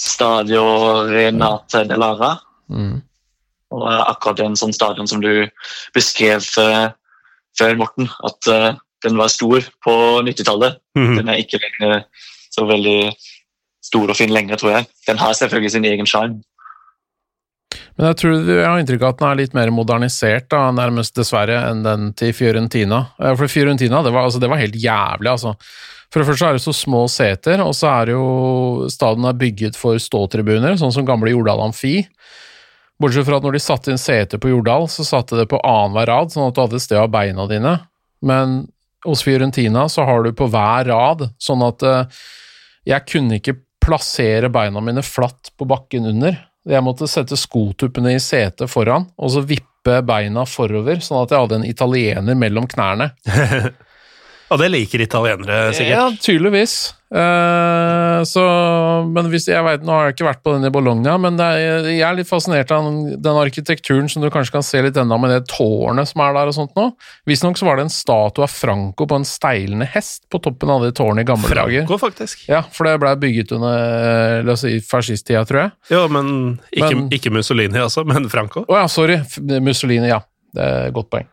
Stadio 0.00 0.64
Renate 1.10 1.84
de 1.86 1.98
Lara. 2.00 2.34
Mm. 2.72 3.00
Og 3.70 3.86
akkurat 3.86 4.42
en 4.42 4.58
sånn 4.58 4.74
stadion 4.74 5.08
som 5.10 5.22
du 5.22 5.46
beskrev 5.94 6.46
eh, 6.58 6.86
før, 7.58 7.76
Morten. 7.78 8.10
At 8.26 8.50
eh, 8.50 8.70
den 9.06 9.18
var 9.20 9.30
stor 9.32 9.64
på 9.84 9.94
90-tallet. 10.26 10.80
Mm. 10.98 11.12
Den 11.20 11.32
er 11.32 11.42
ikke 11.42 11.60
lenger 11.62 12.00
så 12.50 12.66
veldig 12.66 13.12
stor 13.84 14.12
og 14.12 14.18
fin 14.18 14.32
lenger, 14.32 14.58
tror 14.60 14.78
jeg. 14.78 14.88
Den 15.08 15.20
har 15.20 15.36
selvfølgelig 15.36 15.74
sin 15.76 15.86
egen 15.88 16.08
sjarm. 16.08 16.40
Men 17.96 18.10
jeg 18.10 18.18
tror 18.20 18.34
jeg 18.48 18.64
har 18.64 18.80
inntrykk 18.80 19.04
av 19.04 19.12
at 19.12 19.20
den 19.20 19.28
er 19.28 19.38
litt 19.42 19.54
mer 19.56 19.70
modernisert, 19.74 20.48
da, 20.52 20.66
nærmest 20.74 21.16
dessverre, 21.18 21.58
enn 21.68 21.84
den 21.84 22.10
til 22.18 22.32
Fiorentina. 22.36 23.02
For 23.18 23.50
Fiorentina, 23.50 24.02
det 24.06 24.12
var, 24.14 24.26
altså, 24.28 24.40
det 24.42 24.50
var 24.50 24.62
helt 24.62 24.78
jævlig, 24.80 25.30
altså. 25.34 25.54
For 26.10 26.20
det 26.22 26.26
første 26.26 26.48
er 26.48 26.56
det 26.58 26.64
så 26.64 26.74
små 26.74 27.04
seter, 27.10 27.62
og 27.62 27.70
så 27.78 27.90
er 27.92 28.12
jo 28.16 28.24
Stadion 28.90 29.28
er 29.30 29.38
bygget 29.38 29.78
for 29.78 29.98
ståtribuner, 30.02 30.74
sånn 30.80 30.94
som 30.94 31.06
gamle 31.06 31.30
Jordal 31.30 31.62
Amfi. 31.68 32.00
Bortsett 33.00 33.28
fra 33.28 33.38
at 33.38 33.46
når 33.46 33.56
de 33.56 33.62
satte 33.62 33.92
inn 33.92 34.00
seter 34.00 34.40
på 34.42 34.50
Jordal, 34.50 34.88
så 34.90 35.06
satte 35.06 35.38
det 35.38 35.46
på 35.48 35.60
annenhver 35.64 36.10
rad, 36.10 36.34
sånn 36.34 36.50
at 36.50 36.56
du 36.56 36.60
hadde 36.64 36.80
et 36.80 36.84
sted 36.84 37.00
å 37.00 37.08
beina 37.10 37.46
dine. 37.48 37.78
Men 38.26 38.58
hos 39.06 39.22
Fiorentina 39.24 39.86
så 39.88 40.04
har 40.08 40.26
du 40.26 40.34
på 40.36 40.50
hver 40.50 40.90
rad, 40.90 41.28
sånn 41.40 41.62
at 41.64 41.86
eh, 41.86 42.20
jeg 42.90 43.06
kunne 43.08 43.38
ikke 43.38 43.56
plassere 43.80 44.50
beina 44.52 44.82
mine 44.84 45.04
flatt 45.06 45.54
på 45.56 45.68
bakken 45.68 46.10
under. 46.10 46.36
Jeg 46.68 46.84
måtte 46.84 47.08
sette 47.08 47.38
skotuppene 47.40 48.12
i 48.12 48.20
setet 48.20 48.68
foran, 48.68 49.06
og 49.16 49.32
så 49.32 49.44
vippe 49.46 50.02
beina 50.04 50.44
forover, 50.44 51.00
sånn 51.00 51.22
at 51.22 51.32
jeg 51.32 51.46
hadde 51.46 51.60
en 51.62 51.70
italiener 51.70 52.36
mellom 52.36 52.68
knærne. 52.68 53.12
Og 54.50 54.58
det 54.58 54.70
liker 54.72 55.02
italienere 55.04 55.70
sikkert. 55.76 55.94
Ja, 55.94 56.08
tydeligvis. 56.18 56.72
Eh, 57.10 58.20
så, 58.26 58.42
men 59.10 59.26
hvis, 59.32 59.48
jeg 59.50 59.62
vet, 59.66 59.82
Nå 59.82 59.90
har 59.94 60.04
jeg 60.08 60.14
ikke 60.14 60.26
vært 60.28 60.42
på 60.46 60.52
den 60.54 60.66
i 60.68 60.70
Bologna, 60.74 61.16
men 61.18 61.38
er, 61.42 61.86
jeg 61.90 62.02
er 62.06 62.14
litt 62.18 62.28
fascinert 62.28 62.70
av 62.74 62.84
den, 62.86 63.16
den 63.22 63.38
arkitekturen 63.40 64.06
som 64.10 64.22
du 64.22 64.28
kanskje 64.30 64.54
kan 64.56 64.66
se 64.66 64.82
litt 64.84 64.98
enda 65.00 65.18
med 65.18 65.32
det 65.34 65.40
tårnet 65.50 66.10
som 66.10 66.22
er 66.22 66.36
der 66.36 66.50
og 66.52 66.56
sånt 66.56 66.74
nå. 66.78 66.84
Visstnok 67.30 67.58
så 67.58 67.66
var 67.66 67.78
det 67.80 67.86
en 67.88 67.92
statue 67.94 68.46
av 68.46 68.52
Franco 68.54 69.06
på 69.10 69.18
en 69.18 69.26
steilende 69.26 69.88
hest 69.90 70.26
på 70.30 70.38
toppen 70.42 70.70
av 70.74 70.86
det 70.86 70.92
tårnet 70.98 71.24
i 71.26 71.28
gamle 71.30 71.50
dager. 71.50 71.82
Franco, 71.86 71.98
faktisk. 72.02 72.46
Ja, 72.50 72.62
for 72.74 72.86
det 72.90 72.96
blei 73.02 73.14
bygget 73.26 73.54
under 73.58 74.42
la 74.46 74.54
oss 74.54 74.62
si, 74.66 74.76
fascisttida, 74.86 75.42
tror 75.50 75.64
jeg. 75.64 75.74
Jo, 75.94 76.04
men 76.14 76.32
ikke, 76.70 76.90
Men- 76.94 77.06
ikke 77.18 77.34
Mussolini, 77.34 77.78
altså, 77.82 78.06
men 78.06 78.30
Franco. 78.30 78.66
Å 78.70 78.82
ja, 78.82 78.86
sorry. 78.90 79.18
Mussolini, 79.62 80.10
ja. 80.14 80.20
Det 80.54 80.62
er 80.66 80.88
et 80.90 80.94
godt 80.94 81.10
poeng. 81.14 81.26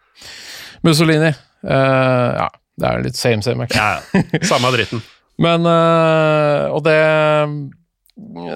Mussolini. 0.86 1.34
eh, 1.68 2.32
ja, 2.42 2.50
det 2.78 2.88
er 2.90 3.04
litt 3.06 3.18
same 3.18 3.42
same. 3.46 3.66
ikke? 3.66 3.78
Ja, 3.80 4.00
ja. 4.14 4.42
Samme 4.46 4.70
dritten. 4.76 5.02
Men 5.44 5.66
øh, 5.70 6.72
Og 6.74 6.80
det 6.86 6.98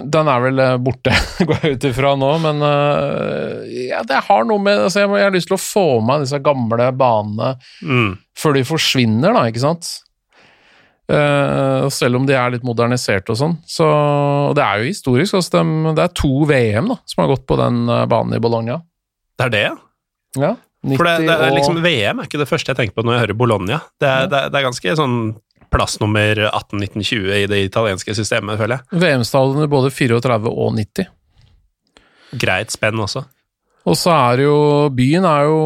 Den 0.10 0.30
er 0.34 0.40
vel 0.42 0.60
øh, 0.60 0.78
borte, 0.82 1.14
går 1.48 1.60
jeg 1.62 1.76
ut 1.78 1.84
ifra 1.92 2.16
nå, 2.18 2.30
men 2.42 2.64
øh, 2.66 3.68
ja, 3.92 4.00
det 4.10 4.24
har 4.26 4.48
noe 4.50 4.58
med 4.66 4.80
altså 4.88 5.04
jeg, 5.04 5.10
må, 5.12 5.20
jeg 5.20 5.28
har 5.30 5.36
lyst 5.36 5.52
til 5.52 5.58
å 5.60 5.62
få 5.62 5.84
med 6.02 6.24
disse 6.26 6.40
gamle 6.42 6.88
banene 6.98 7.52
Mm. 7.86 8.16
før 8.38 8.56
de 8.58 8.64
forsvinner, 8.66 9.36
da, 9.38 9.44
ikke 9.52 9.62
sant? 9.62 9.92
Uh, 11.12 11.90
selv 11.92 12.16
om 12.22 12.26
de 12.26 12.34
er 12.40 12.54
litt 12.54 12.64
modernisert 12.66 13.28
og 13.34 13.36
sånn. 13.38 13.56
Så 13.68 13.84
og 13.86 14.54
det 14.56 14.64
er 14.64 14.80
jo 14.82 14.88
historisk. 14.90 15.36
Altså 15.38 15.60
de, 15.60 15.94
det 15.98 16.06
er 16.08 16.14
to 16.16 16.30
VM 16.48 16.88
da, 16.94 16.98
som 17.12 17.22
har 17.26 17.32
gått 17.34 17.44
på 17.50 17.58
den 17.60 17.82
banen 18.10 18.38
i 18.38 18.42
Bologna. 18.42 18.78
Det 19.38 19.50
er 19.50 19.54
det, 19.58 19.64
ja. 20.40 20.54
Ja, 20.82 20.90
90 20.90 20.98
For 20.98 21.06
det, 21.06 21.28
det 21.28 21.36
er 21.38 21.52
liksom 21.54 21.78
VM 21.84 22.20
er 22.20 22.26
ikke 22.26 22.40
det 22.42 22.50
første 22.50 22.72
jeg 22.74 22.78
tenker 22.80 22.96
på 22.98 23.04
når 23.06 23.14
jeg 23.14 23.22
hører 23.28 23.38
Bologna. 23.38 23.78
Det 24.02 24.10
er, 24.10 24.26
det 24.32 24.38
er, 24.40 24.48
det 24.50 24.58
er 24.60 24.66
ganske 24.66 24.96
sånn 24.98 25.18
plass 25.72 26.00
nummer 26.02 26.36
18-19-20 26.50 27.30
i 27.38 27.46
det 27.48 27.60
italienske 27.70 28.16
systemet, 28.18 28.58
føler 28.60 28.82
jeg. 28.82 29.00
VM-stallene 29.04 29.70
både 29.72 29.92
34 29.94 30.50
og 30.52 30.74
90. 30.76 31.06
Greit 32.42 32.74
spenn 32.74 33.00
også. 33.04 33.22
Og 33.90 33.96
så 33.98 34.12
er 34.14 34.44
jo 34.46 34.56
Byen 34.94 35.26
er 35.26 35.48
jo 35.50 35.62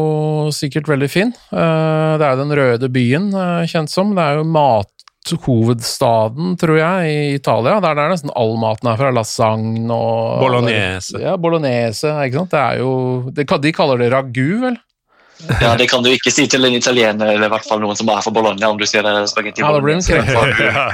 sikkert 0.54 0.88
veldig 0.88 1.08
fin. 1.12 1.32
Eh, 1.52 2.12
Det 2.16 2.24
er 2.24 2.30
jo 2.32 2.40
den 2.44 2.56
røde 2.58 2.88
byen, 2.92 3.26
eh, 3.34 3.66
kjent 3.68 3.90
som. 3.92 4.14
Det 4.16 4.22
er 4.24 4.34
jo 4.38 4.44
mathovedstaden, 4.56 6.56
tror 6.60 6.76
jeg, 6.78 7.10
i 7.10 7.34
Italia. 7.36 7.80
Det 7.80 7.88
er 7.90 7.94
der 7.98 8.08
nesten 8.14 8.30
all 8.34 8.56
maten 8.56 8.88
er 8.90 8.96
fra. 8.96 9.10
Lasagne 9.12 9.90
og 9.92 10.40
Bolognese. 10.40 11.20
Ja, 11.20 11.36
bolognese, 11.36 12.08
ikke 12.24 12.34
sant. 12.40 12.50
Det 12.54 12.60
er 12.62 12.78
jo 12.80 12.90
De 13.32 13.44
de 13.44 13.72
kaller 13.72 13.98
det 13.98 14.12
ragu, 14.12 14.60
vel? 14.64 14.76
Ja, 15.60 15.76
Det 15.76 15.88
kan 15.90 16.02
du 16.02 16.08
ikke 16.10 16.32
si 16.32 16.46
til 16.48 16.64
en 16.64 16.72
italiener, 16.74 17.34
eller 17.34 17.46
i 17.46 17.52
hvert 17.52 17.66
fall 17.68 17.80
noen 17.82 17.96
som 17.98 18.08
er 18.08 18.22
fra 18.24 18.32
Bologna. 18.32 18.70
om 18.72 18.78
du 18.80 18.86
sier 18.88 19.02
det 19.04 19.28
spagetti 19.30 19.62
ah, 19.62 19.72
bolognese. 19.76 20.16
Da 20.16 20.24
får 20.32 20.52
du- 20.56 20.64
Ja. 20.70 20.86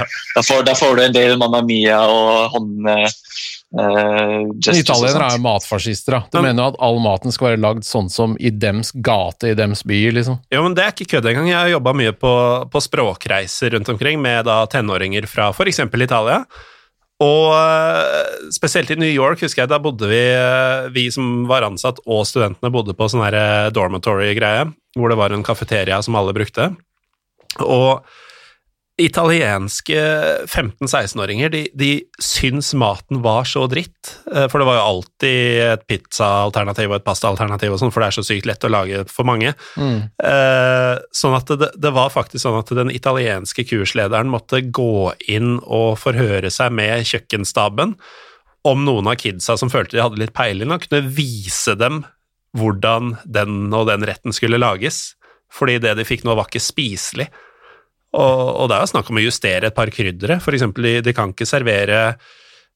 Får, 0.43 0.75
får 0.75 0.95
du 0.99 1.03
en 1.05 1.13
del 1.15 1.37
Mamma 1.37 1.61
Mia 1.65 2.01
og 2.07 2.49
hånd... 2.57 2.89
Uh, 3.73 4.51
Italienere 4.69 5.31
er 5.31 5.37
jo 5.39 5.41
matfascister, 5.41 6.13
da. 6.13 6.19
Du 6.29 6.37
Men- 6.37 6.51
mener 6.51 6.61
jo 6.67 6.73
at 6.75 6.81
all 6.85 6.99
maten 7.01 7.33
skal 7.33 7.47
være 7.53 7.61
lagd 7.63 7.87
sånn 7.87 8.09
som 8.13 8.35
i 8.39 8.51
dems 8.53 8.91
gate, 8.93 9.49
i 9.49 9.55
dems 9.57 9.81
by, 9.83 10.11
liksom. 10.13 10.37
Jo, 10.53 10.61
men 10.67 10.75
det 10.77 10.83
er 10.85 10.93
ikke 10.93 11.07
kødd 11.15 11.25
engang. 11.31 11.47
Jeg 11.49 11.57
har 11.57 11.71
jobba 11.73 11.93
mye 11.97 12.13
på, 12.13 12.33
på 12.69 12.81
språkreiser 12.85 13.73
rundt 13.73 13.89
omkring 13.89 14.21
med 14.21 14.45
da 14.45 14.59
tenåringer 14.69 15.25
fra 15.25 15.49
f.eks. 15.49 15.79
Italia. 15.79 16.43
Og 17.23 17.53
eh, 17.55 18.49
spesielt 18.53 18.91
i 18.91 18.97
New 18.99 19.11
York 19.11 19.43
husker 19.43 19.63
jeg 19.63 19.71
da 19.71 19.79
bodde 19.81 20.09
vi 20.11 20.21
eh, 20.33 20.89
Vi 20.95 21.05
som 21.13 21.45
var 21.49 21.65
ansatt 21.67 22.01
og 22.03 22.25
studentene 22.27 22.71
bodde 22.73 22.95
på 22.97 23.07
sånn 23.11 23.23
eh, 23.29 23.69
dormitory-greie, 23.75 24.67
hvor 24.97 25.13
det 25.13 25.19
var 25.19 25.35
en 25.35 25.45
kafeteria 25.45 26.01
som 26.03 26.17
alle 26.19 26.35
brukte. 26.35 26.71
Og 27.63 28.03
italienske 29.01 29.97
15-16-åringer 30.45 31.49
de, 31.49 31.63
de 31.73 31.91
syns 32.21 32.73
maten 32.77 33.23
var 33.25 33.47
så 33.49 33.65
dritt, 33.71 34.11
eh, 34.29 34.45
for 34.51 34.61
det 34.61 34.67
var 34.67 34.77
jo 34.77 34.83
alltid 34.85 35.61
et 35.65 35.85
pizzaalternativ 35.89 36.91
og 36.91 36.99
et 36.99 37.05
pastaalternativ 37.07 37.73
og 37.73 37.81
sånn, 37.81 37.93
for 37.93 38.03
det 38.03 38.11
er 38.11 38.17
så 38.19 38.25
sykt 38.27 38.49
lett 38.49 38.67
å 38.67 38.71
lage 38.71 39.01
for 39.09 39.25
mange. 39.25 39.55
Eh, 40.21 40.93
sånn 41.09 41.37
at 41.39 41.55
det, 41.57 41.71
det 41.81 41.93
var 41.95 42.13
faktisk 42.13 42.45
sånn 42.45 42.59
at 42.59 42.73
den 42.77 42.93
italienske 42.93 43.65
kurslederen 43.65 44.29
måtte 44.29 44.61
gå 44.61 45.09
inn 45.31 45.55
og 45.63 45.97
forhøre 46.03 46.53
seg 46.53 46.75
med 46.77 47.09
kjøkkenstaben 47.09 47.95
om 48.63 48.85
noen 48.85 49.09
av 49.09 49.17
kidsa 49.19 49.57
som 49.59 49.71
følte 49.73 49.97
de 49.97 50.03
hadde 50.03 50.21
litt 50.21 50.35
peiling, 50.37 50.69
og 50.69 50.85
kunne 50.85 51.15
vise 51.17 51.73
dem 51.79 52.03
hvordan 52.53 53.15
den 53.25 53.73
og 53.73 53.89
den 53.89 54.05
retten 54.05 54.35
skulle 54.35 54.61
lages, 54.61 55.15
fordi 55.53 55.79
det 55.81 55.95
de 55.97 56.05
fikk 56.05 56.27
nå 56.27 56.37
var 56.37 56.45
ikke 56.45 56.61
spiselig. 56.61 57.27
Og, 58.13 58.45
og 58.61 58.69
det 58.69 58.77
er 58.77 58.93
snakk 58.93 59.09
om 59.09 59.19
å 59.19 59.25
justere 59.25 59.69
et 59.69 59.75
par 59.77 59.89
kryddere, 59.93 60.37
eksempel 60.37 60.89
de, 60.89 60.95
de 61.05 61.13
kan 61.17 61.33
ikke 61.33 61.47
servere 61.49 62.01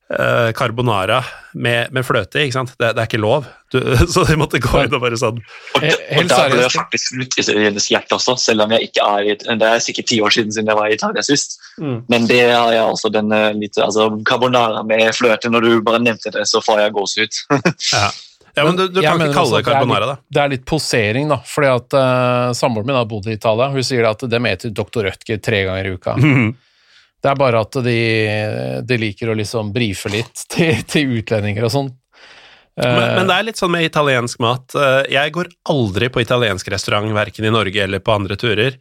eh, 0.10 0.50
carbonara 0.58 1.20
med, 1.54 1.92
med 1.94 2.06
fløte, 2.06 2.42
ikke 2.42 2.56
sant? 2.56 2.74
Det, 2.80 2.90
det 2.96 3.04
er 3.04 3.10
ikke 3.10 3.22
lov, 3.22 3.46
du, 3.74 3.78
så 4.14 4.24
de 4.26 4.38
måtte 4.40 4.62
gå 4.64 4.82
inn 4.82 4.96
og 4.96 5.04
bare 5.04 5.20
sånn 5.20 5.38
Og, 5.42 5.78
og 5.78 5.84
helt 5.84 6.32
der 6.32 6.52
ble 6.54 6.62
jeg 6.64 6.74
faktisk 6.74 6.88
faktisk 6.98 7.18
litt 7.20 7.58
hennes 7.68 7.90
hjerte 7.92 8.18
også, 8.18 8.38
selv 8.40 8.66
om 8.66 8.76
jeg 8.76 8.90
ikke 8.90 9.08
er 9.08 9.32
i 9.32 9.36
Det 9.38 9.70
er 9.70 9.84
sikkert 9.84 10.10
ti 10.10 10.22
år 10.24 10.34
siden 10.34 10.54
siden 10.56 10.72
jeg 10.72 10.80
var 10.80 10.90
i 10.90 10.96
Italia 10.98 11.24
sist. 11.26 11.60
Mm. 11.78 12.00
Men 12.10 12.30
det 12.30 12.42
har 12.50 12.72
jeg 12.74 12.86
også 12.86 13.12
den 13.14 13.34
eh, 13.36 13.52
litt 13.58 13.78
altså 13.78 14.10
Carbonara 14.28 14.84
med 14.88 15.12
fløte, 15.16 15.52
når 15.54 15.68
du 15.68 15.82
bare 15.86 16.02
nevnte 16.02 16.34
det, 16.34 16.48
så 16.50 16.64
får 16.66 16.86
jeg 16.86 16.96
gåsehud. 16.98 17.44
Ja, 17.94 18.10
ja 18.58 18.64
men 18.66 18.78
du, 18.80 18.88
du 18.90 19.02
kan 19.06 19.22
ikke 19.22 19.34
kalle 19.38 19.60
det 19.60 19.66
carbonara, 19.68 20.06
da. 20.10 20.16
Det 20.34 20.42
er 20.44 20.52
litt 20.56 20.64
posering, 20.68 21.30
da. 21.32 21.38
Fordi 21.46 21.68
at 21.70 21.96
uh, 21.98 22.54
Samboeren 22.58 22.90
min 22.90 22.98
har 22.98 23.06
bodd 23.10 23.30
i 23.30 23.36
Italia. 23.38 23.70
Hun 23.74 23.86
sier 23.86 24.08
at 24.10 24.26
de 24.26 24.40
spiser 24.42 24.74
Dr. 24.76 25.06
Rødtger 25.08 25.40
tre 25.46 25.60
ganger 25.68 25.86
i 25.92 25.94
uka. 25.96 26.16
Det 27.18 27.32
er 27.32 27.40
bare 27.40 27.62
at 27.66 27.78
de, 27.86 27.96
de 28.90 28.98
liker 29.02 29.32
å 29.32 29.38
liksom 29.38 29.72
brife 29.76 30.10
litt 30.14 30.44
til, 30.54 30.82
til 30.90 31.16
utlendinger 31.22 31.66
og 31.70 31.74
sånn. 31.74 31.90
Eh, 32.78 32.86
Men, 32.86 33.16
men 33.22 33.30
det 33.32 33.38
er 33.40 33.48
litt 33.48 33.58
sånn 33.62 33.74
med 33.74 33.88
italiensk 33.88 34.42
mat. 34.44 34.76
Eh, 34.78 35.00
Jeg 35.16 35.34
går 35.38 35.50
aldri 35.74 36.12
på 36.14 36.22
italiensk 36.22 36.70
restaurant, 36.74 37.10
verken 37.18 37.48
i 37.50 37.54
Norge 37.54 37.84
eller 37.88 38.04
på 38.06 38.14
andre 38.14 38.38
turer. 38.38 38.78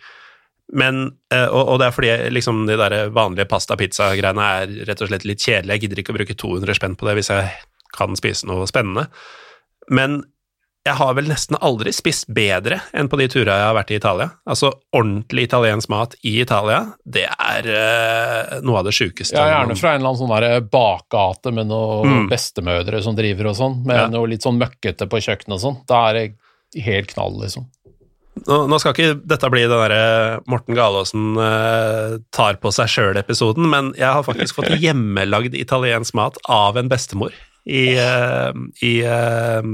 Men, 0.74 1.04
og, 1.30 1.60
og 1.62 1.76
det 1.78 1.86
er 1.86 1.94
fordi 1.94 2.14
liksom, 2.34 2.64
de 2.66 2.74
der 2.80 2.94
vanlige 3.14 3.46
pasta-pizza-greiene 3.52 4.46
er 4.64 4.72
rett 4.88 5.04
og 5.04 5.12
slett 5.12 5.24
litt 5.28 5.38
kjedelige. 5.44 5.76
Jeg 5.76 5.84
gidder 5.84 6.00
ikke 6.02 6.10
å 6.10 6.16
bruke 6.16 6.34
200 6.42 6.74
spenn 6.80 6.96
på 6.98 7.06
det 7.06 7.14
hvis 7.20 7.30
jeg 7.30 7.52
kan 7.94 8.18
spise 8.18 8.48
noe 8.50 8.66
spennende. 8.68 9.06
Men 9.90 10.24
jeg 10.86 10.94
har 11.00 11.14
vel 11.18 11.26
nesten 11.26 11.56
aldri 11.66 11.90
spist 11.90 12.28
bedre 12.30 12.76
enn 12.94 13.08
på 13.10 13.18
de 13.18 13.26
turene 13.26 13.56
jeg 13.58 13.66
har 13.66 13.74
vært 13.74 13.90
i 13.90 13.96
Italia. 13.98 14.28
Altså 14.46 14.68
ordentlig 14.94 15.48
italiensk 15.48 15.90
mat 15.90 16.14
i 16.22 16.36
Italia, 16.44 16.92
det 17.02 17.24
er 17.26 17.66
uh, 17.66 18.60
noe 18.62 18.78
av 18.78 18.86
det 18.86 18.94
sjukeste. 18.94 19.34
ja, 19.34 19.48
gjerne 19.50 19.74
fra 19.80 19.96
en 19.96 20.00
eller 20.04 20.12
annen 20.12 20.20
sånn 20.20 20.34
der 20.36 20.60
bakgate 20.70 21.52
med 21.52 21.66
noen 21.72 22.06
Mm. 22.06 22.28
bestemødre 22.30 23.02
som 23.02 23.16
driver 23.18 23.48
og 23.50 23.56
sånn, 23.58 23.80
med 23.84 23.96
Ja. 23.98 24.06
noe 24.14 24.28
litt 24.30 24.42
sånn 24.46 24.60
møkkete 24.62 25.08
på 25.10 25.18
kjøkkenet 25.26 25.56
og 25.58 25.60
sånn. 25.64 25.80
Da 25.90 26.04
er 26.10 26.14
det 26.14 26.82
helt 26.84 27.10
knall, 27.14 27.34
liksom. 27.42 27.66
Nå, 28.46 28.68
nå 28.68 28.78
skal 28.78 28.92
ikke 28.92 29.26
dette 29.26 29.48
bli 29.50 29.62
den 29.64 29.70
derre 29.80 30.40
Morten 30.46 30.76
Galaasen 30.76 31.38
uh, 31.40 32.18
tar 32.30 32.58
på 32.62 32.70
seg 32.70 32.86
sjøl-episoden, 32.92 33.66
men 33.68 33.90
jeg 33.96 34.12
har 34.12 34.22
faktisk 34.22 34.54
fått 34.60 34.70
hjemmelagd 34.84 35.54
italiensk 35.58 36.14
mat 36.14 36.36
av 36.46 36.76
en 36.76 36.88
bestemor 36.92 37.32
i, 37.66 37.98
uh, 37.98 38.54
i 38.86 39.02
uh, 39.02 39.66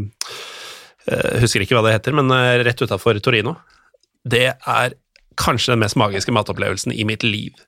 Husker 1.43 1.64
ikke 1.64 1.76
hva 1.76 1.82
det 1.86 1.97
heter, 1.97 2.14
men 2.14 2.30
rett 2.62 2.78
utafor 2.78 3.18
Torino. 3.18 3.57
Det 4.22 4.55
er 4.55 4.93
kanskje 5.40 5.72
den 5.72 5.80
mest 5.82 5.99
magiske 5.99 6.30
matopplevelsen 6.34 6.95
i 6.95 7.03
mitt 7.09 7.24
liv. 7.26 7.59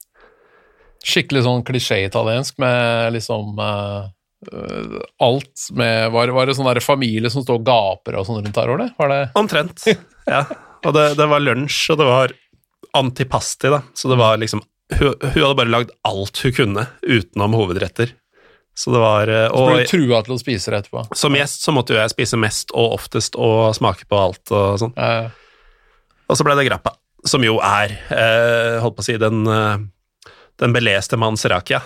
Skikkelig 1.05 1.43
sånn 1.43 1.65
klisjé-italiensk 1.67 2.55
med 2.63 3.11
liksom 3.17 3.59
alt 3.59 5.67
med 5.73 6.13
Var, 6.13 6.29
var 6.37 6.47
det 6.47 6.55
sånn 6.55 6.69
der 6.69 6.85
familie 6.85 7.31
som 7.33 7.43
står 7.43 7.59
og 7.59 7.67
gaper 7.67 8.21
og 8.21 8.27
sånn 8.29 8.45
rundt 8.45 8.59
her, 8.61 8.71
var 8.71 8.79
det? 8.85 8.91
Var 9.01 9.09
det 9.11 9.21
Omtrent. 9.41 9.83
Ja. 10.31 10.45
Og 10.85 10.95
det, 10.97 11.05
det 11.19 11.27
var 11.29 11.43
lunsj, 11.43 11.91
og 11.93 12.01
det 12.01 12.09
var 12.09 12.35
antipasti, 12.95 13.71
da. 13.73 13.83
Så 13.95 14.09
det 14.09 14.21
var 14.21 14.39
liksom 14.41 14.63
Hun, 14.95 15.15
hun 15.21 15.41
hadde 15.41 15.57
bare 15.59 15.73
lagd 15.73 15.95
alt 16.05 16.39
hun 16.45 16.53
kunne 16.55 16.87
utenom 17.03 17.55
hovedretter. 17.57 18.13
Så 18.75 18.91
det 18.91 18.99
var 18.99 19.31
og, 19.31 19.55
Så 19.55 19.67
ble 19.71 19.83
du 19.85 19.91
trua 19.93 20.19
til 20.27 20.35
å 20.35 20.39
spise 20.41 20.73
det 20.73 20.81
etterpå. 20.83 21.05
som 21.15 21.37
gjest 21.39 21.63
så 21.63 21.71
måtte 21.77 21.95
jo 21.95 22.01
jeg 22.01 22.11
spise 22.11 22.39
mest 22.43 22.73
og 22.75 22.97
oftest 22.97 23.37
og 23.39 23.71
smake 23.79 24.09
på 24.11 24.19
alt 24.19 24.51
og 24.51 24.81
sånn. 24.83 24.95
Eh, 24.99 25.29
Og 26.29 26.39
så 26.41 26.43
ble 26.47 26.57
det 26.59 26.65
grappa, 26.67 26.95
som 27.29 27.45
jo 27.45 27.59
er, 27.63 27.93
eh, 28.11 28.81
holdt 28.83 28.97
på 28.97 29.05
å 29.05 29.07
si, 29.07 29.17
den, 29.21 29.45
eh, 29.47 29.79
den 30.59 30.73
beleste 30.75 31.19
manns 31.21 31.45
rakia. 31.47 31.83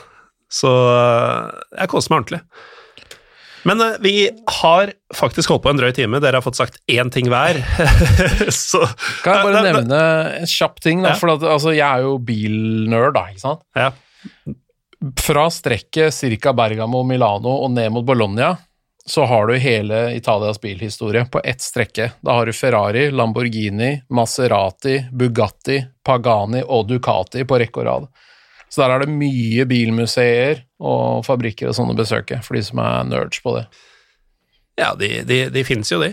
Så 0.48 0.70
eh, 0.72 1.60
jeg 1.82 1.88
koser 1.92 2.14
meg 2.14 2.22
ordentlig. 2.22 2.40
Men 3.68 3.82
eh, 3.84 3.96
vi 4.00 4.12
har 4.62 4.92
faktisk 5.12 5.50
holdt 5.52 5.64
på 5.66 5.72
en 5.74 5.80
drøy 5.82 5.90
time. 5.92 6.20
Dere 6.24 6.38
har 6.40 6.46
fått 6.46 6.56
sagt 6.56 6.78
én 6.88 7.10
ting 7.12 7.28
hver. 7.28 7.58
så 8.54 8.80
kan 9.24 9.34
jeg 9.34 9.48
bare 9.50 9.64
nevne 9.66 10.00
en 10.40 10.48
kjapp 10.48 10.80
ting, 10.80 11.02
da? 11.04 11.12
Ja. 11.12 11.18
For 11.20 11.34
at, 11.34 11.42
altså, 11.44 11.74
jeg 11.76 11.84
er 11.84 12.06
jo 12.06 12.16
bilnerd, 12.22 13.12
da, 13.18 13.26
ikke 13.34 13.44
sant? 13.44 13.66
Ja. 13.76 13.90
Fra 15.20 15.50
strekket 15.50 16.14
ca. 16.42 16.52
Bergamo 16.52 17.04
Milano 17.06 17.52
og 17.64 17.70
ned 17.70 17.92
mot 17.94 18.04
Bologna, 18.04 18.56
så 19.06 19.24
har 19.24 19.46
du 19.46 19.54
hele 19.56 20.14
Italias 20.16 20.60
bilhistorie 20.60 21.24
på 21.24 21.40
ett 21.44 21.60
strekke. 21.60 22.10
Da 22.20 22.34
har 22.36 22.46
du 22.46 22.52
Ferrari, 22.52 23.10
Lamborghini, 23.10 24.02
Maserati, 24.10 25.04
Bugatti, 25.12 25.78
Pagani 26.04 26.60
og 26.66 26.88
Ducati 26.88 27.44
på 27.48 27.60
rekke 27.62 27.80
og 27.80 27.86
rad. 27.86 28.08
Så 28.68 28.82
der 28.82 28.96
er 28.96 29.04
det 29.04 29.14
mye 29.14 29.64
bilmuseer 29.64 30.64
og 30.84 31.24
fabrikker 31.24 31.70
og 31.70 31.78
sånne 31.78 31.94
å 31.94 32.00
besøke, 32.02 32.42
for 32.44 32.58
de 32.58 32.64
som 32.66 32.82
er 32.84 33.06
nerds 33.08 33.40
på 33.40 33.54
det. 33.56 33.64
Ja, 34.78 34.92
de, 34.98 35.22
de, 35.26 35.38
de 35.54 35.64
finnes 35.66 35.88
jo, 35.90 36.02
de. 36.04 36.12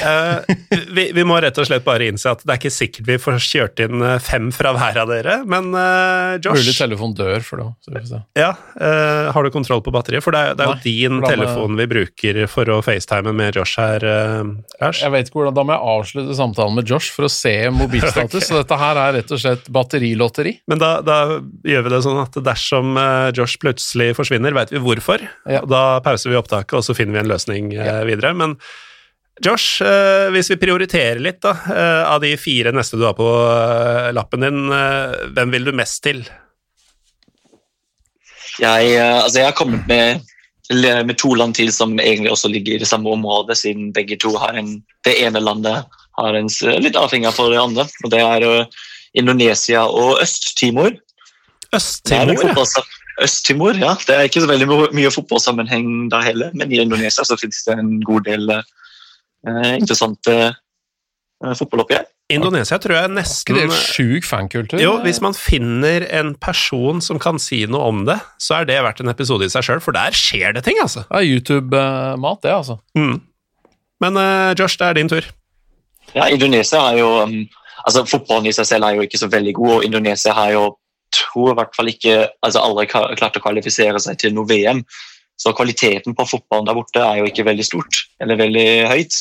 Eh, 0.00 0.56
vi, 0.94 1.10
vi 1.16 1.24
må 1.26 1.36
rett 1.42 1.58
og 1.60 1.66
slett 1.68 1.84
bare 1.84 2.06
innse 2.10 2.30
at 2.30 2.44
det 2.44 2.54
er 2.54 2.60
ikke 2.60 2.72
sikkert 2.72 3.08
vi 3.08 3.16
får 3.20 3.38
kjørt 3.44 3.82
inn 3.84 4.04
eh, 4.06 4.16
fem 4.22 4.50
fra 4.54 4.72
hver 4.76 5.00
av 5.02 5.10
dere, 5.10 5.40
men 5.48 5.72
Josh. 6.40 6.62
Mulig 6.62 6.76
telefon 6.76 7.14
dør 7.16 7.44
for 7.44 7.60
det 7.60 8.02
så 8.08 8.20
ja, 8.38 8.50
uh, 8.80 9.30
Har 9.34 9.44
du 9.44 9.50
kontroll 9.52 9.82
på 9.84 9.92
batteriet? 9.94 10.24
For 10.24 10.34
det 10.34 10.40
er, 10.40 10.56
det 10.58 10.64
er 10.64 10.70
jo 10.70 10.80
din 10.84 11.20
telefon 11.24 11.76
vi 11.78 11.86
bruker 11.90 12.40
for 12.50 12.70
å 12.72 12.78
facetime 12.84 13.32
med 13.36 13.58
Josh 13.58 13.80
her, 13.80 14.04
uh, 14.04 14.52
Lars. 14.80 15.02
Jeg 15.02 15.14
vet 15.14 15.30
ikke 15.30 15.40
hvordan, 15.40 15.56
Da 15.58 15.64
må 15.66 15.76
jeg 15.76 15.94
avslutte 15.94 16.36
samtalen 16.38 16.78
med 16.78 16.90
Josh 16.90 17.14
for 17.14 17.28
å 17.28 17.32
se 17.32 17.54
mobilstatus. 17.74 18.44
Så 18.50 18.60
dette 18.60 18.80
her 18.80 19.00
er 19.00 19.16
rett 19.18 19.34
og 19.34 19.42
slett 19.42 19.68
batterilotteri. 19.72 20.56
Men 20.70 20.82
da, 20.82 20.92
da 21.04 21.20
gjør 21.66 21.86
vi 21.86 21.94
det 21.94 22.02
sånn 22.06 22.22
at 22.22 22.38
dersom 22.46 22.96
Josh 23.36 23.60
plutselig 23.62 24.12
forsvinner, 24.18 24.54
vet 24.56 24.72
vi 24.74 24.82
hvorfor. 24.82 25.24
Ja. 25.50 25.62
Da 25.68 26.00
pauser 26.04 26.32
vi 26.32 26.38
opptaket, 26.40 26.78
og 26.78 26.86
så 26.86 26.96
finner 26.96 27.18
vi 27.18 27.24
en 27.24 27.30
løsning 27.30 27.74
eh, 27.76 28.02
videre. 28.08 28.32
Men 28.36 28.56
Josh, 29.40 29.82
eh, 29.82 30.28
hvis 30.34 30.50
vi 30.52 30.58
prioriterer 30.60 31.20
litt 31.22 31.40
da, 31.40 31.54
eh, 31.72 32.02
av 32.12 32.20
de 32.20 32.34
fire 32.36 32.74
neste 32.76 32.98
du 33.00 33.06
har 33.06 33.16
på 33.16 33.28
eh, 33.28 34.10
lappen 34.12 34.44
din, 34.44 34.74
hvem 35.36 35.54
vil 35.54 35.70
du 35.70 35.72
mest 35.76 36.02
til? 36.04 36.24
Jeg, 38.60 38.98
altså 39.00 39.40
jeg 39.40 39.46
har 39.46 39.56
kommet 39.56 39.86
med, 39.88 40.26
med 41.08 41.16
to 41.16 41.32
land 41.38 41.56
til 41.56 41.70
som 41.72 41.94
egentlig 41.96 42.34
også 42.34 42.50
ligger 42.52 42.76
i 42.76 42.82
det 42.82 42.88
samme 42.90 43.08
området, 43.14 43.56
siden 43.56 43.94
begge 43.96 44.18
to 44.20 44.34
har 44.36 44.58
en, 44.60 44.74
det 45.06 45.16
ene 45.24 45.40
landet 45.40 45.88
har 46.20 46.36
en 46.36 46.50
litt 46.84 46.98
avhengig 47.00 47.30
av 47.30 47.38
det 47.40 47.62
andre. 47.62 47.86
og 48.04 48.12
Det 48.12 48.20
er 48.20 48.66
Indonesia 49.16 49.86
og 49.88 50.20
Øst-Timor. 50.20 50.92
Øst-Timor, 51.72 52.44
ja. 52.44 52.84
Øst-Timor, 53.22 53.80
ja. 53.80 53.94
Det 54.06 54.16
er 54.16 54.28
ikke 54.28 54.42
så 54.44 54.50
veldig 54.50 54.68
mye 54.96 55.14
fotballsammenheng 55.14 56.10
da 56.12 56.20
heller, 56.24 56.52
men 56.52 56.72
i 56.72 56.82
Indonesia 56.82 57.24
så 57.24 57.38
finnes 57.40 57.64
det 57.64 57.78
en 57.78 57.96
god 58.04 58.26
del 58.28 58.50
eh, 58.50 58.66
interessante 59.48 60.34
eh, 60.50 61.54
fotballoppgjør. 61.56 62.08
Indonesia 62.30 62.78
tror 62.78 62.94
jeg 62.94 63.10
nesten 63.10 63.56
det 63.56 63.64
er 63.64 63.72
sjuk 63.74 64.26
fankultur? 64.28 64.78
Jo, 64.78 64.92
hvis 65.02 65.18
man 65.24 65.34
finner 65.34 66.04
en 66.14 66.36
person 66.38 67.00
som 67.02 67.18
kan 67.22 67.40
si 67.42 67.64
noe 67.66 67.88
om 67.90 68.04
det, 68.06 68.20
så 68.38 68.60
er 68.60 68.68
det 68.68 68.76
verdt 68.86 69.02
en 69.02 69.10
episode 69.10 69.48
i 69.48 69.50
seg 69.50 69.66
sjøl, 69.66 69.82
for 69.82 69.96
der 69.96 70.14
skjer 70.14 70.54
det 70.54 70.62
ting, 70.68 70.78
altså. 70.82 71.02
Det 71.08 71.24
er 71.24 71.26
YouTube-mat, 71.26 72.42
det, 72.46 72.52
altså. 72.54 72.78
Mm. 72.94 73.16
Men 74.00 74.20
uh, 74.20 74.52
Josh, 74.54 74.78
det 74.78 74.86
er 74.86 75.00
din 75.00 75.10
tur. 75.10 75.26
Ja, 76.14 76.28
Indonesia 76.30 76.84
har 76.86 77.00
jo 77.00 77.08
um, 77.24 77.34
altså 77.82 78.04
Fotballen 78.08 78.46
i 78.50 78.54
seg 78.54 78.68
selv 78.68 78.86
er 78.86 78.98
jo 78.98 79.06
ikke 79.06 79.20
så 79.20 79.30
veldig 79.30 79.56
god, 79.58 79.74
og 79.78 79.84
Indonesia 79.90 80.34
har 80.36 80.54
jo 80.54 80.64
tror 81.10 81.52
i 81.52 81.58
hvert 81.58 81.74
fall 81.74 81.90
ikke 81.90 82.16
altså 82.46 82.62
aldri 82.62 82.86
klart 82.90 83.38
å 83.38 83.42
kvalifisere 83.42 83.98
seg 84.02 84.18
til 84.20 84.34
noe 84.36 84.46
VM. 84.46 84.84
Så 85.40 85.54
kvaliteten 85.56 86.16
på 86.16 86.26
fotballen 86.28 86.68
der 86.68 86.76
borte 86.76 87.00
er 87.00 87.20
jo 87.20 87.28
ikke 87.30 87.46
veldig 87.48 87.64
stort, 87.64 88.02
eller 88.20 88.36
veldig 88.40 88.66
høyt. 88.90 89.16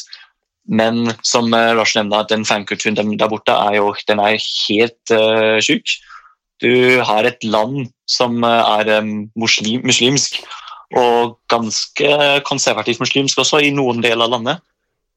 Men 0.70 1.14
som 1.26 1.50
eh, 1.56 1.72
Lars 1.78 1.96
nevnte, 1.96 2.26
den 2.30 2.46
fankulturen 2.46 3.16
der 3.18 3.32
borte 3.32 3.56
er 3.56 3.80
jo 3.80 3.94
den 4.08 4.22
er 4.22 4.38
helt 4.38 5.14
uh, 5.16 5.58
sjuk. 5.64 5.96
Du 6.60 7.00
har 7.08 7.26
et 7.26 7.44
land 7.48 7.88
som 8.10 8.44
eh, 8.44 8.74
er 8.82 9.00
muslim, 9.40 9.86
muslimsk, 9.88 10.42
og 11.00 11.38
ganske 11.54 12.42
konservativt 12.50 13.02
muslimsk 13.02 13.40
også 13.40 13.62
i 13.62 13.74
noen 13.74 14.02
deler 14.04 14.28
av 14.28 14.36
landet. 14.36 14.62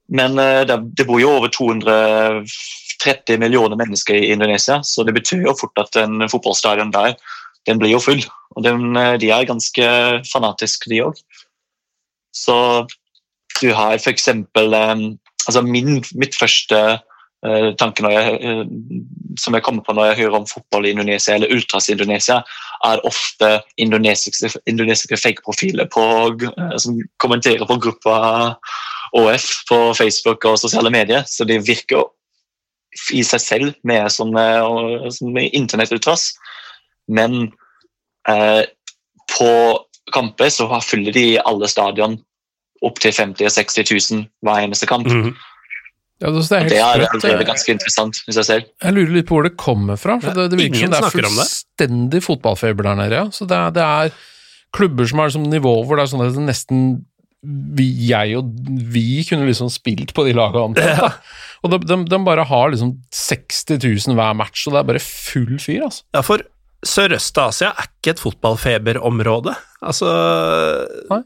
Men 0.08 0.38
uh, 0.38 0.62
det 0.64 1.08
bor 1.08 1.20
jo 1.20 1.34
over 1.34 1.52
230 1.52 3.42
millioner 3.42 3.76
mennesker 3.76 4.16
i 4.22 4.32
Indonesia, 4.32 4.80
så 4.86 5.04
det 5.04 5.18
betyr 5.18 5.48
jo 5.50 5.58
fort 5.58 5.82
at 5.82 5.98
en 6.00 6.28
fotballstadion 6.30 6.94
der 6.94 7.18
den 7.66 7.78
blir 7.78 7.94
jo 7.94 8.02
full. 8.02 8.22
Og 8.56 8.64
den, 8.64 8.96
eh, 8.96 9.16
de 9.20 9.30
er 9.30 9.48
ganske 9.48 9.86
fanatiske, 10.32 10.90
de 10.90 11.02
òg. 11.06 11.16
Så 12.34 12.86
du 13.60 13.72
har 13.76 13.98
for 13.98 14.10
eksempel 14.10 14.74
eh, 14.74 15.08
altså 15.46 15.62
min, 15.62 16.04
Mitt 16.14 16.36
første 16.38 16.78
uh, 17.46 17.70
tanke 17.78 18.06
jeg, 18.06 18.38
uh, 18.46 18.66
som 19.38 19.54
jeg 19.54 19.64
kommer 19.66 19.82
på 19.82 19.94
når 19.96 20.12
jeg 20.12 20.20
hører 20.22 20.38
om 20.38 20.46
fotball 20.46 20.86
i 20.86 20.92
Indonesia, 20.94 21.34
eller 21.34 21.52
ultras 21.54 21.88
i 21.88 21.96
Indonesia, 21.96 22.42
er 22.84 23.02
ofte 23.06 23.60
indonesiske, 23.78 24.50
indonesiske 24.66 25.16
fake-profiler 25.16 25.86
eh, 25.86 26.78
som 26.78 26.98
kommenterer 27.22 27.66
på 27.66 27.78
gruppa 27.78 28.16
ÅF 29.14 29.46
på 29.68 29.78
Facebook 29.94 30.44
og 30.44 30.58
sosiale 30.58 30.90
medier. 30.90 31.22
Så 31.26 31.44
det 31.44 31.62
virker 31.66 32.08
i 33.12 33.22
seg 33.24 33.40
selv 33.40 33.72
som, 34.10 34.34
eh, 34.36 35.10
som 35.10 35.38
internettutras. 35.38 36.32
Men 37.08 37.52
eh, 38.28 38.62
på 39.32 39.52
kamper 40.12 40.52
så 40.52 40.68
fyller 40.84 41.14
de 41.14 41.26
alle 41.40 41.70
stadion 41.70 42.18
opptil 42.82 43.14
50 43.14 43.46
000-60 43.46 44.14
000 44.14 44.28
hver 44.42 44.66
eneste 44.66 44.88
kamp. 44.90 45.06
Mm. 45.06 45.32
Ja, 46.22 46.30
det, 46.30 46.42
det 46.46 46.56
er 46.56 46.68
det 46.70 46.78
er 46.78 47.00
helt 47.02 47.14
allerede 47.16 47.46
ganske 47.48 47.74
interessant 47.74 48.18
i 48.30 48.34
seg 48.34 48.46
selv. 48.46 48.66
Jeg 48.82 48.94
lurer 48.94 49.14
litt 49.16 49.26
på 49.26 49.38
hvor 49.38 49.46
det 49.46 49.56
kommer 49.58 49.98
fra. 49.98 50.18
For 50.22 50.36
det, 50.36 50.50
det 50.52 50.58
virker 50.60 50.84
som 50.84 50.92
det 50.92 50.98
er 51.00 51.06
det. 51.06 51.14
fullstendig 51.16 52.20
fotballfeber 52.22 52.86
der 52.86 53.00
nede. 53.00 53.22
Ja. 53.22 53.24
Så 53.34 53.46
det 53.50 53.58
er, 53.58 53.72
det 53.74 53.86
er 53.86 54.12
klubber 54.76 55.08
som 55.08 55.22
er 55.22 55.30
liksom 55.30 55.48
nivå 55.50 55.72
hvor 55.82 55.98
det 55.98 56.04
er 56.04 56.12
sånn 56.12 56.22
at 56.24 56.36
det 56.36 56.46
nesten 56.46 56.84
vi, 57.42 57.88
jeg 58.06 58.36
og 58.38 58.52
vi 58.94 59.24
kunne 59.26 59.48
liksom 59.48 59.70
spilt 59.72 60.12
på 60.14 60.28
de 60.28 60.34
lagene 60.38 60.78
Ja. 60.78 61.10
Og 61.62 61.70
de, 61.70 61.78
de, 61.86 61.96
de 62.10 62.18
bare 62.26 62.44
har 62.46 62.70
liksom 62.70 62.96
60 63.14 63.82
000 63.82 64.16
hver 64.18 64.32
match, 64.34 64.64
og 64.66 64.74
det 64.74 64.80
er 64.80 64.86
bare 64.88 65.02
full 65.02 65.58
fyr, 65.62 65.84
altså. 65.86 66.02
Ja, 66.14 66.22
for 66.26 66.42
Sørøst-Asia 66.82 67.70
er 67.70 67.90
ikke 67.90 68.16
et 68.16 68.22
fotballfeberområde. 68.22 69.54
Altså 69.86 70.08
Nei. 71.10 71.22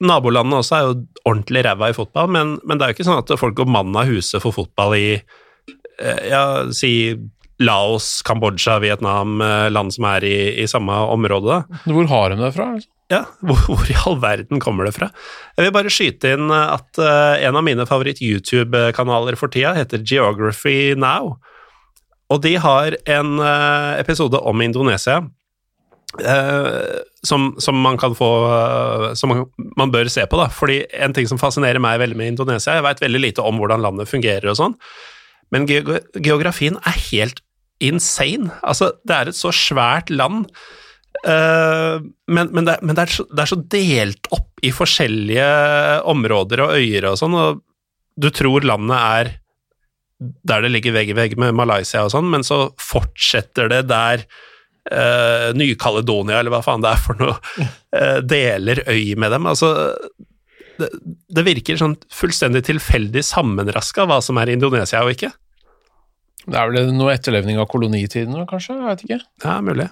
Nabolandene 0.00 0.62
også 0.62 0.76
er 0.76 0.86
jo 0.86 0.94
ordentlig 1.28 1.62
ræva 1.66 1.90
i 1.90 1.96
fotball, 1.96 2.30
men, 2.32 2.54
men 2.64 2.78
det 2.78 2.86
er 2.86 2.92
jo 2.92 2.96
ikke 2.96 3.06
sånn 3.10 3.20
at 3.20 3.34
folk 3.38 3.58
går 3.58 3.68
mann 3.68 3.92
av 4.00 4.08
huset 4.08 4.40
for 4.40 4.56
fotball 4.56 4.96
i 4.96 5.10
eh, 5.18 6.22
ja, 6.30 6.44
si 6.72 7.12
Laos, 7.60 8.22
Kambodsja, 8.24 8.78
Vietnam, 8.80 9.36
eh, 9.44 9.66
land 9.68 9.92
som 9.92 10.06
er 10.08 10.24
i, 10.24 10.38
i 10.62 10.66
samme 10.70 10.96
område. 11.12 11.60
Hvor 11.84 12.08
har 12.08 12.32
de 12.32 12.40
det 12.40 12.54
fra? 12.56 12.70
Liksom? 12.78 12.92
Ja, 13.10 13.24
hvor, 13.44 13.60
hvor 13.66 13.90
i 13.92 13.98
all 14.06 14.16
verden 14.22 14.62
kommer 14.62 14.88
det 14.88 14.94
fra? 14.96 15.10
Jeg 15.58 15.68
vil 15.68 15.76
bare 15.76 15.92
skyte 15.92 16.34
inn 16.38 16.48
at 16.54 17.02
uh, 17.02 17.36
en 17.36 17.58
av 17.58 17.66
mine 17.66 17.86
favoritt-YouTube-kanaler 17.88 19.36
for 19.38 19.52
tida 19.52 19.74
heter 19.76 20.04
Geography 20.06 20.94
Now. 20.96 21.36
Og 22.30 22.40
de 22.44 22.54
har 22.62 22.96
en 23.10 23.36
eh, 23.42 24.00
episode 24.00 24.38
om 24.38 24.64
Indonesia 24.64 25.20
Uh, 26.18 26.98
som, 27.22 27.52
som 27.62 27.76
man 27.78 27.94
kan 27.94 28.16
få 28.18 28.28
uh, 28.50 29.12
Som 29.14 29.30
man, 29.30 29.44
man 29.78 29.92
bør 29.94 30.08
se 30.10 30.24
på, 30.26 30.40
da. 30.40 30.48
Fordi 30.50 30.80
en 30.98 31.14
ting 31.14 31.28
som 31.30 31.38
fascinerer 31.38 31.78
meg 31.78 32.00
veldig 32.02 32.18
med 32.18 32.32
Indonesia 32.32 32.74
Jeg 32.74 32.82
veit 32.82 33.02
veldig 33.04 33.20
lite 33.22 33.44
om 33.46 33.60
hvordan 33.62 33.84
landet 33.84 34.10
fungerer 34.10 34.48
og 34.50 34.58
sånn, 34.58 34.74
men 35.54 35.68
ge 35.70 35.78
geografien 36.18 36.80
er 36.82 36.98
helt 37.12 37.38
insane. 37.78 38.50
Altså, 38.66 38.90
det 39.06 39.16
er 39.16 39.30
et 39.30 39.38
så 39.38 39.54
svært 39.54 40.10
land. 40.10 40.50
uh, 41.22 42.02
men, 42.26 42.50
men, 42.50 42.66
det, 42.66 42.80
men 42.82 42.98
det, 42.98 43.06
er 43.06 43.14
så, 43.14 43.28
det 43.30 43.44
er 43.44 43.52
så 43.52 43.62
delt 43.78 44.30
opp 44.34 44.66
i 44.66 44.74
forskjellige 44.74 45.48
områder 46.10 46.66
og 46.66 46.74
øyer 46.74 47.06
og 47.12 47.18
sånn, 47.22 47.38
og 47.38 47.62
du 48.18 48.32
tror 48.34 48.66
landet 48.66 48.98
er 48.98 49.32
der 50.20 50.64
det 50.64 50.70
ligger 50.74 50.94
vegg 50.94 51.12
i 51.12 51.16
vegg 51.16 51.36
med 51.40 51.56
Malaysia 51.56 52.04
og 52.04 52.12
sånn, 52.12 52.28
men 52.32 52.44
så 52.46 52.68
fortsetter 52.80 53.70
det 53.72 53.82
der 53.90 54.24
uh, 54.92 55.50
Ny-Caledonia, 55.56 56.40
eller 56.40 56.52
hva 56.54 56.62
faen 56.64 56.84
det 56.84 56.92
er 56.92 57.04
for 57.04 57.20
noe, 57.20 57.36
uh, 57.96 58.18
deler 58.34 58.82
øy 58.86 59.14
med 59.20 59.32
dem. 59.32 59.48
Altså, 59.50 59.72
det, 60.80 60.90
det 61.32 61.46
virker 61.46 61.80
sånn 61.80 61.96
fullstendig 62.14 62.66
tilfeldig 62.68 63.24
sammenraska 63.26 64.08
hva 64.08 64.20
som 64.24 64.40
er 64.40 64.52
Indonesia 64.52 65.02
og 65.04 65.14
ikke. 65.16 65.32
Det 66.46 66.56
er 66.56 66.70
vel 66.72 66.92
noe 66.96 67.14
etterlevning 67.14 67.60
av 67.60 67.68
kolonitiden, 67.70 68.36
kanskje? 68.48 68.76
Jeg 68.76 68.88
vet 68.88 69.06
ikke. 69.06 69.20
Ja, 69.44 69.58
mulig. 69.64 69.88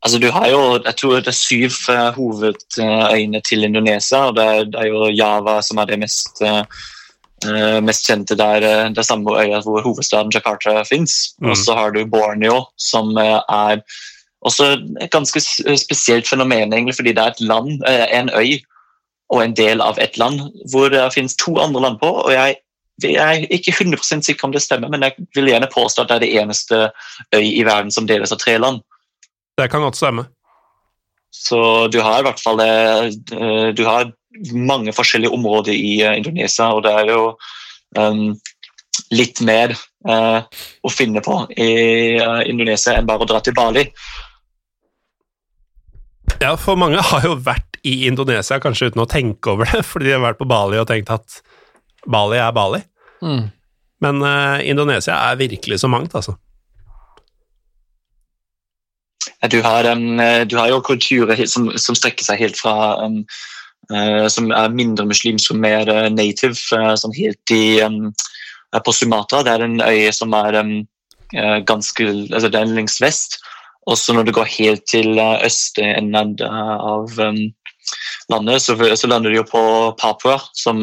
Altså, 0.00 0.20
du 0.20 0.30
har 0.32 0.46
jo 0.48 0.60
jeg 0.78 0.96
tror 0.96 1.18
det 1.20 1.28
er 1.32 1.36
syv 1.36 1.76
uh, 1.92 2.08
hovedøyene 2.16 3.42
til 3.44 3.68
Indonesia. 3.68 4.26
og 4.30 4.38
det 4.38 4.46
er, 4.48 4.64
det 4.72 4.80
er, 4.80 4.88
jo 4.88 5.10
Java 5.12 5.58
som 5.64 5.80
er 5.80 5.90
det 5.90 6.00
mest, 6.00 6.40
uh, 6.40 6.64
mest 7.82 8.06
kjente 8.06 8.36
der. 8.36 8.60
Det 8.92 9.00
er 9.00 9.06
samme 9.06 9.32
øya 9.40 9.62
hvor 9.64 9.82
hovedstaden 9.82 10.32
Jakarta 10.34 10.82
fins. 10.84 11.34
Mm. 11.40 11.50
Og 11.50 11.56
så 11.56 11.74
har 11.74 11.94
du 11.94 12.04
Borneo, 12.04 12.66
som 12.76 13.16
er 13.16 13.80
også 14.44 14.72
et 15.00 15.10
ganske 15.12 15.40
spesielt 15.76 16.28
fenomen, 16.28 16.72
egentlig, 16.72 16.94
fordi 16.96 17.12
det 17.16 17.22
er 17.24 17.32
et 17.32 17.40
land, 17.40 17.80
en 17.88 18.30
øy 18.36 18.58
og 19.30 19.44
en 19.44 19.56
del 19.56 19.80
av 19.80 19.98
et 20.02 20.18
land 20.18 20.40
hvor 20.72 20.90
det 20.92 21.12
finnes 21.14 21.36
to 21.38 21.56
andre 21.62 21.80
land 21.80 22.00
på. 22.02 22.10
og 22.10 22.32
jeg 22.32 22.56
jeg 23.02 23.16
er 23.16 23.46
ikke 23.54 23.72
100 23.72 24.22
sikker 24.24 24.44
om 24.44 24.52
det 24.52 24.62
stemmer, 24.62 24.90
men 24.92 25.02
jeg 25.02 25.14
vil 25.34 25.48
gjerne 25.48 25.70
påstå 25.72 26.02
at 26.02 26.08
det 26.10 26.16
er 26.16 26.24
det 26.24 26.34
eneste 26.40 26.80
øy 27.34 27.46
i 27.46 27.64
verden 27.64 27.90
som 27.90 28.06
deles 28.06 28.32
av 28.32 28.38
tre 28.42 28.58
land. 28.58 28.82
Det 29.58 29.70
kan 29.70 29.80
godt 29.80 29.96
stemme. 29.96 30.26
Så 31.32 31.88
du 31.92 32.00
har 32.04 32.20
i 32.20 32.26
hvert 32.26 32.40
fall 32.42 32.58
det 32.58 33.76
Du 33.78 33.84
har 33.86 34.10
mange 34.54 34.92
forskjellige 34.94 35.34
områder 35.34 35.74
i 35.74 36.00
eh, 36.04 36.16
Indonesia, 36.20 36.70
og 36.74 36.84
det 36.86 36.94
er 36.94 37.10
jo 37.10 37.22
um, 37.98 38.34
litt 39.14 39.40
mer 39.46 39.74
uh, 40.06 40.42
å 40.86 40.92
finne 40.92 41.22
på 41.24 41.36
i 41.56 41.70
uh, 42.20 42.40
Indonesia 42.46 42.94
enn 42.96 43.08
bare 43.08 43.26
å 43.26 43.30
dra 43.30 43.40
til 43.42 43.56
Bali. 43.56 43.88
Ja, 46.40 46.54
for 46.56 46.78
mange 46.78 47.02
har 47.10 47.26
jo 47.26 47.34
vært 47.42 47.80
i 47.86 48.04
Indonesia 48.08 48.60
kanskje 48.62 48.92
uten 48.92 49.02
å 49.02 49.08
tenke 49.10 49.54
over 49.54 49.70
det, 49.72 49.82
fordi 49.90 50.10
de 50.10 50.18
har 50.18 50.28
vært 50.28 50.40
på 50.40 50.48
Bali 50.50 50.78
og 50.80 50.88
tenkt 50.90 51.10
at 51.14 51.40
Bali 52.06 52.38
er 52.40 52.54
Bali. 52.54 52.84
Mm. 53.24 53.50
Men 54.00 54.22
uh, 54.24 54.62
Indonesia 54.62 55.18
er 55.26 55.40
virkelig 55.40 55.82
så 55.82 55.90
mangt, 55.90 56.14
altså. 56.14 56.38
Du 59.50 59.56
har, 59.64 59.86
um, 59.88 60.20
du 60.20 60.54
har 60.58 60.68
jo 60.68 60.82
kulturer 60.84 61.38
som, 61.48 61.70
som, 61.80 61.96
strekker 61.96 62.26
seg 62.26 62.42
helt 62.42 62.58
fra 62.60 63.00
um, 63.00 63.22
Som 64.30 64.52
er 64.54 64.74
mindre 64.74 65.06
muslimsk 65.08 65.50
og 65.50 65.60
mer 65.64 65.88
uh, 65.90 66.08
native, 66.12 66.58
uh, 66.76 66.94
sånn 66.94 67.14
helt 67.16 67.54
i, 67.54 67.80
på 68.76 68.94
Sumatra. 68.94 69.42
Det 69.42 69.54
er 69.56 69.64
en 69.66 69.80
øy 69.82 70.10
som 70.14 70.34
er 70.36 70.60
ganske 71.66 72.04
altså 72.34 72.48
Det 72.50 72.58
er 72.58 72.70
lengst 72.74 73.02
vest. 73.02 73.36
Og 73.86 73.98
så 73.98 74.14
når 74.14 74.26
du 74.26 74.32
går 74.34 74.48
helt 74.50 74.84
til 74.90 75.18
østenden 75.18 76.36
av 76.42 77.20
landet, 78.30 78.62
så, 78.62 78.74
så, 78.74 79.06
lander 79.06 79.30
du 79.30 79.38
jo 79.40 79.46
på 79.46 79.62
Papua, 79.98 80.40
som 80.54 80.82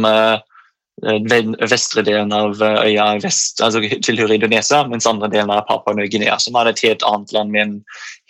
den 1.03 1.53
vestre 1.61 2.03
delen 2.07 2.31
av 2.33 2.59
øya 2.63 3.09
vest, 3.23 3.61
altså 3.61 3.83
tilhører 4.03 4.39
Indonesia, 4.39 4.81
mens 4.87 5.07
andre 5.07 5.29
delen 5.31 5.51
er 5.53 5.67
Papua 5.67 5.95
Ny-Guinea, 5.95 6.39
som 6.39 6.55
er 6.57 6.71
et 6.71 6.83
helt 6.87 7.03
annet 7.07 7.35
land 7.35 7.53
med 7.53 7.65
en 7.65 7.75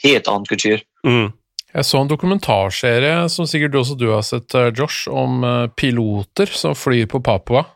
helt 0.04 0.28
annen 0.28 0.50
kultur. 0.50 0.82
Mm. 1.06 1.32
Jeg 1.78 1.86
så 1.86 2.00
en 2.02 2.10
dokumentarserie 2.10 3.28
som 3.30 3.46
sikkert 3.46 3.76
også 3.78 3.96
du 4.02 4.08
har 4.10 4.24
sett, 4.26 4.50
eh, 4.58 4.72
Josh, 4.74 5.06
om 5.14 5.44
eh, 5.46 5.68
piloter 5.78 6.50
som 6.50 6.74
flyr 6.74 7.06
på 7.06 7.22
Papua. 7.22 7.68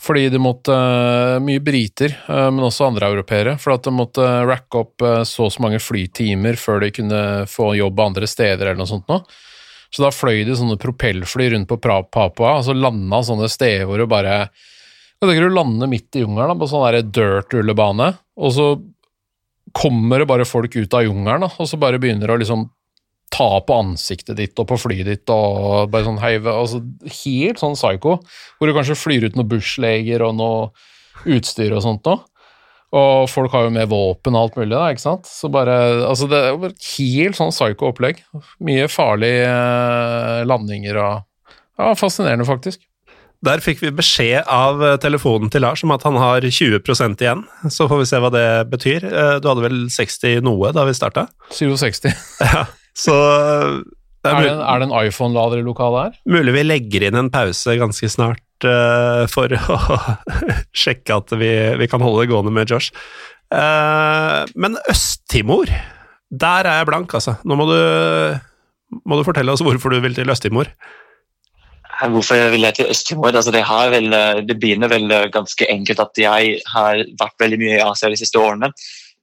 Fordi 0.00 0.30
de 0.32 0.40
måtte 0.40 0.72
eh, 0.72 1.40
Mye 1.44 1.60
briter, 1.60 2.14
men 2.28 2.64
også 2.64 2.86
andre 2.88 3.10
europeere. 3.12 3.58
For 3.60 3.74
at 3.74 3.84
de 3.84 3.92
måtte 3.92 4.24
racke 4.48 4.80
opp 4.80 5.04
så 5.28 5.48
og 5.48 5.52
så 5.52 5.64
mange 5.64 5.80
flytimer 5.82 6.56
før 6.60 6.80
de 6.86 6.92
kunne 6.94 7.20
få 7.50 7.74
jobb 7.76 8.00
andre 8.00 8.28
steder 8.30 8.70
eller 8.70 8.80
noe 8.80 8.88
sånt 8.88 9.12
noe. 9.12 9.20
Så 9.92 10.02
da 10.02 10.10
fløy 10.14 10.40
de 10.48 10.56
sånne 10.56 10.80
propellfly 10.80 11.50
rundt 11.52 11.68
på 11.68 11.78
Papua, 11.84 12.56
og 12.56 12.64
så 12.64 12.72
landa 12.72 13.20
sånne 13.26 13.50
steder 13.52 13.84
hvor 13.86 14.00
du 14.00 14.08
bare 14.10 14.46
Jeg 14.48 15.28
tenker 15.28 15.46
du 15.46 15.54
lander 15.54 15.88
midt 15.88 16.16
i 16.16 16.24
jungelen 16.24 16.58
på 16.58 16.68
sånn 16.68 17.12
dirt-rullebane, 17.12 18.08
og 18.40 18.56
så 18.56 18.72
kommer 19.74 20.22
det 20.22 20.30
bare 20.30 20.46
folk 20.48 20.76
ut 20.76 20.94
av 20.94 21.04
jungelen, 21.06 21.46
og 21.48 21.68
så 21.68 21.78
bare 21.80 22.00
begynner 22.02 22.30
å 22.30 22.38
liksom 22.40 22.68
ta 23.34 23.48
på 23.66 23.78
ansiktet 23.80 24.36
ditt 24.38 24.60
og 24.62 24.68
på 24.70 24.78
flyet 24.78 25.08
ditt 25.08 25.32
og 25.32 25.88
bare 25.90 26.06
sånn 26.06 26.20
heive 26.22 26.52
altså 26.54 26.78
Helt 27.24 27.58
sånn 27.58 27.74
psycho, 27.74 28.18
hvor 28.58 28.70
du 28.70 28.74
kanskje 28.76 28.98
flyr 28.98 29.26
ut 29.26 29.38
noen 29.38 29.50
bushleger 29.50 30.22
og 30.22 30.36
noe 30.38 30.70
utstyr 31.30 31.74
og 31.74 31.82
sånt 31.82 32.06
noe. 32.06 32.22
Og 32.94 33.26
folk 33.26 33.50
har 33.50 33.66
jo 33.66 33.72
med 33.74 33.90
våpen 33.90 34.36
og 34.36 34.44
alt 34.44 34.58
mulig, 34.60 34.70
da, 34.76 34.86
ikke 34.92 35.02
sant. 35.02 35.26
Så 35.26 35.50
bare 35.50 35.74
Altså, 36.06 36.28
det 36.30 36.38
er 36.38 36.58
bare 36.62 36.76
helt 36.92 37.38
sånn 37.38 37.50
psycho 37.50 37.90
opplegg. 37.90 38.20
Mye 38.62 38.86
farlige 38.92 39.48
eh, 39.50 40.42
landinger 40.46 41.00
og 41.02 41.14
Ja, 41.74 41.90
fascinerende, 41.98 42.46
faktisk. 42.46 42.84
Der 43.44 43.60
fikk 43.60 43.82
vi 43.82 43.92
beskjed 43.92 44.46
av 44.50 44.80
eh, 44.84 44.94
telefonen 45.02 45.50
til 45.52 45.64
Lars 45.64 45.82
om 45.84 45.92
at 45.94 46.04
han 46.06 46.16
har 46.20 46.44
20% 46.44 47.24
igjen. 47.24 47.42
Så 47.72 47.88
får 47.90 48.00
vi 48.00 48.06
se 48.08 48.20
hva 48.22 48.30
det 48.32 48.46
betyr. 48.72 49.04
Eh, 49.04 49.34
du 49.42 49.50
hadde 49.50 49.64
vel 49.66 49.82
60 49.92 50.40
noe 50.46 50.72
da 50.76 50.86
vi 50.88 50.96
starta? 50.96 51.26
67. 51.58 52.08
Ja, 52.40 52.64
så 52.96 53.18
det 54.24 54.32
er, 54.32 54.38
er, 54.38 54.46
det, 54.46 54.54
er, 54.56 54.80
det, 54.80 54.88
en 54.88 54.96
iPhone-lader 55.02 55.60
i 55.60 55.66
lokalet 55.66 56.06
her? 56.06 56.16
Mulig 56.38 56.54
vi 56.56 56.64
legger 56.64 57.04
inn 57.04 57.18
en 57.20 57.28
pause 57.32 57.74
ganske 57.76 58.08
snart 58.08 58.64
uh, 58.64 59.26
for 59.28 59.52
å 59.74 59.78
sjekke 60.72 61.18
at 61.20 61.34
vi, 61.36 61.52
vi, 61.82 61.88
kan 61.92 62.00
holde 62.00 62.24
det 62.24 62.30
gående 62.32 62.54
med 62.54 62.72
Josh. 62.72 62.94
Uh, 63.52 64.48
men 64.56 64.78
Øst-Timor, 64.88 65.68
der 66.32 66.70
er 66.70 66.80
jeg 66.80 66.88
blank, 66.88 67.12
altså. 67.12 67.36
Nå 67.44 67.58
må 67.60 67.68
du, 67.68 67.76
må 69.04 69.20
du 69.20 69.26
fortelle 69.28 69.52
oss 69.52 69.62
hvorfor 69.66 69.92
du 69.92 70.00
vil 70.00 70.16
til 70.16 70.32
Øst-Timor. 70.32 70.72
Hvorfor 72.10 72.50
vil 72.52 72.66
jeg 72.66 72.74
til 72.76 72.90
Øst-Timor? 72.90 73.32
Altså, 73.32 73.52
det, 73.54 73.62
det, 74.48 74.56
begynner 74.60 74.90
vel 74.92 75.08
ganske 75.32 75.66
enkelt 75.70 76.00
at 76.02 76.18
jeg 76.18 76.58
har 76.74 77.00
vært 77.20 77.40
veldig 77.40 77.58
mye 77.62 77.78
i 77.78 77.84
Asia 77.84 78.10
de 78.12 78.18
siste 78.20 78.38
årene. 78.38 78.72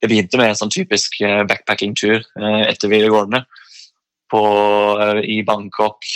Jeg 0.02 0.10
begynte 0.10 0.40
med 0.40 0.50
en 0.50 0.58
sånn 0.58 0.74
typisk 0.74 1.20
eh, 1.22 1.44
backpacking-tur 1.46 2.18
eh, 2.24 2.64
etter 2.66 2.90
videregående. 2.90 3.44
På, 4.32 4.42
eh, 5.04 5.20
I 5.30 5.42
Bangkok, 5.46 6.08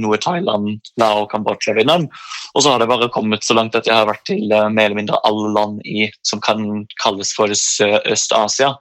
noe 0.00 0.18
Thailand, 0.18 0.90
Lao, 0.98 1.26
Kambodsja, 1.30 1.76
Vietnam. 1.76 2.08
Og 2.54 2.64
så 2.64 2.72
har 2.72 2.82
det 2.82 2.88
bare 2.90 3.10
kommet 3.14 3.46
så 3.46 3.54
langt 3.54 3.78
at 3.78 3.86
jeg 3.86 3.94
har 3.94 4.08
vært 4.10 4.24
til 4.26 4.50
mer 4.50 4.88
eller 4.88 4.98
mindre 4.98 5.22
alle 5.28 5.52
land 5.54 5.78
i, 5.86 6.08
som 6.26 6.42
kan 6.42 6.82
kalles 7.02 7.30
for 7.36 7.52
Øst-Asia. 7.54 8.72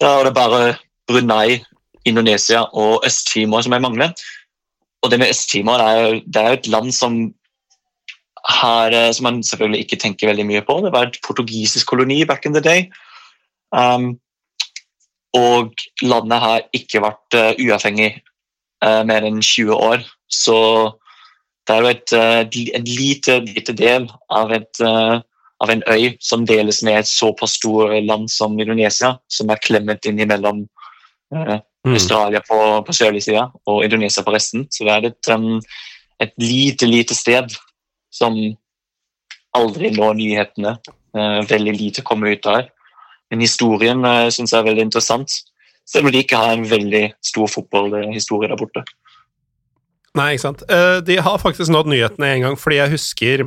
Da 0.00 0.16
er 0.20 0.30
det 0.30 0.36
bare 0.38 0.62
Brunei, 1.10 1.60
Indonesia 2.08 2.64
og 2.72 3.04
Øst-Timor 3.04 3.66
som 3.66 3.76
jeg 3.76 3.84
mangler. 3.84 4.16
Og 5.04 5.10
det 5.12 5.20
med 5.20 5.28
Øst-Timor 5.28 5.82
er, 5.84 6.20
er, 6.36 6.48
jo 6.48 6.58
et 6.58 6.66
land 6.66 6.92
som, 6.92 7.16
har, 8.48 8.94
eh, 8.96 9.12
som 9.12 9.28
man 9.28 9.42
selvfølgelig 9.44 9.80
ikke 9.84 10.00
tenker 10.00 10.30
veldig 10.30 10.46
mye 10.48 10.62
på. 10.64 10.80
Det 10.84 10.92
var 10.92 11.10
et 11.10 11.18
portugisisk 11.26 11.86
koloni 11.86 12.24
back 12.24 12.46
in 12.46 12.56
the 12.56 12.62
day. 12.64 12.86
Um, 13.72 14.16
og 15.36 15.74
landet 16.02 16.40
har 16.40 16.62
ikke 16.72 17.02
vært 17.04 17.36
uh, 17.36 17.52
uavhengig 17.58 18.14
uh, 18.84 19.02
mer 19.04 19.26
enn 19.26 19.42
20 19.42 19.74
år. 19.74 20.06
Så 20.30 20.56
det 21.66 21.76
er 21.76 21.82
jo 21.82 21.90
et, 21.92 22.14
uh, 22.16 22.64
en 22.78 22.88
lite, 22.88 23.38
lite 23.44 23.76
del 23.76 24.08
av, 24.30 24.54
et, 24.56 24.80
av, 24.80 25.70
en 25.74 25.84
øy 25.90 26.14
som 26.22 26.46
deles 26.48 26.80
med 26.86 27.02
et 27.02 27.10
såpass 27.10 27.58
stort 27.58 27.92
land 28.06 28.30
som 28.32 28.56
Indonesia, 28.60 29.16
som 29.28 29.50
er 29.50 29.60
klemmet 29.66 30.06
inn 30.06 30.16
innimellom 30.16 30.64
Mm. 31.84 31.92
Australia 31.98 32.40
på, 32.40 32.58
på 32.86 32.92
sørlig 32.96 33.20
side 33.26 33.42
og 33.68 33.82
Indonesia 33.84 34.24
på 34.24 34.32
resten. 34.32 34.64
Så 34.72 34.86
det 34.86 34.92
er 34.94 35.08
et, 35.10 35.30
um, 35.34 35.58
et 36.22 36.32
lite, 36.40 36.88
lite 36.88 37.16
sted 37.16 37.52
som 38.14 38.38
aldri 39.54 39.90
når 39.92 40.16
nyhetene. 40.16 40.78
Uh, 41.14 41.42
veldig 41.46 41.74
lite 41.76 42.04
kommer 42.06 42.32
ut 42.32 42.44
der. 42.46 42.70
Men 43.30 43.44
historien 43.44 44.00
uh, 44.00 44.30
syns 44.32 44.54
jeg 44.54 44.62
er 44.62 44.70
veldig 44.70 44.86
interessant, 44.88 45.36
selv 45.84 46.08
om 46.08 46.14
de 46.14 46.22
ikke 46.24 46.40
har 46.40 46.54
en 46.56 46.64
veldig 46.70 47.04
stor 47.24 47.52
fotballhistorie 47.52 48.48
der 48.48 48.60
borte. 48.60 48.84
Nei, 50.16 50.32
ikke 50.32 50.46
sant. 50.46 50.64
Uh, 50.70 51.02
de 51.04 51.20
har 51.20 51.42
faktisk 51.42 51.68
nådd 51.74 51.92
nyhetene 51.92 52.32
en 52.32 52.48
gang, 52.48 52.58
fordi 52.60 52.80
jeg 52.80 52.94
husker 52.96 53.46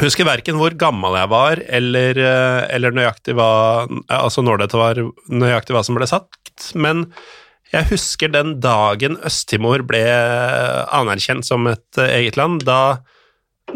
husker 0.00 0.24
verken 0.24 0.56
hvor 0.56 0.72
gammel 0.78 1.18
jeg 1.18 1.28
var, 1.28 1.60
eller, 1.66 2.18
eller 2.72 2.94
nøyaktig 2.94 3.34
hva 3.36 3.84
Altså 4.06 4.40
når 4.40 4.62
dette 4.62 4.78
var 4.78 5.00
nøyaktig 5.28 5.74
hva 5.76 5.82
som 5.84 5.98
ble 5.98 6.06
sagt, 6.08 6.70
men 6.78 7.08
jeg 7.70 7.86
husker 7.92 8.30
den 8.32 8.56
dagen 8.62 9.16
Øst-Timor 9.26 9.84
ble 9.86 10.02
anerkjent 10.90 11.46
som 11.46 11.68
et 11.70 12.00
eh, 12.00 12.16
eget 12.18 12.38
land. 12.40 12.64
Da 12.66 13.00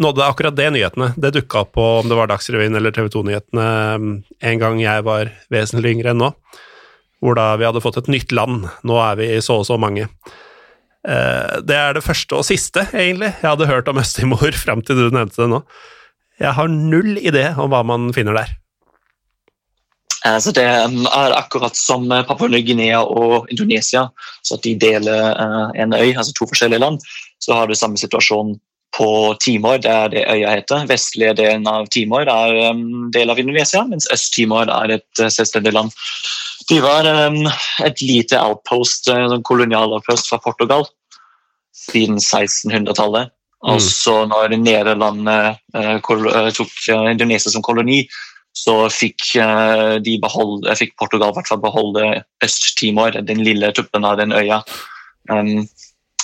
nådde 0.02 0.26
akkurat 0.26 0.56
det 0.58 0.72
nyhetene. 0.74 1.12
Det 1.14 1.34
dukka 1.36 1.62
opp 1.62 1.74
på 1.78 1.84
om 2.00 2.10
det 2.10 2.18
var 2.18 2.30
Dagsrevyen 2.30 2.74
eller 2.74 2.94
TV 2.94 3.06
2-nyhetene 3.14 3.66
mm, 4.02 4.16
en 4.50 4.62
gang 4.62 4.80
jeg 4.82 5.06
var 5.06 5.30
vesentlig 5.54 5.94
yngre 5.94 6.14
enn 6.14 6.24
nå. 6.24 6.32
Hvor 7.22 7.38
da 7.38 7.52
vi 7.60 7.68
hadde 7.68 7.84
fått 7.84 8.00
et 8.02 8.10
nytt 8.10 8.34
land. 8.34 8.66
Nå 8.82 8.98
er 9.04 9.20
vi 9.20 9.30
så 9.44 9.60
og 9.62 9.68
så 9.70 9.78
mange. 9.80 10.08
Eh, 11.06 11.54
det 11.62 11.78
er 11.78 11.94
det 11.94 12.04
første 12.04 12.40
og 12.40 12.48
siste, 12.48 12.88
egentlig, 12.90 13.30
jeg 13.36 13.46
hadde 13.46 13.70
hørt 13.70 13.88
om 13.92 14.02
Øst-Timor 14.02 14.58
fram 14.64 14.82
til 14.82 14.98
du 14.98 15.06
nevnte 15.14 15.44
det 15.44 15.50
nå. 15.54 15.62
Jeg 16.42 16.58
har 16.58 16.66
null 16.72 17.14
idé 17.22 17.52
om 17.54 17.70
hva 17.70 17.84
man 17.86 18.10
finner 18.16 18.34
der. 18.42 18.56
Eh, 20.26 20.38
så 20.38 20.50
Det 20.50 20.84
um, 20.84 21.06
er 21.06 21.36
akkurat 21.36 21.76
som 21.76 22.12
eh, 22.12 22.24
Papua 22.24 22.48
Ny-Guinea 22.48 23.02
og 23.02 23.50
Indonesia, 23.52 24.08
så 24.42 24.56
at 24.56 24.64
de 24.64 24.74
deler 24.80 25.32
eh, 25.32 25.82
en 25.82 25.92
øy, 25.92 26.14
altså 26.16 26.32
to 26.32 26.48
forskjellige 26.48 26.80
land. 26.80 27.02
Så 27.38 27.52
har 27.52 27.68
du 27.68 27.74
samme 27.74 28.00
situasjon 28.00 28.56
på 28.96 29.34
Timor, 29.42 29.78
det 29.82 29.90
er 29.90 30.08
det 30.08 30.24
øya 30.30 30.54
heter. 30.54 30.86
Vestlige 30.88 31.34
delen 31.34 31.66
av 31.68 31.88
Timor 31.92 32.30
er 32.30 32.56
en 32.70 33.10
del 33.12 33.30
av 33.30 33.40
Indonesia, 33.42 33.82
mens 33.84 34.06
Øst-Timor 34.14 34.70
er 34.70 34.96
et 35.00 35.22
selvstendig 35.34 35.74
land. 35.74 35.90
De 36.70 36.78
var 36.80 37.04
um, 37.26 37.42
et 37.84 38.00
lite 38.00 38.38
outpost, 38.40 39.10
en 39.10 39.42
kolonial 39.42 39.92
outpost 39.92 40.30
fra 40.30 40.38
Portugal 40.38 40.86
siden 41.74 42.16
1600-tallet. 42.22 43.34
Og 43.64 43.80
så 43.82 44.12
når 44.28 44.54
Nederland 44.60 45.24
tok 46.54 46.72
Indonesia 47.10 47.50
som 47.50 47.64
koloni, 47.64 48.02
så 48.54 48.76
fikk, 48.92 49.26
uh, 49.42 49.96
de 50.02 50.16
beholde, 50.22 50.76
fikk 50.78 50.94
Portugal 51.00 51.32
i 51.32 51.38
hvert 51.38 51.50
fall 51.50 51.62
beholde 51.62 52.10
Øst-Timor, 52.44 53.18
den 53.26 53.42
lille 53.46 53.72
tuppen 53.74 54.06
av 54.06 54.20
den 54.22 54.34
øya. 54.36 54.62
Um, 55.30 55.66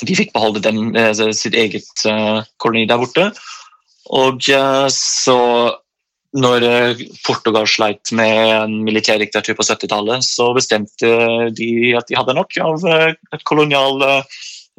de 0.01 0.17
fikk 0.17 0.33
beholde 0.33 0.63
den, 0.65 0.95
sitt 1.37 1.53
eget 1.59 2.05
koloni 2.63 2.87
der 2.89 3.03
borte. 3.03 3.27
Og 4.17 4.47
så 4.97 5.37
når 6.41 6.65
Portugal 7.27 7.67
sleit 7.69 8.13
med 8.17 8.39
en 8.55 8.79
militærdiktatur 8.87 9.59
på 9.59 9.67
70-tallet, 9.67 10.25
så 10.25 10.47
bestemte 10.57 11.11
de 11.53 11.71
at 11.99 12.09
de 12.09 12.17
hadde 12.17 12.37
nok 12.39 12.57
av 12.65 12.87
et 12.89 13.45
kolonial 13.45 14.01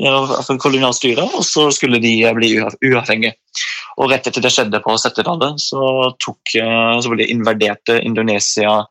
for 0.01 0.57
kolonialstyret, 0.61 1.35
og 1.37 1.43
så 1.45 1.67
skulle 1.75 2.01
de 2.01 2.15
bli 2.37 2.55
uavhengige. 2.59 3.35
Og 3.99 4.09
Rett 4.11 4.29
etter 4.29 4.43
det 4.43 4.51
skjedde 4.53 4.81
på 4.83 4.95
70-tallet, 4.95 5.59
så, 5.61 5.83
så 6.17 7.11
ble 7.11 7.27
invaderte 7.29 7.99
Indonesia 8.01 8.81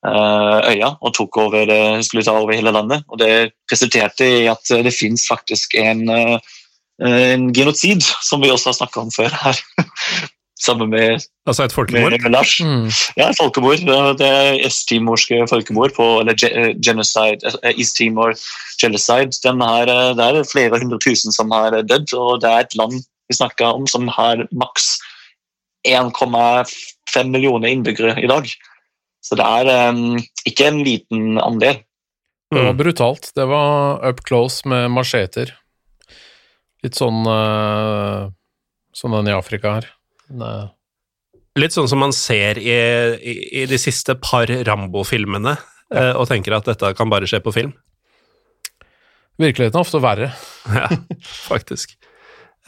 øya 0.00 0.94
og 0.96 1.12
tok 1.12 1.36
over, 1.42 1.72
skulle 2.06 2.24
ta 2.24 2.32
over 2.38 2.56
hele 2.56 2.72
landet. 2.72 3.04
Og 3.08 3.20
Det 3.20 3.52
resulterte 3.72 4.24
i 4.24 4.46
at 4.48 4.72
det 4.84 4.94
fins 4.96 5.26
faktisk 5.28 5.74
en, 5.76 6.06
en 6.08 7.48
genocid, 7.52 8.04
som 8.22 8.40
vi 8.40 8.52
også 8.52 8.70
har 8.70 8.80
snakka 8.80 9.04
om 9.04 9.12
før 9.12 9.34
her. 9.42 9.64
Sammen 10.60 10.90
med, 10.92 11.22
altså 11.48 11.64
et 11.64 11.72
folkemord? 11.72 12.12
Med 12.20 12.34
Lars. 12.34 12.58
Mm. 12.60 12.90
Ja, 13.16 13.30
et 13.30 13.38
folkemord. 13.38 13.80
Det 14.20 14.26
er 14.28 14.58
øst-timorske 14.66 15.46
folkemord, 15.48 15.94
på, 15.96 16.08
eller 16.20 16.36
genocide, 16.84 17.54
East 17.72 17.96
Timor 17.96 18.34
genocide. 18.82 19.32
Her, 19.40 19.92
det 20.18 20.26
er 20.26 20.50
flere 20.50 20.82
hundre 20.82 20.98
tusen 21.00 21.32
som 21.32 21.50
har 21.56 21.80
dødd, 21.80 22.12
og 22.12 22.42
det 22.42 22.50
er 22.50 22.66
et 22.66 22.76
land 22.76 23.00
vi 23.30 23.38
snakker 23.38 23.78
om 23.78 23.86
som 23.88 24.08
har 24.10 24.42
maks 24.52 24.98
1,5 25.88 27.30
millioner 27.30 27.70
innbyggere 27.70 28.18
i 28.20 28.28
dag. 28.28 28.50
Så 29.24 29.36
det 29.38 29.46
er 29.46 29.90
um, 29.94 30.18
ikke 30.48 30.66
en 30.68 30.82
liten 30.84 31.38
andel. 31.40 31.80
Det 32.50 32.64
var 32.66 32.74
brutalt. 32.74 33.30
Det 33.36 33.46
var 33.46 34.02
up 34.08 34.24
close 34.26 34.68
med 34.68 34.90
macheter. 34.90 35.54
Litt 36.82 36.98
sånn 36.98 37.22
uh, 37.28 38.28
som 38.96 39.14
den 39.14 39.30
i 39.30 39.36
Afrika 39.36 39.76
her. 39.78 39.90
Nei. 40.30 40.68
Litt 41.58 41.74
sånn 41.74 41.88
som 41.90 42.00
man 42.02 42.14
ser 42.14 42.60
i, 42.62 42.74
i, 43.18 43.34
i 43.62 43.66
de 43.68 43.78
siste 43.80 44.14
par 44.22 44.50
Rambo-filmene, 44.66 45.56
ja. 45.90 46.12
og 46.14 46.28
tenker 46.30 46.54
at 46.54 46.68
dette 46.70 46.92
kan 46.98 47.10
bare 47.10 47.26
skje 47.28 47.40
på 47.42 47.54
film. 47.54 47.72
Virkeligheten 49.40 49.80
er 49.80 49.82
ofte 49.82 50.02
verre. 50.02 50.30
ja, 50.78 50.86
faktisk. 51.48 51.96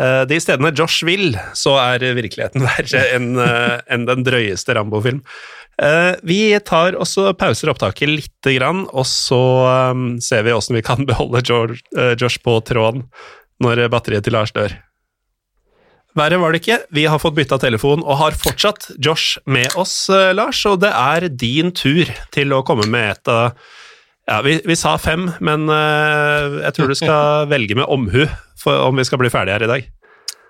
De 0.02 0.38
stedene 0.40 0.72
Josh 0.74 1.04
vil, 1.04 1.36
så 1.54 1.76
er 1.78 2.02
virkeligheten 2.16 2.64
verre 2.70 3.02
enn 3.14 3.36
en 3.38 4.06
den 4.08 4.24
drøyeste 4.26 4.74
Rambo-film. 4.74 5.20
Vi 6.26 6.40
tar 6.66 6.96
også 7.00 7.30
pauser 7.38 7.70
opptaket 7.72 8.10
lite 8.10 8.56
grann, 8.56 8.86
og 8.90 9.06
så 9.08 9.42
ser 10.24 10.42
vi 10.48 10.56
åssen 10.56 10.80
vi 10.80 10.84
kan 10.84 11.06
beholde 11.10 11.44
Josh 11.46 12.42
på 12.42 12.58
tråden 12.66 13.06
når 13.62 13.86
batteriet 13.92 14.26
til 14.26 14.34
Lars 14.34 14.52
dør. 14.56 14.74
Verre 16.18 16.36
var 16.42 16.52
det 16.52 16.60
ikke. 16.60 16.80
Vi 16.92 17.06
har 17.08 17.20
fått 17.22 17.36
bytta 17.38 17.56
telefon 17.62 18.02
og 18.04 18.18
har 18.20 18.36
fortsatt 18.36 18.90
Josh 19.00 19.38
med 19.48 19.72
oss, 19.80 19.94
Lars. 20.36 20.60
Og 20.68 20.82
det 20.82 20.90
er 20.92 21.28
din 21.30 21.72
tur 21.72 22.10
til 22.34 22.52
å 22.52 22.60
komme 22.66 22.84
med 22.90 23.14
et 23.14 23.32
av 23.32 23.56
ja, 24.28 24.38
vi, 24.44 24.60
vi, 24.64 24.76
sa 24.78 24.94
fem, 25.02 25.26
men 25.42 25.66
uh, 25.66 26.62
jeg 26.62 26.76
tror 26.76 26.92
du 26.92 26.96
skal 26.98 27.46
velge 27.52 27.74
med 27.78 27.90
omhu 27.90 28.22
for, 28.60 28.84
om 28.86 29.00
vi 29.00 29.06
skal 29.08 29.18
bli 29.18 29.32
ferdige 29.32 29.56
her 29.56 29.66
i 29.66 29.70
dag. 29.72 29.88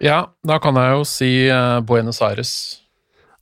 Ja, 0.02 0.18
da 0.44 0.58
kan 0.60 0.76
jeg 0.76 0.98
jo 0.98 1.06
si 1.08 1.30
uh, 1.48 1.80
Buenos 1.86 2.20
Aires. 2.24 2.52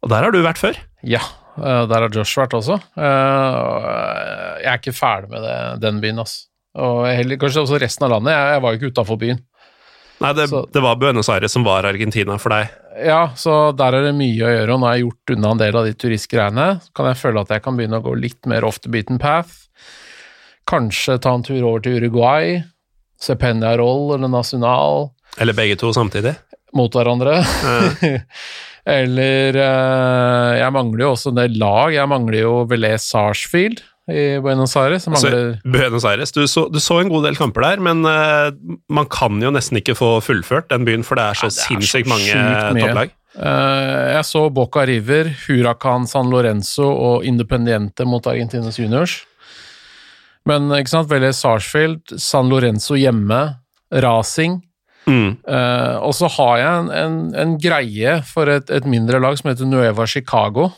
Og 0.04 0.12
der 0.12 0.28
har 0.28 0.34
du 0.34 0.38
vært 0.44 0.60
før? 0.60 0.78
Ja, 1.02 1.22
der 1.58 2.06
har 2.06 2.14
Josh 2.14 2.38
vært 2.38 2.54
også. 2.56 2.78
jeg 2.96 4.68
er 4.70 4.78
ikke 4.78 4.94
ferdig 4.96 5.32
med 5.34 5.42
det, 5.44 5.56
den 5.82 5.98
byen, 6.00 6.22
altså. 6.22 6.46
Og 6.80 7.02
heller, 7.10 7.36
kanskje 7.40 7.64
også 7.64 7.80
resten 7.82 8.06
av 8.06 8.12
landet. 8.14 8.32
Jeg, 8.32 8.52
jeg 8.54 8.62
var 8.62 8.72
jo 8.72 8.78
ikke 8.78 8.92
utafor 8.94 9.18
byen. 9.20 9.40
Nei, 10.20 10.34
det, 10.36 10.46
det, 10.72 10.80
var 10.84 10.98
Buenos 11.00 11.30
Aires 11.32 11.52
som 11.52 11.64
var 11.64 11.86
Argentina 11.88 12.36
for 12.38 12.52
deg? 12.52 12.72
Ja, 13.06 13.30
så 13.40 13.70
der 13.72 13.96
er 13.96 14.04
det 14.10 14.16
mye 14.18 14.44
å 14.44 14.52
gjøre, 14.52 14.74
og 14.74 14.82
nå 14.82 14.88
har 14.88 14.98
jeg 14.98 15.06
gjort 15.06 15.32
unna 15.36 15.52
en 15.54 15.62
del 15.62 15.78
av 15.80 15.86
de 15.88 15.94
turistgreiene. 15.96 16.66
Så 16.84 16.92
kan 16.96 17.08
jeg 17.08 17.20
føle 17.22 17.40
at 17.40 17.54
jeg 17.54 17.64
kan 17.64 17.78
begynne 17.78 18.02
å 18.02 18.04
gå 18.04 18.12
litt 18.20 18.48
mer 18.50 18.66
off 18.68 18.82
the 18.84 18.92
beaten 18.92 19.20
path. 19.22 19.70
Kanskje 20.68 21.16
ta 21.24 21.32
en 21.34 21.46
tur 21.46 21.62
over 21.62 21.86
til 21.86 21.96
Uruguay. 22.02 22.58
Se 23.20 23.36
Peñarol 23.40 24.14
eller 24.18 24.28
Nacional. 24.28 25.08
Eller 25.40 25.56
begge 25.56 25.78
to 25.80 25.94
samtidig? 25.96 26.34
Mot 26.76 26.94
hverandre. 26.94 27.40
Ja. 27.40 28.20
eller 29.00 29.56
uh, 29.56 30.52
Jeg 30.58 30.74
mangler 30.76 31.06
jo 31.06 31.14
også 31.14 31.32
en 31.32 31.40
del 31.40 31.56
lag. 31.60 31.94
Jeg 31.96 32.12
mangler 32.12 32.44
jo 32.44 32.54
Velez 32.68 33.08
Sarsfield 33.08 33.80
i 34.10 34.24
Buenos 34.42 34.76
Aires. 34.76 35.06
Altså, 35.08 35.30
Buenos 35.64 36.04
Aires, 36.08 36.32
du 36.36 36.42
så, 36.50 36.66
du 36.72 36.80
så, 36.82 37.00
en 37.00 37.10
god 37.12 37.28
del 37.28 37.38
kamper 37.38 37.64
der, 37.66 37.82
men 37.84 38.04
uh, 38.06 38.50
man 38.92 39.08
kan 39.10 39.40
jo 39.42 39.52
nesten 39.54 39.80
ikke 39.80 39.96
få 39.98 40.12
fullført 40.24 40.70
den 40.72 40.86
byen, 40.88 41.06
for 41.06 41.20
det 41.20 41.30
er 41.30 41.40
så 41.40 41.50
ja, 41.50 41.56
sinnssykt 41.56 42.10
mange 42.10 42.34
topplag. 42.34 43.16
Uh, 43.38 44.16
jeg 44.16 44.26
så 44.26 44.44
Boca 44.50 44.82
River, 44.88 45.30
Huracan 45.46 46.08
San 46.10 46.32
Lorenzo 46.32 46.88
og 46.90 47.26
Independiente 47.28 48.06
mot 48.08 48.26
Argentines 48.26 48.80
Juniors. 48.80 49.20
Men 50.48 50.70
ikke 50.74 50.94
sant, 50.94 51.10
veldig 51.10 51.30
Sarsfield, 51.36 52.16
San 52.18 52.50
Lorenzo 52.50 52.98
hjemme, 52.98 53.40
Racing. 54.02 54.60
Mm. 55.06 55.40
Uh, 55.46 55.96
og 56.04 56.12
så 56.14 56.28
har 56.36 56.58
jeg 56.60 56.82
en, 56.82 56.90
en, 56.94 57.18
en 57.42 57.56
greie 57.60 58.18
for 58.28 58.50
et, 58.52 58.70
et 58.70 58.86
mindre 58.88 59.20
lag 59.22 59.38
som 59.38 59.50
heter 59.50 59.68
Nueva 59.68 60.06
Chicago. 60.10 60.70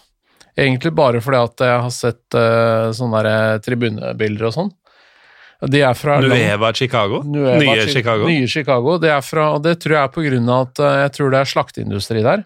Egentlig 0.59 0.93
bare 0.93 1.20
fordi 1.24 1.41
at 1.41 1.65
jeg 1.65 1.83
har 1.87 1.93
sett 1.95 2.37
uh, 2.37 2.93
sånne 2.93 3.23
der 3.24 3.61
tribunebilder 3.65 4.51
og 4.51 4.57
sånn. 4.57 4.73
De 5.73 5.79
er 5.87 5.95
fra 5.95 6.19
Nueva 6.20 6.73
Chicago? 6.74 7.23
Nueva 7.23 7.61
nye 7.61 7.87
Chicago? 7.87 8.27
Nye 8.27 8.49
Chicago. 8.51 8.97
Det 9.01 9.12
er 9.15 9.23
fra, 9.23 9.53
og 9.55 9.62
det 9.62 9.77
tror 9.81 9.97
jeg 9.97 10.03
er 10.03 10.12
på 10.16 10.24
grunn 10.27 10.51
av 10.51 10.66
at 10.66 10.83
uh, 10.83 10.91
jeg 11.05 11.15
tror 11.16 11.33
det 11.33 11.41
er 11.41 11.53
slakteindustri 11.53 12.24
der. 12.27 12.45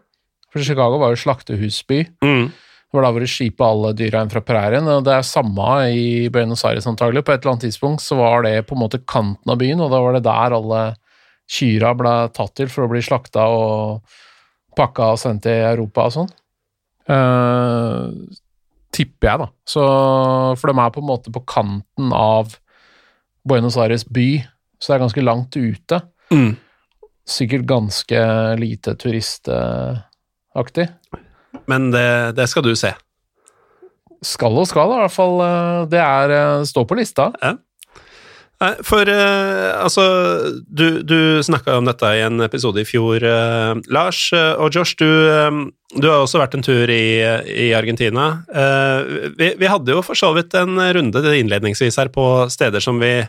For 0.52 0.64
Chicago 0.64 1.00
var 1.00 1.14
jo 1.14 1.20
slaktehusby. 1.24 2.02
Mm. 2.24 2.46
Det 2.86 2.94
var 2.94 3.08
da 3.08 3.12
hvor 3.16 3.24
de 3.24 3.28
skipa 3.28 3.66
alle 3.72 3.90
dyra 3.98 4.22
inn 4.22 4.30
fra 4.32 4.44
prærien. 4.46 4.86
Og 4.92 5.02
det 5.04 5.16
er 5.16 5.26
samme 5.26 5.70
i 5.90 6.06
Buenos 6.32 6.62
Aires 6.68 6.86
antagelig. 6.88 7.24
På 7.26 7.34
et 7.34 7.42
eller 7.42 7.56
annet 7.56 7.66
tidspunkt 7.66 8.04
så 8.04 8.20
var 8.20 8.46
det 8.46 8.60
på 8.68 8.76
en 8.76 8.84
måte 8.84 9.02
kanten 9.02 9.52
av 9.52 9.58
byen, 9.60 9.82
og 9.82 9.90
da 9.92 10.00
var 10.04 10.16
det 10.16 10.22
der 10.28 10.56
alle 10.56 10.84
kyra 11.50 11.92
ble 11.98 12.14
tatt 12.36 12.54
til 12.58 12.70
for 12.70 12.86
å 12.86 12.90
bli 12.90 13.02
slakta 13.04 13.46
og 13.52 14.16
pakka 14.76 15.12
og 15.14 15.20
sendt 15.20 15.44
til 15.46 15.64
Europa 15.66 16.06
og 16.06 16.14
sånn. 16.14 16.32
Uh, 17.06 18.10
tipper 18.96 19.30
jeg, 19.30 19.42
da. 19.44 19.48
Så, 19.68 19.86
for 20.58 20.70
de 20.70 20.82
er 20.82 20.94
på 20.94 21.02
en 21.02 21.10
måte 21.10 21.32
på 21.34 21.42
kanten 21.48 22.12
av 22.16 22.56
Buenos 23.46 23.76
Aires 23.78 24.06
by, 24.08 24.40
så 24.80 24.92
det 24.92 24.96
er 24.96 25.04
ganske 25.04 25.24
langt 25.24 25.56
ute. 25.56 26.00
Mm. 26.32 26.56
Sikkert 27.26 27.66
ganske 27.68 28.22
lite 28.60 28.94
turistaktig. 28.98 30.88
Men 31.66 31.90
det, 31.94 32.36
det, 32.38 32.46
skal 32.50 32.66
du 32.66 32.74
se. 32.78 32.92
Skal 34.24 34.58
og 34.58 34.68
skal, 34.68 34.92
i 34.94 35.00
hvert 35.02 35.14
fall. 35.14 35.40
Eh, 35.44 35.80
det 35.92 36.02
er 36.02 36.34
eh, 36.36 36.66
står 36.68 36.86
på 36.88 36.98
lista. 36.98 37.30
Ja. 37.42 37.56
For 38.56 39.04
uh, 39.04 39.84
altså 39.84 40.04
Du, 40.64 41.02
du 41.04 41.42
snakka 41.44 41.76
om 41.76 41.88
dette 41.88 42.08
i 42.16 42.22
en 42.24 42.40
episode 42.44 42.80
i 42.80 42.86
fjor, 42.88 43.20
uh, 43.20 43.76
Lars. 43.92 44.30
Uh, 44.32 44.56
og 44.62 44.72
Josh, 44.72 44.96
du, 44.96 45.06
du, 45.92 46.06
har 46.08 46.22
også 46.22 46.40
vært 46.40 46.56
en 46.56 46.64
tur 46.64 46.90
i, 46.92 47.20
i 47.52 47.68
Argentina. 47.76 48.28
Vi, 49.36 49.52
vi, 49.60 49.68
hadde 49.68 49.92
jo 49.92 50.04
for 50.04 50.18
så 50.18 50.32
vidt 50.36 50.56
en 50.58 50.80
runde 50.80 51.22
innledningsvis 51.36 52.00
her 52.00 52.10
på 52.12 52.46
steder 52.52 52.82
som 52.84 53.00
vi 53.02 53.20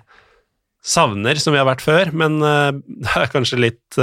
savner, 0.87 1.39
som 1.41 1.55
vi 1.55 1.59
har 1.59 1.67
vært 1.67 1.83
før, 1.83 2.13
men 2.15 2.39
det 2.39 3.13
er 3.19 3.33
kanskje 3.33 3.59
litt 3.59 3.99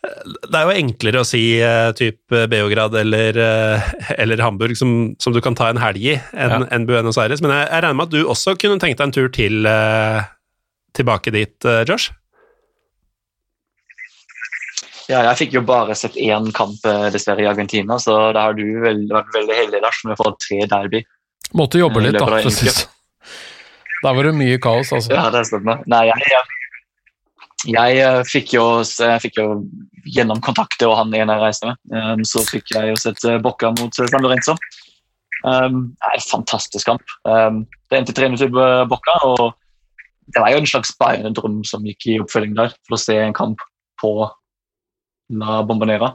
det 0.00 0.56
er 0.56 0.64
jo 0.64 0.76
enklere 0.80 1.20
å 1.20 1.26
si 1.28 1.42
uh, 1.60 1.90
type 1.96 2.44
Beograd 2.48 2.94
eller, 2.96 3.36
uh, 3.36 3.90
eller 4.16 4.40
Hamburg, 4.40 4.76
som, 4.78 5.12
som, 5.20 5.34
du 5.34 5.42
kan 5.44 5.56
ta 5.58 5.68
en 5.68 5.80
helg 5.80 6.00
i, 6.00 6.14
enn 6.32 6.54
ja. 6.56 6.60
en 6.72 6.86
Buenos 6.88 7.18
Aires. 7.20 7.42
Men 7.44 7.52
jeg, 7.52 7.66
jeg, 7.68 7.84
regner 7.84 7.98
med 7.98 8.08
at 8.08 8.14
du 8.14 8.22
også 8.24 8.56
kunne 8.60 8.80
tenkt 8.80 9.00
deg 9.00 9.10
en 9.10 9.14
tur 9.16 9.28
til 9.34 9.68
uh, 9.68 10.24
tilbake 10.96 11.32
dit, 11.34 11.68
Josh? 11.88 12.14
Ja, 15.10 15.24
jeg 15.26 15.36
fikk 15.40 15.56
jo 15.58 15.64
bare 15.66 15.94
sett 15.98 16.16
én 16.22 16.48
kamp 16.54 16.84
dessverre 17.10 17.42
i 17.42 17.48
Argentina, 17.50 17.96
så 17.98 18.30
da 18.34 18.46
har 18.46 18.54
du 18.54 18.64
vel, 18.82 19.02
vært 19.10 19.34
veldig 19.34 19.56
heldig 19.58 19.82
Lars, 19.82 20.00
med 20.06 20.14
å 20.14 20.20
få 20.22 20.32
tre 20.38 20.62
derby. 20.70 21.02
Måtte 21.58 21.82
jobbe 21.82 22.02
litt, 22.04 22.18
da. 22.18 22.26
For 22.26 22.46
å 22.46 22.72
Da 24.00 24.14
var 24.16 24.30
det 24.30 24.32
mye 24.38 24.60
kaos, 24.62 24.94
altså. 24.96 25.12
Ja, 25.12 25.26
det 25.34 25.44
stemmer. 25.50 25.82
Nei, 25.90 26.04
jeg, 26.08 26.30
jeg 26.30 26.60
jeg 27.68 28.24
fikk 28.24 28.54
jo, 28.54 28.64
jeg 28.80 29.20
fikk 29.20 29.36
jo 29.36 29.46
gjennom 30.08 30.40
kontakter 30.44 30.90
og 30.90 30.98
han 30.98 31.14
ene 31.16 31.36
jeg 31.36 31.44
reiste 31.44 31.70
med, 31.70 31.80
um, 31.94 32.22
så 32.26 32.44
fikk 32.46 32.74
jeg 32.74 32.92
jo 32.92 33.00
sett 33.00 33.24
uh, 33.26 33.38
Bocca 33.42 33.72
mot 33.76 33.94
San 33.96 34.24
Lorenzo. 34.24 34.56
Um, 35.40 35.90
det 35.96 36.10
er 36.10 36.18
en 36.18 36.28
fantastisk 36.28 36.90
kamp. 36.90 37.16
Um, 37.24 37.64
det 37.90 38.00
endte 38.00 38.16
3-0 38.16 38.40
til 38.42 38.52
Bocca, 38.90 39.16
og 39.26 39.54
det 40.30 40.42
var 40.42 40.54
jo 40.54 40.62
en 40.62 40.70
slags 40.72 40.92
bærende 41.00 41.34
drøm 41.36 41.62
som 41.66 41.86
gikk 41.86 42.08
i 42.08 42.18
oppfølging 42.22 42.56
der, 42.58 42.74
for 42.86 42.96
å 42.96 43.02
se 43.02 43.16
en 43.18 43.36
kamp 43.36 43.62
på 44.00 44.14
La 45.40 45.60
Bombonera. 45.66 46.14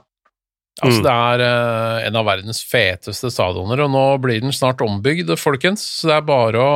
Altså, 0.84 0.99
det 1.06 1.12
er 1.12 1.41
uh, 1.45 2.06
en 2.10 2.18
av 2.20 2.26
verdens 2.28 2.60
feteste 2.68 3.30
stadioner, 3.32 3.86
og 3.86 3.94
nå 3.94 4.06
blir 4.24 4.41
den 4.44 4.56
snart 4.56 4.84
ombygd, 4.84 5.32
folkens. 5.40 5.86
Så 6.02 6.10
det 6.10 6.18
er 6.18 6.26
bare 6.28 6.64
å 6.64 6.74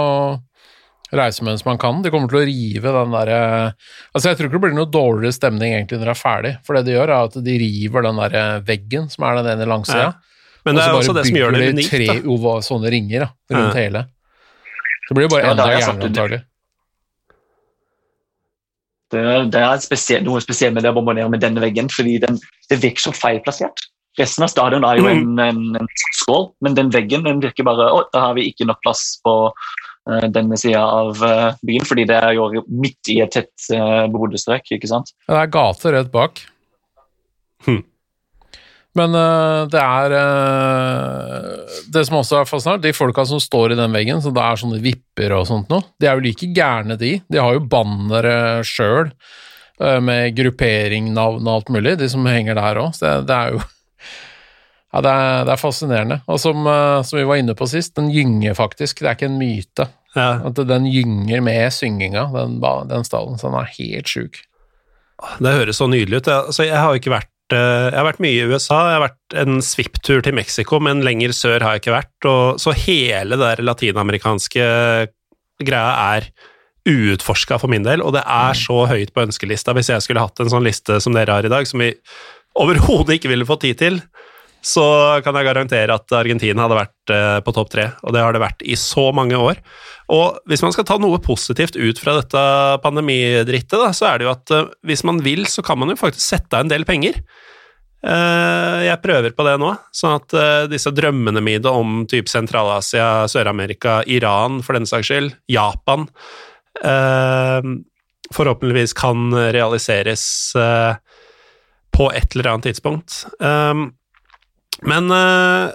reise 1.15 1.45
mens 1.45 1.65
man 1.65 1.79
kan. 1.81 2.01
De 2.03 2.11
kommer 2.13 2.29
til 2.31 2.41
å 2.41 2.47
rive 2.47 2.93
den 2.95 3.13
derre 3.15 3.39
Altså, 4.13 4.29
jeg 4.29 4.37
tror 4.37 4.49
ikke 4.49 4.57
det 4.57 4.63
blir 4.67 4.75
noe 4.77 4.91
dårligere 4.93 5.35
stemning 5.35 5.73
egentlig 5.73 5.99
når 5.99 6.11
det 6.11 6.15
er 6.15 6.21
ferdig, 6.21 6.53
for 6.65 6.77
det 6.77 6.85
de 6.87 6.95
gjør, 6.97 7.13
er 7.13 7.29
at 7.29 7.39
de 7.45 7.55
river 7.63 8.05
den 8.05 8.21
derre 8.23 8.43
veggen 8.67 9.09
som 9.13 9.25
er 9.29 9.39
den 9.39 9.51
ene 9.55 9.69
langsida. 9.69 10.09
Ja. 10.09 10.11
Men 10.67 10.77
det 10.77 10.85
er 10.85 10.99
også 10.99 11.15
det 11.15 11.25
som 11.29 11.39
gjør 11.39 11.55
det 11.55 11.65
unikt, 11.73 11.79
da. 11.79 11.97
Så 11.97 11.97
bare 11.97 12.21
bygger 12.21 12.29
de 12.29 12.53
tre 12.53 12.67
sånne 12.67 12.93
ringer 12.93 13.25
da, 13.25 13.29
rundt 13.55 13.73
ja. 13.73 13.83
hele. 13.83 14.05
Så 15.07 15.17
blir 15.17 15.25
det 15.25 15.33
bare 15.33 15.51
enda 15.53 15.65
ja, 15.65 15.79
gærnere, 15.79 16.09
antagelig. 16.11 16.41
Det, 19.09 19.21
det 19.55 19.61
er 19.65 19.79
spesiell, 19.81 20.25
noe 20.27 20.41
spesielt 20.43 20.75
med 20.75 20.85
det 20.85 20.91
å 20.91 20.97
bombardere 20.99 21.31
med 21.33 21.41
denne 21.41 21.63
veggen, 21.63 21.89
fordi 21.89 22.19
den, 22.21 22.37
det 22.69 22.77
virker 22.83 23.07
så 23.07 23.13
feilplassert. 23.17 23.87
Resten 24.19 24.45
av 24.45 24.51
stadion 24.51 24.85
er 24.85 24.99
jo 24.99 25.07
en, 25.09 25.23
mm. 25.37 25.41
en, 25.47 25.79
en, 25.79 25.89
skål, 26.19 26.49
men 26.65 26.75
den 26.77 26.91
veggen 26.93 27.25
den 27.25 27.41
virker 27.41 27.65
bare 27.65 27.87
Å, 27.93 28.03
da 28.13 28.27
har 28.27 28.37
vi 28.37 28.49
ikke 28.49 28.67
nok 28.67 28.81
plass 28.83 29.03
på 29.25 29.33
denne 30.33 30.57
sida 30.59 30.81
av 30.83 31.21
uh, 31.23 31.51
byen, 31.65 31.85
fordi 31.87 32.05
det 32.09 32.17
er 32.17 32.35
jo 32.37 32.63
midt 32.67 33.11
i 33.11 33.19
et 33.23 33.31
tett 33.33 33.69
uh, 33.73 34.07
boligstrøk, 34.11 34.71
ikke 34.75 34.89
sant? 34.89 35.13
Det 35.27 35.37
er 35.37 35.53
gate 35.53 35.93
rett 35.95 36.11
bak. 36.13 36.43
Hm. 37.67 37.81
Men 38.97 39.13
det 39.69 39.79
er 39.79 40.13
Det 41.93 42.01
som 42.07 42.17
også 42.19 42.39
er 42.39 42.47
fascinerende, 42.49 42.87
de 42.87 42.95
folka 42.97 43.23
som 43.27 43.39
står 43.39 43.75
i 43.75 43.77
den 43.77 43.93
veggen, 43.93 44.21
så 44.23 44.31
det 44.33 44.41
er 44.41 44.59
sånne 44.59 44.79
vipper 44.81 45.35
og 45.37 45.45
sånt 45.47 45.69
noe, 45.71 45.85
de 46.01 46.09
er 46.09 46.17
jo 46.17 46.25
like 46.25 46.49
gærne, 46.55 46.97
de. 46.99 47.11
De 47.29 47.39
har 47.39 47.53
jo 47.55 47.67
bannere 47.69 48.33
sjøl, 48.67 49.11
uh, 49.83 49.99
med 50.03 50.33
gruppering, 50.37 51.11
navn 51.15 51.45
og 51.45 51.59
alt 51.59 51.69
mulig, 51.75 51.99
de 52.01 52.09
som 52.11 52.25
henger 52.27 52.57
der 52.57 52.81
òg. 52.81 52.97
Det, 52.97 53.13
det, 53.29 53.37
er 53.37 53.53
jo 53.55 53.61
Ja, 54.89 55.03
det 55.05 55.13
er, 55.13 55.45
det 55.45 55.53
er 55.53 55.61
fascinerende. 55.61 56.15
Og 56.25 56.39
som, 56.41 56.65
som, 57.05 57.19
vi 57.19 57.27
var 57.29 57.37
inne 57.37 57.53
på 57.53 57.67
sist, 57.69 57.93
den 57.99 58.09
gynger 58.09 58.57
faktisk, 58.57 59.03
det 59.03 59.11
er 59.11 59.19
ikke 59.19 59.29
en 59.29 59.37
myte. 59.37 59.85
Ja. 60.19 60.29
At 60.51 60.59
den 60.69 60.85
gynger 60.91 61.43
med 61.45 61.73
synginga, 61.73 62.27
den, 62.35 62.59
den 62.91 63.07
stallen. 63.07 63.39
Så 63.39 63.49
den 63.49 63.59
er 63.61 63.75
helt 63.79 64.11
sjuk. 64.11 64.41
Det 65.39 65.57
høres 65.57 65.79
så 65.79 65.87
nydelig 65.91 66.21
ut. 66.21 66.31
Altså, 66.31 66.67
jeg 66.67 66.79
har 66.79 66.95
ikke 66.95 67.15
vært 67.17 67.33
Eh, 67.49 67.87
jeg 67.89 67.97
har 67.97 68.05
vært 68.05 68.21
mye 68.21 68.37
i 68.37 68.45
USA, 68.45 68.77
jeg 68.85 68.97
har 68.97 69.05
vært 69.07 69.37
en 69.41 69.63
svipptur 69.65 70.21
til 70.25 70.35
Mexico, 70.37 70.77
men 70.83 71.01
lenger 71.05 71.33
sør 71.33 71.65
har 71.65 71.75
jeg 71.75 71.83
ikke 71.83 71.95
vært. 71.95 72.27
Og, 72.29 72.61
så 72.61 72.75
hele 72.77 73.39
det 73.41 73.55
latinamerikanske 73.65 74.69
greia 75.65 75.93
er 76.15 76.29
uutforska 76.89 77.59
for 77.61 77.71
min 77.71 77.85
del, 77.85 78.03
og 78.05 78.13
det 78.15 78.23
er 78.23 78.57
så 78.57 78.83
høyt 78.89 79.11
på 79.13 79.25
ønskelista. 79.25 79.73
Hvis 79.77 79.91
jeg 79.91 80.05
skulle 80.05 80.23
hatt 80.23 80.39
en 80.41 80.51
sånn 80.51 80.65
liste 80.65 80.99
som 81.03 81.15
dere 81.17 81.35
har 81.35 81.45
i 81.45 81.51
dag, 81.51 81.67
som 81.69 81.81
vi 81.83 81.91
overhodet 82.59 83.17
ikke 83.17 83.33
ville 83.33 83.47
fått 83.49 83.65
tid 83.65 83.81
til, 83.81 83.99
så 84.61 84.83
kan 85.23 85.37
jeg 85.37 85.47
garantere 85.47 85.95
at 85.95 86.11
Argentina 86.15 86.65
hadde 86.65 86.79
vært 86.81 87.13
eh, 87.15 87.37
på 87.45 87.53
topp 87.55 87.69
tre, 87.71 87.85
og 88.03 88.15
det 88.15 88.23
har 88.23 88.35
det 88.35 88.41
vært 88.43 88.63
i 88.67 88.75
så 88.79 89.09
mange 89.15 89.39
år. 89.39 89.61
Og 90.11 90.39
hvis 90.49 90.63
man 90.65 90.73
skal 90.75 90.87
ta 90.89 90.97
noe 90.99 91.21
positivt 91.23 91.77
ut 91.79 92.01
fra 92.01 92.17
dette 92.19 92.41
pandemidrittet, 92.83 93.77
da, 93.79 93.93
så 93.95 94.09
er 94.09 94.19
det 94.19 94.27
jo 94.27 94.33
at 94.33 94.55
eh, 94.55 94.67
hvis 94.89 95.05
man 95.07 95.21
vil, 95.23 95.45
så 95.47 95.63
kan 95.65 95.79
man 95.79 95.93
jo 95.93 95.99
faktisk 95.99 96.25
sette 96.25 96.57
av 96.57 96.65
en 96.65 96.73
del 96.73 96.83
penger. 96.87 97.21
Eh, 98.03 98.79
jeg 98.89 99.03
prøver 99.03 99.35
på 99.35 99.45
det 99.47 99.55
nå, 99.63 99.71
sånn 99.95 100.17
at 100.19 100.35
disse 100.71 100.91
drømmene 100.95 101.43
mine 101.43 101.71
om 101.71 102.03
type 102.11 102.31
Sentral-Asia, 102.31 103.29
Sør-Amerika, 103.31 104.01
Iran 104.11 104.59
for 104.65 104.75
den 104.75 104.89
saks 104.89 105.11
skyld, 105.11 105.33
Japan 105.51 106.07
forhåpentligvis 108.29 108.93
kan 108.95 109.33
realiseres 109.51 110.23
på 110.55 112.05
et 112.15 112.37
eller 112.37 112.51
annet 112.53 112.69
tidspunkt. 112.69 113.17
Men 114.87 115.11
uh, 115.11 115.71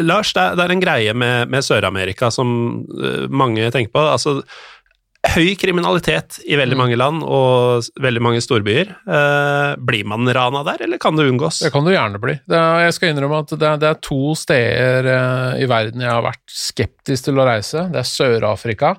Lars, 0.00 0.32
det 0.34 0.42
er, 0.42 0.54
det 0.58 0.66
er, 0.66 0.74
en 0.74 0.84
greie 0.84 1.16
med, 1.16 1.50
med 1.52 1.64
Sør-Amerika 1.64 2.30
som 2.34 2.54
uh, 2.92 3.26
mange 3.32 3.70
tenker 3.74 3.92
på. 3.94 4.04
Altså, 4.14 4.40
høy 5.36 5.52
kriminalitet 5.60 6.40
i 6.50 6.56
veldig 6.58 6.76
mm. 6.76 6.80
mange 6.82 6.98
land 6.98 7.22
og 7.22 7.86
veldig 8.02 8.24
mange 8.24 8.42
storbyer. 8.44 8.90
Uh, 9.06 9.78
blir 9.80 10.08
man 10.08 10.28
rana 10.34 10.64
der, 10.66 10.84
eller 10.88 11.00
kan 11.02 11.16
det 11.18 11.28
unngås? 11.30 11.62
Det 11.64 11.72
kan 11.74 11.86
du 11.86 11.92
gjerne 11.94 12.20
bli. 12.22 12.36
Er, 12.50 12.82
jeg 12.88 12.98
skal 12.98 13.14
innrømme 13.14 13.44
at 13.44 13.54
det 13.54 13.70
er, 13.70 13.80
det 13.80 13.90
er 13.92 14.02
to 14.04 14.34
steder 14.38 15.12
i 15.62 15.70
verden 15.70 16.04
jeg 16.04 16.12
har 16.12 16.26
vært 16.26 16.44
skeptisk 16.50 17.30
til 17.30 17.40
å 17.40 17.48
reise. 17.48 17.86
Det 17.92 18.02
er 18.02 18.12
Sør-Afrika 18.12 18.96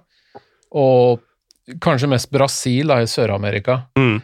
og 0.73 1.21
kanskje 1.83 2.09
mest 2.11 2.31
Brasil 2.33 2.89
da, 2.91 2.99
i 3.01 3.09
Sør-Amerika. 3.09 3.83
Mm. 3.99 4.17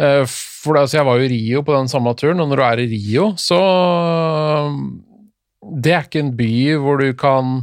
Uh, 0.00 0.24
for 0.26 0.80
altså, 0.80 0.98
jeg 0.98 1.06
var 1.06 1.20
jo 1.20 1.26
i 1.28 1.30
Rio 1.30 1.62
på 1.66 1.74
den 1.76 1.90
samme 1.90 2.14
turen, 2.18 2.42
og 2.42 2.50
når 2.50 2.60
du 2.60 2.64
er 2.66 2.82
i 2.82 2.88
Rio, 2.90 3.28
så 3.38 3.60
Det 5.64 5.92
er 5.94 6.02
ikke 6.04 6.20
en 6.20 6.34
by 6.36 6.54
hvor 6.82 6.98
du 7.00 7.14
kan 7.16 7.62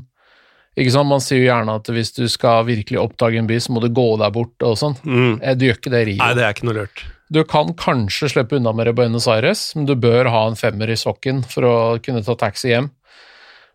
ikke 0.79 0.93
sant, 0.93 1.09
Man 1.09 1.23
sier 1.23 1.41
jo 1.41 1.49
gjerne 1.49 1.73
at 1.81 1.89
hvis 1.91 2.13
du 2.15 2.23
skal 2.31 2.63
virkelig 2.69 3.01
oppdage 3.01 3.41
en 3.41 3.49
by, 3.49 3.57
så 3.59 3.73
må 3.75 3.81
du 3.83 3.89
gå 3.91 4.07
der 4.21 4.31
bort 4.31 4.63
og 4.63 4.77
sånn. 4.79 4.95
Mm. 5.03 5.33
Eh, 5.41 5.57
du 5.59 5.67
gjør 5.67 5.81
ikke 5.81 5.91
det 5.91 6.03
i 6.05 6.07
Rio. 6.13 6.21
Nei, 6.21 6.31
det 6.37 6.45
er 6.45 6.55
ikke 6.55 6.69
noe 6.69 6.77
lurt. 6.79 7.03
Du 7.31 7.41
kan 7.47 7.73
kanskje 7.79 8.31
slippe 8.31 8.57
unna 8.57 8.73
med 8.75 8.87
det 8.87 8.95
Buenos 8.95 9.27
Aires, 9.31 9.69
men 9.75 9.85
du 9.87 9.93
bør 9.99 10.31
ha 10.31 10.45
en 10.47 10.57
femmer 10.59 10.91
i 10.91 10.97
sokken 10.99 11.43
for 11.47 11.67
å 11.67 11.75
kunne 12.03 12.23
ta 12.23 12.35
taxi 12.39 12.71
hjem. 12.71 12.89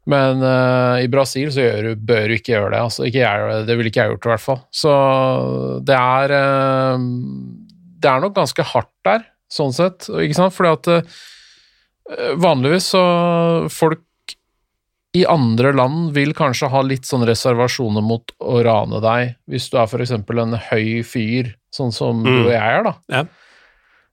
Men 0.06 0.42
uh, 0.44 1.02
i 1.02 1.08
Brasil 1.10 1.50
så 1.52 1.64
du, 1.82 1.92
bør 1.98 2.30
du 2.30 2.36
ikke 2.36 2.54
gjøre 2.54 2.72
det. 2.74 2.82
Altså, 2.88 3.06
ikke 3.08 3.24
jeg, 3.24 3.62
det 3.66 3.76
ville 3.76 3.90
ikke 3.90 4.04
jeg 4.04 4.12
gjort, 4.14 4.26
i 4.28 4.32
hvert 4.32 4.44
fall. 4.44 4.60
Så 4.82 4.92
det 5.88 5.96
er 5.98 6.36
uh, 6.36 7.06
Det 7.96 8.10
er 8.10 8.22
nok 8.22 8.36
ganske 8.36 8.66
hardt 8.74 8.92
der 9.06 9.24
sånn 9.52 9.74
sett. 9.74 10.08
Ikke 10.10 10.36
sant? 10.36 10.54
Fordi 10.56 10.72
at 10.74 10.90
uh, 10.92 12.34
vanligvis 12.42 12.92
så 12.94 13.06
Folk 13.72 14.02
i 15.16 15.22
andre 15.24 15.70
land 15.72 16.10
vil 16.12 16.34
kanskje 16.36 16.68
ha 16.68 16.82
litt 16.84 17.06
sånn 17.08 17.24
reservasjoner 17.24 18.04
mot 18.04 18.34
å 18.44 18.58
rane 18.66 18.98
deg, 19.00 19.36
hvis 19.48 19.70
du 19.72 19.78
er 19.80 19.88
f.eks. 19.88 20.12
en 20.12 20.58
høy 20.66 21.00
fyr, 21.08 21.54
sånn 21.72 21.94
som 21.94 22.20
mm. 22.20 22.26
du 22.26 22.40
og 22.42 22.52
jeg 22.52 22.74
er, 22.74 22.84
da. 22.84 22.92
Ja. 23.14 23.22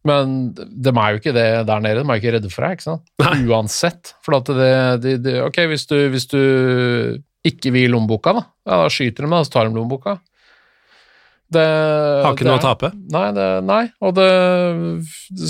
Men 0.07 0.53
de 0.55 0.91
er 0.93 1.11
jo 1.11 1.19
ikke 1.19 1.35
det 1.35 1.47
der 1.67 1.83
nede, 1.83 2.03
de 2.03 2.07
er 2.07 2.19
jo 2.19 2.23
ikke 2.23 2.33
redde 2.37 2.51
for 2.53 2.67
deg, 2.67 2.77
ikke 2.77 2.87
sant? 2.87 3.03
Nei. 3.23 3.35
Uansett. 3.51 4.13
For 4.23 4.37
at 4.39 4.51
det, 4.51 4.73
det, 5.03 5.13
det 5.25 5.35
Ok, 5.43 5.59
hvis 5.71 5.87
du, 5.91 5.97
hvis 6.13 6.27
du 6.31 6.39
ikke 7.47 7.73
vil 7.75 7.91
lommeboka, 7.91 8.35
da, 8.35 8.45
ja, 8.67 8.79
da 8.85 8.91
skyter 8.91 9.27
de 9.27 9.31
deg, 9.33 9.47
så 9.47 9.55
tar 9.57 9.67
de 9.67 9.75
lommeboka. 9.75 10.17
Det, 11.53 11.63
har 12.23 12.35
ikke 12.35 12.47
noe 12.47 12.59
å 12.59 12.63
tape? 12.63 12.89
Nei, 13.13 13.27
det, 13.35 13.47
nei, 13.67 13.83
og 14.03 14.15
det, 14.17 14.27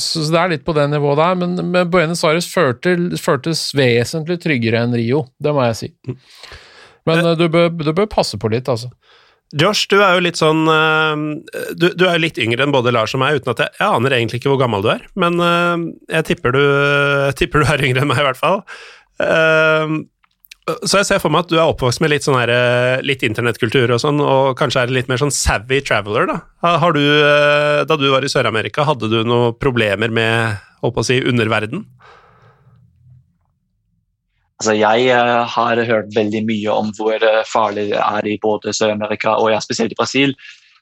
så 0.01 0.25
det 0.33 0.41
er 0.41 0.53
litt 0.55 0.65
på 0.67 0.75
det 0.77 0.89
nivået 0.91 1.21
der. 1.21 1.39
Men, 1.39 1.55
men 1.71 1.89
Buenos 1.93 2.23
Aires 2.27 2.49
følte, 2.51 2.95
føltes 3.21 3.65
vesentlig 3.77 4.39
tryggere 4.43 4.83
enn 4.83 4.95
Rio, 4.97 5.25
det 5.43 5.55
må 5.55 5.65
jeg 5.69 5.79
si. 5.79 5.91
Mm. 6.09 6.19
Men 7.09 7.25
eh, 7.25 7.35
du, 7.39 7.47
bør, 7.51 7.69
du 7.71 7.91
bør 7.95 8.09
passe 8.11 8.39
på 8.39 8.51
litt, 8.53 8.69
altså. 8.71 8.91
Josh, 9.53 9.85
du 9.91 9.99
er 9.99 10.15
jo 10.15 10.23
litt 10.25 10.39
sånn 10.39 10.63
eh, 10.71 11.19
Du, 11.77 11.91
du 11.93 12.07
er 12.09 12.17
litt 12.17 12.39
yngre 12.41 12.65
enn 12.65 12.73
både 12.73 12.93
Lars 12.95 13.13
og 13.13 13.21
meg, 13.21 13.37
uten 13.37 13.53
at 13.53 13.61
jeg, 13.61 13.75
jeg 13.77 13.99
aner 13.99 14.15
egentlig 14.17 14.41
ikke 14.41 14.49
hvor 14.53 14.63
gammel 14.63 14.85
du 14.85 14.89
er, 14.95 15.03
men 15.19 15.37
eh, 15.37 15.75
jeg 16.17 16.29
tipper 16.31 16.55
du, 16.55 16.63
jeg 17.29 17.37
tipper 17.43 17.63
du 17.63 17.69
er 17.75 17.85
yngre 17.89 18.05
enn 18.05 18.11
meg, 18.11 18.23
i 18.23 18.27
hvert 18.31 18.41
fall. 18.41 18.63
Så 20.63 21.01
jeg 21.01 21.07
ser 21.09 21.19
for 21.19 21.33
meg 21.33 21.43
at 21.43 21.49
du 21.51 21.57
er 21.57 21.67
oppvokst 21.67 21.99
med 21.99 22.13
litt, 22.13 22.23
sånn 22.23 22.37
eh, 22.39 23.01
litt 23.03 23.23
internettkultur 23.27 23.91
og 23.91 23.99
sånn, 23.99 24.21
og 24.23 24.53
kanskje 24.55 24.85
er 24.85 24.93
litt 24.95 25.09
mer 25.11 25.19
sånn 25.19 25.33
savvy 25.35 25.81
traveler, 25.83 26.29
da. 26.29 26.37
Har 26.79 26.95
du, 26.95 27.01
eh, 27.03 27.81
da 27.89 27.97
du 27.99 28.05
var 28.13 28.23
i 28.23 28.31
Sør-Amerika, 28.31 28.85
hadde 28.87 29.09
du 29.11 29.19
noen 29.27 29.57
problemer 29.59 30.13
med, 30.13 30.63
å 30.83 31.03
si, 31.03 31.19
underverden? 31.19 31.83
Altså, 34.61 34.77
jeg 34.79 35.11
uh, 35.11 35.43
har 35.51 35.83
hørt 35.83 36.15
veldig 36.15 36.45
mye 36.47 36.71
om 36.71 36.93
hvor 36.95 37.19
farlig 37.49 37.89
det 37.91 37.99
er 37.99 38.31
i 38.31 38.39
både 38.39 38.71
Sør-Amerika 38.71 39.35
og 39.41 39.51
ja, 39.51 39.59
spesielt 39.63 39.91
i 39.91 39.99
Brasil. 39.99 40.37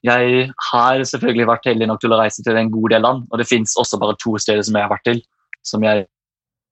Jeg 0.06 0.50
har 0.70 1.02
selvfølgelig 1.10 1.50
vært 1.50 1.70
heldig 1.72 1.90
nok 1.90 2.02
til 2.04 2.14
å 2.14 2.20
reise 2.22 2.46
til 2.46 2.58
en 2.58 2.70
god 2.74 2.94
del 2.94 3.06
land, 3.08 3.26
og 3.32 3.42
det 3.42 3.50
fins 3.50 3.74
også 3.82 3.98
bare 4.02 4.18
to 4.22 4.38
steder 4.38 4.62
som 4.66 4.78
jeg 4.78 4.86
har 4.86 4.94
vært 4.94 5.10
til, 5.10 5.24
som 5.66 5.86
jeg 5.86 6.06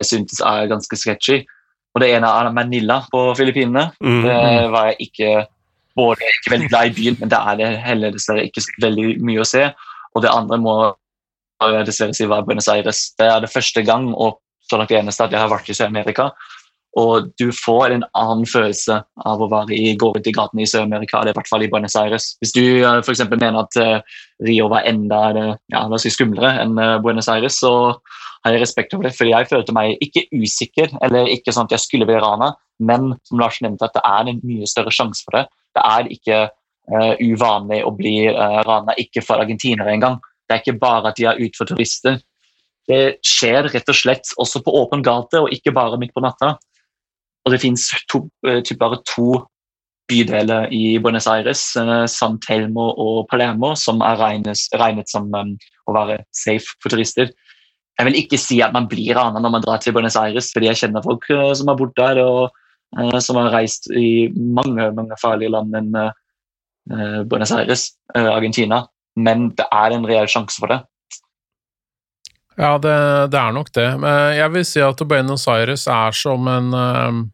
syntes 0.06 0.46
er 0.46 0.70
ganske 0.70 0.98
sketchy. 0.98 1.42
Og 1.96 2.04
det 2.04 2.12
ene 2.14 2.30
er 2.30 2.52
Manila 2.54 3.00
på 3.12 3.24
Filippinene. 3.38 3.90
Mm. 4.04 4.22
Det 4.26 4.42
var 4.74 4.92
jeg 4.92 5.10
ikke 5.10 5.32
både 5.98 6.28
ikke 6.32 6.54
veldig 6.54 6.70
glad 6.70 6.90
i 6.90 6.96
byen, 6.96 7.18
men 7.20 7.32
det 7.32 7.40
er 7.40 7.60
det 7.60 7.70
heller 7.84 8.14
dessverre 8.16 8.46
ikke 8.48 8.64
veldig 8.84 9.08
mye 9.26 9.44
å 9.44 9.48
se. 9.48 9.66
Og 10.16 10.24
det 10.26 10.34
andre 10.34 10.60
må 10.62 10.76
jeg 11.60 11.90
dessverre 11.90 12.16
si 12.16 12.30
var 12.30 12.46
Buenos 12.48 12.70
Aires. 12.72 13.10
Det 13.20 13.28
er 13.28 13.42
det 13.44 13.52
første 13.52 13.84
gang 13.84 14.14
og 14.14 14.40
så 14.70 14.78
langt 14.78 14.94
det 14.94 15.00
eneste 15.00 15.26
at 15.26 15.34
jeg 15.34 15.42
har 15.42 15.52
vært 15.52 15.70
i 15.70 15.76
Sør-Amerika. 15.76 16.30
Og 16.98 17.30
du 17.38 17.50
får 17.54 17.94
en 17.94 18.06
annen 18.18 18.48
følelse 18.50 18.96
av 19.30 19.42
å 19.42 19.50
være 19.50 19.76
i, 19.78 19.94
gå 19.98 20.10
rundt 20.14 20.30
i 20.30 20.34
gatene 20.34 20.64
i 20.64 20.70
Sør-Amerika, 20.70 21.20
eller 21.20 21.36
i 21.36 21.38
hvert 21.38 21.50
fall 21.50 21.66
i 21.66 21.70
Buenos 21.70 21.98
Aires. 22.00 22.32
Hvis 22.42 22.54
du 22.56 22.64
uh, 22.82 22.98
f.eks. 23.02 23.26
mener 23.30 23.60
at 23.62 23.78
uh, 23.82 24.22
Rio 24.46 24.70
var 24.72 24.88
enda 24.90 25.22
ja, 25.36 25.84
oss 25.86 26.06
si, 26.06 26.14
skumlere 26.14 26.56
enn 26.64 26.78
Buenos 27.04 27.30
Aires, 27.30 27.60
så 27.62 27.74
har 28.46 28.56
jeg 28.56 28.64
respekt 28.64 28.94
for 28.96 29.04
det. 29.04 29.14
fordi 29.18 29.34
jeg 29.34 29.50
følte 29.50 29.76
meg 29.76 29.98
ikke 30.04 30.26
usikker, 30.32 30.94
eller 31.06 31.32
ikke 31.32 31.54
sånn 31.56 31.68
at 31.68 31.76
jeg 31.76 31.86
skulle 31.86 32.08
bli 32.08 32.20
rana, 32.22 32.54
men 32.80 33.12
som 33.28 33.42
Lars 33.42 33.60
nevnte, 33.64 33.90
at 33.90 33.98
det 33.98 34.06
er 34.08 34.32
en 34.32 34.42
mye 34.48 34.70
større 34.70 34.94
sjanse 34.96 35.26
for 35.26 35.38
det. 35.38 35.46
Det 35.76 35.84
er 35.84 36.10
ikke 36.16 36.40
uh, 36.48 37.14
uvanlig 37.20 37.82
å 37.86 37.94
bli 37.96 38.16
uh, 38.32 38.62
rana, 38.68 38.96
ikke 39.02 39.24
for 39.26 39.44
argentinere 39.44 39.92
engang. 39.94 40.18
Det 40.48 40.56
er 40.56 40.64
ikke 40.64 40.80
bare 40.82 41.12
at 41.12 41.20
de 41.20 41.28
er 41.30 41.42
ute 41.42 41.60
for 41.60 41.70
turister. 41.70 42.22
Det 42.90 43.20
skjer 43.28 43.68
rett 43.70 43.92
og 43.92 43.98
slett 43.98 44.32
også 44.42 44.64
på 44.66 44.74
åpen 44.80 45.04
gate, 45.06 45.44
og 45.44 45.54
ikke 45.54 45.76
bare 45.76 46.00
midt 46.02 46.16
på 46.16 46.24
natta. 46.24 46.56
Og 47.46 47.54
det 47.54 47.62
finnes 47.62 47.90
to, 48.12 48.24
uh, 48.48 48.62
bare 48.80 49.02
to 49.12 49.44
bydeler 50.10 50.72
i 50.74 50.98
Buenos 50.98 51.28
Aires, 51.30 51.60
San 52.10 52.40
Telmo 52.42 52.88
og 52.98 53.28
Palermo, 53.30 53.76
som 53.78 54.00
er 54.02 54.18
regnet, 54.18 54.64
regnet 54.82 55.12
som 55.12 55.28
um, 55.30 55.52
å 55.86 55.94
være 55.94 56.24
safe 56.34 56.80
for 56.82 56.90
turister. 56.90 57.30
Jeg 58.00 58.08
vil 58.08 58.16
ikke 58.22 58.40
si 58.40 58.62
at 58.64 58.72
man 58.72 58.88
blir 58.88 59.18
rana 59.18 59.42
når 59.44 59.52
man 59.52 59.64
drar 59.66 59.82
til 59.84 59.92
Buenos 59.96 60.16
Aires, 60.16 60.54
fordi 60.56 60.70
jeg 60.70 60.80
kjenner 60.80 61.04
folk 61.04 61.26
som 61.28 61.68
har 61.68 61.80
bodd 61.80 61.92
der, 62.00 62.22
og 62.24 62.54
uh, 62.96 63.18
som 63.20 63.40
har 63.42 63.52
reist 63.52 63.90
i 63.92 64.30
mange, 64.32 64.86
mange 64.96 65.18
farlige 65.20 65.52
land 65.52 65.76
enn 65.76 65.98
uh, 66.00 67.20
Buenos 67.28 67.52
Aires, 67.52 67.90
uh, 68.16 68.30
Argentina. 68.32 68.86
Men 69.20 69.50
det 69.60 69.66
er 69.68 69.92
en 69.92 70.08
reell 70.08 70.32
sjanse 70.32 70.62
for 70.62 70.72
det. 70.72 70.80
Ja, 72.60 72.78
det, 72.80 72.96
det, 73.34 73.42
er 73.42 73.52
nok 73.56 73.74
det. 73.76 73.90
Men 74.00 74.38
jeg 74.38 74.56
vil 74.56 74.66
si 74.68 74.82
at 74.84 75.04
Buenos 75.08 75.48
Aires 75.52 75.86
er 75.92 76.16
som 76.16 76.48
en 76.52 77.28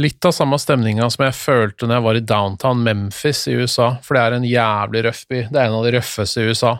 Litt 0.00 0.24
av 0.24 0.32
samme 0.32 0.56
stemninga 0.56 1.10
som 1.12 1.26
jeg 1.26 1.36
følte 1.36 1.84
når 1.84 1.98
jeg 1.98 2.04
var 2.06 2.16
i 2.16 2.22
downtown 2.24 2.78
Memphis 2.86 3.42
i 3.52 3.56
USA, 3.58 3.90
for 4.00 4.16
det 4.16 4.22
er 4.22 4.36
en 4.38 4.46
jævlig 4.48 5.02
røff 5.04 5.20
by. 5.28 5.42
Det 5.50 5.60
er 5.60 5.66
en 5.68 5.76
av 5.76 5.84
de 5.84 5.92
røffeste 5.98 6.40
i 6.40 6.48
USA. 6.48 6.72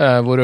Hvor 0.00 0.40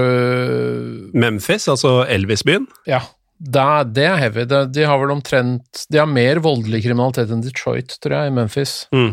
Memphis, 1.17 1.65
altså 1.73 2.03
Elvis-byen? 2.13 2.67
Ja, 2.85 3.01
det, 3.37 3.95
det 3.97 4.07
er 4.09 4.21
heavy. 4.21 4.45
De, 4.49 4.63
de, 4.73 4.85
har 4.89 5.01
vel 5.01 5.13
omtrent 5.13 5.85
De 5.93 6.01
har 6.01 6.09
mer 6.09 6.41
voldelig 6.45 6.83
kriminalitet 6.87 7.33
enn 7.33 7.45
Detroit, 7.45 7.99
tror 8.01 8.17
jeg, 8.17 8.31
i 8.31 8.37
Memphis. 8.37 8.79
Mm. 8.97 9.13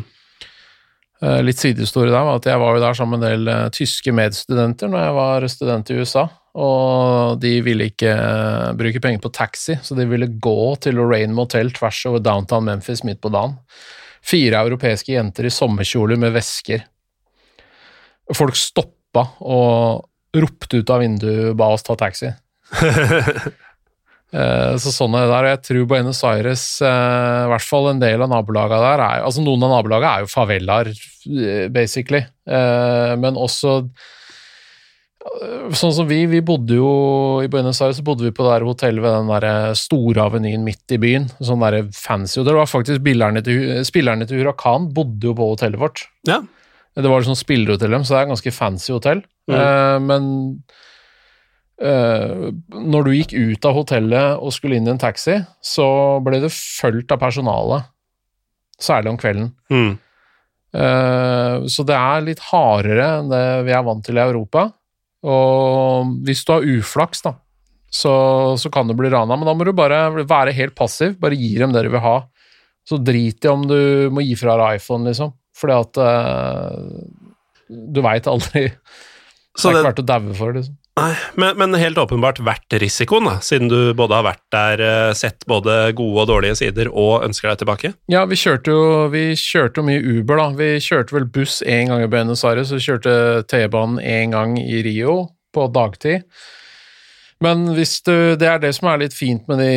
Uh, 1.23 1.39
litt 1.43 1.59
sidehistorie 1.59 2.11
der 2.11 2.25
var 2.27 2.39
at 2.39 2.47
jeg 2.49 2.59
var 2.59 2.75
jo 2.75 2.83
der 2.83 2.95
sammen 2.97 3.19
med 3.19 3.25
en 3.25 3.33
del 3.33 3.51
uh, 3.51 3.71
tyske 3.71 4.11
medstudenter 4.15 4.89
når 4.91 5.05
jeg 5.05 5.17
var 5.17 5.47
student 5.51 5.91
i 5.91 5.99
USA. 5.99 6.25
Og 6.53 7.41
de 7.41 7.53
ville 7.65 7.89
ikke 7.91 8.13
uh, 8.13 8.71
bruke 8.79 9.01
penger 9.03 9.23
på 9.23 9.33
taxi, 9.35 9.77
så 9.83 9.97
de 9.97 10.07
ville 10.07 10.31
gå 10.43 10.57
til 10.83 10.99
Lorraine 10.99 11.35
Motel 11.35 11.71
tvers 11.75 12.03
over 12.09 12.23
downtown 12.23 12.67
Memphis 12.67 13.03
midt 13.07 13.21
på 13.23 13.31
dagen. 13.33 13.57
Fire 14.23 14.63
europeiske 14.63 15.15
jenter 15.15 15.49
i 15.49 15.51
sommerkjoler 15.51 16.19
med 16.19 16.35
vesker. 16.35 16.85
Folk 18.31 18.55
stoppa 18.55 19.25
og 19.43 20.05
ropte 20.33 20.81
ut 20.81 20.93
av 20.93 21.03
vinduet 21.03 21.53
ba 21.57 21.73
oss 21.75 21.85
ta 21.85 21.97
taxi. 21.99 22.33
Eh, 24.33 24.75
så 24.81 24.89
sånn 24.89 25.13
er 25.13 25.27
det 25.27 25.33
der. 25.33 25.47
Jeg 25.51 25.61
tror 25.67 25.89
Buenos 25.91 26.23
Aires, 26.25 26.65
eh, 26.81 27.43
i 27.45 27.51
hvert 27.51 27.67
fall 27.67 27.91
en 27.91 28.01
del 28.01 28.23
av 28.25 28.31
nabolagene 28.31 28.81
der 28.81 29.03
er, 29.05 29.25
altså 29.27 29.43
Noen 29.45 29.67
av 29.67 29.75
nabolagene 29.75 30.09
er 30.09 30.23
jo 30.23 30.31
favelaer, 30.31 30.89
eh, 31.29 31.67
basically. 31.73 32.23
Men 32.49 33.37
også 33.39 33.83
Sånn 35.23 35.93
som 35.95 36.03
vi, 36.03 36.25
vi 36.27 36.41
bodde 36.43 36.75
jo 36.75 36.89
i 37.39 37.47
Buenos 37.47 37.79
Aires 37.81 38.01
så 38.01 38.03
bodde 38.03 38.25
vi 38.25 38.33
på 38.35 38.43
det 38.43 38.57
der 38.57 38.65
hotellet 38.67 39.05
ved 39.05 39.13
den 39.15 39.29
der 39.31 39.77
store 39.79 40.25
avenyen 40.25 40.65
midt 40.65 40.91
i 40.91 40.97
byen. 40.99 41.29
Sånn 41.39 41.63
der 41.63 41.77
fancy. 41.95 42.41
Og 42.41 42.49
det 42.49 42.57
var 42.57 42.67
faktisk 42.67 42.99
spillerne 42.99 43.39
til, 43.45 43.61
spillerne 43.87 44.27
til 44.27 44.41
Huracan 44.41 44.89
bodde 44.93 45.29
jo 45.29 45.37
på 45.37 45.47
hotellet 45.53 45.79
vårt. 45.79 46.03
Ja. 46.27 46.41
Det 46.93 47.09
var 47.09 47.23
liksom 47.23 47.37
spillerhotell, 47.39 47.95
så 48.03 48.13
det 48.13 48.19
er 48.19 48.25
et 48.27 48.33
ganske 48.35 48.53
fancy 48.53 48.91
hotell. 48.93 49.23
Mm. 49.49 50.09
Men 50.09 50.27
Uh, 51.83 52.53
når 52.69 53.03
du 53.03 53.11
gikk 53.15 53.33
ut 53.33 53.65
av 53.65 53.73
hotellet 53.75 54.37
og 54.39 54.53
skulle 54.55 54.77
inn 54.77 54.85
i 54.87 54.91
en 54.93 55.01
taxi, 55.01 55.39
så 55.65 55.87
ble 56.23 56.39
det 56.43 56.53
fulgt 56.53 57.11
av 57.11 57.19
personalet, 57.19 57.89
særlig 58.79 59.11
om 59.11 59.17
kvelden. 59.19 59.49
Mm. 59.73 59.95
Uh, 60.73 61.65
så 61.69 61.85
det 61.87 61.97
er 61.97 62.27
litt 62.29 62.43
hardere 62.51 63.09
enn 63.17 63.33
det 63.33 63.43
vi 63.67 63.73
er 63.75 63.83
vant 63.85 64.05
til 64.05 64.21
i 64.21 64.23
Europa. 64.23 64.67
Og 65.27 66.13
hvis 66.27 66.45
du 66.45 66.53
har 66.53 66.69
uflaks, 66.77 67.25
da, 67.25 67.35
så, 67.93 68.13
så 68.59 68.71
kan 68.73 68.87
du 68.87 68.95
bli 68.97 69.11
rana, 69.11 69.35
men 69.35 69.49
da 69.49 69.57
må 69.57 69.67
du 69.67 69.73
bare 69.75 70.05
være 70.21 70.55
helt 70.55 70.77
passiv. 70.77 71.17
Bare 71.19 71.37
gi 71.37 71.55
dem 71.59 71.73
det 71.75 71.83
du 71.87 71.91
vil 71.93 72.05
ha. 72.05 72.17
Så 72.87 72.99
drit 72.99 73.43
i 73.43 73.51
om 73.51 73.63
du 73.67 74.09
må 74.13 74.23
gi 74.23 74.37
fra 74.39 74.55
deg 74.61 74.79
iPhone, 74.79 75.07
liksom. 75.09 75.33
Fordi 75.57 75.75
at 75.77 75.99
uh, 76.01 77.03
du 77.69 78.01
veit 78.05 78.29
aldri. 78.29 78.69
Det 79.53 79.69
er 79.69 79.75
ikke 79.75 79.85
verdt 79.85 79.99
å 80.01 80.05
daue 80.09 80.33
for, 80.33 80.55
liksom. 80.57 80.79
Nei, 80.93 81.13
men, 81.41 81.55
men, 81.57 81.73
helt 81.81 81.97
åpenbart 81.97 82.37
verdt 82.45 82.75
risikoen, 82.81 83.25
da, 83.25 83.39
siden 83.41 83.69
du 83.69 83.77
både 83.97 84.17
har 84.19 84.25
vært 84.27 84.43
der, 84.53 84.81
eh, 84.85 85.13
sett 85.17 85.45
både 85.49 85.91
gode 85.97 86.21
og 86.21 86.29
dårlige 86.29 86.59
sider, 86.59 86.89
og 86.89 87.25
ønsker 87.25 87.49
deg 87.49 87.63
tilbake? 87.63 87.91
Ja, 88.13 88.21
vi 88.29 88.37
kjørte 88.37 88.73
jo 88.73 88.83
vi 89.13 89.23
kjørte 89.37 89.85
mye 89.85 90.01
Uber, 90.01 90.37
da. 90.37 90.47
Vi 90.57 90.69
kjørte 90.85 91.17
vel 91.17 91.25
buss 91.33 91.63
én 91.65 91.89
gang 91.89 92.05
i 92.05 92.09
Buenos 92.09 92.45
Aires, 92.45 92.73
og 92.73 92.81
kjørte 92.85 93.15
T-banen 93.49 94.01
én 94.05 94.35
gang 94.35 94.53
i 94.61 94.83
Rio 94.85 95.15
på 95.53 95.65
dagtid. 95.73 96.27
Men 97.43 97.65
hvis 97.75 97.97
du 98.05 98.35
Det 98.39 98.47
er 98.47 98.61
det 98.63 98.73
som 98.77 98.89
er 98.91 99.01
litt 99.03 99.15
fint 99.15 99.47
med 99.51 99.59
de 99.63 99.73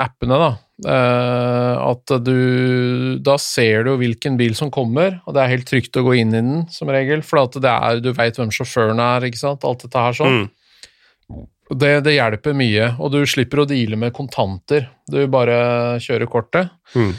appene, 0.00 0.38
da. 0.40 0.52
Uh, 0.84 1.72
at 1.88 2.12
du 2.20 3.16
Da 3.24 3.38
ser 3.40 3.86
du 3.86 3.94
hvilken 3.96 4.36
bil 4.36 4.56
som 4.58 4.72
kommer, 4.72 5.20
og 5.24 5.36
det 5.36 5.42
er 5.42 5.54
helt 5.54 5.68
trygt 5.68 5.96
å 5.96 6.04
gå 6.04 6.18
inn 6.20 6.34
i 6.34 6.42
den, 6.42 6.66
som 6.72 6.92
regel, 6.92 7.24
for 7.24 7.46
at 7.46 7.56
det 7.62 7.72
er, 7.72 8.02
du 8.04 8.12
veit 8.16 8.36
hvem 8.36 8.52
sjåføren 8.52 9.00
er, 9.00 9.24
ikke 9.28 9.40
sant, 9.40 9.64
alt 9.64 9.86
dette 9.86 10.04
her 10.04 10.18
sånn. 10.18 10.42
Mm. 10.44 11.46
Det, 11.66 11.94
det, 12.06 12.12
hjelper 12.14 12.54
mye, 12.54 12.92
og 13.02 13.10
du 13.10 13.24
slipper 13.26 13.64
å 13.64 13.66
deale 13.66 13.96
med 13.98 14.14
kontanter. 14.14 14.84
Du 15.10 15.18
bare 15.32 15.96
kjører 16.04 16.30
kortet. 16.30 16.70
Mm. 16.94 17.16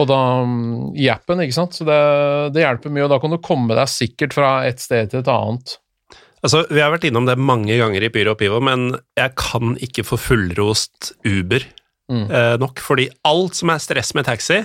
Og 0.00 0.06
da 0.08 0.20
i 0.96 1.10
appen, 1.12 1.42
ikke 1.44 1.56
sant. 1.58 1.76
Så 1.76 1.84
det, 1.84 1.98
det, 2.54 2.62
hjelper 2.64 2.94
mye, 2.94 3.04
og 3.04 3.12
da 3.12 3.18
kan 3.20 3.34
du 3.34 3.42
komme 3.44 3.76
deg 3.76 3.90
sikkert 3.92 4.36
fra 4.38 4.54
et 4.68 4.80
sted 4.80 5.12
til 5.12 5.20
et 5.20 5.30
annet. 5.34 5.76
Altså, 6.44 6.66
Vi 6.68 6.82
har 6.82 6.92
vært 6.92 7.06
innom 7.08 7.28
det 7.28 7.38
mange 7.40 7.78
ganger 7.80 8.04
i 8.04 8.12
Pyro 8.12 8.34
og 8.34 8.40
Pivo, 8.42 8.60
men 8.64 8.92
jeg 9.16 9.32
kan 9.40 9.78
ikke 9.82 10.04
få 10.04 10.20
fullrost 10.20 11.14
Uber 11.24 11.64
mm. 12.12 12.26
eh, 12.28 12.56
nok. 12.60 12.82
Fordi 12.84 13.08
alt 13.24 13.56
som 13.56 13.72
er 13.72 13.82
stress 13.82 14.12
med 14.16 14.28
taxi 14.28 14.64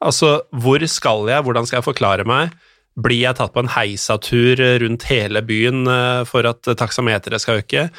Altså, 0.00 0.38
hvor 0.56 0.80
skal 0.88 1.28
jeg, 1.28 1.44
hvordan 1.44 1.66
skal 1.68 1.82
jeg 1.82 1.84
forklare 1.90 2.24
meg? 2.24 2.54
Blir 2.96 3.20
jeg 3.20 3.36
tatt 3.36 3.52
på 3.52 3.60
en 3.60 3.74
heisatur 3.74 4.62
rundt 4.80 5.04
hele 5.10 5.42
byen 5.44 5.84
eh, 5.84 6.22
for 6.28 6.48
at 6.48 6.72
taksameteret 6.80 7.44
skal 7.44 7.60
øke? 7.60 7.90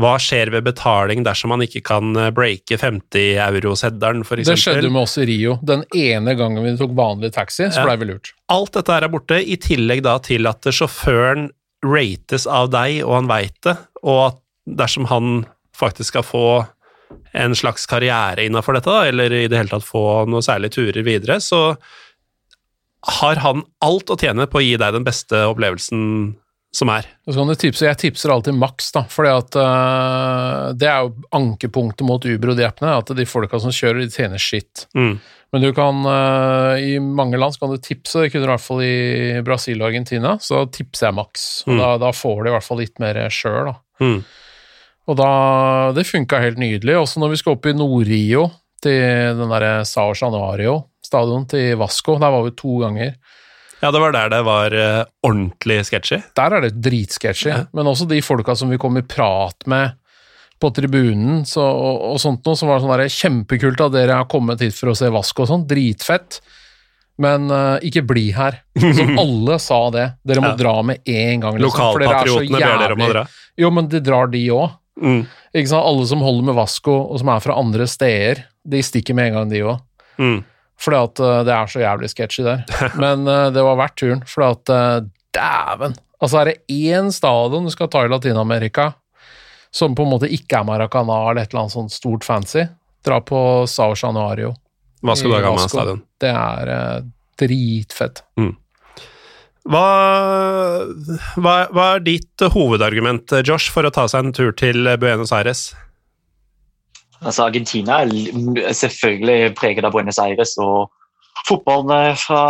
Hva 0.00 0.14
skjer 0.22 0.52
ved 0.54 0.64
betaling 0.64 1.24
dersom 1.26 1.52
man 1.52 1.64
ikke 1.66 1.82
kan 1.84 2.16
eh, 2.16 2.30
breake 2.32 2.80
50-euroseddelen, 2.80 4.24
f.eks.? 4.24 4.48
Det 4.48 4.56
skjedde 4.62 4.88
med 4.88 5.02
oss 5.02 5.18
i 5.20 5.28
Rio. 5.28 5.58
Den 5.60 5.84
ene 5.92 6.32
gangen 6.38 6.64
vi 6.64 6.72
tok 6.80 6.96
vanlig 6.96 7.34
taxi, 7.36 7.68
så 7.68 7.84
blei 7.84 7.98
vi 8.00 8.08
lurt. 8.14 8.32
Alt 8.48 8.78
dette 8.78 8.96
er 8.96 9.10
borte, 9.12 9.42
i 9.44 9.60
tillegg 9.60 10.00
da 10.08 10.16
til 10.24 10.48
at 10.48 10.64
sjåføren 10.72 11.50
rates 11.86 12.46
av 12.50 12.70
deg, 12.72 13.00
og 13.06 13.16
han 13.16 13.30
veit 13.30 13.56
det, 13.66 13.76
og 14.02 14.20
at 14.26 14.38
dersom 14.80 15.08
han 15.10 15.44
faktisk 15.76 16.14
skal 16.14 16.26
få 16.26 16.46
en 17.32 17.54
slags 17.56 17.86
karriere 17.90 18.44
innafor 18.46 18.76
dette, 18.76 18.90
da, 18.90 19.08
eller 19.10 19.32
i 19.32 19.46
det 19.50 19.58
hele 19.58 19.72
tatt 19.72 19.86
få 19.86 20.04
noen 20.30 20.44
særlige 20.44 20.76
turer 20.78 21.06
videre, 21.06 21.40
så 21.42 21.74
har 23.20 23.40
han 23.40 23.64
alt 23.84 24.12
å 24.12 24.18
tjene 24.20 24.46
på 24.50 24.60
å 24.60 24.64
gi 24.64 24.76
deg 24.80 24.96
den 24.96 25.06
beste 25.06 25.44
opplevelsen 25.48 26.02
som 26.76 26.90
er. 26.92 27.08
Tipse, 27.58 27.86
jeg 27.88 27.98
tipser 27.98 28.30
alltid 28.30 28.54
maks, 28.58 28.92
da, 28.94 29.02
for 29.10 29.26
uh, 29.26 30.70
det 30.76 30.86
er 30.86 31.06
jo 31.06 31.14
ankepunktet 31.34 32.06
mot 32.06 32.24
Uber 32.24 32.52
og 32.52 32.60
de 32.60 32.66
appene, 32.68 32.94
at 33.00 33.10
de 33.16 33.26
folka 33.26 33.58
som 33.62 33.74
kjører, 33.74 34.04
de 34.04 34.14
tjener 34.14 34.42
skitt. 34.42 34.86
Mm. 34.94 35.16
Men 35.50 35.64
du 35.64 35.72
kan, 35.74 36.04
uh, 36.06 36.78
i 36.78 36.98
mange 37.02 37.38
land 37.40 37.56
så 37.56 37.64
kan 37.64 37.72
du 37.74 37.82
tipse, 37.82 38.22
det 38.22 38.30
kunne 38.30 38.44
du 38.44 38.48
i 38.48 38.52
hvert 38.52 38.62
fall 38.62 38.84
i 38.86 39.40
Brasil 39.46 39.80
og 39.80 39.88
Argentina, 39.88 40.36
så 40.38 40.62
tipser 40.70 41.08
jeg 41.08 41.18
maks. 41.18 41.48
Og 41.66 41.74
mm. 41.74 41.80
da, 41.82 41.88
da, 42.04 42.12
får 42.14 42.38
du 42.38 42.50
i 42.50 42.54
hvert 42.54 42.66
fall 42.68 42.80
litt 42.84 43.02
mer 43.02 43.18
sjøl, 43.34 43.72
da. 43.72 43.74
Mm. 44.04 44.20
Og 45.10 45.18
da, 45.18 45.30
det 45.96 46.06
funka 46.06 46.38
helt 46.38 46.60
nydelig. 46.62 46.94
Også 47.00 47.22
når 47.22 47.32
vi 47.32 47.40
skal 47.40 47.56
opp 47.56 47.66
i 47.66 47.74
Nord-Rio, 47.74 48.46
til 48.80 49.36
den 49.36 49.50
derre 49.52 49.82
Sao 49.88 50.14
Januario 50.16 50.78
stadion 51.04 51.46
til 51.50 51.76
Vasco. 51.80 52.16
Der 52.20 52.32
var 52.32 52.46
vi 52.46 52.54
to 52.56 52.78
ganger. 52.84 53.14
Ja, 53.80 53.90
det 53.90 54.00
var 54.02 54.12
der 54.12 54.28
det 54.32 54.40
var 54.44 54.74
uh, 54.76 55.04
ordentlig 55.24 55.80
sketchy? 55.88 56.20
Der 56.36 56.56
er 56.56 56.66
det 56.66 56.74
dritsketsjy. 56.84 57.48
Ja. 57.48 57.62
Men 57.76 57.88
også 57.88 58.08
de 58.08 58.20
folka 58.22 58.54
som 58.56 58.70
vi 58.72 58.78
kom 58.80 58.98
i 59.00 59.06
prat 59.06 59.66
med 59.70 59.96
på 60.60 60.70
tribunen 60.76 61.44
så, 61.48 61.64
og, 61.64 62.00
og, 62.12 62.16
sånt 62.22 62.44
noe, 62.46 62.58
så 62.58 62.68
var 62.68 62.82
sånn 62.82 62.92
der, 62.92 63.10
kjempekult 63.12 63.80
at 63.86 63.94
dere 63.94 64.18
har 64.20 64.28
kommet 64.30 64.62
hit 64.64 64.76
for 64.76 64.92
å 64.92 64.96
se 64.98 65.10
Vasco 65.12 65.46
og 65.46 65.50
sånn. 65.50 65.66
Dritfett. 65.70 66.40
Men 67.20 67.50
uh, 67.52 67.76
ikke 67.84 68.04
bli 68.08 68.30
her. 68.36 68.62
Så 68.80 69.06
alle 69.22 69.58
sa 69.60 69.80
det. 69.92 70.06
Dere 70.24 70.44
må 70.44 70.52
ja. 70.54 70.60
dra 70.60 70.76
med 70.86 71.02
en 71.04 71.42
gang. 71.44 71.58
Liksom, 71.60 71.66
Lokalpatriotene 71.68 72.60
ber 72.60 72.84
dere 72.84 72.96
om 72.96 73.04
å 73.04 73.10
dra. 73.12 73.24
Jo, 73.60 73.72
men 73.76 73.90
de 73.92 74.00
drar 74.04 74.30
de 74.32 74.44
òg. 74.54 74.78
Mm. 75.00 75.24
Alle 75.56 76.06
som 76.06 76.22
holder 76.24 76.48
med 76.50 76.56
Vasco, 76.56 76.94
og 77.10 77.20
som 77.20 77.32
er 77.32 77.42
fra 77.44 77.56
andre 77.60 77.86
steder, 77.88 78.44
de 78.64 78.82
stikker 78.84 79.16
med 79.16 79.30
en 79.30 79.38
gang, 79.40 79.52
de 79.52 79.62
òg. 79.64 79.84
Mm. 80.20 80.38
Fordi 80.80 81.00
at 81.00 81.22
eh, 81.24 81.40
det 81.48 81.56
er 81.56 81.72
så 81.72 81.82
jævlig 81.82 82.12
sketchy 82.12 82.46
der. 82.46 82.64
Men 83.02 83.26
uh, 83.28 83.48
det 83.52 83.64
var 83.64 83.80
verdt 83.80 83.98
turen, 84.00 84.24
fordi 84.28 84.54
at 84.56 84.72
eh, 84.76 84.96
dæven! 85.36 85.98
Altså, 86.20 86.40
er 86.40 86.50
det 86.50 86.58
én 86.68 87.08
stadion 87.14 87.68
du 87.68 87.72
skal 87.72 87.88
ta 87.92 88.04
i 88.04 88.10
Latin-Amerika 88.12 88.90
som 89.70 89.94
på 89.94 90.04
en 90.04 90.12
måte 90.12 90.30
ikke 90.30 90.60
er 90.60 90.66
Maracana 90.66 91.20
eller 91.30 91.44
et 91.44 91.52
eller 91.52 91.64
annet 91.64 91.76
sånt 91.76 91.94
stort 91.94 92.26
fancy, 92.26 92.66
dra 93.06 93.20
på 93.24 93.40
Sao 93.70 93.94
Januario. 93.96 94.54
Hva 95.00 95.16
skal 95.16 95.30
du 95.30 95.36
ha 95.36 95.40
i 95.40 95.46
gammel 95.46 95.62
Vasco. 95.62 95.78
stadion? 95.78 96.02
Det 96.20 96.32
er 96.32 96.72
eh, 96.74 96.96
dritfett. 97.40 98.24
Hva, 99.70 99.86
hva, 101.36 101.54
hva 101.70 101.86
er 101.94 102.02
ditt 102.04 102.44
hovedargument, 102.52 103.36
Josh, 103.46 103.70
for 103.72 103.86
å 103.86 103.92
ta 103.94 104.06
seg 104.10 104.26
en 104.26 104.34
tur 104.36 104.52
til 104.56 104.88
Buenos 105.00 105.32
Aires? 105.36 105.70
Altså, 107.20 107.44
Argentina 107.46 108.00
er 108.02 108.72
selvfølgelig 108.76 109.54
preget 109.58 109.84
av 109.84 109.92
Buenos 109.94 110.18
Aires 110.20 110.56
og 110.60 110.88
fotballen 111.48 112.16
fra, 112.20 112.44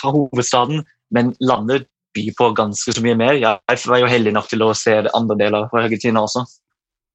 fra 0.00 0.14
hovedstaden, 0.14 0.82
men 1.14 1.34
landet 1.44 1.86
byr 2.14 2.32
på 2.38 2.50
ganske 2.56 2.94
så 2.94 3.02
mye 3.04 3.16
mer. 3.18 3.38
Jeg 3.38 3.80
var 3.90 4.00
jo 4.02 4.10
heldig 4.10 4.34
nok 4.36 4.50
til 4.50 4.64
å 4.66 4.72
se 4.78 4.96
andre 5.10 5.38
deler 5.40 5.68
fra 5.72 5.84
Argentina 5.84 6.24
også. 6.24 6.44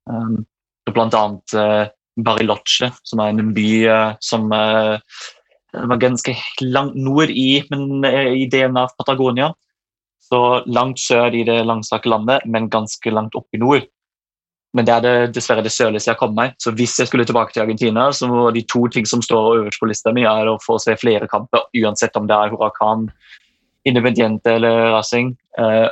Um, 0.10 0.42
blant 0.90 1.16
annet 1.18 1.56
uh, 1.58 1.86
Bariloche, 2.20 2.92
som 3.08 3.22
er 3.24 3.34
en 3.34 3.54
by 3.56 3.70
uh, 3.88 4.18
som 4.26 4.50
uh, 4.52 4.98
var 5.74 6.02
ganske 6.02 6.34
langt 6.66 6.98
nord 6.98 7.30
i, 7.30 7.62
men, 7.70 8.04
i 8.06 8.48
delen 8.50 8.80
av 8.82 8.96
Patagonia. 8.98 9.52
Så 10.30 10.64
langt 10.70 11.02
sør 11.02 11.34
i 11.34 11.46
det 11.46 11.62
langstrakte 11.66 12.10
landet, 12.12 12.46
men 12.46 12.70
ganske 12.70 13.14
langt 13.14 13.38
opp 13.38 13.48
i 13.54 13.62
nord. 13.62 13.88
Men 14.78 14.86
det 14.86 14.94
er 14.94 15.02
det 15.02 15.14
dessverre 15.34 15.64
det 15.66 15.74
sørligste 15.74 16.12
jeg 16.12 16.16
har 16.16 16.20
kommet 16.20 16.38
meg. 16.38 16.58
Så 16.62 16.74
hvis 16.78 16.94
jeg 17.02 17.10
skulle 17.10 17.26
tilbake 17.26 17.56
til 17.56 17.64
Argentina, 17.64 18.10
så 18.14 18.28
de 18.54 18.62
to 18.70 18.84
ting 18.94 19.08
som 19.10 19.24
står 19.26 19.64
øverst 19.64 19.82
på 19.82 19.90
lista 19.90 20.14
mi, 20.14 20.28
er 20.30 20.50
å 20.50 20.60
få 20.62 20.78
se 20.82 20.94
flere 21.02 21.30
kamper, 21.30 21.66
uansett 21.82 22.18
om 22.20 22.30
det 22.30 22.38
er 22.38 22.54
Huracan, 22.54 23.08
Independiente 23.90 24.56
eller 24.60 24.92
Racing. 24.96 25.34
Eh, 25.60 25.88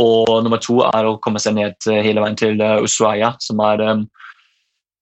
og 0.00 0.30
nummer 0.46 0.60
to 0.62 0.80
er 0.86 1.04
å 1.10 1.18
komme 1.20 1.40
seg 1.42 1.56
ned 1.58 1.76
til- 1.82 2.02
hele 2.06 2.22
veien 2.22 2.38
til 2.38 2.60
eh, 2.62 2.78
Ushuaia, 2.86 3.34
som 3.42 3.60
er 3.66 3.82
eh, 3.84 4.02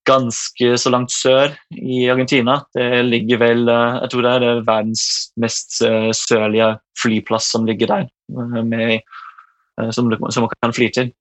ganske 0.08 0.72
så 0.80 0.90
langt 0.90 1.12
sør 1.12 1.52
i 1.76 2.06
Argentina. 2.10 2.62
Det 2.74 3.04
ligger 3.04 3.40
vel 3.42 3.68
eh, 3.68 4.00
Jeg 4.02 4.10
tror 4.14 4.24
det 4.26 4.32
er 4.34 4.44
det 4.46 4.66
verdens 4.66 5.06
mest 5.36 5.80
eh, 5.84 6.10
sørlige 6.16 6.72
flyplass 7.02 7.50
som 7.52 7.68
ligger 7.68 7.92
der, 7.92 8.08
eh, 8.32 8.60
med, 8.64 9.00
eh, 9.80 9.90
som, 9.94 10.08
som 10.30 10.46
man 10.48 10.54
kan 10.62 10.72
fly 10.76 10.90
til. 10.96 11.12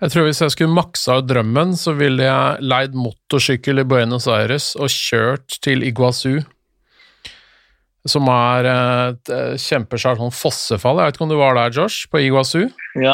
Jeg 0.00 0.14
tror 0.14 0.24
hvis 0.24 0.40
jeg 0.40 0.52
skulle 0.54 0.72
maksa 0.72 1.18
ut 1.20 1.26
drømmen, 1.28 1.74
så 1.76 1.92
ville 1.92 2.24
jeg 2.24 2.64
leid 2.64 2.94
motorsykkel 2.96 3.82
i 3.82 3.84
Buenos 3.84 4.24
Aires 4.32 4.70
og 4.80 4.88
kjørt 4.88 5.58
til 5.60 5.84
Iguazu, 5.84 6.38
som 8.08 8.28
er 8.32 8.64
et 8.70 9.28
eh, 9.34 9.54
kjempesvært 9.60 10.20
sånn 10.22 10.32
fossefall. 10.32 10.98
Jeg 11.02 11.10
vet 11.10 11.18
ikke 11.18 11.26
om 11.26 11.32
du 11.34 11.38
var 11.40 11.54
der, 11.58 11.70
Josh, 11.76 12.06
på 12.10 12.22
Iguazu? 12.24 12.62
Ja, 13.00 13.12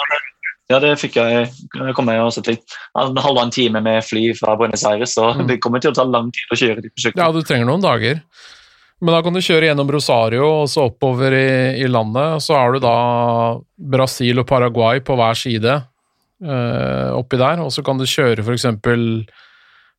ja, 0.71 0.79
det 0.83 0.93
fikk 0.99 1.17
jeg. 1.19 1.49
Det 1.75 1.95
kom 1.95 2.09
jeg 2.11 2.21
også 2.23 2.43
til. 2.47 2.57
En 2.99 3.17
halvannen 3.23 3.53
time 3.55 3.81
med 3.83 4.03
fly 4.07 4.29
fra 4.39 4.57
Buenos 4.59 4.85
Aires, 4.87 5.15
så 5.15 5.33
Mm. 5.35 5.47
det 5.49 5.61
kommer 5.63 5.81
til 5.83 5.91
å 5.93 5.95
ta 5.95 6.05
lang 6.05 6.31
tid 6.35 6.55
å 6.55 6.59
kjøre 6.59 6.83
dit. 6.83 7.11
Ja, 7.17 7.31
du 7.33 7.43
trenger 7.43 7.67
noen 7.67 7.83
dager. 7.83 8.21
Men 9.01 9.13
da 9.13 9.21
kan 9.23 9.35
du 9.37 9.41
kjøre 9.45 9.69
gjennom 9.69 9.91
Rosario 9.93 10.43
og 10.63 10.69
så 10.73 10.87
oppover 10.89 11.35
i, 11.37 11.83
i 11.83 11.87
landet. 11.87 12.39
og 12.39 12.41
Så 12.41 12.55
har 12.57 12.73
du 12.73 12.79
da 12.81 13.59
Brasil 13.77 14.39
og 14.41 14.47
Paraguay 14.49 15.01
på 15.05 15.15
hver 15.19 15.37
side 15.37 15.75
eh, 16.43 17.11
oppi 17.13 17.37
der. 17.37 17.61
Og 17.61 17.71
så 17.75 17.85
kan 17.85 17.99
du 18.01 18.05
kjøre 18.09 18.41
f.eks. 18.41 18.65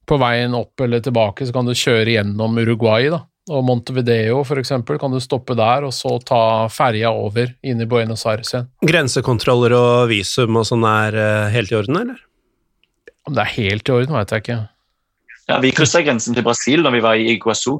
på 0.08 0.18
veien 0.20 0.56
opp 0.58 0.82
eller 0.82 1.00
tilbake, 1.04 1.46
så 1.46 1.54
kan 1.54 1.66
du 1.68 1.76
kjøre 1.78 2.16
gjennom 2.18 2.58
Uruguay. 2.58 3.10
da. 3.14 3.22
Og 3.48 3.64
Montevideo 3.64 4.42
f.eks. 4.44 4.74
kan 5.00 5.14
du 5.14 5.20
stoppe 5.24 5.56
der, 5.56 5.86
og 5.88 5.94
så 5.96 6.18
ta 6.20 6.68
ferja 6.72 7.14
over 7.16 7.54
inn 7.64 7.80
i 7.84 7.88
Buenos 7.88 8.26
Aires 8.28 8.52
igjen. 8.52 8.68
Grensekontroller 8.90 9.76
og 9.78 10.10
visum 10.12 10.60
og 10.60 10.68
sånn 10.68 10.84
er 10.88 11.16
eh, 11.16 11.52
helt 11.54 11.72
i 11.72 11.78
orden, 11.80 12.02
eller? 12.02 12.26
Om 13.28 13.38
det 13.38 13.46
er 13.46 13.54
helt 13.56 13.88
i 13.88 13.96
orden, 13.96 14.18
veit 14.18 14.34
jeg 14.36 14.44
ikke. 14.44 14.60
Ja, 15.48 15.62
vi 15.64 15.72
kryssa 15.76 16.04
grensen 16.04 16.36
til 16.36 16.44
Brasil 16.44 16.84
når 16.84 16.98
vi 16.98 17.04
var 17.06 17.20
i 17.20 17.30
Iguazu, 17.38 17.78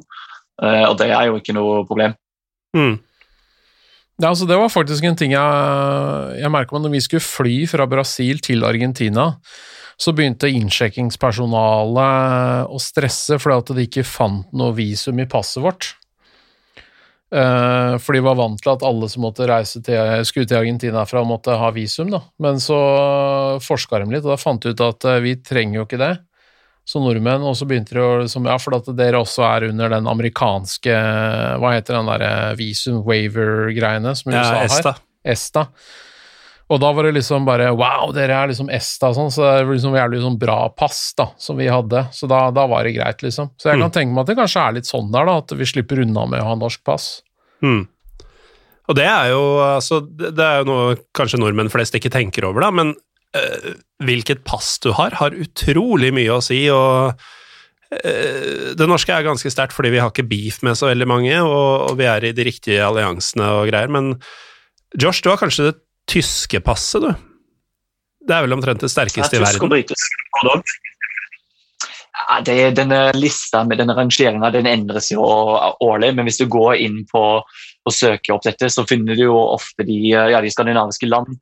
eh, 0.62 0.84
og 0.88 0.96
det 1.00 1.10
er 1.12 1.28
jo 1.28 1.36
ikke 1.40 1.56
noe 1.56 1.82
problem. 1.88 2.16
Mm. 2.76 2.96
Ja, 4.18 4.32
altså 4.32 4.48
Det 4.48 4.56
var 4.58 4.72
faktisk 4.72 5.04
en 5.04 5.16
ting 5.16 5.32
jeg, 5.36 6.38
jeg 6.40 6.50
merka 6.50 6.80
når 6.80 6.96
vi 6.96 7.02
skulle 7.04 7.22
fly 7.22 7.58
fra 7.70 7.86
Brasil 7.86 8.40
til 8.42 8.64
Argentina. 8.66 9.34
Så 9.98 10.12
begynte 10.14 10.46
innsjekkingspersonalet 10.54 12.68
å 12.70 12.78
stresse 12.82 13.38
fordi 13.42 13.56
at 13.58 13.72
de 13.74 13.82
ikke 13.88 14.04
fant 14.06 14.46
noe 14.54 14.70
visum 14.76 15.18
i 15.18 15.26
passet 15.30 15.62
vårt. 15.64 15.88
Eh, 17.34 17.94
for 18.00 18.14
de 18.16 18.20
var 18.24 18.38
vant 18.38 18.60
til 18.62 18.70
at 18.72 18.84
alle 18.86 19.08
som 19.12 19.22
måtte 19.26 19.48
reise 19.50 19.82
til, 19.84 19.98
skulle 20.24 20.48
til 20.48 20.60
Argentina 20.62 21.02
fra, 21.08 21.24
måtte 21.26 21.58
ha 21.60 21.68
visum. 21.74 22.08
da. 22.14 22.20
Men 22.40 22.60
så 22.62 22.78
forska 23.64 23.98
de 24.00 24.06
litt, 24.14 24.24
og 24.24 24.32
da 24.32 24.38
fant 24.40 24.62
de 24.64 24.72
ut 24.72 24.84
at 24.86 25.04
eh, 25.10 25.20
vi 25.24 25.32
trenger 25.42 25.82
jo 25.82 25.86
ikke 25.88 26.00
det 26.00 26.14
som 26.88 27.04
nordmenn. 27.04 27.44
Og 27.44 27.52
så 27.58 27.66
begynte 27.68 27.92
de 27.98 28.00
å 28.00 28.20
liksom, 28.22 28.46
Ja, 28.48 28.56
for 28.62 28.78
at 28.78 28.88
dere 28.96 29.20
også 29.20 29.42
er 29.44 29.66
under 29.68 29.92
den 29.92 30.06
amerikanske 30.08 30.94
Hva 31.60 31.74
heter 31.74 31.98
den 31.98 32.08
derre 32.08 32.30
visum 32.56 33.02
waiver-greiene 33.04 34.14
som 34.16 34.32
USA 34.32 34.62
Ja, 34.62 34.64
har? 34.64 35.02
ESTA. 35.28 35.66
Og 36.68 36.80
da 36.82 36.90
var 36.92 37.06
det 37.08 37.14
liksom 37.16 37.46
bare 37.48 37.70
Wow, 37.72 38.10
dere 38.16 38.36
er 38.36 38.50
liksom 38.50 38.68
ESTA 38.72 39.08
og 39.10 39.16
sånn, 39.16 39.30
så 39.32 39.44
det 39.46 39.64
var 39.64 39.76
liksom 39.76 39.96
jævlig 39.96 40.20
sånn 40.24 40.40
bra 40.40 40.58
pass 40.76 41.00
da, 41.16 41.30
som 41.40 41.56
vi 41.60 41.68
hadde. 41.72 42.04
Så 42.12 42.28
da, 42.28 42.48
da 42.54 42.66
var 42.68 42.84
det 42.84 42.96
greit, 42.98 43.24
liksom. 43.24 43.54
Så 43.56 43.70
jeg 43.70 43.80
kan 43.80 43.94
tenke 43.94 44.12
meg 44.12 44.26
at 44.26 44.32
det 44.32 44.36
kanskje 44.40 44.64
er 44.64 44.76
litt 44.76 44.90
sånn 44.90 45.08
der, 45.14 45.28
da, 45.28 45.38
at 45.40 45.54
vi 45.56 45.68
slipper 45.68 46.02
unna 46.04 46.26
med 46.28 46.44
å 46.44 46.50
ha 46.50 46.58
norsk 46.60 46.84
pass. 46.84 47.08
Mm. 47.64 47.86
Og 48.88 48.96
det 48.96 49.08
er 49.08 49.32
jo 49.32 49.42
altså, 49.64 50.00
det 50.04 50.44
er 50.44 50.62
jo 50.62 50.68
noe 50.68 50.98
kanskje 51.16 51.40
nordmenn 51.40 51.72
flest 51.72 51.96
ikke 51.96 52.12
tenker 52.12 52.46
over, 52.48 52.64
da, 52.64 52.70
men 52.72 52.92
øh, 53.36 53.72
hvilket 54.04 54.44
pass 54.48 54.76
du 54.84 54.92
har, 54.96 55.16
har 55.20 55.36
utrolig 55.36 56.12
mye 56.16 56.36
å 56.36 56.44
si. 56.44 56.62
og 56.72 57.16
eh, 57.96 58.76
Det 58.76 58.88
norske 58.88 59.16
er 59.16 59.24
ganske 59.24 59.52
sterkt 59.52 59.76
fordi 59.76 59.96
vi 59.96 60.04
har 60.04 60.12
ikke 60.12 60.28
beef 60.28 60.60
med 60.64 60.76
så 60.76 60.92
veldig 60.92 61.08
mange, 61.08 61.40
og 61.40 61.96
vi 62.00 62.08
er 62.12 62.28
i 62.28 62.36
de 62.36 62.48
riktige 62.48 62.84
alliansene 62.84 63.52
og 63.56 63.68
greier, 63.72 63.92
men 63.92 64.16
Josh, 64.96 65.20
du 65.24 65.28
har 65.28 65.40
kanskje 65.40 65.70
det 65.70 65.76
tyske 66.08 66.60
passet, 66.64 67.02
du? 67.04 67.12
Det 68.28 68.34
er 68.36 68.44
vel 68.44 68.52
omtrent 68.56 68.80
det 68.84 68.90
sterkeste 68.92 69.38
i 69.38 69.40
Tysk 69.40 69.62
og 69.62 69.70
verden? 69.70 69.72
britisk. 69.76 70.18
Ja, 72.28 72.40
det, 72.44 72.56
denne 72.76 72.98
lista 73.14 73.62
med 73.64 73.78
denne 73.80 73.94
rangeringa 73.96 74.50
den 74.52 74.66
endres 74.68 75.10
jo 75.12 75.22
årlig, 75.24 76.10
men 76.16 76.26
hvis 76.26 76.40
du 76.40 76.46
går 76.50 76.74
inn 76.82 77.04
på 77.08 77.22
og 77.40 77.94
søker 77.94 78.34
opp 78.34 78.42
dette, 78.44 78.68
så 78.74 78.84
finner 78.88 79.16
du 79.16 79.22
jo 79.28 79.36
ofte 79.38 79.86
de, 79.86 79.96
ja, 80.12 80.40
de 80.44 80.50
skandinaviske 80.52 81.08
land. 81.08 81.38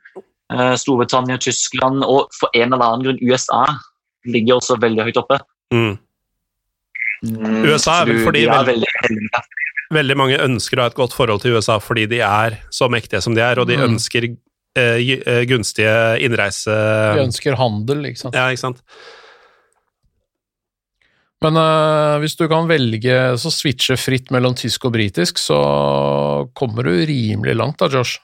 eh, 0.53 0.75
Storbritannia, 0.79 1.39
Tyskland 1.43 2.05
og 2.07 2.29
for 2.39 2.53
en 2.55 2.71
eller 2.73 2.85
annen 2.87 3.03
grunn 3.09 3.23
USA 3.25 3.65
ligger 4.31 4.61
også 4.61 4.77
veldig 4.79 5.09
høyt 5.09 5.17
oppe. 5.19 5.41
Mm. 5.75 5.97
Mm, 7.27 7.65
USA 7.67 8.03
er 8.05 8.13
vel 8.13 8.21
fordi 8.23 8.45
er 8.47 8.53
vel- 8.69 8.85
veldig. 8.85 9.43
Veldig 9.97 10.17
mange 10.19 10.39
ønsker 10.43 10.79
å 10.79 10.83
ha 10.85 10.87
et 10.93 10.99
godt 10.99 11.15
forhold 11.15 11.41
til 11.43 11.57
USA 11.57 11.79
fordi 11.83 12.07
de 12.11 12.21
er 12.21 12.61
så 12.75 12.89
mektige 12.91 13.23
som 13.23 13.35
de 13.35 13.41
er, 13.43 13.59
og 13.59 13.67
de 13.67 13.77
Mm. 13.77 13.89
ønsker 13.97 14.29
gunstige 15.49 15.95
innreise... 16.25 16.75
Vi 17.17 17.25
ønsker 17.27 17.57
handel, 17.59 18.05
ikke 18.11 18.27
sant. 18.27 18.37
Ja, 18.37 18.51
ikke 18.53 18.65
sant? 18.69 18.83
Men 21.45 21.59
eh, 21.61 22.19
hvis 22.23 22.37
du 22.39 22.47
kan 22.49 22.69
velge 22.71 23.17
så 23.41 23.53
switche 23.53 23.99
fritt 24.01 24.33
mellom 24.35 24.57
tysk 24.57 24.89
og 24.89 24.95
britisk, 24.97 25.41
så 25.41 25.59
kommer 26.57 26.89
du 26.89 26.95
rimelig 27.09 27.57
langt 27.59 27.83
da, 27.83 27.91
Josh. 27.93 28.23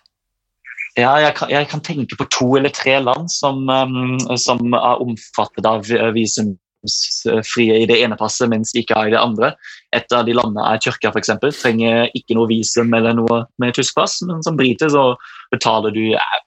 Ja, 0.96 1.14
jeg 1.20 1.36
kan, 1.38 1.48
jeg 1.52 1.68
kan 1.70 1.80
tenke 1.84 2.16
på 2.20 2.28
to 2.32 2.50
eller 2.58 2.72
tre 2.72 2.98
land 3.00 3.30
som, 3.32 3.64
um, 3.68 4.18
som 4.36 4.74
er 4.76 5.00
omfattet 5.00 5.68
av 5.68 5.88
eh, 5.88 6.10
visumsfrie 6.12 7.78
i 7.80 7.86
det 7.88 8.00
ene 8.04 8.18
passet, 8.20 8.50
mens 8.52 8.74
ikke 8.76 8.96
er 8.98 9.08
i 9.08 9.14
det 9.14 9.20
andre. 9.20 9.54
Et 9.96 10.16
av 10.16 10.26
de 10.28 10.36
landene 10.36 10.66
er 10.68 10.82
Tyrkia, 10.84 11.12
f.eks. 11.12 11.32
Trenger 11.62 12.12
ikke 12.16 12.36
noe 12.36 12.50
visum 12.50 12.92
eller 12.96 13.16
noe 13.16 13.44
med 13.60 13.76
tysk 13.76 13.96
pass, 13.96 14.18
men 14.28 14.44
som 14.44 14.58
briter 14.60 14.92
så 14.92 15.12
betaler 15.52 15.94
du 15.94 16.02
eh, 16.16 16.40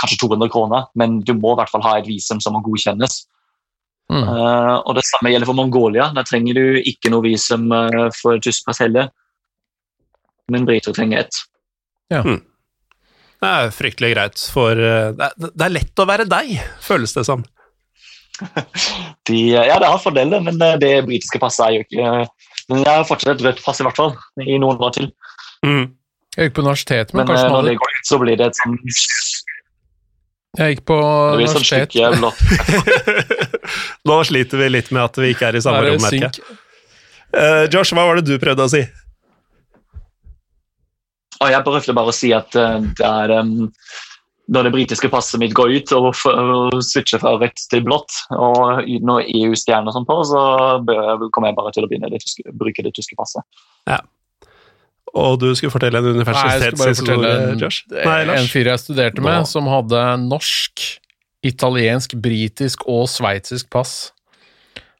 kanskje 0.00 0.20
200 0.22 0.50
kroner, 0.52 0.88
men 0.98 1.20
du 1.24 1.34
må 1.36 1.54
i 1.54 1.60
hvert 1.60 1.72
fall 1.72 1.84
ha 1.84 1.98
et 1.98 2.08
visum 2.08 2.40
som 2.42 2.56
må 2.56 2.62
godkjennes. 2.64 3.22
Mm. 4.10 4.26
Uh, 4.26 4.76
og 4.88 4.96
Det 4.98 5.06
samme 5.06 5.30
gjelder 5.30 5.46
for 5.46 5.58
Mongolia. 5.58 6.10
Der 6.16 6.26
trenger 6.26 6.58
du 6.58 6.80
ikke 6.82 7.12
noe 7.12 7.22
visum 7.28 7.70
uh, 7.70 8.08
for 8.16 8.40
tysk 8.42 8.66
pass 8.66 8.82
heller, 8.82 9.10
men 10.50 10.66
briter 10.66 10.96
trenger 10.96 11.22
ett. 11.24 11.42
Det 13.40 13.48
er 13.48 13.70
fryktelig 13.72 14.12
greit, 14.16 14.42
for 14.52 14.74
uh, 14.74 15.12
det 15.16 15.30
er, 15.30 15.52
det 15.54 15.66
er 15.66 15.76
lett 15.76 16.02
å 16.02 16.08
være 16.10 16.28
deg, 16.28 16.56
føles 16.84 17.14
det 17.16 17.26
som. 17.28 17.46
De, 19.28 19.38
ja, 19.52 19.76
det 19.78 19.86
har 19.86 20.00
fordeler, 20.02 20.40
men 20.42 20.56
det 20.80 20.94
britiske 21.04 21.38
passet 21.38 21.60
er 21.66 21.74
jo 21.74 21.82
ikke 21.84 22.04
Men 22.70 22.78
jeg 22.80 22.88
har 22.88 23.04
fortsatt 23.04 23.34
et 23.34 23.42
rødt 23.44 23.60
pass, 23.62 23.82
i 23.82 23.84
hvert 23.84 23.98
fall, 24.00 24.14
i 24.40 24.56
noen 24.58 24.80
år 24.80 24.94
til. 24.96 25.10
Mm. 25.66 25.90
Jeg 26.40 26.48
gikk 26.48 26.56
på 26.56 26.62
universitetet, 26.64 27.12
men, 27.12 27.26
Men 27.26 27.34
eh, 27.34 27.36
kanskje 27.36 27.52
når 27.52 27.66
det 27.68 27.72
går 27.76 27.96
ut, 27.96 28.06
så 28.08 28.18
blir 28.22 28.38
det 28.40 28.46
et 28.48 28.56
sånn 28.56 28.78
Jeg 30.56 30.72
gikk 30.72 30.86
på 30.88 30.96
universitet. 31.36 31.96
Nå 34.08 34.16
sliter 34.24 34.62
vi 34.62 34.68
litt 34.72 34.88
med 34.88 35.02
at 35.04 35.20
vi 35.20 35.34
ikke 35.34 35.50
er 35.50 35.58
i 35.58 35.60
samme 35.66 35.82
rom, 35.84 36.00
merker 36.00 36.30
jeg. 36.30 36.56
Eh, 37.36 37.64
Josh, 37.68 37.92
hva 37.92 38.06
var 38.08 38.16
det 38.18 38.24
du 38.30 38.40
prøvde 38.40 38.64
å 38.64 38.72
si? 38.72 38.80
Og 41.44 41.52
jeg 41.52 41.66
prøvde 41.66 41.96
bare 41.98 42.12
å 42.12 42.16
si 42.16 42.30
at 42.36 42.56
uh, 42.56 42.80
det 42.96 43.04
er 43.04 43.34
um, 43.36 43.68
når 44.50 44.66
det 44.66 44.72
britiske 44.74 45.10
passet 45.12 45.40
mitt 45.40 45.52
går 45.56 45.74
ut 45.76 45.92
og, 45.96 46.08
og 46.10 46.78
switcher 46.84 47.20
fra 47.22 47.34
rødt 47.36 47.66
til 47.70 47.84
blått, 47.84 48.16
og 48.34 48.80
når 49.06 49.28
EU-stjerner 49.28 49.94
sånn 49.94 50.08
på, 50.08 50.16
så 50.26 50.40
kommer 51.30 51.52
jeg 51.52 51.58
bare 51.60 51.72
til 51.76 51.86
å 51.86 51.90
begynne 51.92 52.10
å 52.10 52.56
bruke 52.58 52.84
det 52.84 52.92
tyske 52.96 53.16
passet. 53.20 53.46
Og 55.18 55.40
du 55.42 55.48
skulle 55.58 55.72
fortelle 55.74 55.98
en 55.98 56.06
universitetshistorie, 56.14 57.56
Josh? 57.58 57.82
Nei, 57.90 58.20
en 58.30 58.46
fyr 58.50 58.68
jeg 58.70 58.78
studerte 58.82 59.24
med, 59.24 59.48
som 59.50 59.66
hadde 59.70 60.02
norsk, 60.22 60.84
italiensk, 61.46 62.14
britisk 62.20 62.84
og 62.86 63.08
sveitsisk 63.10 63.70
pass. 63.72 64.12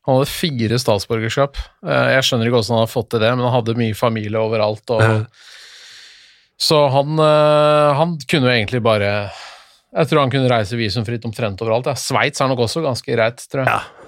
Han 0.09 0.17
hadde 0.17 0.31
fire 0.33 0.79
statsborgerskap. 0.81 1.61
Eh, 1.87 2.09
Jeg 2.17 2.25
skjønner 2.27 2.49
ikke 2.49 2.57
hvordan 2.57 2.75
han 2.75 2.83
hadde 2.87 2.95
fått 2.95 3.11
til 3.13 3.21
det, 3.23 3.31
men 3.37 3.45
han 3.47 3.55
hadde 3.59 3.77
mye 3.79 3.95
familie 3.95 4.41
overalt. 4.41 4.91
Og, 4.97 5.27
Så 6.61 6.81
han, 6.93 7.15
eh, 7.21 7.95
han 8.01 8.19
kunne 8.29 8.51
jo 8.51 8.53
egentlig 8.53 8.83
bare 8.85 9.31
Jeg 9.95 10.07
tror 10.09 10.21
han 10.21 10.31
kunne 10.31 10.51
reise 10.51 10.77
visumfritt 10.77 11.25
omtrent 11.25 11.61
overalt. 11.63 11.87
Ja. 11.87 11.95
Sveits 11.99 12.41
er 12.41 12.49
nok 12.49 12.61
også 12.67 12.83
ganske 12.85 13.11
greit, 13.15 13.43
tror 13.51 13.65
jeg. 13.65 13.71
Ja. 13.71 14.00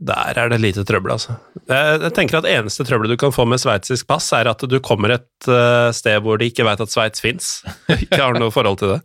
Der 0.00 0.38
er 0.40 0.48
det 0.48 0.60
lite 0.62 0.84
trøbbel, 0.88 1.12
altså. 1.12 1.34
Jeg, 1.68 2.12
tenker 2.16 2.38
at 2.38 2.48
eneste 2.48 2.86
trøbbelet 2.88 3.12
du 3.14 3.20
kan 3.20 3.34
få 3.36 3.44
med 3.44 3.60
sveitsisk 3.60 4.08
pass, 4.08 4.30
er 4.32 4.48
at 4.48 4.62
du 4.64 4.78
kommer 4.80 5.12
et 5.18 5.48
eh, 5.48 5.90
sted 5.92 6.22
hvor 6.24 6.40
de 6.40 6.48
ikke 6.48 6.64
veit 6.64 6.80
at 6.80 6.92
Sveits 6.92 7.20
fins. 7.20 7.50
ikke 7.98 8.20
har 8.22 8.38
noe 8.40 8.54
forhold 8.54 8.80
til 8.80 8.94
det. 8.96 9.00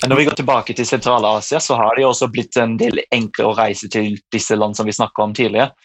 Når 0.08 0.16
vi 0.16 0.26
går 0.30 0.38
tilbake 0.40 0.74
til 0.74 0.88
Sentral-Asia, 0.88 1.60
så 1.60 1.76
har 1.76 1.98
det 1.98 2.06
jo 2.06 2.14
også 2.14 2.30
blitt 2.32 2.56
en 2.62 2.78
del 2.80 3.02
enklere 3.12 3.52
å 3.52 3.58
reise 3.58 3.92
til 3.92 4.16
disse 4.32 4.56
land 4.56 4.78
som 4.80 4.88
vi 4.88 4.96
snakka 4.96 5.26
om 5.26 5.36
tidligere, 5.36 5.76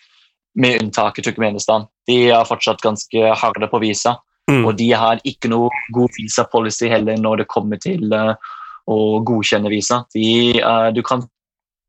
med 0.54 0.84
unntak 0.84 1.18
av 1.18 1.26
Turkmenistan. 1.26 1.88
De 2.06 2.28
er 2.30 2.46
fortsatt 2.46 2.84
ganske 2.84 3.34
harde 3.40 3.66
på 3.72 3.82
visa, 3.82 4.14
Mm. 4.50 4.66
og 4.68 4.76
de 4.76 4.90
har 4.92 5.22
ikke 5.24 5.48
noe 5.48 5.70
god 5.96 6.12
visa-policy 6.18 6.90
heller 6.92 7.16
når 7.16 7.42
det 7.42 7.46
kommer 7.48 7.80
til 7.80 8.12
eh, 8.12 8.34
å 8.90 9.22
godkjenne 9.24 9.70
visa. 9.72 10.02
De, 10.14 10.60
uh, 10.60 10.90
du 10.94 11.02
kan 11.02 11.24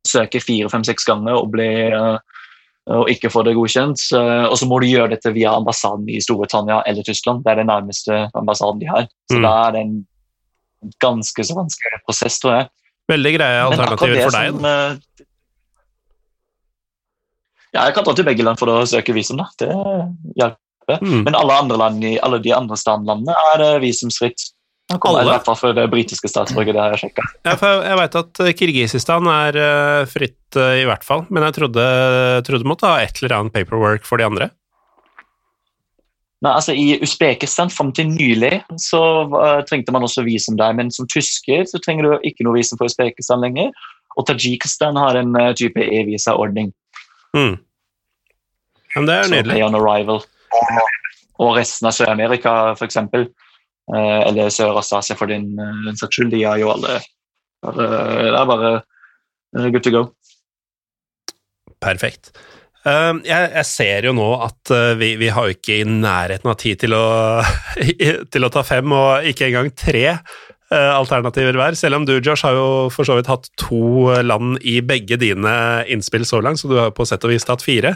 søke 0.08 0.40
fire, 0.44 0.70
fem, 0.70 0.84
seks 0.86 1.06
ganger 1.08 1.36
og, 1.36 1.50
bli, 1.52 1.70
uh, 1.92 2.18
og 2.94 3.10
ikke 3.10 3.32
få 3.34 3.42
det 3.48 3.56
godkjent, 3.58 3.98
og 4.14 4.54
så 4.62 4.68
må 4.70 4.78
du 4.78 4.86
gjøre 4.86 5.16
dette 5.16 5.32
via 5.34 5.56
ambassaden 5.58 6.06
i 6.14 6.20
Storbritannia 6.22 6.84
eller 6.86 7.02
Tyskland. 7.08 7.42
Det 7.42 7.50
er 7.56 7.64
den 7.64 7.72
nærmeste 7.72 8.20
ambassaden 8.38 8.78
de 8.84 8.86
har. 8.86 9.08
Så 9.32 9.40
Mm. 9.40 9.42
da 9.42 9.54
er 9.68 9.72
det 9.74 9.82
en 9.82 9.96
ganske 11.02 11.44
så 11.44 11.56
vanskelig 11.58 12.02
prosess, 12.06 12.38
tror 12.40 12.54
jeg. 12.60 12.70
Veldig 13.10 13.32
greie 13.38 13.64
alternativer 13.66 14.22
for 14.30 14.38
deg. 14.38 14.52
som, 14.52 14.66
eh, 14.66 15.26
Ja, 17.74 17.86
jeg 17.88 17.96
kan 17.96 18.06
dra 18.06 18.14
til 18.14 18.26
begge 18.28 18.44
land 18.44 18.60
for 18.60 18.72
å 18.72 18.86
søke 18.88 19.14
visum. 19.14 19.38
da. 19.38 19.48
Det 19.60 19.68
hjelper. 20.40 21.02
Mm. 21.02 21.24
Men 21.26 21.36
alle, 21.36 21.58
andre 21.60 21.78
land 21.78 22.04
alle 22.22 22.40
de 22.40 22.54
andre 22.54 22.78
standlandene 22.78 23.36
er 23.54 23.58
det 23.58 23.82
visumsfritt. 23.82 24.52
Jeg 24.92 25.00
kommer- 25.02 25.20
Alle? 25.22 25.32
I 25.32 25.34
hvert 25.38 25.46
fall 25.48 25.56
for 25.58 25.74
det 25.74 25.86
britiske 25.90 26.30
statsborger, 26.30 26.74
det 26.74 26.82
har 26.82 26.92
jeg 26.94 27.00
sjekka. 27.10 27.24
Ja, 27.46 27.56
for 27.58 27.82
jeg 27.84 27.98
veit 27.98 28.16
at 28.16 28.40
eh, 28.40 28.54
Kirgisistan 28.54 29.26
er 29.28 29.58
eh, 29.58 30.06
fritt, 30.06 30.56
eh, 30.56 30.84
i 30.84 30.86
hvert 30.86 31.04
fall, 31.04 31.26
men 31.34 31.42
jeg 31.48 31.56
trodde, 31.58 31.86
trodde 32.46 32.62
du 32.64 32.70
måtte 32.70 32.86
ha 32.86 33.00
et 33.02 33.18
eller 33.24 33.36
annet 33.40 33.54
paperwork 33.56 34.06
for 34.06 34.18
de 34.22 34.26
andre. 34.28 34.52
Nei, 36.44 36.52
altså 36.52 36.76
I 36.78 37.00
Usbekistan 37.02 37.72
fram 37.74 37.92
til 37.96 38.12
nylig 38.12 38.60
så 38.78 39.00
uh, 39.34 39.62
trengte 39.66 39.94
man 39.96 40.04
også 40.06 40.22
visum 40.28 40.58
der, 40.60 40.76
men 40.78 40.92
som 40.94 41.08
tysker 41.10 41.64
så 41.66 41.80
trenger 41.82 42.06
du 42.06 42.28
ikke 42.28 42.46
noe 42.46 42.60
visum 42.60 42.78
for 42.78 42.86
Usbekistan 42.92 43.42
lenger. 43.42 43.72
Og 44.20 44.28
Tajikistan 44.28 45.00
har 45.00 45.18
en 45.18 45.32
uh, 45.40 45.54
type 45.58 45.82
e-visa-ordning. 45.82 46.70
Mm. 47.34 47.56
Men 48.96 49.10
det 49.10 49.16
er 49.16 49.24
Så 49.24 49.34
nydelig. 49.34 49.56
pay 49.58 49.64
on 49.66 49.76
arrival. 49.80 50.22
Og, 51.40 51.50
resten 51.58 51.90
av 51.90 51.96
Sør-Amerika, 51.98 52.52
f.eks., 52.78 52.96
eh, 53.02 53.26
eller 53.94 54.50
Sør-Øst-Asia 54.50 55.18
for 55.18 55.30
din, 55.30 55.52
eh, 55.60 55.94
saks 56.00 56.18
skyld, 56.18 56.32
de 56.34 56.44
er 56.44 56.62
jo 56.64 56.72
alle 56.74 57.00
bare, 57.62 57.88
Det 58.26 58.40
er 58.40 58.50
bare 58.50 58.74
eh, 59.58 59.70
good 59.72 59.84
to 59.84 59.92
go. 59.94 60.04
Perfekt. 61.82 62.32
Um, 62.86 63.24
jeg, 63.26 63.50
jeg 63.50 63.66
ser 63.66 64.06
jo 64.06 64.14
nå 64.14 64.28
at 64.46 64.70
vi, 65.00 65.16
vi 65.18 65.30
har 65.34 65.48
jo 65.48 65.56
ikke 65.56 65.80
i 65.80 65.86
nærheten 65.90 66.52
av 66.52 66.58
tid 66.62 66.84
til 66.84 66.94
å, 66.94 67.42
til 68.34 68.46
å 68.46 68.52
ta 68.54 68.62
fem, 68.66 68.92
og 68.94 69.26
ikke 69.26 69.50
engang 69.50 69.72
tre 69.74 70.20
alternativer 70.76 71.56
hver. 71.56 71.76
Selv 71.78 72.00
om 72.00 72.06
du, 72.10 72.18
Josh, 72.18 72.44
har 72.44 72.58
jo 72.58 72.90
for 72.92 73.08
så 73.08 73.16
vidt 73.16 73.30
hatt 73.30 73.46
to 73.62 74.10
land 74.26 74.58
i 74.66 74.80
begge 74.82 75.18
dine 75.22 75.54
innspill 75.94 76.26
så 76.26 76.42
langt, 76.42 76.60
så 76.60 76.70
du 76.70 76.76
har 76.82 76.94
på 76.94 77.06
sett 77.08 77.24
og 77.24 77.32
vis 77.32 77.46
tatt 77.48 77.64
fire. 77.64 77.94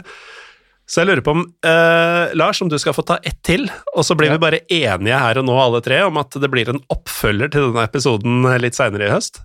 Så 0.90 1.04
jeg 1.04 1.06
lurer 1.06 1.22
på 1.22 1.36
om, 1.36 1.44
uh, 1.62 2.32
Lars, 2.34 2.58
om 2.64 2.70
du 2.70 2.74
skal 2.82 2.96
få 2.96 3.04
ta 3.06 3.20
ett 3.22 3.38
til, 3.46 3.68
og 3.94 4.02
så 4.02 4.16
blir 4.18 4.32
vi 4.32 4.40
bare 4.42 4.64
enige 4.66 5.20
her 5.22 5.38
og 5.38 5.46
nå, 5.46 5.54
alle 5.54 5.78
tre, 5.84 6.00
om 6.02 6.18
at 6.18 6.34
det 6.42 6.50
blir 6.50 6.72
en 6.72 6.80
oppfølger 6.90 7.52
til 7.52 7.68
denne 7.68 7.84
episoden 7.86 8.48
litt 8.58 8.74
seinere 8.74 9.06
i 9.06 9.12
høst? 9.12 9.38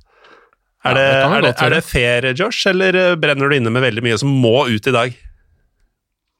Er 0.85 0.89
Ja, 0.89 0.95
det, 0.97 1.03
det 1.05 1.11
er, 1.11 1.35
det, 1.35 1.51
godt 1.51 1.61
er 1.67 1.75
det 1.75 1.83
fair, 1.85 2.27
Josh, 2.33 2.65
eller 2.71 2.97
uh, 2.97 3.11
brenner 3.21 3.51
du 3.51 3.59
inne 3.59 3.73
med 3.73 3.85
veldig 3.85 4.05
mye 4.07 4.17
som 4.21 4.33
må 4.41 4.65
ut 4.71 4.89
i 4.89 4.93
dag? 4.95 5.13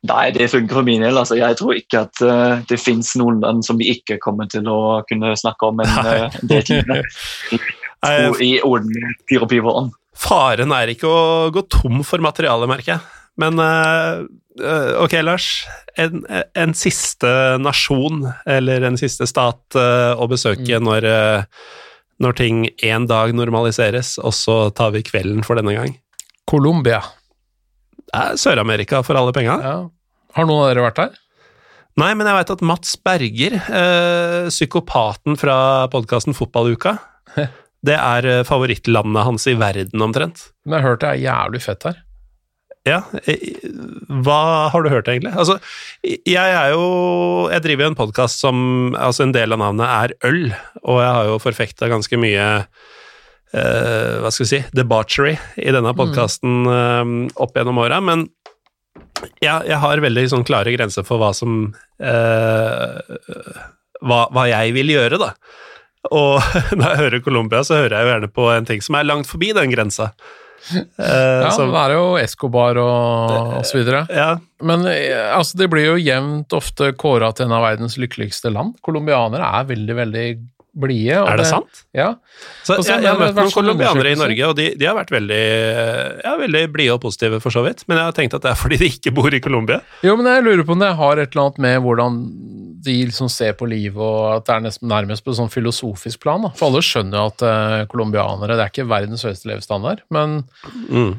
Nei, 0.05 0.25
det 0.33 0.47
funker 0.51 0.79
for 0.79 0.85
min 0.85 1.05
del. 1.05 1.17
Altså, 1.17 1.37
jeg 1.37 1.57
tror 1.57 1.77
ikke 1.77 2.01
at 2.07 2.21
uh, 2.25 2.63
det 2.69 2.77
finnes 2.81 3.11
noen 3.21 3.41
land 3.45 3.65
som 3.65 3.77
vi 3.81 3.91
ikke 3.93 4.17
kommer 4.23 4.49
til 4.49 4.65
å 4.69 5.03
kunne 5.09 5.35
snakke 5.37 5.69
om 5.69 5.81
en 5.85 5.93
uh, 6.01 6.39
del 6.49 6.65
timer. 6.65 7.05
I 8.45 8.51
orden 8.65 9.13
pyro 9.29 9.47
pyro. 9.49 9.75
Faren 10.17 10.73
er 10.73 10.91
ikke 10.93 11.09
å 11.09 11.21
gå 11.53 11.65
tom 11.73 12.01
for 12.05 12.21
materiale, 12.21 12.69
merker 12.69 12.95
jeg. 12.95 13.05
Men 13.41 13.59
eh, 13.59 14.23
eh, 14.63 14.91
ok, 15.03 15.17
Lars. 15.23 15.49
En, 15.99 16.23
en 16.55 16.75
siste 16.75 17.31
nasjon, 17.61 18.23
eller 18.47 18.85
en 18.87 18.99
siste 18.99 19.27
stat 19.27 19.77
eh, 19.79 20.13
å 20.15 20.27
besøke 20.31 20.79
når, 20.83 21.07
eh, 21.09 21.67
når 22.23 22.39
ting 22.39 22.63
en 22.87 23.07
dag 23.11 23.35
normaliseres, 23.35 24.15
og 24.23 24.35
så 24.35 24.57
tar 24.75 24.95
vi 24.95 25.03
kvelden 25.07 25.43
for 25.47 25.59
denne 25.59 25.75
gang. 25.75 25.97
Colombia. 26.47 27.01
Er 28.15 28.39
Sør-Amerika 28.39 29.01
for 29.03 29.19
alle 29.19 29.35
penga. 29.35 29.59
Ja. 29.63 29.77
Har 30.35 30.47
noen 30.47 30.65
av 30.65 30.71
dere 30.71 30.87
vært 30.87 31.01
der? 31.01 31.21
Nei, 31.95 32.11
men 32.11 32.27
jeg 32.27 32.35
veit 32.35 32.49
at 32.51 32.63
Mats 32.67 32.97
Berger, 32.99 33.53
psykopaten 34.51 35.37
fra 35.39 35.55
podkasten 35.93 36.35
Fotballuka, 36.35 36.97
det 37.87 37.95
er 37.95 38.43
favorittlandet 38.47 39.23
hans 39.23 39.47
i 39.47 39.55
verden 39.55 40.03
omtrent. 40.03 40.49
Men 40.67 40.75
jeg 40.75 40.83
har 40.83 40.91
hørt 40.91 41.05
det 41.05 41.13
er 41.13 41.21
jævlig 41.23 41.63
fett 41.63 41.87
her. 41.87 42.01
Ja, 42.85 42.99
eh, 43.25 43.65
hva 44.25 44.69
har 44.69 44.85
du 44.85 44.91
hørt 44.93 45.09
egentlig? 45.09 45.33
Altså, 45.33 45.57
jeg 46.05 46.37
er 46.37 46.69
jo 46.75 47.49
Jeg 47.49 47.63
driver 47.65 47.87
jo 47.87 47.91
en 47.91 47.97
podkast 47.97 48.43
som 48.43 48.57
Altså, 48.93 49.25
en 49.25 49.33
del 49.33 49.55
av 49.55 49.61
navnet 49.63 49.89
er 49.89 50.13
øl, 50.29 50.53
og 50.83 51.01
jeg 51.01 51.15
har 51.17 51.29
jo 51.31 51.41
forfekta 51.41 51.89
ganske 51.89 52.19
mye 52.21 52.45
eh, 52.61 54.13
Hva 54.21 54.29
skal 54.29 54.45
vi 54.45 54.51
si 54.51 54.61
debauchery 54.77 55.33
i 55.57 55.73
denne 55.73 55.95
podkasten 55.97 56.69
opp 57.33 57.57
gjennom 57.57 57.81
åra, 57.81 58.01
men 58.05 58.27
jeg, 59.41 59.65
jeg 59.67 59.79
har 59.81 60.01
veldig 60.03 60.25
sånn 60.31 60.45
klare 60.47 60.73
grenser 60.75 61.05
for 61.07 61.21
hva 61.21 61.31
som 61.35 61.73
eh, 62.03 63.13
hva, 64.05 64.25
hva 64.29 64.47
jeg 64.49 64.73
vil 64.75 64.91
gjøre, 64.93 65.19
da. 65.21 65.31
Og 66.13 66.37
når 66.77 66.87
jeg 66.89 67.01
hører 67.03 67.23
Colombia, 67.25 67.63
så 67.65 67.79
hører 67.79 67.97
jeg 67.97 68.05
jo 68.05 68.13
gjerne 68.13 68.33
på 68.35 68.49
en 68.53 68.67
ting 68.69 68.83
som 68.85 68.99
er 68.99 69.07
langt 69.07 69.29
forbi 69.29 69.53
den 69.57 69.73
grensa. 69.73 70.11
Eh, 70.73 71.41
Ja, 71.45 71.49
så- 71.53 71.67
det 71.71 71.81
er 71.83 71.93
jo 71.97 72.05
Escobar 72.17 72.77
og, 72.81 73.35
og 73.59 73.65
så 73.65 73.77
videre. 73.77 74.05
ja, 74.09 74.37
Men 74.61 74.85
eh, 74.87 75.35
altså, 75.37 75.57
det 75.57 75.69
blir 75.69 75.85
jo 75.85 75.95
jevnt 76.01 76.49
ofte 76.57 76.91
kåra 76.97 77.33
til 77.35 77.45
en 77.45 77.51
av 77.53 77.63
verdens 77.67 77.97
lykkeligste 78.01 78.51
land. 78.53 78.75
Colombianere 78.81 79.45
er 79.61 79.65
veldig, 79.65 79.95
veldig 79.95 80.27
blide. 80.75 81.21
er 81.23 81.37
det 81.39 81.45
sant? 81.47 81.83
Ja. 81.95 82.15
Så 82.65 82.75
Også, 82.79 82.89
jeg, 82.97 83.03
jeg 83.05 83.11
har 83.13 83.19
møtt 83.21 83.35
noen 83.37 83.51
colombianere 83.53 84.11
i. 84.11 84.15
Norge, 84.19 84.47
og 84.49 84.55
de, 84.57 84.65
de 84.75 84.85
har 84.89 84.95
vært 84.97 85.13
veldig, 85.15 85.43
ja, 86.25 86.33
veldig 86.41 86.63
blide 86.73 86.93
og 86.97 87.01
positive, 87.05 87.39
for 87.39 87.49
så 87.55 87.63
vidt. 87.63 87.85
Men 87.87 87.97
jeg 88.01 88.09
har 88.09 88.17
tenkt 88.17 88.35
at 88.35 88.43
det 88.43 88.51
er 88.51 88.59
fordi 88.59 88.77
de 88.81 88.89
ikke 88.91 89.13
bor 89.15 89.31
i 89.33 89.39
Colombia. 89.39 89.79
Jo, 90.03 90.17
men 90.19 90.27
jeg 90.27 90.43
lurer 90.43 90.65
på 90.67 90.75
om 90.75 90.83
det 90.83 90.91
har 90.99 91.21
et 91.23 91.31
eller 91.31 91.45
annet 91.45 91.61
med 91.63 91.81
hvordan 91.85 92.19
de 92.85 92.93
liksom 93.09 93.27
ser 93.33 93.53
på 93.59 93.67
livet, 93.69 93.97
og 93.99 94.37
at 94.37 94.45
det 94.47 94.55
er 94.55 94.65
nesten 94.67 94.89
nærmest 94.91 95.25
på 95.25 95.33
et 95.33 95.39
sånn 95.41 95.51
filosofisk 95.53 96.21
plan. 96.23 96.45
Da. 96.45 96.53
For 96.55 96.69
alle 96.71 96.81
skjønner 96.85 97.17
jo 97.19 97.29
at 97.33 97.43
uh, 97.45 97.85
colombianere 97.91 98.55
det 98.55 98.63
er 98.67 98.71
ikke 98.73 98.87
verdens 98.89 99.25
høyeste 99.27 99.49
levestandard, 99.51 100.05
men 100.13 100.43
Mm. 100.89 101.15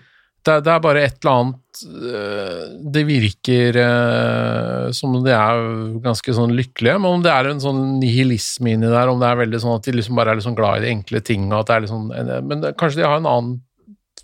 det, 0.47 0.57
det 0.65 0.73
er 0.73 0.83
bare 0.85 1.03
et 1.03 1.17
eller 1.19 1.33
annet 1.35 1.81
øh, 1.85 2.61
Det 2.95 3.03
virker 3.09 3.77
øh, 3.83 4.93
som 4.95 5.17
om 5.19 5.25
de 5.27 5.33
er 5.35 5.61
ganske 6.05 6.35
sånn 6.39 6.55
lykkelige, 6.57 6.97
men 7.03 7.19
om 7.19 7.25
det 7.25 7.33
er 7.35 7.51
en 7.51 7.61
sånn 7.63 7.81
nihilisme 8.01 8.73
inni 8.77 8.89
der, 8.93 9.11
om 9.11 9.21
det 9.21 9.29
er 9.29 9.41
veldig 9.43 9.61
sånn 9.65 9.75
at 9.77 9.85
de 9.89 9.97
liksom 9.99 10.17
bare 10.19 10.33
er 10.33 10.39
liksom 10.41 10.57
glad 10.57 10.79
i 10.81 10.87
de 10.87 10.93
enkle 10.95 11.21
ting, 11.27 11.49
og 11.53 11.61
at 11.65 11.71
det 11.73 11.77
er 11.77 11.87
liksom 11.89 12.07
Men 12.49 12.63
det, 12.63 12.77
kanskje 12.81 13.03
de 13.03 13.09
har 13.09 13.19
en 13.21 13.27
annen 13.33 13.57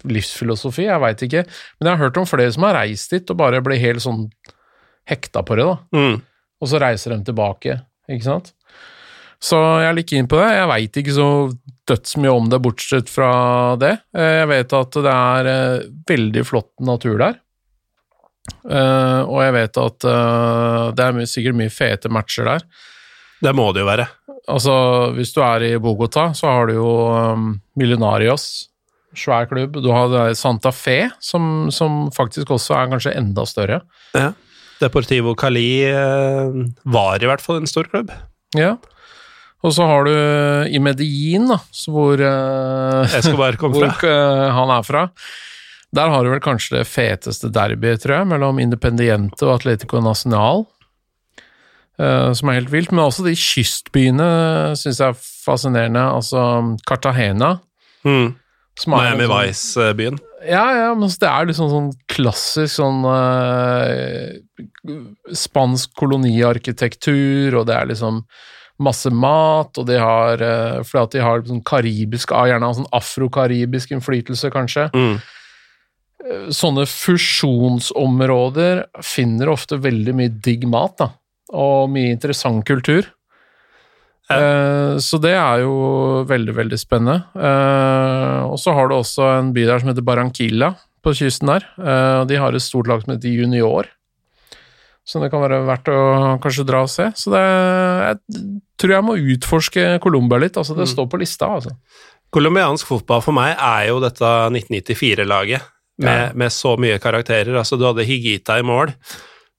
livsfilosofi, 0.09 0.87
jeg 0.89 0.99
veit 1.03 1.21
ikke. 1.23 1.45
Men 1.79 1.87
jeg 1.89 1.95
har 1.97 2.05
hørt 2.07 2.17
om 2.19 2.27
flere 2.27 2.53
som 2.55 2.65
har 2.67 2.75
reist 2.81 3.13
dit 3.15 3.29
og 3.31 3.39
bare 3.39 3.61
ble 3.63 3.77
helt 3.79 4.03
sånn 4.03 4.25
hekta 5.11 5.43
på 5.47 5.59
det, 5.59 5.67
da. 5.69 5.77
Mm. 5.95 6.17
Og 6.63 6.71
så 6.71 6.79
reiser 6.83 7.17
de 7.17 7.25
tilbake, 7.27 7.81
ikke 8.07 8.29
sant. 8.29 8.53
Så 9.43 9.59
jeg 9.83 9.89
er 9.89 9.97
litt 9.97 10.11
keen 10.13 10.29
på 10.31 10.39
det. 10.39 10.51
Jeg 10.55 10.71
veit 10.71 10.99
ikke 11.01 11.15
så 11.17 11.29
dødsmye 11.91 12.31
om 12.33 12.51
det, 12.51 12.61
bortsett 12.63 13.11
fra 13.11 13.31
det. 13.81 13.97
Eh, 14.15 14.37
jeg 14.39 14.51
vet 14.53 14.75
at 14.79 14.99
det 15.03 15.15
er 15.15 15.51
eh, 15.51 15.87
veldig 16.09 16.45
flott 16.47 16.71
natur 16.87 17.19
der. 17.19 17.41
Eh, 18.63 19.21
og 19.27 19.39
jeg 19.43 19.55
vet 19.59 19.81
at 19.83 20.09
det 20.99 21.07
er 21.09 21.31
sikkert 21.31 21.59
mye 21.59 21.75
fete 21.75 22.11
matcher 22.13 22.47
der. 22.53 22.67
Det 23.43 23.55
må 23.59 23.73
det 23.75 23.83
jo 23.83 23.91
være. 23.91 24.07
Altså, 24.51 24.75
hvis 25.17 25.35
du 25.35 25.41
er 25.43 25.67
i 25.67 25.81
Bogotá, 25.83 26.29
så 26.39 26.51
har 26.51 26.71
du 26.71 26.77
jo 26.77 26.93
Millionarios, 27.79 28.69
svær 29.19 29.49
klubb. 29.51 29.81
Du 29.83 29.91
har 29.91 30.35
Santa 30.39 30.71
Fe, 30.75 31.11
som, 31.23 31.67
som, 31.75 32.07
faktisk 32.15 32.55
også 32.55 32.79
er 32.79 32.95
kanskje 32.95 33.17
enda 33.19 33.47
større. 33.47 33.83
Ja. 34.15 34.31
Deportivo 34.83 35.37
Cali 35.39 35.85
var 35.87 37.23
i 37.23 37.29
hvert 37.31 37.45
fall 37.45 37.63
en 37.63 37.71
stor 37.71 37.89
klubb. 37.91 38.11
Ja. 38.59 38.77
Og 39.63 39.75
så 39.77 39.87
har 39.87 40.09
du 40.09 40.13
i 40.75 40.81
Medellin, 40.83 41.47
da, 41.53 41.61
hvor 41.93 42.19
uh, 42.19 43.15
Escobar 43.19 43.59
kom 43.61 43.75
fra. 43.77 43.93
Hvor, 44.03 44.53
han 44.59 44.75
er 44.75 44.87
fra. 44.87 45.07
Der 45.95 46.11
har 46.11 46.25
du 46.25 46.33
vel 46.33 46.43
kanskje 46.43 46.81
det 46.81 46.89
feteste 46.89 47.51
derbyet, 47.53 48.03
tror 48.03 48.17
jeg, 48.21 48.31
mellom 48.33 48.59
Independiente 48.63 49.45
og 49.47 49.59
Atletico 49.61 50.01
Nacional. 50.03 50.65
Som 52.01 52.49
er 52.49 52.57
helt 52.57 52.73
vilt. 52.73 52.95
Men 52.97 53.05
også 53.05 53.27
de 53.27 53.35
kystbyene 53.37 54.29
syns 54.81 55.03
jeg 55.03 55.13
er 55.13 55.19
fascinerende. 55.21 56.07
Altså 56.17 56.41
Cartagena. 56.89 57.59
Mm. 58.09 58.33
Miami 58.89 59.27
sånn, 59.29 59.35
Vice-byen. 59.37 60.17
Ja, 60.43 60.65
ja, 60.75 60.95
men 60.99 61.11
det 61.11 61.29
er 61.29 61.47
liksom 61.49 61.69
sånn 61.71 61.91
klassisk 62.11 62.75
sånn 62.75 63.05
uh, 63.07 64.33
spansk 65.37 65.93
koloniarkitektur, 65.99 67.59
og 67.61 67.69
det 67.69 67.77
er 67.77 67.91
liksom 67.93 68.23
masse 68.83 69.13
mat, 69.15 69.79
og 69.79 69.87
de 69.87 69.99
har 70.01 70.43
uh, 70.43 70.83
Fordi 70.87 71.03
at 71.03 71.15
de 71.15 71.23
har 71.23 71.45
sånn 71.47 71.63
karibisk, 71.67 72.33
gjerne 72.33 72.73
sånn 72.79 72.91
afrokaribisk 72.97 73.95
innflytelse, 73.95 74.51
kanskje. 74.55 74.89
Mm. 74.97 75.17
Uh, 76.23 76.47
sånne 76.55 76.87
fusjonsområder 76.91 78.87
finner 79.07 79.53
ofte 79.53 79.79
veldig 79.83 80.17
mye 80.19 80.33
digg 80.43 80.67
mat, 80.71 80.97
da. 80.99 81.13
Og 81.53 81.91
mye 81.93 82.15
interessant 82.15 82.65
kultur. 82.67 83.13
Ja. 84.33 84.51
Uh, 84.93 85.01
så 85.03 85.21
det 85.23 85.35
er 85.39 85.63
jo 85.65 85.75
veldig, 86.29 86.55
veldig 86.57 86.79
spennende. 86.81 87.23
og 88.49 88.59
så 88.61 88.75
har 88.77 88.89
du 88.89 88.97
også 88.99 89.29
en 89.39 89.53
by 89.57 89.65
der 89.69 89.83
som 89.83 89.93
heter 89.93 90.05
Barranquilla, 90.05 90.75
på 91.03 91.15
kysten 91.19 91.51
der. 91.51 91.65
de 92.29 92.37
har 92.39 92.55
et 92.55 92.63
stort 92.63 92.87
lag 92.87 93.01
som 93.03 93.15
heter 93.15 93.33
Junior. 93.33 93.89
Så 95.03 95.19
det 95.19 95.33
kan 95.33 95.43
være 95.43 95.65
verdt 95.67 95.91
å 95.91 96.01
kanskje 96.43 96.67
dra 96.67 96.85
og 96.87 96.91
se. 96.91 97.09
Så 97.19 97.33
det, 97.33 97.43
jeg 97.43 98.51
tror 98.79 98.95
jeg 98.95 99.07
må 99.07 99.19
utforske 99.35 99.87
Colombia 100.03 100.39
litt. 100.45 100.59
altså 100.59 100.77
Det 100.79 100.87
mm. 100.87 100.93
står 100.95 101.09
på 101.11 101.21
lista. 101.23 101.51
altså. 101.57 101.75
Colombiansk 102.33 102.89
fotball 102.89 103.25
for 103.25 103.37
meg 103.37 103.57
er 103.57 103.91
jo 103.91 103.99
dette 104.03 104.31
1994-laget, 104.55 105.67
med, 106.03 106.21
ja. 106.23 106.31
med, 106.39 106.55
så 106.55 106.77
mye 106.81 107.01
karakterer. 107.03 107.59
altså 107.59 107.77
Du 107.77 107.85
hadde 107.89 108.07
Higita 108.09 108.57
i 108.61 108.67
mål, 108.67 108.95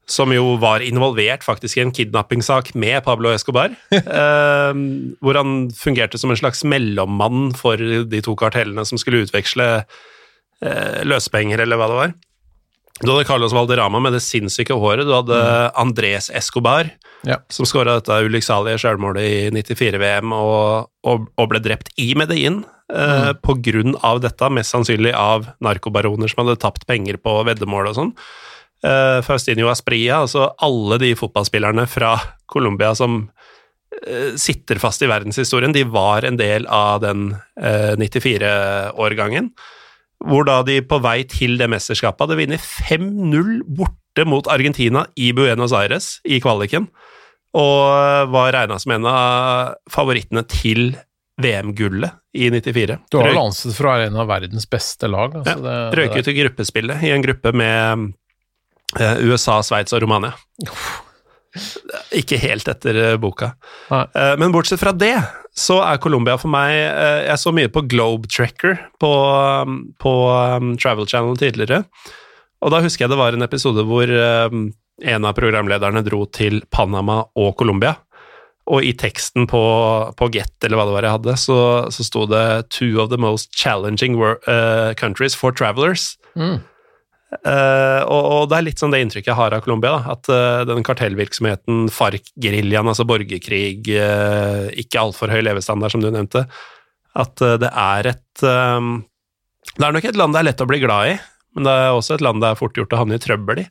som 0.10 0.34
jo 0.36 0.58
var 0.60 0.84
involvert 0.84 1.46
faktisk 1.46 1.78
i 1.78 1.84
en 1.86 1.94
kidnappingssak 1.96 2.74
med 2.76 3.04
Pablo 3.06 3.32
Escobar. 3.32 3.76
eh, 3.92 4.74
hvor 5.24 5.40
han 5.40 5.72
fungerte 5.78 6.20
som 6.20 6.34
en 6.34 6.40
slags 6.40 6.64
mellommann 6.68 7.54
for 7.58 7.80
de 7.80 8.22
to 8.26 8.36
kartellene 8.40 8.86
som 8.88 9.00
skulle 9.00 9.24
utveksle 9.24 9.70
eh, 9.80 11.02
løsepenger, 11.08 11.64
eller 11.64 11.80
hva 11.80 11.90
det 11.92 12.00
var. 12.02 12.16
Du 13.02 13.10
hadde 13.10 13.26
Carlos 13.26 13.56
Valderama 13.56 14.00
med 14.04 14.14
det 14.14 14.22
sinnssyke 14.22 14.76
håret. 14.78 15.08
Du 15.08 15.16
hadde 15.16 15.40
mm. 15.40 15.80
Andres 15.82 16.30
Escobar, 16.30 16.92
ja. 17.26 17.40
som 17.50 17.66
skåra 17.66 17.98
dette 17.98 18.20
ulykksalige 18.28 18.84
sjølmålet 18.84 19.26
i 19.26 19.64
94-VM 19.64 20.36
og, 20.36 20.92
og, 21.08 21.28
og, 21.34 21.50
ble 21.50 21.64
drept 21.64 21.90
i 21.98 22.12
Medellin 22.20 22.62
eh, 22.94 23.32
mm. 23.32 23.42
på 23.44 23.58
grunn 23.66 23.98
av 24.06 24.22
dette, 24.24 24.52
mest 24.54 24.76
sannsynlig 24.76 25.16
av 25.18 25.50
narkobaroner 25.64 26.30
som 26.30 26.44
hadde 26.44 26.60
tapt 26.62 26.86
penger 26.90 27.18
på 27.24 27.40
veddemål 27.50 27.92
og 27.92 27.98
sånn. 27.98 28.18
Eh, 28.84 29.20
Faustinio 29.24 29.70
Aspria, 29.72 30.20
altså 30.26 30.50
alle 30.64 31.00
de 31.00 31.14
fotballspillerne 31.16 31.86
fra 31.88 32.18
Colombia 32.52 32.92
som 32.98 33.22
uh, 33.24 34.34
sitter 34.36 34.82
fast 34.82 35.06
i 35.06 35.08
verdenshistorien, 35.08 35.72
de 35.72 35.86
var 35.88 36.28
en 36.28 36.36
del 36.38 36.68
av 36.68 37.00
den 37.06 37.30
uh, 37.34 37.94
94-årgangen 37.96 39.54
hvor 40.24 40.46
da 40.48 40.62
de 40.68 40.78
på 40.88 41.00
vei 41.04 41.24
til 41.28 41.58
det 41.60 41.68
mesterskapet 41.72 42.26
hadde 42.26 42.40
vunnet 42.40 42.64
5-0 42.64 43.64
borte 43.76 44.24
mot 44.28 44.48
Argentina 44.52 45.06
i 45.20 45.32
Buenos 45.36 45.74
Aires 45.76 46.18
i 46.24 46.40
kvaliken, 46.44 46.86
og 47.60 48.30
var 48.32 48.54
regna 48.56 48.78
som 48.80 48.96
en 48.96 49.08
av 49.10 49.74
favorittene 49.92 50.46
til 50.48 50.94
VM-gullet 51.44 52.14
i 52.38 52.50
94. 52.54 52.98
Du 53.12 53.20
har 53.20 53.32
vel 53.32 53.42
ansett 53.42 53.76
for 53.76 53.90
å 53.90 53.96
være 53.98 54.10
en 54.12 54.20
av 54.22 54.30
verdens 54.30 54.68
beste 54.70 55.10
lag. 55.12 55.36
Altså 55.42 55.58
ja, 55.60 55.86
Røyk 55.98 56.16
ut 56.20 56.30
i 56.30 56.38
gruppespillet, 56.38 57.04
i 57.04 57.12
en 57.14 57.26
gruppe 57.26 57.54
med 57.58 57.76
eh, 57.82 58.06
USA, 59.00 59.62
Sveits 59.66 59.96
og 59.96 60.04
Romania. 60.04 60.36
Ikke 62.18 62.40
helt 62.42 62.68
etter 62.70 62.98
eh, 62.98 63.16
boka. 63.22 63.54
Nei. 63.92 64.04
Eh, 64.18 64.34
men 64.42 64.54
bortsett 64.54 64.82
fra 64.82 64.94
det, 64.96 65.16
så 65.54 65.80
er 65.86 66.02
Colombia 66.02 66.34
for 66.42 66.50
meg 66.50 66.72
eh, 66.74 67.28
Jeg 67.28 67.42
så 67.42 67.54
mye 67.54 67.70
på 67.70 67.84
Globetracker 67.92 68.80
på, 69.02 69.12
um, 69.62 69.84
på 70.02 70.14
um, 70.34 70.72
Travel 70.82 71.10
Channel 71.10 71.38
tidligere, 71.38 71.84
og 72.64 72.72
da 72.74 72.80
husker 72.82 73.06
jeg 73.06 73.12
det 73.12 73.20
var 73.20 73.36
en 73.36 73.46
episode 73.46 73.84
hvor 73.86 74.10
um, 74.10 74.72
en 75.04 75.28
av 75.28 75.36
programlederne 75.38 76.02
dro 76.06 76.24
til 76.32 76.62
Panama 76.72 77.26
og 77.36 77.58
Colombia. 77.60 77.98
Og 78.72 78.86
i 78.88 78.94
teksten 78.96 79.44
på, 79.52 79.62
på, 80.16 80.30
Get, 80.32 80.54
eller 80.64 80.80
hva 80.80 80.86
det 80.88 80.94
var 80.96 81.04
jeg 81.04 81.16
hadde, 81.18 81.34
så, 81.42 81.58
så 81.92 82.06
sto 82.08 82.24
det 82.32 82.70
'Two 82.72 83.02
of 83.04 83.10
the 83.12 83.20
most 83.20 83.52
challenging 83.52 84.16
uh, 84.16 84.94
countries 84.96 85.36
for 85.36 85.52
travelers'. 85.52 86.16
Mm. 86.40 86.64
Uh, 87.42 88.04
og, 88.06 88.22
og, 88.22 88.44
det 88.52 88.58
er 88.58 88.66
litt 88.68 88.82
sånn 88.82 88.94
det 88.94 89.02
inntrykket 89.04 89.32
jeg 89.32 89.40
har 89.40 89.56
av 89.56 89.64
Colombia. 89.66 89.96
At 90.14 90.30
uh, 90.32 90.62
den 90.70 90.86
kartellvirksomheten, 90.86 91.88
FARC-geriljaen, 91.94 92.92
altså 92.92 93.08
borgerkrig, 93.10 93.90
uh, 93.98 94.70
ikke 94.80 95.02
altfor 95.02 95.34
høy 95.34 95.42
levestandard, 95.46 95.94
som 95.94 96.04
du 96.04 96.10
nevnte, 96.10 96.46
at 97.20 97.44
det 97.62 97.70
er 97.70 98.08
et 98.10 98.42
um, 98.42 98.96
Det 99.78 99.86
er 99.86 99.94
nok 99.94 100.06
et 100.10 100.18
land 100.18 100.34
det 100.34 100.40
er 100.40 100.48
lett 100.48 100.64
å 100.64 100.66
bli 100.66 100.80
glad 100.82 101.10
i, 101.12 101.18
men 101.54 101.68
det 101.68 101.74
er 101.78 101.92
også 101.94 102.16
et 102.16 102.24
land 102.26 102.42
det 102.42 102.50
er 102.50 102.58
fort 102.58 102.80
gjort 102.80 102.96
å 102.96 103.02
havne 103.04 103.20
i 103.20 103.22
trøbbel 103.22 103.62
i. 103.62 103.66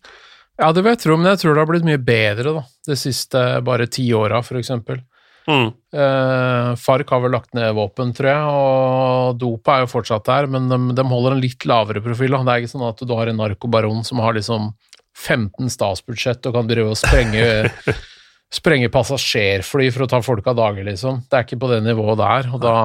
Ja, 0.60 0.68
det 0.70 0.84
vil 0.84 0.92
jeg 0.92 1.00
tro, 1.02 1.16
men 1.18 1.32
jeg 1.32 1.40
tror 1.42 1.56
det 1.56 1.64
har 1.64 1.70
blitt 1.72 1.88
mye 1.88 2.02
bedre 2.06 2.52
da, 2.54 2.62
de 2.86 2.96
siste 3.00 3.42
bare 3.66 3.88
ti 3.90 4.04
åra, 4.14 4.38
for 4.46 4.60
eksempel. 4.60 5.00
Mm. 5.48 5.72
Eh, 5.94 6.68
Farc 6.78 7.10
har 7.10 7.22
vel 7.24 7.34
lagt 7.34 7.52
ned 7.56 7.74
våpen, 7.76 8.12
tror 8.14 8.30
jeg, 8.30 8.52
og 8.52 9.40
dopet 9.40 9.72
er 9.74 9.84
jo 9.84 9.90
fortsatt 9.90 10.28
der, 10.28 10.48
men 10.50 10.70
de, 10.70 10.78
de 10.96 11.06
holder 11.08 11.36
en 11.36 11.42
litt 11.42 11.66
lavere 11.68 12.04
profil. 12.04 12.36
Da. 12.36 12.44
Det 12.46 12.54
er 12.54 12.64
ikke 12.64 12.74
sånn 12.76 12.88
at 12.88 13.02
du 13.02 13.14
har 13.18 13.30
en 13.30 13.40
narkobaron 13.42 14.06
som 14.06 14.22
har 14.22 14.38
liksom 14.38 14.70
15 15.18 15.72
statsbudsjett 15.72 16.48
og 16.48 16.56
kan 16.56 16.70
drive 16.70 16.94
og 16.94 17.00
sprenge, 17.00 17.68
sprenge 18.62 18.92
passasjerfly 18.92 19.90
for 19.92 20.06
å 20.06 20.10
ta 20.14 20.22
folk 20.24 20.48
av 20.52 20.58
dage, 20.60 20.86
liksom. 20.86 21.24
Det 21.28 21.38
er 21.38 21.46
ikke 21.48 21.60
på 21.64 21.74
det 21.74 21.82
nivået 21.88 22.22
der, 22.22 22.50
og 22.54 22.64
da 22.64 22.78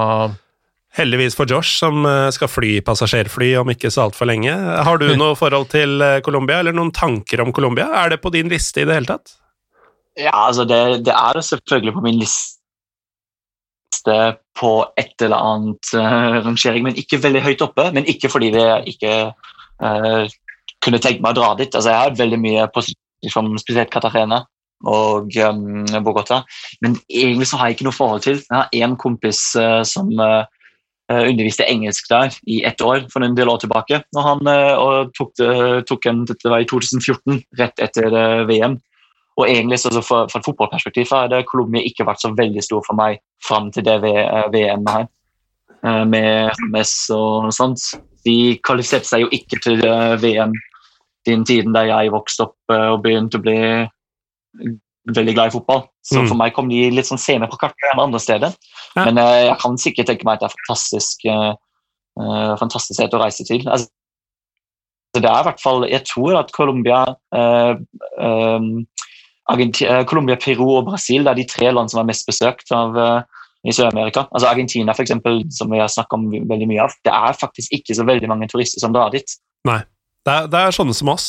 Heldigvis 0.98 1.36
for 1.38 1.50
Josh, 1.50 1.76
som 1.78 2.06
eh, 2.10 2.30
skal 2.34 2.50
fly 2.50 2.78
passasjerfly 2.86 3.52
om 3.60 3.70
ikke 3.70 3.92
så 3.94 4.08
altfor 4.08 4.30
lenge. 4.30 4.54
Har 4.56 4.98
du 5.02 5.12
noe 5.20 5.36
forhold 5.38 5.70
til 5.74 6.02
eh, 6.02 6.22
Colombia, 6.26 6.62
eller 6.64 6.74
noen 6.74 6.94
tanker 6.96 7.44
om 7.44 7.54
Colombia? 7.54 7.92
Er 8.02 8.16
det 8.16 8.24
på 8.24 8.32
din 8.34 8.50
liste 8.50 8.82
i 8.82 8.88
det 8.88 8.96
hele 8.98 9.12
tatt? 9.12 9.36
Ja, 10.18 10.34
altså 10.48 10.66
det, 10.66 11.06
det 11.06 11.14
er 11.14 11.42
selvfølgelig 11.42 11.94
på 11.94 12.02
min 12.02 12.20
liste 12.20 12.58
på 14.58 14.72
et 14.98 15.22
eller 15.22 15.38
annet 15.38 15.94
uh, 15.94 16.38
rangering, 16.46 16.84
men 16.88 16.98
ikke 16.98 17.22
veldig 17.22 17.44
høyt 17.46 17.62
oppe. 17.62 17.90
Men 17.94 18.08
ikke 18.10 18.30
fordi 18.30 18.50
vi 18.56 18.66
ikke 18.94 19.14
uh, 19.84 20.24
kunne 20.84 21.02
tenke 21.04 21.22
meg 21.22 21.36
å 21.36 21.40
dra 21.42 21.54
dit. 21.60 21.74
Altså, 21.74 21.92
jeg 21.92 22.02
har 22.02 22.18
veldig 22.18 22.40
mye 22.42 22.68
på 22.74 22.86
liksom, 22.88 23.54
spesielt 23.62 23.94
Katarina 23.94 24.44
og 24.86 25.34
um, 25.42 25.86
Bogotá, 26.06 26.44
men 26.86 27.00
egentlig 27.10 27.48
så 27.50 27.58
har 27.58 27.70
jeg 27.70 27.80
ikke 27.80 27.88
noe 27.88 27.98
forhold 27.98 28.22
til. 28.28 28.44
Jeg 28.44 28.58
har 28.60 28.76
én 28.78 28.94
kompis 28.98 29.42
uh, 29.58 29.82
som 29.88 30.12
underviste 31.08 31.64
engelsk 31.64 32.10
der 32.12 32.34
i 32.52 32.58
ett 32.68 32.82
år 32.84 33.06
for 33.14 33.24
en 33.24 33.36
del 33.38 33.48
år 33.48 33.62
tilbake. 33.64 34.02
Og 34.12 34.26
han 34.26 34.50
og 34.76 35.14
tok, 35.16 35.40
tok 35.88 36.08
en, 36.12 36.26
dette 36.28 36.52
var 36.52 36.60
i 36.60 36.68
2014, 36.68 37.38
rett 37.62 37.80
etter 37.80 38.18
VM. 38.50 38.76
Og 39.38 39.46
egentlig 39.46 39.78
så 39.80 39.92
for, 40.02 40.26
for 40.32 40.40
et 40.40 40.48
fotballperspektiv 40.48 41.12
har 41.14 41.34
Colombia 41.50 41.86
ikke 41.86 42.08
vært 42.08 42.24
så 42.24 42.32
veldig 42.34 42.64
stor 42.66 42.82
for 42.88 42.98
meg 42.98 43.20
fram 43.46 43.70
til 43.74 43.86
det 43.86 44.00
VM 44.02 44.88
her, 44.90 45.06
eh, 45.86 46.04
med 46.10 46.64
MS 46.72 46.94
og 47.14 47.52
sånt. 47.54 47.84
De 48.26 48.58
kvalifiserte 48.66 49.10
seg 49.12 49.26
jo 49.26 49.30
ikke 49.38 49.62
til 49.62 49.86
eh, 49.86 50.16
VM 50.24 50.56
den 51.28 51.46
tiden 51.46 51.76
da 51.76 51.86
jeg 51.86 52.14
vokste 52.16 52.48
opp 52.48 52.74
eh, 52.74 52.88
og 52.96 53.04
begynte 53.06 53.38
å 53.38 53.46
bli 53.46 53.60
veldig 55.14 55.38
glad 55.38 55.52
i 55.52 55.56
fotball. 55.60 55.86
Så 56.02 56.24
mm. 56.24 56.32
for 56.32 56.40
meg 56.40 56.56
kom 56.56 56.72
de 56.72 56.82
litt 56.92 57.08
sånn 57.08 57.22
senere 57.22 57.52
på 57.52 57.62
kartet 57.62 57.92
enn 57.92 58.04
andre 58.08 58.24
steder. 58.24 58.58
Ja. 58.98 59.06
Men 59.06 59.22
jeg 59.22 59.54
kan 59.62 59.78
sikkert 59.80 60.10
tenke 60.10 60.26
meg 60.26 60.40
at 60.40 60.48
det 60.48 60.50
er 60.50 60.58
fantastisk, 60.58 61.24
uh, 61.30 62.54
fantastisk 62.60 62.98
sted 62.98 63.16
å 63.16 63.22
reise 63.22 63.46
til. 63.48 63.68
Altså, 63.70 63.92
det 65.16 65.30
er 65.30 65.40
i 65.44 65.48
hvert 65.48 65.62
fall, 65.62 65.86
Jeg 65.88 66.04
tror 66.10 66.40
at 66.42 66.52
Colombia 66.56 67.04
uh, 67.36 67.80
um, 68.20 68.88
Argentina, 69.48 70.04
Colombia, 70.08 70.38
Peru 70.42 70.66
og 70.76 70.88
Brasil 70.90 71.24
det 71.24 71.32
er 71.32 71.40
de 71.42 71.48
tre 71.50 71.72
land 71.72 71.92
som 71.92 72.02
er 72.02 72.10
mest 72.10 72.28
besøkt 72.28 72.72
av, 72.76 72.98
i 73.68 73.74
Sør-Amerika. 73.74 74.26
Altså 74.32 74.50
Argentina, 74.50 74.94
for 74.96 75.04
eksempel, 75.04 75.42
som 75.56 75.72
vi 75.72 75.80
har 75.82 75.90
snakket 75.92 76.18
om 76.18 76.26
veldig 76.50 76.68
mye 76.70 76.84
av, 76.84 76.96
det 77.08 77.14
er 77.16 77.40
faktisk 77.40 77.74
ikke 77.76 77.96
så 77.98 78.06
veldig 78.08 78.30
mange 78.32 78.50
turister 78.52 78.84
som 78.84 78.94
drar 78.96 79.12
dit. 79.16 79.38
Nei. 79.68 79.82
Det 80.28 80.34
er, 80.34 80.50
det 80.52 80.60
er 80.60 80.76
sånne 80.76 80.96
som 80.96 81.10
oss, 81.14 81.28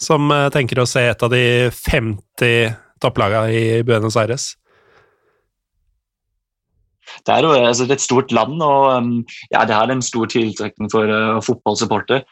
som 0.00 0.32
tenker 0.54 0.80
å 0.80 0.88
se 0.88 1.04
et 1.10 1.24
av 1.24 1.32
de 1.32 1.44
50 1.76 2.72
topplagene 3.02 3.52
i 3.52 3.64
Buenos 3.86 4.16
Aires. 4.16 4.52
Det 7.26 7.34
er 7.34 7.44
jo 7.44 7.52
altså, 7.54 7.86
det 7.86 7.98
et 7.98 8.04
stort 8.04 8.32
land, 8.32 8.62
og 8.64 8.86
um, 8.96 9.10
ja, 9.52 9.66
det 9.68 9.76
har 9.76 9.90
en 9.92 10.04
stor 10.04 10.30
tiltrekning 10.32 10.90
for 10.92 11.10
uh, 11.10 11.42
fotballsupporter. 11.44 12.24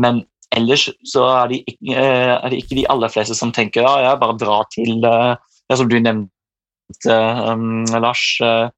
Men 0.00 0.22
ellers 0.56 0.88
så 1.08 1.24
er 1.30 1.50
det, 1.50 1.62
ikke, 1.72 1.96
er 1.96 2.54
ikke 2.56 2.78
de 2.78 2.86
aller 2.92 3.12
fleste 3.12 3.36
som 3.38 3.52
tenker 3.54 3.84
ja, 3.86 3.94
jeg 4.06 4.20
bare 4.20 4.38
drar 4.40 4.68
til 4.74 5.02
uh, 5.04 5.34
ja, 5.70 5.78
Som 5.78 5.88
du 5.88 5.98
nevnte, 5.98 7.16
um, 7.48 7.82
Lars. 8.02 8.24
Uh, 8.42 8.68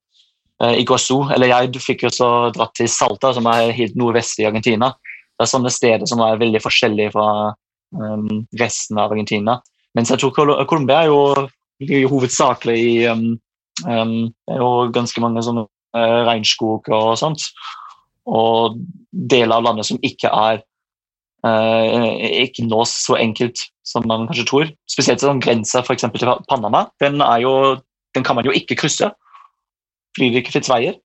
Iguazu, 0.78 1.24
eller 1.34 1.50
jeg 1.50 1.72
du 1.74 1.80
fikk 1.82 2.04
jo 2.06 2.10
så 2.14 2.28
dratt 2.54 2.72
til 2.78 2.86
Salta, 2.88 3.32
som 3.34 3.46
er 3.50 3.74
helt 3.74 3.96
nordvest 3.98 4.38
i 4.40 4.46
Argentina. 4.46 4.92
Det 5.34 5.44
er 5.44 5.50
sånne 5.50 5.72
steder 5.74 6.06
som 6.06 6.22
er 6.22 6.38
veldig 6.40 6.60
forskjellige 6.62 7.12
fra 7.12 7.26
um, 7.98 8.44
resten 8.60 9.00
av 9.02 9.12
Argentina. 9.12 9.58
Mens 9.98 10.10
jeg 10.10 10.22
tror 10.22 10.34
Colombia 10.70 11.02
er 11.02 11.10
jo 11.10 12.08
hovedsakelig 12.10 12.76
i 12.78 12.92
um, 13.10 13.32
um, 13.86 14.14
Det 14.30 14.54
er 14.54 14.62
jo 14.62 14.70
ganske 14.94 15.22
mange 15.22 15.42
sånne 15.42 15.66
uh, 15.66 16.20
regnskog 16.30 16.90
og 16.94 17.16
sånt. 17.18 17.48
Og 18.30 18.78
deler 19.10 19.58
av 19.58 19.66
landet 19.66 19.90
som 19.90 20.00
ikke 20.06 20.30
er 20.30 20.62
ikke 21.44 22.64
nås 22.64 22.92
så 23.04 23.18
enkelt 23.20 23.66
som 23.84 24.06
man 24.08 24.28
kanskje 24.28 24.46
tror. 24.48 24.70
Spesielt 24.90 25.20
sånn 25.20 25.42
grensa 25.44 25.82
for 25.84 25.98
til 25.98 26.12
Panama. 26.48 26.86
Den, 27.02 27.20
jo, 27.42 27.52
den, 28.16 28.24
kan 28.24 28.38
man 28.38 28.48
jo 28.48 28.54
ikke 28.56 28.78
krysse 28.80 29.10
fordi 30.14 30.30
det 30.30 30.44
ikke 30.44 30.54
finnes 30.54 30.70
veier. 30.70 30.96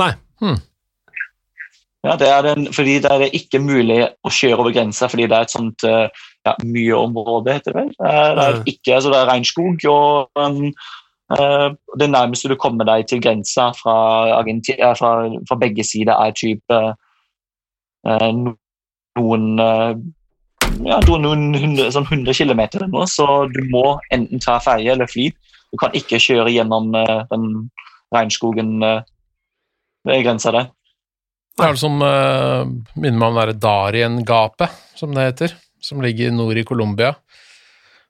Nei. 0.00 0.12
Hmm. 0.40 0.60
Ja, 2.06 2.14
det 2.20 2.28
er 2.30 2.44
den, 2.46 2.68
fordi 2.72 3.00
det 3.02 3.10
er 3.10 3.34
ikke 3.34 3.58
mulig 3.58 3.98
å 4.06 4.30
kjøre 4.30 4.60
over 4.62 4.74
grensa 4.74 5.08
fordi 5.10 5.26
det 5.26 5.38
er 5.38 5.48
et 5.48 5.54
sånt 5.54 5.86
uh, 5.88 6.06
ja, 6.46 6.52
mye-område, 6.62 7.56
heter 7.56 7.74
det 7.74 7.80
vel. 7.80 7.90
Det 7.98 8.44
er, 8.44 8.60
ikke, 8.70 8.94
altså 8.98 9.10
det 9.10 9.18
er 9.18 9.30
regnskog. 9.32 9.86
og 9.90 10.38
um, 10.38 10.68
uh, 11.34 11.72
Det 11.98 12.08
nærmeste 12.12 12.52
du 12.52 12.54
kommer 12.60 12.86
deg 12.86 13.08
til 13.10 13.22
grensa 13.24 13.72
fra, 13.74 13.96
fra, 15.00 15.10
fra 15.48 15.58
begge 15.58 15.86
sider, 15.88 16.14
er 16.14 16.36
type 16.38 16.78
uh, 18.06 18.54
noen 19.16 19.58
ja, 20.86 21.00
noen 21.06 21.54
hundre, 21.56 21.88
sånn 21.94 22.06
100 22.08 22.36
km 22.36 22.62
eller 22.66 23.10
så 23.10 23.26
du 23.50 23.62
må 23.70 23.96
enten 24.14 24.42
ta 24.42 24.58
ferje 24.62 24.92
eller 24.92 25.08
fly. 25.10 25.30
Du 25.72 25.78
kan 25.80 25.94
ikke 25.96 26.20
kjøre 26.22 26.52
gjennom 26.52 26.92
den 26.92 27.46
regnskogen 28.14 28.78
ved 30.06 30.24
grensa 30.24 30.52
der. 30.54 30.70
Det 31.56 31.64
er 31.64 31.72
det 31.72 31.80
som 31.80 32.02
uh, 32.04 32.68
minner 33.00 33.16
meg 33.16 33.30
om 33.30 33.38
det 33.48 33.60
Darien-gapet, 33.62 34.72
som 34.98 35.14
det 35.16 35.24
heter, 35.24 35.54
som 35.80 36.02
ligger 36.04 36.34
nord 36.34 36.58
i 36.60 36.66
Colombia. 36.68 37.14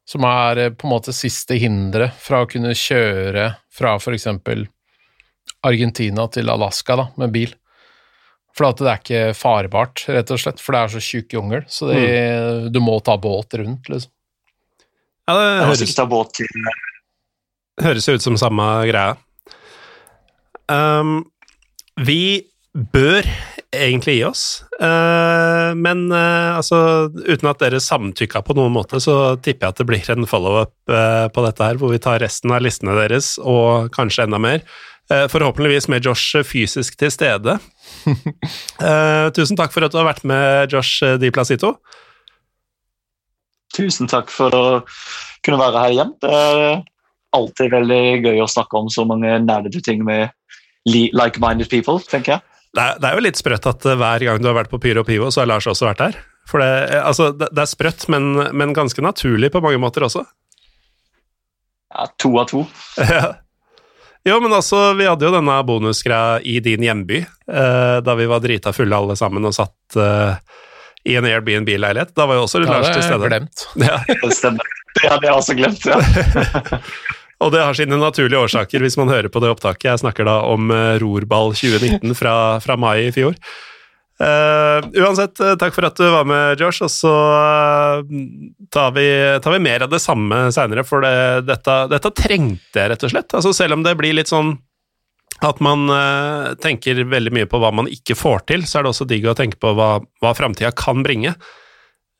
Som 0.06 0.26
er 0.26 0.62
uh, 0.64 0.72
på 0.74 0.88
en 0.88 0.94
måte 0.96 1.14
siste 1.14 1.58
hinderet 1.62 2.16
fra 2.18 2.42
å 2.42 2.48
kunne 2.50 2.74
kjøre 2.74 3.52
fra 3.70 3.94
f.eks. 4.00 4.26
Argentina 5.66 6.26
til 6.34 6.50
Alaska 6.50 6.98
da, 6.98 7.06
med 7.22 7.36
bil. 7.38 7.54
For 8.56 8.72
det 8.72 8.88
er 8.88 9.00
ikke 9.02 9.22
farbart, 9.36 10.06
rett 10.08 10.30
og 10.32 10.40
slett, 10.40 10.62
for 10.64 10.72
det 10.72 10.82
er 10.82 10.92
så 10.94 11.02
tjukk 11.04 11.36
jungel. 11.36 11.64
Så 11.68 11.90
det, 11.90 12.02
mm. 12.02 12.68
du 12.72 12.80
må 12.80 12.96
ta 13.04 13.18
båt 13.20 13.58
rundt, 13.60 13.90
liksom. 13.92 14.12
Ja, 15.26 15.34
det 15.34 15.66
høres, 15.66 15.94
ta 15.98 16.04
båt 16.06 16.36
til 16.38 16.46
høres 17.82 18.08
ut 18.08 18.24
som 18.24 18.36
samme 18.40 18.64
greia. 18.88 19.16
Um, 20.72 21.26
vi 22.00 22.46
bør 22.76 23.26
egentlig 23.76 24.18
gi 24.18 24.24
oss. 24.26 24.44
Uh, 24.80 25.72
men 25.76 26.06
uh, 26.12 26.56
altså, 26.58 27.08
uten 27.26 27.50
at 27.50 27.62
dere 27.62 27.82
samtykka 27.82 28.42
på 28.44 28.56
noen 28.56 28.74
måte, 28.74 29.00
så 29.02 29.36
tipper 29.36 29.68
jeg 29.68 29.74
at 29.74 29.82
det 29.82 29.88
blir 29.88 30.12
en 30.14 30.28
follow-up 30.28 30.74
uh, 30.92 31.28
på 31.32 31.46
dette 31.46 31.70
her, 31.70 31.80
hvor 31.80 31.92
vi 31.92 32.02
tar 32.02 32.22
resten 32.24 32.54
av 32.54 32.64
listene 32.64 32.96
deres, 32.98 33.36
og 33.42 33.90
kanskje 33.96 34.26
enda 34.26 34.40
mer. 34.42 34.64
Forhåpentligvis 35.06 35.86
med 35.92 36.06
Josh 36.06 36.42
fysisk 36.42 36.96
til 36.98 37.12
stede. 37.14 37.58
tusen 39.36 39.58
takk 39.58 39.70
for 39.74 39.86
at 39.86 39.94
du 39.94 40.00
har 40.00 40.08
vært 40.08 40.24
med, 40.26 40.72
Josh 40.74 41.04
Di 41.22 41.30
Placito. 41.30 41.76
Tusen 43.76 44.10
takk 44.10 44.32
for 44.32 44.54
å 44.56 44.66
kunne 45.46 45.60
være 45.60 45.84
her 45.84 45.94
igjen. 45.94 46.12
Det 46.22 46.32
er 46.32 46.82
alltid 47.36 47.72
veldig 47.74 48.02
gøy 48.24 48.42
å 48.42 48.50
snakke 48.50 48.78
om 48.80 48.90
så 48.92 49.04
mange 49.08 49.38
nerdete 49.44 49.82
ting 49.84 50.04
med 50.06 50.30
like-minded 50.86 51.70
people, 51.70 52.00
tenker 52.10 52.36
jeg. 52.36 52.44
Det 52.76 52.82
er, 52.82 52.98
det 53.00 53.08
er, 53.08 53.16
jo 53.16 53.24
litt 53.24 53.38
sprøtt 53.40 53.66
at 53.70 53.86
eh, 53.88 53.96
hver 53.96 54.24
gang 54.26 54.42
du 54.42 54.50
har 54.50 54.58
vært 54.58 54.72
på 54.72 54.80
Pyro 54.82 55.04
Pivo, 55.06 55.30
så 55.32 55.42
har 55.42 55.48
Lars 55.48 55.68
også 55.70 55.88
vært 55.88 56.02
der. 56.02 56.18
For 56.48 56.62
det, 56.62 56.68
eh, 56.92 57.00
altså, 57.00 57.30
det, 57.32 57.48
det 57.56 57.62
er 57.64 57.70
sprøtt, 57.70 58.04
men, 58.12 58.34
men, 58.52 58.74
ganske 58.76 59.02
naturlig 59.02 59.50
på 59.54 59.62
mange 59.64 59.80
måter 59.82 60.04
også. 60.06 60.26
Ja, 61.94 62.06
to 62.20 62.34
av 62.42 62.50
to. 62.52 62.66
jo, 64.26 64.36
men 64.42 64.52
altså, 64.52 64.90
vi 64.98 65.06
hadde 65.08 65.26
jo 65.28 65.34
denne 65.34 65.56
bonusgreia 65.66 66.40
i 66.42 66.58
din 66.64 66.84
hjemby, 66.84 67.22
eh, 67.22 67.98
da 68.04 68.16
vi 68.18 68.26
var 68.30 68.42
drita 68.44 68.72
fulle 68.76 68.96
alle 68.98 69.16
sammen 69.18 69.46
og 69.46 69.54
satt 69.54 69.98
eh, 70.02 70.38
i 71.06 71.14
en 71.18 71.28
Airbnb-leilighet. 71.28 72.14
Da 72.16 72.26
var 72.26 72.40
jo 72.40 72.46
også 72.48 72.64
Lars 72.64 72.90
til 72.90 73.04
stede. 73.04 73.30
Glemt. 73.30 73.68
Ja, 73.86 74.00
det 74.96 75.10
hadde 75.12 75.28
jeg 75.28 75.36
også 75.36 75.54
glemt, 75.58 75.86
ja. 75.86 76.80
Og 77.44 77.50
det 77.52 77.60
har 77.60 77.76
sine 77.76 77.98
naturlige 78.00 78.40
årsaker 78.46 78.80
hvis 78.80 78.96
man 78.96 79.10
hører 79.12 79.28
på 79.28 79.42
det 79.44 79.50
opptaket. 79.52 79.90
Jeg 79.90 80.00
snakker 80.00 80.24
da 80.24 80.38
om 80.48 80.70
uh, 80.72 80.96
Rorball 81.02 81.52
2019 81.52 82.16
fra, 82.16 82.34
fra, 82.64 82.78
mai 82.80 83.10
i 83.10 83.12
fjor. 83.12 83.36
Uh, 84.16 84.80
uansett, 85.02 85.36
uh, 85.44 85.52
takk 85.60 85.74
for 85.76 85.84
at 85.88 85.98
du 85.98 86.06
var 86.08 86.24
med, 86.28 86.60
Josh, 86.60 86.80
og 86.86 86.92
så 86.92 87.12
tar 88.72 88.94
vi, 88.96 89.04
tar, 89.44 89.52
vi, 89.52 89.60
mer 89.66 89.84
av 89.84 89.92
det 89.92 90.00
samme 90.00 90.46
seinere, 90.56 90.86
for 90.88 91.04
det, 91.04 91.44
dette, 91.50 91.74
dette, 91.92 92.14
trengte 92.16 92.80
jeg, 92.80 92.92
rett 92.94 93.04
og 93.04 93.12
slett. 93.12 93.36
Altså, 93.36 93.52
selv 93.56 93.76
om 93.76 93.84
det 93.84 93.96
blir 94.00 94.16
litt 94.16 94.32
sånn 94.32 94.56
at 95.44 95.58
man 95.60 95.84
tenker 96.64 97.02
veldig 97.04 97.32
mye 97.36 97.48
på 97.50 97.58
hva 97.60 97.68
man 97.76 97.90
ikke 97.92 98.14
får 98.16 98.46
til, 98.48 98.62
så 98.64 98.78
er 98.78 98.86
det 98.86 98.92
også 98.94 99.04
digg 99.10 99.26
å 99.28 99.36
tenke 99.36 99.60
på 99.60 99.74
hva, 99.76 99.98
hva 100.24 100.32
framtida 100.38 100.70
kan 100.72 101.04
bringe. 101.04 101.34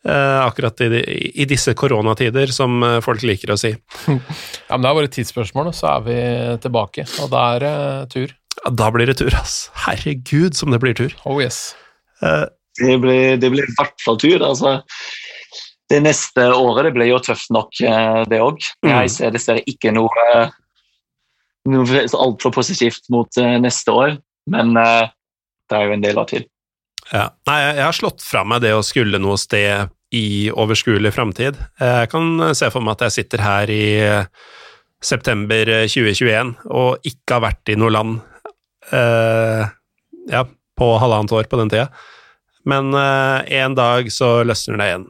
Uh, 0.06 0.46
akkurat 0.46 0.80
i, 0.80 1.32
i, 1.34 1.44
disse 1.44 1.72
koronatider, 1.74 2.46
som 2.54 2.78
uh, 2.84 3.00
folk 3.02 3.24
liker 3.26 3.50
å 3.50 3.56
si. 3.58 3.72
Ja, 4.68 4.76
men 4.76 4.84
Det 4.84 4.90
er 4.90 4.98
bare 4.98 5.08
et 5.08 5.16
tidsspørsmål, 5.16 5.72
så 5.74 5.88
er 5.96 6.04
vi 6.06 6.18
tilbake, 6.62 7.06
og 7.24 7.32
da 7.32 7.42
er 7.56 7.64
det 7.64 7.72
uh, 7.74 8.04
tur. 8.12 8.36
Ja, 8.60 8.70
da 8.82 8.92
blir 8.94 9.10
det 9.10 9.16
tur, 9.18 9.34
ass. 9.34 9.56
Herregud, 9.86 10.54
som 10.54 10.70
det 10.70 10.78
blir 10.84 10.94
tur. 10.94 11.16
Oh 11.26 11.40
yes. 11.42 11.74
Det, 12.20 12.98
blir, 13.02 13.36
det 13.40 13.50
blir 13.52 13.66
i 13.66 13.76
hvert 13.78 14.04
fall 14.04 14.18
tur. 14.20 14.42
altså. 14.44 14.78
Det 15.90 16.00
neste 16.02 16.48
året 16.50 16.88
det 16.88 16.94
blir 16.96 17.10
jo 17.12 17.22
tøft 17.22 17.52
nok, 17.54 17.78
det 18.30 18.40
òg. 18.42 18.62
Mm. 18.82 18.90
Jeg 18.90 19.12
ser 19.14 19.34
dessverre 19.34 19.62
ikke 19.70 19.92
noe, 19.94 20.24
noe 21.70 22.02
altfor 22.18 22.54
positivt 22.56 23.06
mot 23.14 23.38
neste 23.62 23.94
år, 23.94 24.16
men 24.50 24.74
det 24.74 25.78
er 25.78 25.86
jo 25.86 25.94
en 25.94 26.02
del 26.02 26.18
av 26.18 26.26
til. 26.32 26.46
Ja. 27.12 27.28
Nei, 27.46 27.60
jeg 27.68 27.84
har 27.84 27.94
slått 27.94 28.24
fra 28.26 28.42
meg 28.42 28.64
det 28.64 28.74
å 28.74 28.82
skulle 28.82 29.22
noe 29.22 29.38
sted 29.38 29.92
i 30.16 30.50
overskuelig 30.50 31.14
framtid. 31.14 31.58
Jeg 31.78 32.10
kan 32.10 32.48
se 32.58 32.72
for 32.74 32.82
meg 32.82 32.96
at 32.96 33.06
jeg 33.06 33.20
sitter 33.20 33.46
her 33.46 33.70
i 33.70 33.86
september 35.06 35.70
2021 35.86 36.56
og 36.66 37.06
ikke 37.06 37.36
har 37.36 37.46
vært 37.46 37.70
i 37.70 37.78
noe 37.78 37.94
land 37.94 38.18
Uh, 38.92 39.66
ja, 40.30 40.44
på 40.78 40.92
halvannet 41.00 41.32
år 41.32 41.48
på 41.50 41.60
den 41.60 41.72
tida. 41.72 41.88
Men 42.66 42.94
eh, 42.94 43.60
en 43.62 43.76
dag 43.78 44.10
så 44.12 44.40
løsner 44.44 44.80
det 44.80 44.90
igjen. 44.90 45.06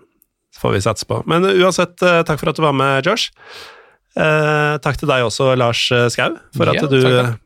Får 0.61 0.77
vi 0.77 0.85
satse 0.85 1.09
på. 1.09 1.23
Men 1.29 1.45
uansett, 1.49 1.97
eh, 2.05 2.21
takk 2.29 2.41
for 2.41 2.53
at 2.53 2.61
du 2.61 2.65
var 2.65 2.77
med, 2.77 3.09
Josh. 3.09 3.33
Eh, 4.17 4.77
takk 4.85 5.01
til 5.01 5.11
deg 5.11 5.25
også, 5.25 5.51
Lars 5.57 5.83
Skau, 6.13 6.37
for 6.57 6.73
at 6.73 6.81
ja, 6.81 6.89
du 6.89 7.01
takk 7.01 7.43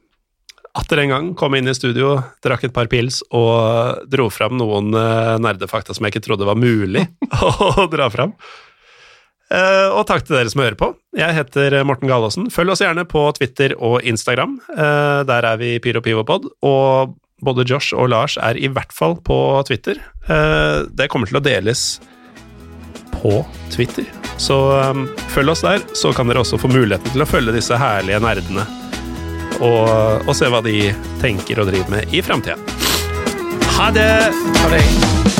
atter 0.79 1.01
en 1.03 1.11
gang 1.11 1.29
kom 1.35 1.57
inn 1.59 1.67
i 1.67 1.73
studio, 1.75 2.13
drakk 2.47 2.69
et 2.69 2.73
par 2.73 2.87
pils 2.87 3.17
og 3.35 4.05
dro 4.07 4.29
fram 4.31 4.55
noen 4.55 4.93
nerdefakta 5.43 5.97
som 5.97 6.07
jeg 6.07 6.15
ikke 6.15 6.23
trodde 6.29 6.47
var 6.47 6.55
mulig 6.55 7.03
å 7.43 7.89
dra 7.91 8.07
fram. 8.15 8.37
Og 9.51 10.05
takk 10.07 10.23
til 10.23 10.37
dere 10.37 10.53
som 10.53 10.63
hører 10.63 10.79
på. 10.79 10.93
Jeg 11.19 11.35
heter 11.35 11.75
Morten 11.83 12.07
Galaasen. 12.07 12.47
Følg 12.55 12.77
oss 12.77 12.85
gjerne 12.85 13.03
på 13.11 13.25
Twitter 13.35 13.75
og 13.83 14.07
Instagram. 14.07 14.61
Der 14.71 15.49
er 15.51 15.59
vi 15.59 15.73
Pyro 15.83 16.05
Pivopod. 16.07 16.47
Og 16.63 17.19
både 17.45 17.67
Josh 17.69 17.97
og 17.97 18.11
Lars 18.13 18.37
er 18.41 18.59
i 18.61 18.71
hvert 18.71 18.93
fall 18.93 19.17
på 19.25 19.37
Twitter. 19.69 20.01
det 20.95 21.09
kommer 21.11 21.27
til 21.27 21.41
å 21.41 21.43
deles 21.43 22.01
på 23.23 23.41
Twitter. 23.73 24.07
Så 24.41 24.57
um, 24.91 25.09
følg 25.35 25.53
oss 25.53 25.65
der, 25.65 25.83
så 25.95 26.13
kan 26.17 26.31
dere 26.31 26.41
også 26.45 26.61
få 26.61 26.71
muligheten 26.73 27.13
til 27.13 27.25
å 27.25 27.29
følge 27.29 27.57
disse 27.57 27.77
herlige 27.77 28.23
nerdene 28.25 28.65
og, 29.61 30.25
og 30.25 30.33
se 30.37 30.49
hva 30.49 30.63
de 30.65 30.95
tenker 31.21 31.61
og 31.61 31.69
driver 31.69 31.99
med 31.99 32.17
i 32.17 32.25
framtida. 32.25 32.57
Ha 33.77 33.93
det! 33.97 34.11
Ha 34.63 34.73
det. 34.73 35.40